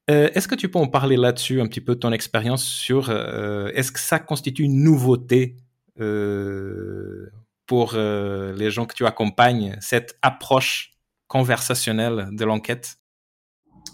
Euh, 0.10 0.30
est-ce 0.34 0.48
que 0.48 0.56
tu 0.56 0.70
peux 0.70 0.80
en 0.80 0.88
parler 0.88 1.18
là-dessus 1.18 1.62
un 1.62 1.68
petit 1.68 1.82
peu 1.82 1.96
de 1.96 2.00
ton 2.00 2.12
expérience 2.12 2.64
sur 2.64 3.10
euh, 3.10 3.72
est-ce 3.76 3.92
que 3.92 4.00
ça 4.00 4.20
constitue 4.20 4.64
une 4.64 4.84
nouveauté 4.84 5.58
euh, 6.00 7.30
pour 7.68 7.94
les 7.94 8.72
gens 8.72 8.88
que 8.88 8.96
tu 8.96 9.06
accompagnes, 9.06 9.78
cette 9.80 10.18
approche 10.24 10.94
conversationnelle 11.30 12.28
de 12.34 12.44
l'enquête? 12.44 12.98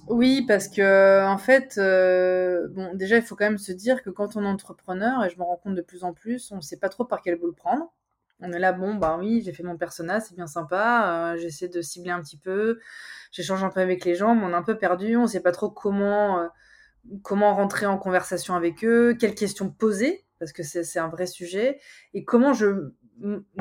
Oui, 0.07 0.43
parce 0.47 0.67
que 0.67 1.23
en 1.23 1.37
fait, 1.37 1.75
bon, 2.73 2.95
déjà 2.95 3.17
il 3.17 3.21
faut 3.21 3.35
quand 3.35 3.45
même 3.45 3.59
se 3.59 3.71
dire 3.71 4.01
que 4.01 4.09
quand 4.09 4.35
on 4.35 4.43
est 4.43 4.47
entrepreneur, 4.47 5.23
et 5.23 5.29
je 5.29 5.37
me 5.37 5.43
rends 5.43 5.57
compte 5.57 5.75
de 5.75 5.81
plus 5.83 6.03
en 6.03 6.13
plus, 6.13 6.51
on 6.51 6.55
ne 6.55 6.61
sait 6.61 6.77
pas 6.77 6.89
trop 6.89 7.05
par 7.05 7.21
quel 7.21 7.37
bout 7.37 7.47
le 7.47 7.53
prendre. 7.53 7.93
On 8.41 8.51
est 8.51 8.59
là, 8.59 8.73
bon, 8.73 8.95
bah 8.95 9.17
oui, 9.19 9.41
j'ai 9.45 9.53
fait 9.53 9.63
mon 9.63 9.77
persona, 9.77 10.19
c'est 10.19 10.35
bien 10.35 10.47
sympa, 10.47 11.35
j'essaie 11.37 11.69
de 11.69 11.81
cibler 11.81 12.11
un 12.11 12.21
petit 12.21 12.37
peu 12.37 12.79
j'échange 13.35 13.63
un 13.63 13.69
peu 13.69 13.81
avec 13.81 14.05
les 14.05 14.15
gens, 14.15 14.33
mais 14.33 14.45
on 14.45 14.51
est 14.51 14.55
un 14.55 14.63
peu 14.63 14.77
perdu, 14.77 15.17
on 15.17 15.27
sait 15.27 15.41
pas 15.41 15.51
trop 15.51 15.69
comment, 15.69 16.39
euh, 16.39 16.47
comment 17.21 17.53
rentrer 17.53 17.85
en 17.85 17.97
conversation 17.97 18.55
avec 18.55 18.83
eux, 18.85 19.15
quelles 19.19 19.35
questions 19.35 19.69
poser, 19.69 20.25
parce 20.39 20.53
que 20.53 20.63
c'est 20.63 20.99
un 20.99 21.09
vrai 21.09 21.25
sujet, 21.27 21.79
et 22.13 22.23
comment 22.23 22.53
je 22.53 22.93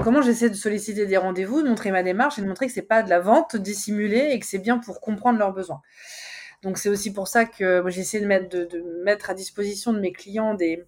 comment 0.02 0.22
j'essaie 0.22 0.50
de 0.50 0.54
solliciter 0.54 1.06
des 1.06 1.16
rendez-vous, 1.16 1.62
de 1.62 1.68
montrer 1.68 1.90
ma 1.90 2.02
démarche 2.02 2.38
et 2.38 2.42
de 2.42 2.46
montrer 2.46 2.66
que 2.66 2.72
c'est 2.72 2.82
pas 2.82 3.02
de 3.02 3.10
la 3.10 3.20
vente 3.20 3.56
dissimulée 3.56 4.30
et 4.32 4.38
que 4.38 4.46
c'est 4.46 4.58
bien 4.58 4.78
pour 4.78 5.00
comprendre 5.00 5.38
leurs 5.38 5.52
besoins. 5.52 5.80
Donc 6.62 6.78
c'est 6.78 6.88
aussi 6.88 7.12
pour 7.12 7.28
ça 7.28 7.44
que 7.44 7.84
j'essaie 7.88 8.20
de 8.20 8.26
mettre, 9.04 9.30
à 9.30 9.34
disposition 9.34 9.92
de 9.92 10.00
mes 10.00 10.12
clients 10.12 10.54
des, 10.54 10.84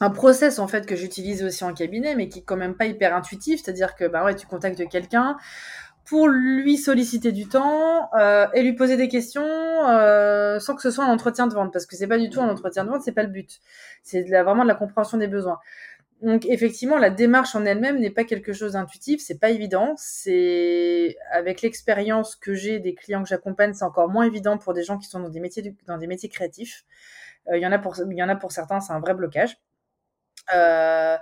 un 0.00 0.10
process 0.10 0.58
en 0.58 0.66
fait 0.66 0.86
que 0.86 0.96
j'utilise 0.96 1.44
aussi 1.44 1.62
en 1.64 1.74
cabinet, 1.74 2.14
mais 2.14 2.28
qui 2.28 2.40
est 2.40 2.42
quand 2.42 2.56
même 2.56 2.74
pas 2.74 2.86
hyper 2.86 3.14
intuitif, 3.14 3.60
c'est-à-dire 3.62 3.94
que 3.94 4.06
bah 4.06 4.24
ouais, 4.24 4.34
tu 4.34 4.46
contactes 4.46 4.88
quelqu'un, 4.88 5.36
pour 6.08 6.26
lui 6.28 6.78
solliciter 6.78 7.32
du 7.32 7.48
temps 7.48 8.08
euh, 8.18 8.46
et 8.54 8.62
lui 8.62 8.72
poser 8.72 8.96
des 8.96 9.08
questions 9.08 9.44
euh, 9.44 10.58
sans 10.58 10.74
que 10.74 10.80
ce 10.80 10.90
soit 10.90 11.04
un 11.04 11.12
entretien 11.12 11.46
de 11.46 11.52
vente. 11.52 11.70
Parce 11.70 11.84
que 11.84 11.96
c'est 11.96 12.06
pas 12.06 12.18
du 12.18 12.30
tout 12.30 12.40
un 12.40 12.48
entretien 12.48 12.84
de 12.84 12.88
vente 12.88 13.02
c'est 13.02 13.12
pas 13.12 13.24
le 13.24 13.28
but. 13.28 13.60
C'est 14.02 14.22
vraiment 14.22 14.62
de 14.62 14.68
la 14.68 14.74
compréhension 14.74 15.18
des 15.18 15.28
besoins 15.28 15.58
donc 16.22 16.46
effectivement 16.46 16.98
la 16.98 17.10
démarche 17.10 17.54
en 17.54 17.64
elle-même 17.64 17.98
n'est 18.00 18.10
pas 18.10 18.24
quelque 18.24 18.52
chose 18.52 18.72
d'intuitif 18.72 19.20
c'est 19.20 19.38
pas 19.38 19.50
évident. 19.50 19.94
C'est 19.96 21.16
avec 21.30 21.62
l'expérience 21.62 22.36
que 22.36 22.54
j'ai 22.54 22.80
des 22.80 22.94
clients 22.94 23.22
que 23.22 23.28
j'accompagne 23.28 23.72
c'est 23.74 23.84
encore 23.84 24.08
moins 24.08 24.24
évident 24.24 24.58
pour 24.58 24.74
des 24.74 24.82
gens 24.82 24.98
qui 24.98 25.08
sont 25.08 25.20
dans 25.20 25.28
des 25.28 25.40
métiers 25.40 25.74
dans 25.86 25.98
des 25.98 26.06
métiers 26.06 26.28
créatifs. 26.28 26.84
Euh, 27.48 27.56
il 27.56 27.62
y 27.62 27.66
en 27.66 27.72
a 27.72 27.78
pour 28.36 28.52
certains 28.52 28.80
c'est 28.80 28.92
un 28.92 29.00
vrai 29.00 29.14
blocage. 29.14 29.58
Euh, 30.54 31.16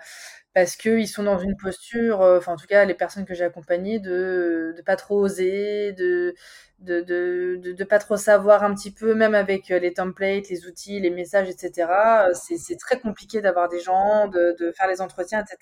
parce 0.56 0.76
qu'ils 0.76 1.06
sont 1.06 1.24
dans 1.24 1.38
une 1.38 1.54
posture, 1.54 2.22
euh, 2.22 2.38
enfin 2.38 2.54
en 2.54 2.56
tout 2.56 2.66
cas 2.66 2.86
les 2.86 2.94
personnes 2.94 3.26
que 3.26 3.34
j'ai 3.34 3.44
accompagnées, 3.44 3.98
de 3.98 4.72
de 4.74 4.80
pas 4.80 4.96
trop 4.96 5.20
oser, 5.22 5.92
de 5.92 6.34
de, 6.78 7.84
pas 7.84 7.98
trop 7.98 8.16
savoir 8.16 8.64
un 8.64 8.74
petit 8.74 8.90
peu, 8.90 9.14
même 9.14 9.34
avec 9.34 9.70
euh, 9.70 9.78
les 9.78 9.92
templates, 9.92 10.48
les 10.48 10.66
outils, 10.66 10.98
les 10.98 11.10
messages, 11.10 11.50
etc. 11.50 11.90
Euh, 12.30 12.32
c'est 12.32 12.78
très 12.78 12.98
compliqué 12.98 13.42
d'avoir 13.42 13.68
des 13.68 13.80
gens, 13.80 14.28
de, 14.28 14.72
faire 14.74 14.88
les 14.88 15.02
entretiens, 15.02 15.42
etc. 15.42 15.58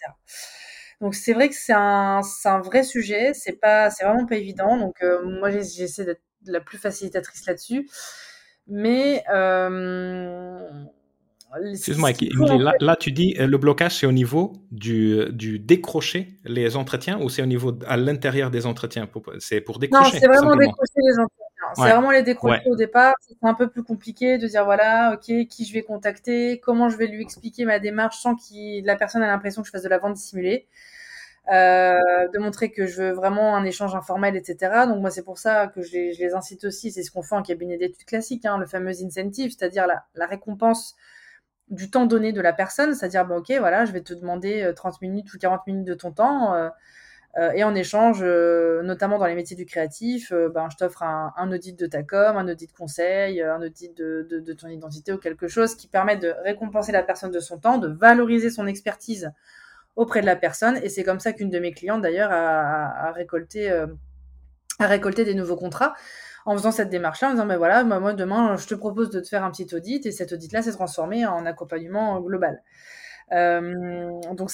Donc 1.01 1.17
c'est 1.17 1.33
vrai 1.33 1.49
que 1.49 1.57
c'est 1.57 1.73
un, 1.73 2.21
un 2.45 2.61
vrai 2.61 2.85
sujet, 2.85 3.33
c'est 3.35 3.59
pas, 3.61 3.91
c'est 3.91 4.05
vraiment 4.05 4.27
pas 4.27 4.37
évident. 4.37 4.77
Donc 4.79 5.03
moi 5.25 5.51
j'essaie 5.51 6.05
d'être 6.05 6.23
la 6.47 6.61
plus 6.61 6.79
facilitatrice 6.79 7.47
là-dessus, 7.47 7.89
mais 8.69 9.25
Excuse-moi, 11.63 12.11
là, 12.81 12.97
tu 12.97 13.13
dis 13.13 13.37
euh, 13.39 13.47
le 13.47 13.59
blocage, 13.59 13.99
c'est 13.99 14.07
au 14.07 14.13
niveau 14.13 14.53
du, 14.71 15.15
euh, 15.15 15.31
du 15.31 15.59
décrocher 15.59 16.39
les 16.45 16.77
entretiens 16.77 17.21
ou 17.21 17.29
c'est 17.29 17.43
au 17.43 17.47
niveau 17.47 17.77
à 17.87 17.97
l'intérieur 17.97 18.51
des 18.51 18.67
entretiens 18.67 19.09
C'est 19.39 19.61
pour 19.61 19.79
décrocher 19.79 20.05
Non, 20.05 20.21
c'est 20.21 20.27
vraiment 20.27 20.57
décrocher 20.57 20.93
les 20.97 21.19
entretiens. 21.19 21.45
C'est 21.77 21.91
vraiment 21.91 22.11
les 22.11 22.23
décrocher 22.23 22.63
au 22.67 22.77
départ. 22.77 23.15
C'est 23.21 23.37
un 23.43 23.55
peu 23.55 23.69
plus 23.69 23.83
compliqué 23.83 24.39
de 24.39 24.47
dire 24.47 24.65
voilà, 24.65 25.15
ok, 25.15 25.47
qui 25.49 25.65
je 25.65 25.73
vais 25.73 25.83
contacter, 25.83 26.61
comment 26.61 26.89
je 26.89 26.97
vais 26.97 27.07
lui 27.07 27.23
expliquer 27.23 27.65
ma 27.65 27.79
démarche 27.79 28.19
sans 28.19 28.35
que 28.35 28.85
la 28.85 28.97
personne 28.97 29.23
ait 29.23 29.27
l'impression 29.27 29.63
que 29.63 29.67
je 29.67 29.73
fasse 29.73 29.83
de 29.83 29.89
la 29.89 29.99
vente 29.99 30.15
dissimulée. 30.15 30.67
Euh, 31.53 31.99
de 32.33 32.39
montrer 32.39 32.71
que 32.71 32.87
je 32.87 33.03
veux 33.03 33.11
vraiment 33.11 33.55
un 33.55 33.67
échange 33.67 33.95
informel, 33.95 34.35
etc. 34.35 34.87
Donc 34.87 35.01
moi 35.03 35.11
c'est 35.11 35.23
pour 35.23 35.37
ça 35.37 35.67
que 35.67 35.83
je 35.83 35.93
les, 35.93 36.15
je 36.15 36.21
les 36.21 36.33
incite 36.33 36.65
aussi, 36.65 36.91
c'est 36.91 37.03
ce 37.03 37.11
qu'on 37.11 37.23
fait 37.23 37.35
en 37.35 37.43
cabinet 37.43 37.77
d'études 37.77 38.07
classique, 38.07 38.47
hein, 38.47 38.57
le 38.57 38.65
fameux 38.65 38.93
incentive, 39.05 39.51
c'est-à-dire 39.51 39.87
la, 39.87 40.07
la 40.15 40.25
récompense 40.25 40.97
du 41.69 41.91
temps 41.91 42.07
donné 42.07 42.33
de 42.33 42.41
la 42.41 42.53
personne, 42.53 42.95
c'est-à-dire, 42.95 43.27
bah, 43.27 43.37
ok, 43.37 43.53
voilà, 43.59 43.85
je 43.85 43.93
vais 43.93 44.03
te 44.03 44.15
demander 44.15 44.71
30 44.75 44.95
euh, 44.95 44.97
minutes 45.03 45.33
ou 45.33 45.39
40 45.39 45.67
minutes 45.67 45.87
de 45.87 45.95
ton 45.95 46.13
temps, 46.13 46.55
euh, 46.55 46.69
euh, 47.37 47.51
et 47.53 47.65
en 47.65 47.75
échange, 47.75 48.23
notamment 48.23 49.19
dans 49.19 49.27
les 49.27 49.35
métiers 49.35 49.57
du 49.57 49.67
créatif, 49.67 50.33
ben, 50.33 50.69
je 50.71 50.77
t'offre 50.77 51.03
un, 51.03 51.53
audit 51.53 51.77
de 51.77 51.87
ta 51.87 52.05
com, 52.05 52.37
un 52.37 52.49
audit 52.49 52.71
de 52.71 52.77
conseil, 52.77 53.43
un 53.43 53.61
audit 53.61 53.97
de, 53.97 54.27
de, 54.31 54.53
ton 54.53 54.69
identité 54.69 55.13
ou 55.13 55.19
quelque 55.19 55.49
chose 55.49 55.75
qui 55.75 55.89
permet 55.89 56.17
de 56.17 56.33
récompenser 56.45 56.93
la 56.93 57.03
personne 57.03 57.33
de 57.33 57.41
son 57.41 57.59
temps, 57.59 57.79
de 57.79 57.89
valoriser 57.89 58.51
son 58.51 58.69
expertise 58.69 59.33
auprès 59.97 60.21
de 60.21 60.27
la 60.27 60.37
personne, 60.37 60.77
et 60.83 60.89
c'est 60.89 61.03
comme 61.03 61.19
ça 61.19 61.33
qu'une 61.33 61.51
de 61.51 61.59
mes 61.59 61.73
clientes, 61.73 62.03
d'ailleurs, 62.03 62.31
a 62.31 63.11
récolté 63.13 63.65
des 65.25 65.35
nouveaux 65.35 65.57
contrats 65.57 65.95
en 66.45 66.57
faisant 66.57 66.73
cette 66.73 66.91
démarche-là, 66.91 67.29
en 67.29 67.33
disant, 67.33 67.47
ben 67.47 67.57
voilà, 67.57 67.85
moi, 67.85 68.13
demain, 68.13 68.57
je 68.57 68.67
te 68.67 68.75
propose 68.75 69.11
de 69.11 69.21
te 69.21 69.29
faire 69.29 69.45
un 69.45 69.51
petit 69.51 69.75
audit, 69.75 70.05
et 70.07 70.13
cet 70.13 70.33
audit-là 70.33 70.63
s'est 70.63 70.73
transformé 70.73 71.27
en 71.27 71.47
accompagnement 71.47 72.21
global. 72.21 72.63
Euh, 73.33 74.11
donc 74.37 74.51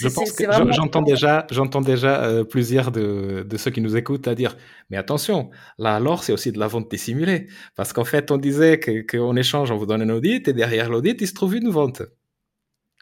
j'entends 0.70 1.03
déjà, 1.03 1.47
j'entends 1.51 1.80
déjà 1.80 2.22
euh, 2.22 2.45
plusieurs 2.45 2.93
de, 2.93 3.45
de, 3.49 3.57
ceux 3.57 3.72
qui 3.72 3.80
nous 3.80 3.97
écoutent 3.97 4.28
à 4.28 4.36
dire, 4.36 4.57
mais 4.91 4.97
attention, 4.97 5.51
là 5.76 5.97
alors 5.97 6.22
c'est 6.22 6.32
aussi 6.32 6.53
de 6.53 6.59
la 6.59 6.68
vente 6.68 6.88
dissimulée, 6.88 7.49
parce 7.74 7.93
qu'en 7.93 8.05
fait 8.05 8.30
on 8.30 8.36
disait 8.36 8.78
que 8.78 9.05
qu'on 9.05 9.34
échange, 9.34 9.72
on 9.72 9.76
vous 9.76 9.86
donne 9.86 10.03
un 10.03 10.11
audit 10.11 10.47
et 10.47 10.53
derrière 10.53 10.88
l'audit 10.88 11.20
il 11.20 11.26
se 11.26 11.34
trouve 11.34 11.57
une 11.57 11.68
vente. 11.68 12.03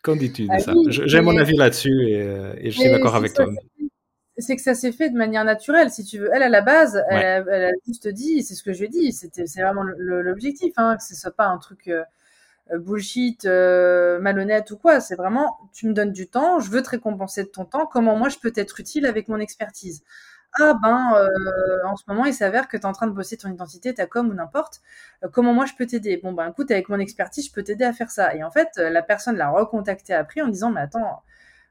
Qu'en 0.03 0.17
dis-tu 0.17 0.45
de 0.45 0.49
ah 0.53 0.59
ça? 0.59 0.73
J'ai 0.89 1.21
mon 1.21 1.37
avis 1.37 1.57
là-dessus 1.57 2.09
et, 2.09 2.23
euh, 2.23 2.55
et, 2.59 2.71
je 2.71 2.81
suis 2.81 2.91
d'accord 2.91 3.17
avec 3.17 3.35
toi 3.35 3.47
c'est 4.39 4.57
que 4.57 4.63
ça 4.63 4.75
s'est 4.75 4.93
fait 4.93 5.11
de 5.11 5.17
manière 5.17 5.45
naturelle, 5.45 5.91
si 5.91 6.05
tu 6.05 6.19
veux. 6.19 6.31
Elle, 6.33 6.43
à 6.43 6.49
la 6.49 6.61
base, 6.61 7.03
elle, 7.11 7.49
a, 7.49 7.71
juste 7.87 8.09
dit, 8.09 8.43
c'est 8.43 8.55
ce 8.55 8.63
que 8.63 8.73
je 8.73 8.81
lui 8.81 8.87
ai 8.87 8.89
dit, 8.89 9.13
c'était, 9.13 9.47
c'est 9.47 9.63
vraiment 9.63 9.83
l'objectif, 9.83 10.73
hein, 10.77 10.97
que 10.97 11.03
ce 11.03 11.15
soit 11.15 11.35
pas 11.35 11.47
un 11.47 11.59
truc 11.59 11.89
euh, 11.89 12.05
euh, 12.73 12.79
bullshit, 12.79 13.45
euh, 13.45 14.21
malhonnête 14.21 14.71
ou 14.71 14.77
quoi. 14.77 15.01
C'est 15.01 15.17
vraiment, 15.17 15.59
tu 15.73 15.89
me 15.89 15.93
donnes 15.93 16.13
du 16.13 16.29
temps, 16.29 16.61
je 16.61 16.71
veux 16.71 16.83
te 16.83 16.91
récompenser 16.91 17.45
de 17.45 17.49
ton 17.49 17.65
temps, 17.65 17.87
comment 17.87 18.17
moi 18.17 18.29
je 18.29 18.39
peux 18.39 18.51
t'être 18.53 18.81
utile 18.81 19.07
avec 19.07 19.29
mon 19.29 19.39
expertise? 19.41 20.05
Ah 20.61 20.75
ben, 20.83 21.29
en 21.85 21.97
ce 21.97 22.05
moment, 22.09 22.25
il 22.25 22.35
s'avère 22.35 22.69
que 22.69 22.77
tu 22.77 22.83
es 22.83 22.87
en 22.87 22.93
train 22.93 23.07
de 23.07 23.13
bosser 23.13 23.37
ton 23.37 23.51
identité, 23.51 23.95
ta 23.95 24.07
com 24.07 24.29
ou 24.29 24.35
n'importe. 24.35 24.81
comment 25.33 25.53
moi 25.55 25.67
je 25.67 25.75
peux 25.75 25.87
t'aider? 25.87 26.17
Bon 26.17 26.33
ben, 26.33 26.49
écoute, 26.49 26.71
avec 26.71 26.89
mon 26.89 26.99
expertise, 26.99 27.47
je 27.47 27.53
peux 27.53 27.63
t'aider 27.63 27.85
à 27.85 27.93
faire 27.93 28.11
ça. 28.11 28.35
Et 28.35 28.43
en 28.43 28.51
fait, 28.51 28.71
la 28.77 29.03
personne 29.03 29.37
l'a 29.37 29.51
recontacté 29.51 30.15
après 30.15 30.41
en 30.41 30.49
disant, 30.49 30.71
mais 30.71 30.81
attends, 30.81 31.23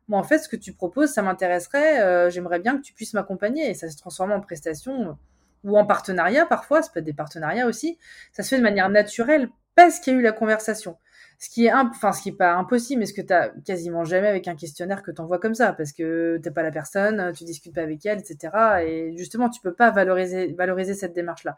moi, 0.07 0.19
en 0.19 0.23
fait, 0.23 0.39
ce 0.39 0.49
que 0.49 0.55
tu 0.55 0.73
proposes, 0.73 1.11
ça 1.11 1.21
m'intéresserait. 1.21 2.29
J'aimerais 2.31 2.59
bien 2.59 2.77
que 2.77 2.81
tu 2.81 2.93
puisses 2.93 3.13
m'accompagner. 3.13 3.69
Et 3.69 3.73
ça 3.73 3.89
se 3.89 3.97
transforme 3.97 4.31
en 4.31 4.39
prestation 4.39 5.17
ou 5.63 5.77
en 5.77 5.85
partenariat 5.85 6.45
parfois. 6.45 6.81
Ça 6.81 6.89
peut 6.93 6.99
être 6.99 7.05
des 7.05 7.13
partenariats 7.13 7.67
aussi. 7.67 7.97
Ça 8.31 8.43
se 8.43 8.49
fait 8.49 8.57
de 8.57 8.63
manière 8.63 8.89
naturelle 8.89 9.49
parce 9.75 9.99
qu'il 9.99 10.13
y 10.13 10.15
a 10.15 10.19
eu 10.19 10.23
la 10.23 10.31
conversation. 10.31 10.97
Ce 11.39 11.49
qui 11.49 11.67
est, 11.67 11.73
enfin, 11.73 12.13
ce 12.13 12.23
qui 12.23 12.29
est 12.29 12.35
pas 12.35 12.53
impossible, 12.53 13.01
mais 13.01 13.05
ce 13.05 13.13
que 13.13 13.21
tu 13.21 13.31
as 13.31 13.49
quasiment 13.63 14.03
jamais 14.03 14.27
avec 14.27 14.47
un 14.47 14.55
questionnaire 14.55 15.03
que 15.03 15.11
tu 15.11 15.21
envoies 15.21 15.37
comme 15.37 15.53
ça, 15.53 15.71
parce 15.73 15.91
que 15.91 16.39
t'es 16.41 16.49
pas 16.49 16.63
la 16.63 16.71
personne, 16.71 17.31
tu 17.33 17.43
discutes 17.43 17.75
pas 17.75 17.83
avec 17.83 18.03
elle, 18.07 18.17
etc. 18.17 18.49
Et 18.87 19.15
justement, 19.15 19.47
tu 19.47 19.61
peux 19.61 19.73
pas 19.73 19.91
valoriser, 19.91 20.53
valoriser 20.53 20.95
cette 20.95 21.13
démarche-là. 21.13 21.55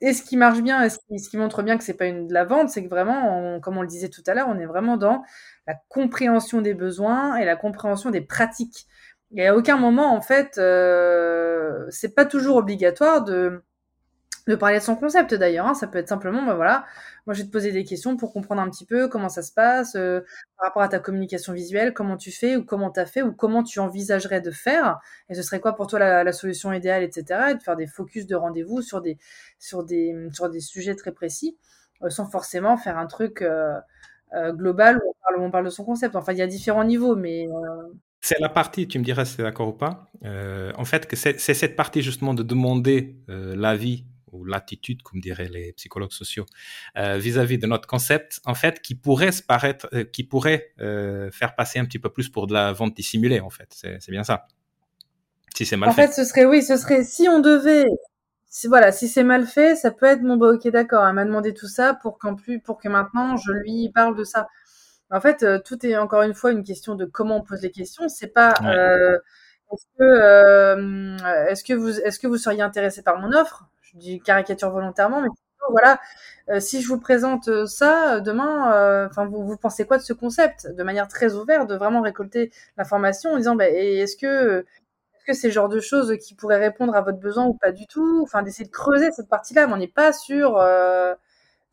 Et 0.00 0.12
ce 0.12 0.22
qui 0.22 0.36
marche 0.36 0.60
bien, 0.62 0.84
et 0.84 0.90
ce 0.90 1.28
qui, 1.28 1.36
montre 1.36 1.62
bien 1.62 1.76
que 1.76 1.82
c'est 1.82 1.96
pas 1.96 2.06
une 2.06 2.28
de 2.28 2.34
la 2.34 2.44
vente, 2.44 2.70
c'est 2.70 2.84
que 2.84 2.88
vraiment, 2.88 3.58
comme 3.60 3.78
on 3.78 3.82
le 3.82 3.88
disait 3.88 4.08
tout 4.08 4.22
à 4.28 4.34
l'heure, 4.34 4.46
on 4.48 4.58
est 4.58 4.66
vraiment 4.66 4.96
dans 4.96 5.24
la 5.66 5.74
compréhension 5.88 6.60
des 6.62 6.74
besoins 6.74 7.36
et 7.36 7.44
la 7.44 7.56
compréhension 7.56 8.10
des 8.10 8.20
pratiques. 8.20 8.86
Et 9.36 9.46
à 9.46 9.56
aucun 9.56 9.76
moment, 9.76 10.14
en 10.14 10.20
fait, 10.20 10.56
euh, 10.58 11.84
c'est 11.90 12.14
pas 12.14 12.24
toujours 12.24 12.56
obligatoire 12.56 13.24
de 13.24 13.62
de 14.48 14.56
parler 14.56 14.78
de 14.78 14.82
son 14.82 14.96
concept 14.96 15.34
d'ailleurs. 15.34 15.66
Hein. 15.66 15.74
Ça 15.74 15.86
peut 15.86 15.98
être 15.98 16.08
simplement, 16.08 16.42
bah 16.44 16.54
voilà, 16.54 16.86
moi 17.26 17.34
je 17.34 17.42
vais 17.42 17.46
te 17.46 17.52
poser 17.52 17.70
des 17.70 17.84
questions 17.84 18.16
pour 18.16 18.32
comprendre 18.32 18.62
un 18.62 18.70
petit 18.70 18.86
peu 18.86 19.06
comment 19.06 19.28
ça 19.28 19.42
se 19.42 19.52
passe 19.52 19.94
euh, 19.94 20.20
par 20.56 20.68
rapport 20.68 20.82
à 20.82 20.88
ta 20.88 20.98
communication 20.98 21.52
visuelle, 21.52 21.92
comment 21.92 22.16
tu 22.16 22.32
fais 22.32 22.56
ou 22.56 22.64
comment 22.64 22.90
tu 22.90 22.98
as 22.98 23.06
fait 23.06 23.22
ou 23.22 23.32
comment 23.32 23.62
tu 23.62 23.78
envisagerais 23.78 24.40
de 24.40 24.50
faire 24.50 24.98
et 25.28 25.34
ce 25.34 25.42
serait 25.42 25.60
quoi 25.60 25.76
pour 25.76 25.86
toi 25.86 25.98
la, 25.98 26.32
solution 26.32 26.72
idéale, 26.72 27.02
etc. 27.02 27.50
Et 27.50 27.54
de 27.54 27.62
faire 27.62 27.76
des 27.76 27.86
focus 27.86 28.26
de 28.26 28.34
rendez-vous 28.34 28.80
sur 28.80 29.02
des, 29.02 29.18
sujets 30.60 30.94
très 30.94 31.12
précis 31.12 31.58
euh, 32.02 32.08
sans 32.08 32.26
forcément 32.26 32.78
faire 32.78 32.96
un 32.96 33.06
truc 33.06 33.42
euh, 33.42 33.78
global 34.52 34.96
où 34.96 35.10
on, 35.10 35.14
parle, 35.20 35.46
on, 35.46 35.50
parle, 35.50 35.64
de 35.66 35.70
son 35.70 35.84
concept. 35.84 36.16
Enfin, 36.16 36.32
il 36.32 36.38
y 36.38 36.42
a 36.42 36.46
différents 36.46 36.84
niveaux, 36.84 37.16
mais. 37.16 37.48
C'est 38.20 38.40
la 38.40 38.48
partie, 38.48 38.88
tu 38.88 38.98
me 38.98 39.04
diras 39.04 39.24
si 39.24 39.36
tu 39.36 39.42
d'accord 39.42 39.68
ou 39.68 39.72
pas. 39.72 40.10
en 40.24 40.84
fait, 40.84 41.06
c'est 41.14 41.38
cette 41.38 41.76
partie 41.76 42.02
justement 42.02 42.34
de 42.34 42.42
demander 42.42 43.16
l'avis 43.28 44.06
ou 44.32 44.44
l'attitude, 44.44 45.02
comme 45.02 45.20
diraient 45.20 45.48
les 45.48 45.72
psychologues 45.72 46.12
sociaux, 46.12 46.46
euh, 46.96 47.18
vis-à-vis 47.18 47.58
de 47.58 47.66
notre 47.66 47.86
concept, 47.86 48.40
en 48.44 48.54
fait, 48.54 48.80
qui 48.80 48.94
pourrait 48.94 49.32
se 49.32 49.42
paraître, 49.42 49.88
euh, 49.92 50.04
qui 50.04 50.24
pourrait 50.24 50.72
euh, 50.80 51.30
faire 51.30 51.54
passer 51.54 51.78
un 51.78 51.84
petit 51.84 51.98
peu 51.98 52.10
plus 52.10 52.28
pour 52.28 52.46
de 52.46 52.54
la 52.54 52.72
vente 52.72 52.94
dissimulée, 52.94 53.40
en 53.40 53.50
fait. 53.50 53.68
C'est 53.72 54.10
bien 54.10 54.24
ça. 54.24 54.46
Si 55.54 55.66
c'est 55.66 55.76
mal 55.76 55.92
fait. 55.92 56.02
En 56.02 56.06
fait, 56.06 56.12
ce 56.12 56.24
serait, 56.24 56.44
oui, 56.44 56.62
ce 56.62 56.76
serait, 56.76 57.04
si 57.04 57.28
on 57.28 57.40
devait, 57.40 57.86
si, 58.48 58.66
voilà, 58.68 58.92
si 58.92 59.08
c'est 59.08 59.24
mal 59.24 59.46
fait, 59.46 59.76
ça 59.76 59.90
peut 59.90 60.06
être, 60.06 60.22
bon, 60.22 60.36
bah, 60.36 60.48
ok, 60.54 60.68
d'accord, 60.68 61.06
elle 61.06 61.14
m'a 61.14 61.24
demandé 61.24 61.54
tout 61.54 61.68
ça 61.68 61.94
pour 61.94 62.18
qu'en 62.18 62.34
plus, 62.34 62.60
pour 62.60 62.78
que 62.78 62.88
maintenant, 62.88 63.36
je 63.36 63.52
lui 63.52 63.90
parle 63.94 64.16
de 64.16 64.24
ça. 64.24 64.48
En 65.10 65.20
fait, 65.20 65.44
tout 65.64 65.86
est 65.86 65.96
encore 65.96 66.22
une 66.22 66.34
fois 66.34 66.52
une 66.52 66.62
question 66.62 66.94
de 66.94 67.06
comment 67.06 67.38
on 67.38 67.42
pose 67.42 67.62
les 67.62 67.70
questions. 67.70 68.08
C'est 68.08 68.26
pas, 68.26 68.54
est-ce 69.70 69.86
que, 69.98 71.50
est-ce 71.50 71.64
que 71.64 71.72
vous, 71.74 71.98
est-ce 72.00 72.18
que 72.18 72.26
vous 72.26 72.36
seriez 72.36 72.62
intéressé 72.62 73.02
par 73.02 73.18
mon 73.18 73.32
offre? 73.32 73.68
Dis 73.98 74.20
caricature 74.20 74.70
volontairement, 74.70 75.20
mais 75.20 75.28
voilà, 75.70 76.00
euh, 76.50 76.60
si 76.60 76.82
je 76.82 76.88
vous 76.88 76.98
présente 77.00 77.48
euh, 77.48 77.66
ça 77.66 78.16
euh, 78.16 78.20
demain, 78.20 79.06
enfin 79.06 79.26
vous, 79.26 79.44
vous 79.44 79.56
pensez 79.56 79.86
quoi 79.86 79.98
de 79.98 80.02
ce 80.02 80.12
concept? 80.12 80.66
De 80.66 80.82
manière 80.82 81.08
très 81.08 81.34
ouverte, 81.34 81.68
de 81.68 81.76
vraiment 81.76 82.00
récolter 82.02 82.50
l'information 82.76 83.32
en 83.32 83.36
disant, 83.36 83.56
bah, 83.56 83.68
est-ce 83.68 84.16
que 84.16 84.60
est-ce 85.16 85.24
que 85.26 85.32
c'est 85.34 85.48
le 85.48 85.52
genre 85.52 85.68
de 85.68 85.80
choses 85.80 86.16
qui 86.18 86.34
pourraient 86.34 86.58
répondre 86.58 86.94
à 86.96 87.02
votre 87.02 87.18
besoin 87.18 87.46
ou 87.46 87.54
pas 87.54 87.72
du 87.72 87.86
tout? 87.86 88.20
Enfin, 88.22 88.42
d'essayer 88.42 88.66
de 88.66 88.70
creuser 88.70 89.10
cette 89.12 89.28
partie-là, 89.28 89.66
mais 89.66 89.74
on 89.74 89.76
n'est 89.78 89.88
pas 89.88 90.12
sur 90.12 90.64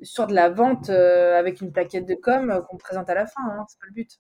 sur 0.02 0.28
de 0.28 0.34
la 0.36 0.50
vente 0.50 0.90
avec 0.90 1.62
une 1.62 1.72
plaquette 1.72 2.06
de 2.06 2.16
com 2.16 2.64
qu'on 2.70 2.78
présente 2.78 3.10
à 3.10 3.16
la 3.16 3.26
fin. 3.28 3.42
Hein, 3.44 3.66
c'est 3.70 3.80
pas 3.80 3.88
le 3.88 3.94
but. 3.94 4.20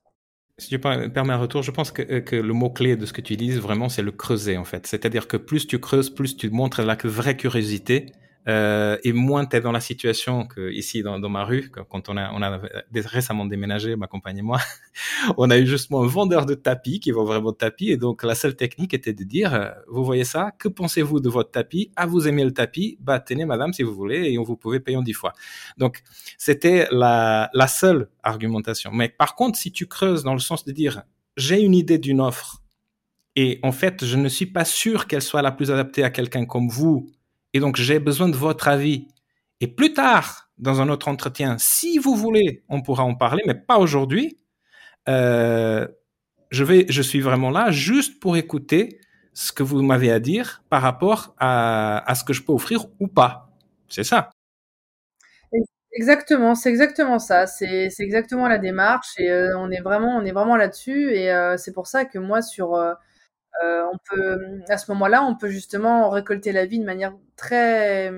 Si 0.57 0.69
tu 0.69 0.79
permets 0.79 1.33
un 1.33 1.37
retour, 1.37 1.63
je 1.63 1.71
pense 1.71 1.91
que, 1.91 2.01
que 2.19 2.35
le 2.37 2.53
mot-clé 2.53 2.95
de 2.95 3.05
ce 3.05 3.11
que 3.13 3.19
tu 3.21 3.35
dis, 3.35 3.51
vraiment, 3.51 3.89
c'est 3.89 4.01
le 4.01 4.11
creuser, 4.11 4.57
en 4.57 4.63
fait. 4.63 4.87
C'est-à-dire 4.87 5.27
que 5.27 5.35
plus 5.35 5.67
tu 5.67 5.79
creuses, 5.79 6.09
plus 6.09 6.37
tu 6.37 6.49
montres 6.49 6.81
la 6.81 6.95
vraie 7.03 7.35
curiosité 7.35 8.05
euh, 8.47 8.97
et 9.03 9.11
moins 9.11 9.45
tu 9.45 9.55
es 9.55 9.61
dans 9.61 9.71
la 9.71 9.79
situation 9.79 10.45
que 10.45 10.71
ici 10.71 11.01
dans, 11.01 11.19
dans, 11.19 11.29
ma 11.29 11.43
rue, 11.43 11.71
quand 11.89 12.09
on 12.09 12.17
a, 12.17 12.31
on 12.31 12.41
a 12.41 12.61
récemment 12.93 13.45
déménagé, 13.45 13.95
ma 13.95 14.07
compagne 14.07 14.37
et 14.37 14.41
moi, 14.43 14.59
on 15.37 15.49
a 15.49 15.57
eu 15.57 15.65
justement 15.65 16.03
un 16.03 16.07
vendeur 16.07 16.45
de 16.45 16.53
tapis 16.53 16.99
qui 16.99 17.11
vend 17.11 17.23
vraiment 17.25 17.51
de 17.51 17.57
tapis. 17.57 17.89
Et 17.89 17.97
donc 17.97 18.23
la 18.23 18.35
seule 18.35 18.55
technique 18.55 18.93
était 18.93 19.13
de 19.13 19.23
dire, 19.23 19.53
euh, 19.53 19.69
vous 19.87 20.05
voyez 20.05 20.25
ça, 20.25 20.51
que 20.59 20.67
pensez-vous 20.67 21.19
de 21.19 21.29
votre 21.29 21.51
tapis? 21.51 21.91
Ah, 21.95 22.05
vous 22.05 22.27
aimez 22.27 22.43
le 22.43 22.53
tapis? 22.53 22.97
Bah 23.01 23.19
tenez 23.19 23.45
madame 23.45 23.73
si 23.73 23.83
vous 23.83 23.93
voulez 23.93 24.31
et 24.31 24.37
on 24.37 24.43
vous 24.43 24.57
pouvez 24.57 24.79
payer 24.79 24.97
en 24.97 25.01
dix 25.01 25.13
fois. 25.13 25.33
Donc 25.77 26.03
c'était 26.37 26.87
la, 26.91 27.49
la 27.53 27.67
seule 27.67 28.09
argumentation. 28.21 28.91
Mais 28.93 29.09
par 29.09 29.35
contre, 29.35 29.57
si 29.57 29.71
tu 29.71 29.87
creuses 29.87 30.23
dans 30.23 30.33
le 30.33 30.39
sens 30.39 30.65
de 30.65 30.71
dire, 30.71 31.03
j'ai 31.35 31.61
une 31.61 31.73
idée 31.73 31.97
d'une 31.97 32.21
offre 32.21 32.61
et 33.35 33.59
en 33.63 33.71
fait, 33.71 34.05
je 34.05 34.15
ne 34.15 34.29
suis 34.29 34.45
pas 34.45 34.63
sûr 34.63 35.07
qu'elle 35.07 35.21
soit 35.21 35.41
la 35.41 35.51
plus 35.51 35.69
adaptée 35.69 36.03
à 36.03 36.09
quelqu'un 36.09 36.45
comme 36.45 36.69
vous 36.69 37.09
et 37.55 37.61
donc, 37.61 37.77
j'ai 37.77 37.99
besoin 37.99 38.27
de 38.27 38.35
votre 38.35 38.67
avis. 38.67 39.07
Et 39.61 39.67
plus 39.67 39.93
tard, 39.93 40.49
dans 40.57 40.81
un 40.81 40.89
autre 40.89 41.07
entretien, 41.07 41.55
si 41.57 41.99
vous 41.99 42.13
voulez, 42.13 42.65
on 42.67 42.81
pourra 42.81 43.05
en 43.05 43.15
parler, 43.15 43.43
mais 43.47 43.55
pas 43.55 43.77
aujourd'hui. 43.77 44.37
Euh, 45.07 45.87
je 46.51 46.65
vais, 46.65 46.85
je 46.89 47.01
suis 47.01 47.21
vraiment 47.21 47.51
là 47.51 47.71
juste 47.71 48.19
pour 48.19 48.35
écouter 48.35 48.99
ce 49.31 49.53
que 49.53 49.63
vous 49.63 49.81
m'avez 49.81 50.11
à 50.11 50.19
dire 50.19 50.63
par 50.69 50.81
rapport 50.81 51.33
à, 51.39 52.13
ce 52.13 52.25
que 52.25 52.33
je 52.33 52.41
peux 52.41 52.51
offrir 52.51 52.87
ou 52.99 53.07
pas. 53.07 53.49
C'est 53.87 54.03
ça. 54.03 54.31
Exactement, 55.93 56.55
c'est 56.55 56.71
exactement 56.71 57.19
ça. 57.19 57.47
C'est 57.47 57.89
exactement 57.99 58.49
la 58.49 58.57
démarche 58.57 59.17
et 59.17 59.31
euh, 59.31 59.57
on 59.57 59.71
est 59.71 59.79
vraiment, 59.79 60.17
on 60.17 60.25
est 60.25 60.33
vraiment 60.33 60.57
là-dessus. 60.57 61.13
Et 61.13 61.31
euh, 61.31 61.55
c'est 61.55 61.71
pour 61.71 61.87
ça 61.87 62.03
que 62.03 62.19
moi, 62.19 62.41
sur 62.41 62.75
on 63.63 63.97
peut, 64.09 64.61
à 64.69 64.77
ce 64.77 64.91
moment-là, 64.91 65.23
on 65.23 65.35
peut 65.35 65.49
justement 65.49 66.09
récolter 66.09 66.51
la 66.51 66.65
vie 66.65 66.79
de 66.79 66.85
manière 66.85 67.13
très 67.35 68.11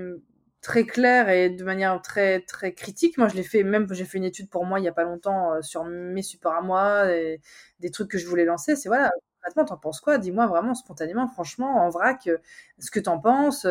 très 0.62 0.86
claire 0.86 1.30
et 1.30 1.50
de 1.50 1.64
manière 1.64 2.02
très 2.02 2.42
très 2.42 2.74
critique. 2.74 3.18
Moi, 3.18 3.28
je 3.30 3.36
l'ai 3.36 3.44
fait 3.44 3.64
même 3.64 3.88
j'ai 3.94 4.06
fait 4.06 4.18
une 4.18 4.24
étude 4.26 4.50
pour 4.50 4.66
moi 4.66 4.80
il 4.80 4.84
y 4.86 4.88
a 4.90 4.92
pas 4.94 5.04
longtemps 5.04 5.54
euh, 5.54 5.62
sur 5.62 5.86
mes 5.86 6.22
supports 6.24 6.56
à 6.56 6.62
moi 6.62 7.12
et 7.14 7.42
des 7.80 7.92
trucs 7.92 8.10
que 8.12 8.18
je 8.18 8.28
voulais 8.28 8.46
lancer. 8.46 8.76
C'est 8.76 8.90
voilà, 8.90 9.12
tu 9.48 9.66
t'en 9.66 9.78
penses 9.78 10.02
quoi? 10.02 10.18
Dis-moi 10.18 10.46
vraiment 10.48 10.74
spontanément, 10.74 11.28
franchement, 11.28 11.86
en 11.86 11.90
vrac, 11.90 12.28
euh, 12.28 12.38
ce 12.80 12.92
que 12.92 13.00
t'en 13.00 13.20
penses, 13.20 13.66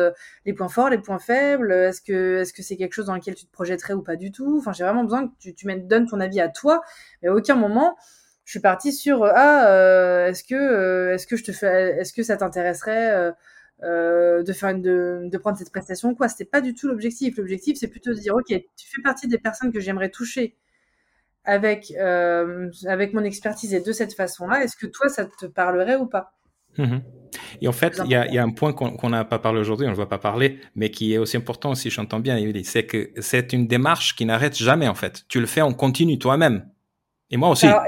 les 0.45 0.53
points 0.53 0.69
forts, 0.69 0.89
les 0.89 0.97
points 0.97 1.19
faibles. 1.19 1.71
Est-ce 1.71 2.01
que 2.01 2.39
est-ce 2.41 2.53
que 2.53 2.63
c'est 2.63 2.77
quelque 2.77 2.93
chose 2.93 3.05
dans 3.07 3.15
lequel 3.15 3.35
tu 3.35 3.45
te 3.45 3.51
projetterais 3.51 3.93
ou 3.93 4.01
pas 4.01 4.15
du 4.15 4.31
tout? 4.31 4.57
Enfin, 4.57 4.73
j'ai 4.73 4.83
vraiment 4.83 5.03
besoin 5.03 5.27
que 5.27 5.33
tu, 5.39 5.53
tu 5.53 5.67
donnes 5.81 6.07
ton 6.07 6.19
avis 6.19 6.39
à 6.41 6.49
toi. 6.49 6.81
Mais 7.21 7.29
à 7.29 7.33
aucun 7.35 7.55
moment 7.55 7.95
je 8.47 8.51
suis 8.51 8.59
partie 8.61 8.93
sur 8.93 9.23
euh, 9.23 9.31
ah 9.35 9.67
euh, 9.67 10.27
est-ce 10.27 10.45
que 10.45 10.55
euh, 10.55 11.13
est-ce 11.13 11.27
que 11.27 11.35
je 11.35 11.43
te 11.43 11.51
fais 11.51 11.97
est-ce 11.99 12.13
que 12.13 12.23
ça 12.23 12.37
t'intéresserait 12.37 13.33
de 13.83 14.53
faire 14.53 14.73
de, 14.73 15.27
de 15.29 15.37
prendre 15.37 15.57
cette 15.57 15.69
prestation 15.69 16.15
quoi? 16.15 16.29
C'était 16.29 16.45
pas 16.45 16.61
du 16.61 16.73
tout 16.73 16.87
l'objectif 16.87 17.37
l'objectif 17.37 17.77
c'est 17.77 17.89
plutôt 17.89 18.11
de 18.11 18.19
dire 18.19 18.35
ok 18.35 18.47
tu 18.47 18.87
fais 18.87 19.01
partie 19.03 19.27
des 19.27 19.37
personnes 19.37 19.73
que 19.73 19.81
j'aimerais 19.81 20.09
toucher 20.09 20.55
avec 21.43 21.91
avec 21.91 23.13
mon 23.13 23.23
expertise 23.25 23.73
et 23.73 23.81
de 23.81 23.91
cette 23.91 24.13
façon 24.13 24.47
là 24.47 24.63
est-ce 24.63 24.77
que 24.77 24.87
toi 24.87 25.09
ça 25.09 25.25
te 25.25 25.45
parlerait 25.45 25.97
ou 25.97 26.07
pas? 26.07 26.33
Mmh 26.77 26.99
Et 27.59 27.67
en 27.67 27.71
fait, 27.71 27.99
il 28.05 28.11
y 28.11 28.15
a, 28.15 28.27
y 28.27 28.37
a, 28.37 28.43
un 28.43 28.51
point 28.51 28.71
qu'on 28.71 29.09
n'a 29.09 29.25
pas 29.25 29.39
parlé 29.39 29.59
aujourd'hui, 29.59 29.87
on 29.87 29.91
ne 29.91 29.95
va 29.95 30.05
pas 30.05 30.19
parler, 30.19 30.59
mais 30.75 30.91
qui 30.91 31.11
est 31.11 31.17
aussi 31.17 31.35
important 31.35 31.73
si 31.73 31.89
j'entends 31.89 32.19
bien, 32.19 32.37
c'est 32.63 32.85
que 32.85 33.09
c'est 33.19 33.51
une 33.51 33.65
démarche 33.65 34.15
qui 34.15 34.25
n'arrête 34.25 34.55
jamais 34.55 34.87
en 34.87 34.93
fait. 34.93 35.25
Tu 35.27 35.39
le 35.39 35.47
fais 35.47 35.61
en 35.61 35.73
continu 35.73 36.19
toi-même. 36.19 36.69
Et 37.31 37.37
moi 37.37 37.49
aussi. 37.49 37.65
Alors, 37.65 37.83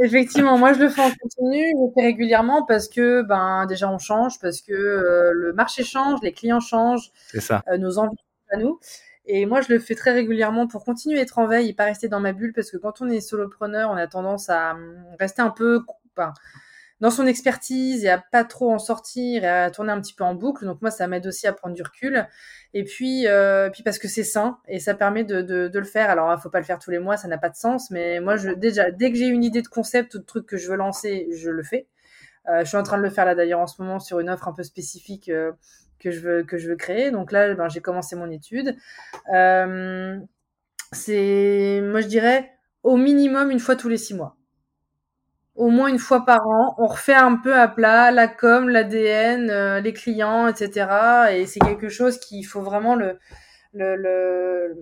Effectivement, 0.00 0.58
moi 0.58 0.72
je 0.74 0.80
le 0.80 0.88
fais 0.88 1.02
en 1.02 1.10
continu, 1.10 1.58
je 1.58 1.86
le 1.86 1.92
fais 1.92 2.02
régulièrement 2.02 2.64
parce 2.64 2.88
que 2.88 3.22
ben 3.22 3.66
déjà 3.66 3.90
on 3.90 3.98
change, 3.98 4.38
parce 4.40 4.60
que 4.60 4.72
euh, 4.72 5.32
le 5.32 5.52
marché 5.52 5.82
change, 5.82 6.20
les 6.22 6.32
clients 6.32 6.60
changent, 6.60 7.10
ça. 7.38 7.62
Euh, 7.68 7.78
nos 7.78 7.98
envies 7.98 8.16
à 8.50 8.58
nous. 8.58 8.78
Et 9.26 9.44
moi 9.44 9.60
je 9.60 9.72
le 9.72 9.80
fais 9.80 9.94
très 9.94 10.12
régulièrement 10.12 10.68
pour 10.68 10.84
continuer 10.84 11.18
à 11.18 11.22
être 11.22 11.38
en 11.38 11.46
veille 11.46 11.70
et 11.70 11.74
pas 11.74 11.84
rester 11.84 12.08
dans 12.08 12.20
ma 12.20 12.32
bulle 12.32 12.52
parce 12.52 12.70
que 12.70 12.76
quand 12.76 13.00
on 13.00 13.08
est 13.08 13.20
solopreneur, 13.20 13.90
on 13.90 13.96
a 13.96 14.06
tendance 14.06 14.48
à 14.48 14.72
hum, 14.72 15.04
rester 15.18 15.42
un 15.42 15.50
peu, 15.50 15.80
ben, 16.16 16.32
dans 17.00 17.10
son 17.10 17.26
expertise 17.26 18.04
et 18.04 18.08
à 18.08 18.18
pas 18.18 18.44
trop 18.44 18.72
en 18.72 18.78
sortir 18.78 19.44
et 19.44 19.48
à 19.48 19.70
tourner 19.70 19.92
un 19.92 20.00
petit 20.00 20.14
peu 20.14 20.24
en 20.24 20.34
boucle. 20.34 20.64
Donc 20.64 20.82
moi, 20.82 20.90
ça 20.90 21.06
m'aide 21.06 21.26
aussi 21.26 21.46
à 21.46 21.52
prendre 21.52 21.74
du 21.74 21.82
recul. 21.82 22.26
Et 22.74 22.84
puis, 22.84 23.26
euh, 23.26 23.70
puis 23.70 23.82
parce 23.82 23.98
que 23.98 24.08
c'est 24.08 24.24
sain 24.24 24.58
et 24.66 24.80
ça 24.80 24.94
permet 24.94 25.24
de, 25.24 25.70
le 25.72 25.84
faire. 25.84 26.10
Alors, 26.10 26.32
il 26.36 26.40
faut 26.40 26.50
pas 26.50 26.58
le 26.58 26.64
faire 26.64 26.78
tous 26.78 26.90
les 26.90 26.98
mois, 26.98 27.16
ça 27.16 27.28
n'a 27.28 27.38
pas 27.38 27.48
de 27.48 27.56
sens. 27.56 27.90
Mais 27.90 28.20
moi, 28.20 28.36
je, 28.36 28.50
déjà, 28.50 28.90
dès 28.90 29.12
que 29.12 29.18
j'ai 29.18 29.26
une 29.26 29.44
idée 29.44 29.62
de 29.62 29.68
concept 29.68 30.14
ou 30.14 30.18
de 30.18 30.24
truc 30.24 30.46
que 30.46 30.56
je 30.56 30.68
veux 30.68 30.76
lancer, 30.76 31.28
je 31.32 31.50
le 31.50 31.62
fais. 31.62 31.86
Euh, 32.48 32.60
je 32.60 32.68
suis 32.68 32.76
en 32.76 32.82
train 32.82 32.98
de 32.98 33.02
le 33.02 33.10
faire 33.10 33.26
là 33.26 33.34
d'ailleurs 33.34 33.60
en 33.60 33.66
ce 33.66 33.80
moment 33.82 34.00
sur 34.00 34.20
une 34.20 34.30
offre 34.30 34.48
un 34.48 34.52
peu 34.54 34.62
spécifique 34.62 35.28
euh, 35.28 35.52
que 35.98 36.10
je 36.10 36.20
veux 36.20 36.42
que 36.44 36.58
je 36.58 36.68
veux 36.68 36.76
créer. 36.76 37.10
Donc 37.10 37.32
là, 37.32 37.54
ben, 37.54 37.68
j'ai 37.68 37.80
commencé 37.80 38.16
mon 38.16 38.30
étude. 38.30 38.76
C'est, 40.92 41.80
moi, 41.82 42.00
je 42.00 42.06
dirais 42.06 42.50
au 42.82 42.96
minimum 42.96 43.50
une 43.50 43.60
fois 43.60 43.76
tous 43.76 43.88
les 43.88 43.98
six 43.98 44.14
mois 44.14 44.37
au 45.58 45.68
moins 45.70 45.88
une 45.88 45.98
fois 45.98 46.24
par 46.24 46.46
an. 46.46 46.74
On 46.78 46.86
refait 46.86 47.14
un 47.14 47.36
peu 47.36 47.54
à 47.54 47.68
plat 47.68 48.10
la 48.10 48.28
com, 48.28 48.68
l'ADN, 48.68 49.50
euh, 49.50 49.80
les 49.80 49.92
clients, 49.92 50.46
etc. 50.48 50.86
Et 51.32 51.46
c'est 51.46 51.60
quelque 51.60 51.88
chose 51.88 52.18
qu'il 52.18 52.46
faut 52.46 52.62
vraiment 52.62 52.94
le, 52.94 53.18
le, 53.74 53.96
le, 53.96 54.76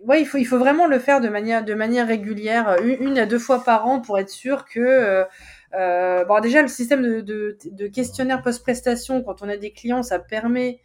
ouais, 0.00 0.20
il 0.20 0.26
faut, 0.26 0.38
il 0.38 0.44
faut 0.44 0.58
vraiment 0.58 0.86
le 0.86 0.98
faire 0.98 1.20
de 1.20 1.28
manière, 1.28 1.64
de 1.64 1.74
manière 1.74 2.06
régulière, 2.06 2.76
une, 2.82 3.18
à 3.18 3.26
deux 3.26 3.38
fois 3.38 3.64
par 3.64 3.86
an 3.86 4.00
pour 4.00 4.18
être 4.18 4.30
sûr 4.30 4.66
que. 4.66 5.24
Euh, 5.74 6.24
bon, 6.24 6.40
déjà, 6.40 6.62
le 6.62 6.68
système 6.68 7.02
de, 7.02 7.20
de, 7.20 7.58
de 7.70 7.86
questionnaire 7.88 8.42
post-prestation, 8.42 9.22
quand 9.22 9.42
on 9.42 9.48
a 9.48 9.56
des 9.56 9.72
clients, 9.72 10.02
ça 10.02 10.18
permet 10.18 10.80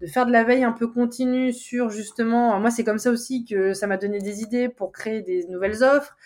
de 0.00 0.06
faire 0.06 0.26
de 0.26 0.32
la 0.32 0.44
veille 0.44 0.64
un 0.64 0.72
peu 0.72 0.86
continue 0.86 1.52
sur 1.52 1.90
justement. 1.90 2.58
Moi, 2.60 2.70
c'est 2.70 2.84
comme 2.84 2.98
ça 2.98 3.10
aussi 3.10 3.44
que 3.44 3.72
ça 3.72 3.86
m'a 3.86 3.96
donné 3.96 4.18
des 4.18 4.42
idées 4.42 4.68
pour 4.68 4.92
créer 4.92 5.22
des 5.22 5.44
nouvelles 5.48 5.82
offres 5.82 6.16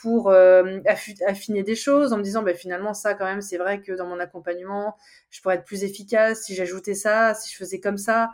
pour 0.00 0.30
euh, 0.30 0.78
affiner 1.26 1.62
des 1.62 1.74
choses 1.74 2.12
en 2.12 2.18
me 2.18 2.22
disant 2.22 2.42
bah, 2.42 2.54
finalement 2.54 2.94
ça 2.94 3.14
quand 3.14 3.24
même 3.24 3.42
c'est 3.42 3.58
vrai 3.58 3.80
que 3.80 3.92
dans 3.92 4.06
mon 4.06 4.20
accompagnement 4.20 4.96
je 5.30 5.40
pourrais 5.40 5.56
être 5.56 5.64
plus 5.64 5.82
efficace 5.82 6.42
si 6.44 6.54
j'ajoutais 6.54 6.94
ça 6.94 7.34
si 7.34 7.52
je 7.52 7.56
faisais 7.56 7.80
comme 7.80 7.98
ça. 7.98 8.30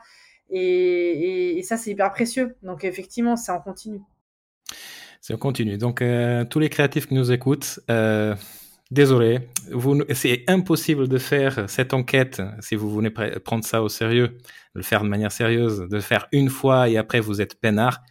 Et, 0.50 1.60
ça 1.64 1.76
c'est 1.76 1.90
hyper 1.90 2.12
précieux. 2.12 2.56
Donc 2.62 2.84
effectivement 2.84 3.36
c'est 3.36 3.52
en 3.52 3.60
continu. 3.60 4.00
C'est 5.20 5.32
en 5.32 5.38
continu. 5.38 5.78
Donc 5.78 6.02
euh, 6.02 6.44
tous 6.44 6.58
les 6.58 6.68
créatifs 6.68 7.06
qui 7.06 7.14
nous 7.14 7.32
écoutent 7.32 7.80
euh, 7.90 8.34
désolé 8.90 9.48
c'est 10.12 10.44
impossible 10.46 11.08
de 11.08 11.18
faire 11.18 11.68
cette 11.70 11.94
enquête 11.94 12.42
si 12.60 12.74
vous 12.74 12.90
voulez 12.90 13.10
prendre 13.10 13.64
ça 13.64 13.82
au 13.82 13.88
sérieux 13.88 14.28
de 14.28 14.36
le 14.74 14.82
faire 14.82 15.02
de 15.02 15.08
manière 15.08 15.32
sérieuse 15.32 15.78
de 15.78 15.96
le 15.96 16.02
faire 16.02 16.28
une 16.32 16.50
fois 16.50 16.90
et 16.90 16.98
après 16.98 17.20
vous 17.20 17.40
êtes 17.40 17.58
peinard 17.58 18.02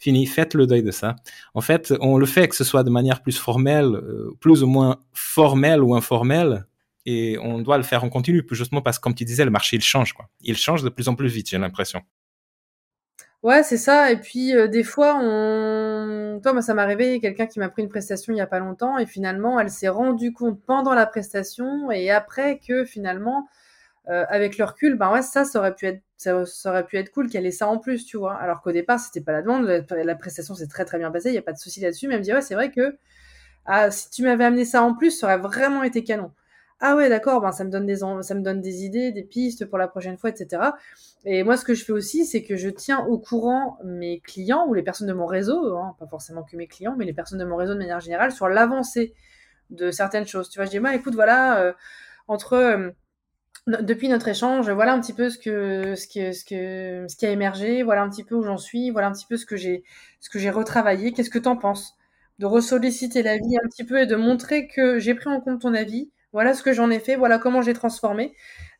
fini, 0.00 0.26
faites 0.26 0.54
le 0.54 0.66
deuil 0.66 0.82
de 0.82 0.90
ça. 0.90 1.14
En 1.54 1.60
fait, 1.60 1.94
on 2.00 2.16
le 2.16 2.26
fait 2.26 2.48
que 2.48 2.56
ce 2.56 2.64
soit 2.64 2.82
de 2.82 2.90
manière 2.90 3.22
plus 3.22 3.38
formelle, 3.38 3.94
euh, 3.94 4.32
plus 4.40 4.64
ou 4.64 4.66
moins 4.66 4.98
formelle 5.12 5.82
ou 5.82 5.94
informelle, 5.94 6.66
et 7.06 7.38
on 7.38 7.60
doit 7.60 7.76
le 7.76 7.84
faire 7.84 8.02
en 8.02 8.08
continu, 8.08 8.44
justement 8.50 8.82
parce 8.82 8.98
que, 8.98 9.02
comme 9.02 9.14
tu 9.14 9.24
disais, 9.24 9.44
le 9.44 9.50
marché, 9.50 9.76
il 9.76 9.82
change, 9.82 10.12
quoi. 10.12 10.28
Il 10.40 10.56
change 10.56 10.82
de 10.82 10.88
plus 10.88 11.08
en 11.08 11.14
plus 11.14 11.28
vite, 11.28 11.48
j'ai 11.48 11.58
l'impression. 11.58 12.02
Ouais, 13.42 13.62
c'est 13.62 13.78
ça. 13.78 14.12
Et 14.12 14.18
puis, 14.18 14.54
euh, 14.54 14.68
des 14.68 14.84
fois, 14.84 15.18
on... 15.18 16.40
Toi, 16.42 16.52
moi, 16.52 16.62
ça 16.62 16.74
m'est 16.74 16.82
arrivé, 16.82 17.20
quelqu'un 17.20 17.46
qui 17.46 17.58
m'a 17.58 17.70
pris 17.70 17.82
une 17.82 17.88
prestation 17.88 18.32
il 18.34 18.36
y 18.36 18.40
a 18.40 18.46
pas 18.46 18.58
longtemps, 18.58 18.98
et 18.98 19.06
finalement, 19.06 19.58
elle 19.60 19.70
s'est 19.70 19.88
rendue 19.88 20.32
compte 20.32 20.60
pendant 20.66 20.94
la 20.94 21.06
prestation, 21.06 21.90
et 21.90 22.10
après 22.10 22.58
que, 22.58 22.84
finalement, 22.84 23.48
euh, 24.08 24.24
avec 24.28 24.58
le 24.58 24.64
recul, 24.64 24.96
ben 24.96 25.12
ouais, 25.12 25.22
ça, 25.22 25.44
ça 25.44 25.58
aurait 25.58 25.74
pu 25.74 25.86
être, 25.86 26.02
ça, 26.16 26.42
aurait 26.66 26.86
pu 26.86 26.96
être 26.96 27.10
cool 27.10 27.28
qu'elle 27.28 27.46
ait 27.46 27.50
ça 27.50 27.68
en 27.68 27.78
plus, 27.78 28.04
tu 28.06 28.16
vois. 28.16 28.34
Alors 28.36 28.62
qu'au 28.62 28.72
départ, 28.72 28.98
c'était 28.98 29.20
pas 29.20 29.32
la 29.32 29.42
demande. 29.42 29.66
La, 29.90 30.14
prestation 30.14 30.54
s'est 30.54 30.68
très 30.68 30.84
très 30.84 30.98
bien 30.98 31.10
passée, 31.10 31.28
il 31.30 31.34
y 31.34 31.38
a 31.38 31.42
pas 31.42 31.52
de 31.52 31.58
souci 31.58 31.80
là-dessus. 31.80 32.08
Mais 32.08 32.14
elle 32.14 32.20
me 32.20 32.24
dit 32.24 32.32
ouais, 32.32 32.42
c'est 32.42 32.54
vrai 32.54 32.70
que 32.70 32.96
ah, 33.66 33.90
si 33.90 34.10
tu 34.10 34.22
m'avais 34.22 34.44
amené 34.44 34.64
ça 34.64 34.82
en 34.82 34.94
plus, 34.94 35.10
ça 35.12 35.26
aurait 35.26 35.38
vraiment 35.38 35.82
été 35.82 36.02
canon. 36.04 36.32
Ah 36.80 36.96
ouais, 36.96 37.10
d'accord, 37.10 37.42
ben 37.42 37.52
ça 37.52 37.64
me 37.64 37.70
donne 37.70 37.84
des, 37.84 37.96
ça 37.98 38.34
me 38.34 38.40
donne 38.40 38.62
des 38.62 38.84
idées, 38.84 39.12
des 39.12 39.22
pistes 39.22 39.66
pour 39.66 39.76
la 39.76 39.86
prochaine 39.86 40.16
fois, 40.16 40.30
etc. 40.30 40.62
Et 41.26 41.42
moi, 41.42 41.58
ce 41.58 41.64
que 41.64 41.74
je 41.74 41.84
fais 41.84 41.92
aussi, 41.92 42.24
c'est 42.24 42.42
que 42.42 42.56
je 42.56 42.70
tiens 42.70 43.00
au 43.06 43.18
courant 43.18 43.78
mes 43.84 44.20
clients 44.20 44.66
ou 44.66 44.72
les 44.72 44.82
personnes 44.82 45.06
de 45.08 45.12
mon 45.12 45.26
réseau, 45.26 45.76
hein, 45.76 45.94
pas 45.98 46.06
forcément 46.06 46.42
que 46.42 46.56
mes 46.56 46.66
clients, 46.66 46.94
mais 46.96 47.04
les 47.04 47.12
personnes 47.12 47.38
de 47.38 47.44
mon 47.44 47.56
réseau 47.56 47.74
de 47.74 47.78
manière 47.78 48.00
générale, 48.00 48.32
sur 48.32 48.48
l'avancée 48.48 49.14
de 49.68 49.90
certaines 49.90 50.26
choses. 50.26 50.48
Tu 50.48 50.58
vois, 50.58 50.64
je 50.64 50.70
dis, 50.70 50.80
bah, 50.80 50.94
écoute, 50.94 51.14
voilà, 51.14 51.60
euh, 51.60 51.72
entre 52.28 52.54
euh, 52.54 52.90
depuis 53.66 54.08
notre 54.08 54.28
échange, 54.28 54.70
voilà 54.70 54.92
un 54.92 55.00
petit 55.00 55.12
peu 55.12 55.30
ce 55.30 55.38
que 55.38 55.94
ce 55.94 56.06
que 56.06 56.32
ce 56.32 56.44
que 56.44 57.06
ce 57.08 57.16
qui 57.16 57.26
a 57.26 57.30
émergé, 57.30 57.82
voilà 57.82 58.02
un 58.02 58.10
petit 58.10 58.24
peu 58.24 58.34
où 58.34 58.42
j'en 58.42 58.56
suis, 58.58 58.90
voilà 58.90 59.08
un 59.08 59.12
petit 59.12 59.26
peu 59.26 59.36
ce 59.36 59.46
que 59.46 59.56
j'ai 59.56 59.84
ce 60.20 60.30
que 60.30 60.38
j'ai 60.38 60.50
retravaillé. 60.50 61.12
Qu'est-ce 61.12 61.30
que 61.30 61.38
t'en 61.38 61.56
penses? 61.56 61.96
De 62.38 62.46
ressolliciter 62.46 63.22
la 63.22 63.36
vie 63.36 63.56
un 63.62 63.68
petit 63.68 63.84
peu 63.84 64.00
et 64.00 64.06
de 64.06 64.16
montrer 64.16 64.66
que 64.66 64.98
j'ai 64.98 65.14
pris 65.14 65.28
en 65.28 65.40
compte 65.40 65.60
ton 65.60 65.74
avis. 65.74 66.10
Voilà 66.32 66.54
ce 66.54 66.62
que 66.62 66.72
j'en 66.72 66.90
ai 66.90 67.00
fait, 67.00 67.16
voilà 67.16 67.38
comment 67.38 67.60
j'ai 67.62 67.74
transformé 67.74 68.34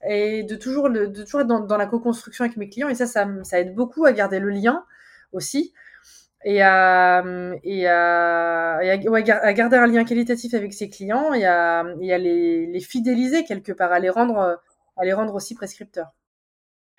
et 0.09 0.45
de 0.45 0.55
toujours 0.57 0.89
de 0.91 1.07
toujours 1.07 1.41
être 1.41 1.47
dans, 1.47 1.77
la 1.77 1.87
co-construction 1.87 2.45
avec 2.45 2.57
mes 2.57 2.69
clients 2.69 2.89
et 2.89 2.95
ça, 2.95 3.07
ça 3.07 3.61
aide 3.61 3.75
beaucoup 3.75 4.07
à 4.07 4.13
garder 4.13 4.39
le 4.39 4.49
lien 4.51 4.85
aussi 5.33 5.75
et 6.45 6.63
à, 6.63 7.23
et 7.65 7.87
à, 7.87 8.77
à, 8.77 9.53
garder 9.53 9.77
un 9.77 9.87
lien 9.87 10.05
qualitatif 10.05 10.55
avec 10.55 10.73
ses 10.73 10.89
clients 10.89 11.35
et 11.35 11.45
à, 11.45 11.85
et 12.01 12.13
à 12.15 12.19
les, 12.19 12.67
les, 12.67 12.81
fidéliser 12.81 13.45
quelque 13.45 13.73
part, 13.73 13.93
à 13.93 13.99
les 13.99 14.09
rendre 14.09 14.61
à 15.01 15.05
les 15.05 15.13
rendre 15.13 15.35
aussi 15.35 15.55
prescripteurs. 15.55 16.13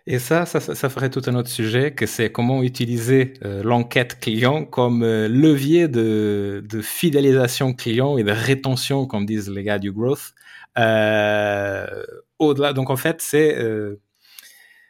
Et 0.08 0.18
ça, 0.18 0.48
ça, 0.48 0.90
ferait 0.90 1.12
tout 1.12 1.22
un 1.28 1.36
autre 1.36 1.50
sujet, 1.50 1.94
que 1.94 2.08
c'est 2.08 2.32
comment 2.32 2.64
utiliser 2.64 3.34
euh, 3.46 3.62
l'enquête 3.62 4.20
client 4.20 4.66
comme 4.66 5.04
euh, 5.04 5.28
levier 5.28 5.88
de, 5.88 6.64
fidélisation 6.82 7.74
client 7.74 8.18
et 8.18 8.24
de 8.24 8.32
rétention, 8.32 9.06
comme 9.06 9.28
disent 9.28 9.50
les 9.50 9.64
gars 9.64 9.78
du 9.78 9.92
growth. 9.92 10.34
Euh, 10.80 11.86
au-delà, 12.40 12.74
donc 12.74 12.90
en 12.90 12.96
fait, 12.96 13.22
c'est 13.22 13.56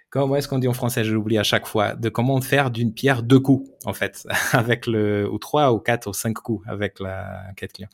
comment 0.10 0.38
est-ce 0.38 0.48
qu'on 0.48 0.60
dit 0.60 0.70
en 0.70 0.74
français, 0.74 1.04
je 1.04 1.14
l'oublie 1.14 1.38
à 1.38 1.44
chaque 1.44 1.68
fois, 1.68 1.94
de 1.96 2.08
comment 2.08 2.40
faire 2.40 2.72
d'une 2.72 2.94
pierre 2.94 3.22
deux 3.22 3.40
coups, 3.40 3.70
en 3.84 3.94
fait, 3.94 4.26
avec 4.54 4.88
le 4.88 5.30
ou 5.30 5.40
trois 5.40 5.74
ou 5.74 5.80
quatre 5.80 6.08
ou 6.08 6.14
cinq 6.14 6.36
coups 6.36 6.66
avec 6.70 7.02
la 7.02 7.48
enquête 7.52 7.74
client. 7.74 7.90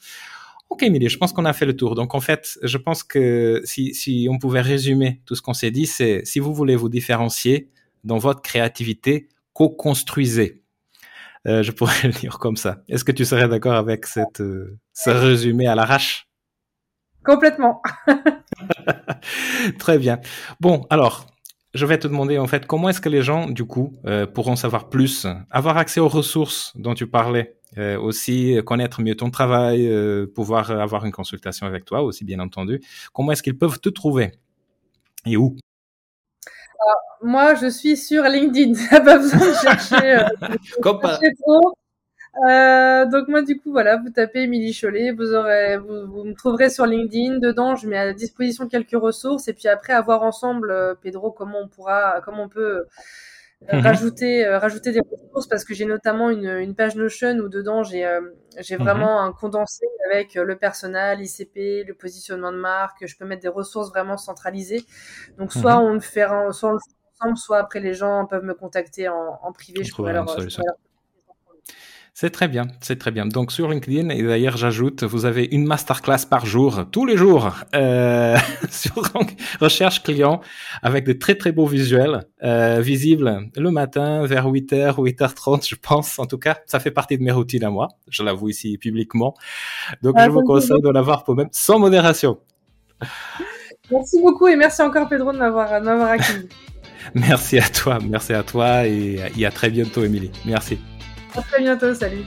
Ok, 0.70 0.84
Emily, 0.84 1.07
je 1.07 1.18
pense 1.18 1.34
qu'on 1.34 1.45
a 1.45 1.53
fait 1.53 1.65
le 1.65 1.76
tour. 1.76 1.95
Donc, 1.95 2.13
en 2.13 2.20
fait, 2.20 2.59
je 2.61 2.78
pense 2.78 3.03
que 3.03 3.61
si, 3.63 3.93
si 3.93 4.28
on 4.30 4.38
pouvait 4.38 4.61
résumer 4.61 5.22
tout 5.26 5.36
ce 5.36 5.41
qu'on 5.41 5.53
s'est 5.53 5.72
dit, 5.72 5.86
c'est 5.86 6.26
si 6.26 6.39
vous 6.39 6.53
voulez 6.53 6.76
vous 6.76 6.89
différencier 6.89 7.70
dans 8.03 8.18
votre 8.18 8.41
créativité, 8.41 9.30
co-construisez. 9.53 10.63
Euh, 11.47 11.63
je 11.63 11.72
pourrais 11.72 11.93
le 12.03 12.11
dire 12.11 12.38
comme 12.39 12.57
ça. 12.57 12.84
Est-ce 12.89 13.03
que 13.03 13.11
tu 13.11 13.26
serais 13.26 13.47
d'accord 13.47 13.76
avec 13.76 14.05
cette, 14.05 14.41
euh, 14.41 14.78
ce 14.93 15.09
résumé 15.09 15.68
à 15.68 15.76
l'arrache? 15.76 16.28
Complètement. 17.24 17.82
Très 19.80 19.97
bien. 19.97 20.20
Bon, 20.59 20.86
alors, 20.89 21.28
je 21.74 21.86
vais 21.86 21.97
te 21.97 22.07
demander 22.07 22.38
en 22.38 22.47
fait 22.47 22.65
comment 22.65 22.89
est-ce 22.89 23.01
que 23.01 23.09
les 23.09 23.22
gens 23.22 23.49
du 23.49 23.65
coup 23.65 23.93
euh, 24.05 24.26
pourront 24.26 24.55
savoir 24.55 24.89
plus, 24.89 25.28
avoir 25.51 25.78
accès 25.78 25.99
aux 25.99 26.07
ressources 26.07 26.74
dont 26.76 26.93
tu 26.93 27.07
parlais, 27.07 27.57
euh, 27.78 27.99
aussi 27.99 28.59
connaître 28.65 29.01
mieux 29.01 29.15
ton 29.15 29.30
travail, 29.30 29.88
euh, 29.88 30.28
pouvoir 30.28 30.71
avoir 30.71 31.05
une 31.05 31.11
consultation 31.11 31.65
avec 31.65 31.86
toi 31.86 32.01
aussi 32.01 32.25
bien 32.25 32.39
entendu. 32.39 32.82
Comment 33.13 33.32
est-ce 33.32 33.43
qu'ils 33.43 33.57
peuvent 33.57 33.80
te 33.80 33.89
trouver? 33.89 34.32
Et 35.25 35.38
où? 35.38 35.55
Moi, 37.23 37.55
je 37.55 37.67
suis 37.67 37.97
sur 37.97 38.23
LinkedIn. 38.23 38.73
pas 39.03 39.17
besoin 39.17 39.39
de 39.39 39.55
chercher. 39.55 40.25
Comme 40.82 40.99
euh, 42.47 43.05
donc 43.07 43.28
moi 43.30 43.41
du 43.41 43.59
coup 43.59 43.71
voilà, 43.71 43.97
vous 43.97 44.11
tapez 44.11 44.43
Émilie 44.43 44.78
Cholet, 44.80 45.11
vous 45.11 45.34
aurez, 45.34 45.78
vous, 45.78 46.23
me 46.23 46.34
trouverez 46.34 46.69
sur 46.69 46.86
LinkedIn. 46.86 47.39
Dedans, 47.39 47.75
je 47.75 47.88
mets 47.88 47.97
à 47.97 48.13
disposition 48.13 48.67
quelques 48.67 48.91
ressources 48.91 49.47
et 49.47 49.53
puis 49.53 49.67
après 49.67 49.93
à 49.93 50.01
voir 50.01 50.21
ensemble, 50.21 50.69
euh, 50.69 50.93
Pedro, 51.01 51.32
comment 51.32 51.59
on 51.63 51.67
pourra, 51.67 52.21
comment 52.23 52.43
on 52.43 52.49
peut 52.49 52.86
euh, 53.64 53.78
mhm. 53.78 53.84
rajouter, 53.84 54.47
rajouter 54.47 54.91
des 54.91 54.99
ressources 54.99 55.47
parce 55.47 55.66
que 55.66 55.74
j'ai 55.74 55.86
notamment 55.86 56.30
une, 56.30 56.45
une, 56.45 56.76
page 56.76 56.95
Notion 56.95 57.38
où 57.38 57.49
dedans 57.49 57.84
j'ai, 57.84 58.08
j'ai 58.60 58.78
mhm. 58.78 58.84
vraiment 58.84 59.22
un 59.22 59.34
condensé 59.34 59.86
avec 60.10 60.36
le 60.36 60.55
personnel, 60.58 61.20
l'ICP, 61.20 61.88
le 61.88 61.93
positionnement 61.93 62.51
de 62.51 62.58
marque. 62.58 63.05
Je 63.05 63.18
peux 63.18 63.26
mettre 63.26 63.41
des 63.41 63.47
ressources 63.47 63.89
vraiment 63.89 64.18
centralisées. 64.18 64.86
Donc 65.38 65.51
soit 65.51 65.78
mhm. 65.78 65.88
on 65.88 65.93
le 65.93 65.99
fait, 65.99 66.28
soit 66.51 66.70
on 66.70 66.74
le 66.74 66.80
fait 66.80 66.95
ensemble, 67.20 67.38
soit 67.38 67.58
après 67.58 67.80
les 67.80 67.93
gens 67.93 68.26
peuvent 68.28 68.43
me 68.43 68.53
contacter 68.53 69.10
en, 69.10 69.39
en 69.41 69.51
privé. 69.51 69.84
Je 69.84 69.93
pourrais 69.93 70.14
leur, 70.14 70.28
c'est 72.20 72.32
très 72.32 72.47
bien, 72.47 72.65
c'est 72.82 72.97
très 72.97 73.11
bien. 73.11 73.28
Donc 73.28 73.51
sur 73.51 73.70
LinkedIn, 73.70 74.09
et 74.09 74.24
d'ailleurs 74.24 74.57
j'ajoute, 74.57 75.03
vous 75.03 75.26
avez 75.28 75.47
une 75.51 75.68
masterclass 75.68 76.26
par 76.28 76.47
jour, 76.47 76.86
tous 76.91 77.05
les 77.05 77.15
jours, 77.15 77.51
euh, 77.76 78.36
sur 78.72 79.03
recherche 79.61 80.01
client, 80.01 80.41
avec 80.82 81.05
de 81.05 81.13
très 81.13 81.36
très 81.36 81.51
beaux 81.51 81.68
visuels, 81.68 82.26
euh, 82.41 82.80
visibles 82.82 83.51
le 83.55 83.70
matin 83.70 84.26
vers 84.26 84.47
8h, 84.47 84.95
8h30, 84.95 85.69
je 85.69 85.76
pense. 85.76 86.18
En 86.18 86.26
tout 86.26 86.39
cas, 86.39 86.57
ça 86.65 86.80
fait 86.80 86.89
partie 86.89 87.19
de 87.19 87.23
mes 87.23 87.31
routines 87.31 87.64
à 87.64 87.69
moi, 87.69 87.88
je 88.10 88.23
l'avoue 88.23 88.49
ici 88.49 88.80
publiquement. 88.80 89.35
Donc 90.02 90.15
ah, 90.18 90.26
je 90.26 90.31
vous 90.31 90.41
conseille 90.41 90.81
de 90.81 90.89
l'avoir 90.89 91.23
pour 91.23 91.35
même 91.35 91.49
sans 91.52 91.77
modération. 91.77 92.39
Merci 93.91 94.19
beaucoup 94.23 94.48
et 94.48 94.56
merci 94.56 94.81
encore 94.81 95.07
Pedro 95.07 95.34
de 95.34 95.38
m'avoir 95.38 95.72
accueilli. 95.72 96.49
merci 97.14 97.60
à 97.60 97.69
toi, 97.69 97.99
merci 98.03 98.34
à 98.34 98.41
toi 98.41 98.88
et, 98.88 99.19
et 99.38 99.45
à 99.45 99.52
très 99.52 99.69
bientôt 99.69 100.03
Émilie. 100.03 100.31
Merci. 100.48 100.80
À 101.38 101.41
très 101.43 101.61
bientôt, 101.61 101.93
salut. 101.93 102.23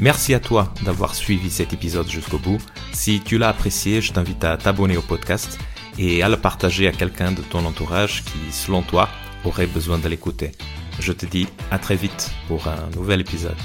Merci 0.00 0.32
à 0.32 0.40
toi 0.40 0.72
d'avoir 0.82 1.14
suivi 1.14 1.50
cet 1.50 1.74
épisode 1.74 2.08
jusqu'au 2.08 2.38
bout. 2.38 2.58
Si 2.92 3.20
tu 3.20 3.36
l'as 3.36 3.50
apprécié, 3.50 4.00
je 4.00 4.12
t'invite 4.12 4.42
à 4.44 4.56
t'abonner 4.56 4.96
au 4.96 5.02
podcast 5.02 5.58
et 5.98 6.22
à 6.22 6.28
le 6.30 6.38
partager 6.38 6.88
à 6.88 6.92
quelqu'un 6.92 7.32
de 7.32 7.42
ton 7.42 7.64
entourage 7.66 8.24
qui, 8.24 8.50
selon 8.50 8.80
toi, 8.80 9.10
aurait 9.44 9.66
besoin 9.66 9.98
de 9.98 10.08
l'écouter. 10.08 10.52
Je 10.98 11.12
te 11.12 11.26
dis 11.26 11.46
à 11.70 11.78
très 11.78 11.96
vite 11.96 12.30
pour 12.48 12.66
un 12.66 12.88
nouvel 12.96 13.20
épisode. 13.20 13.56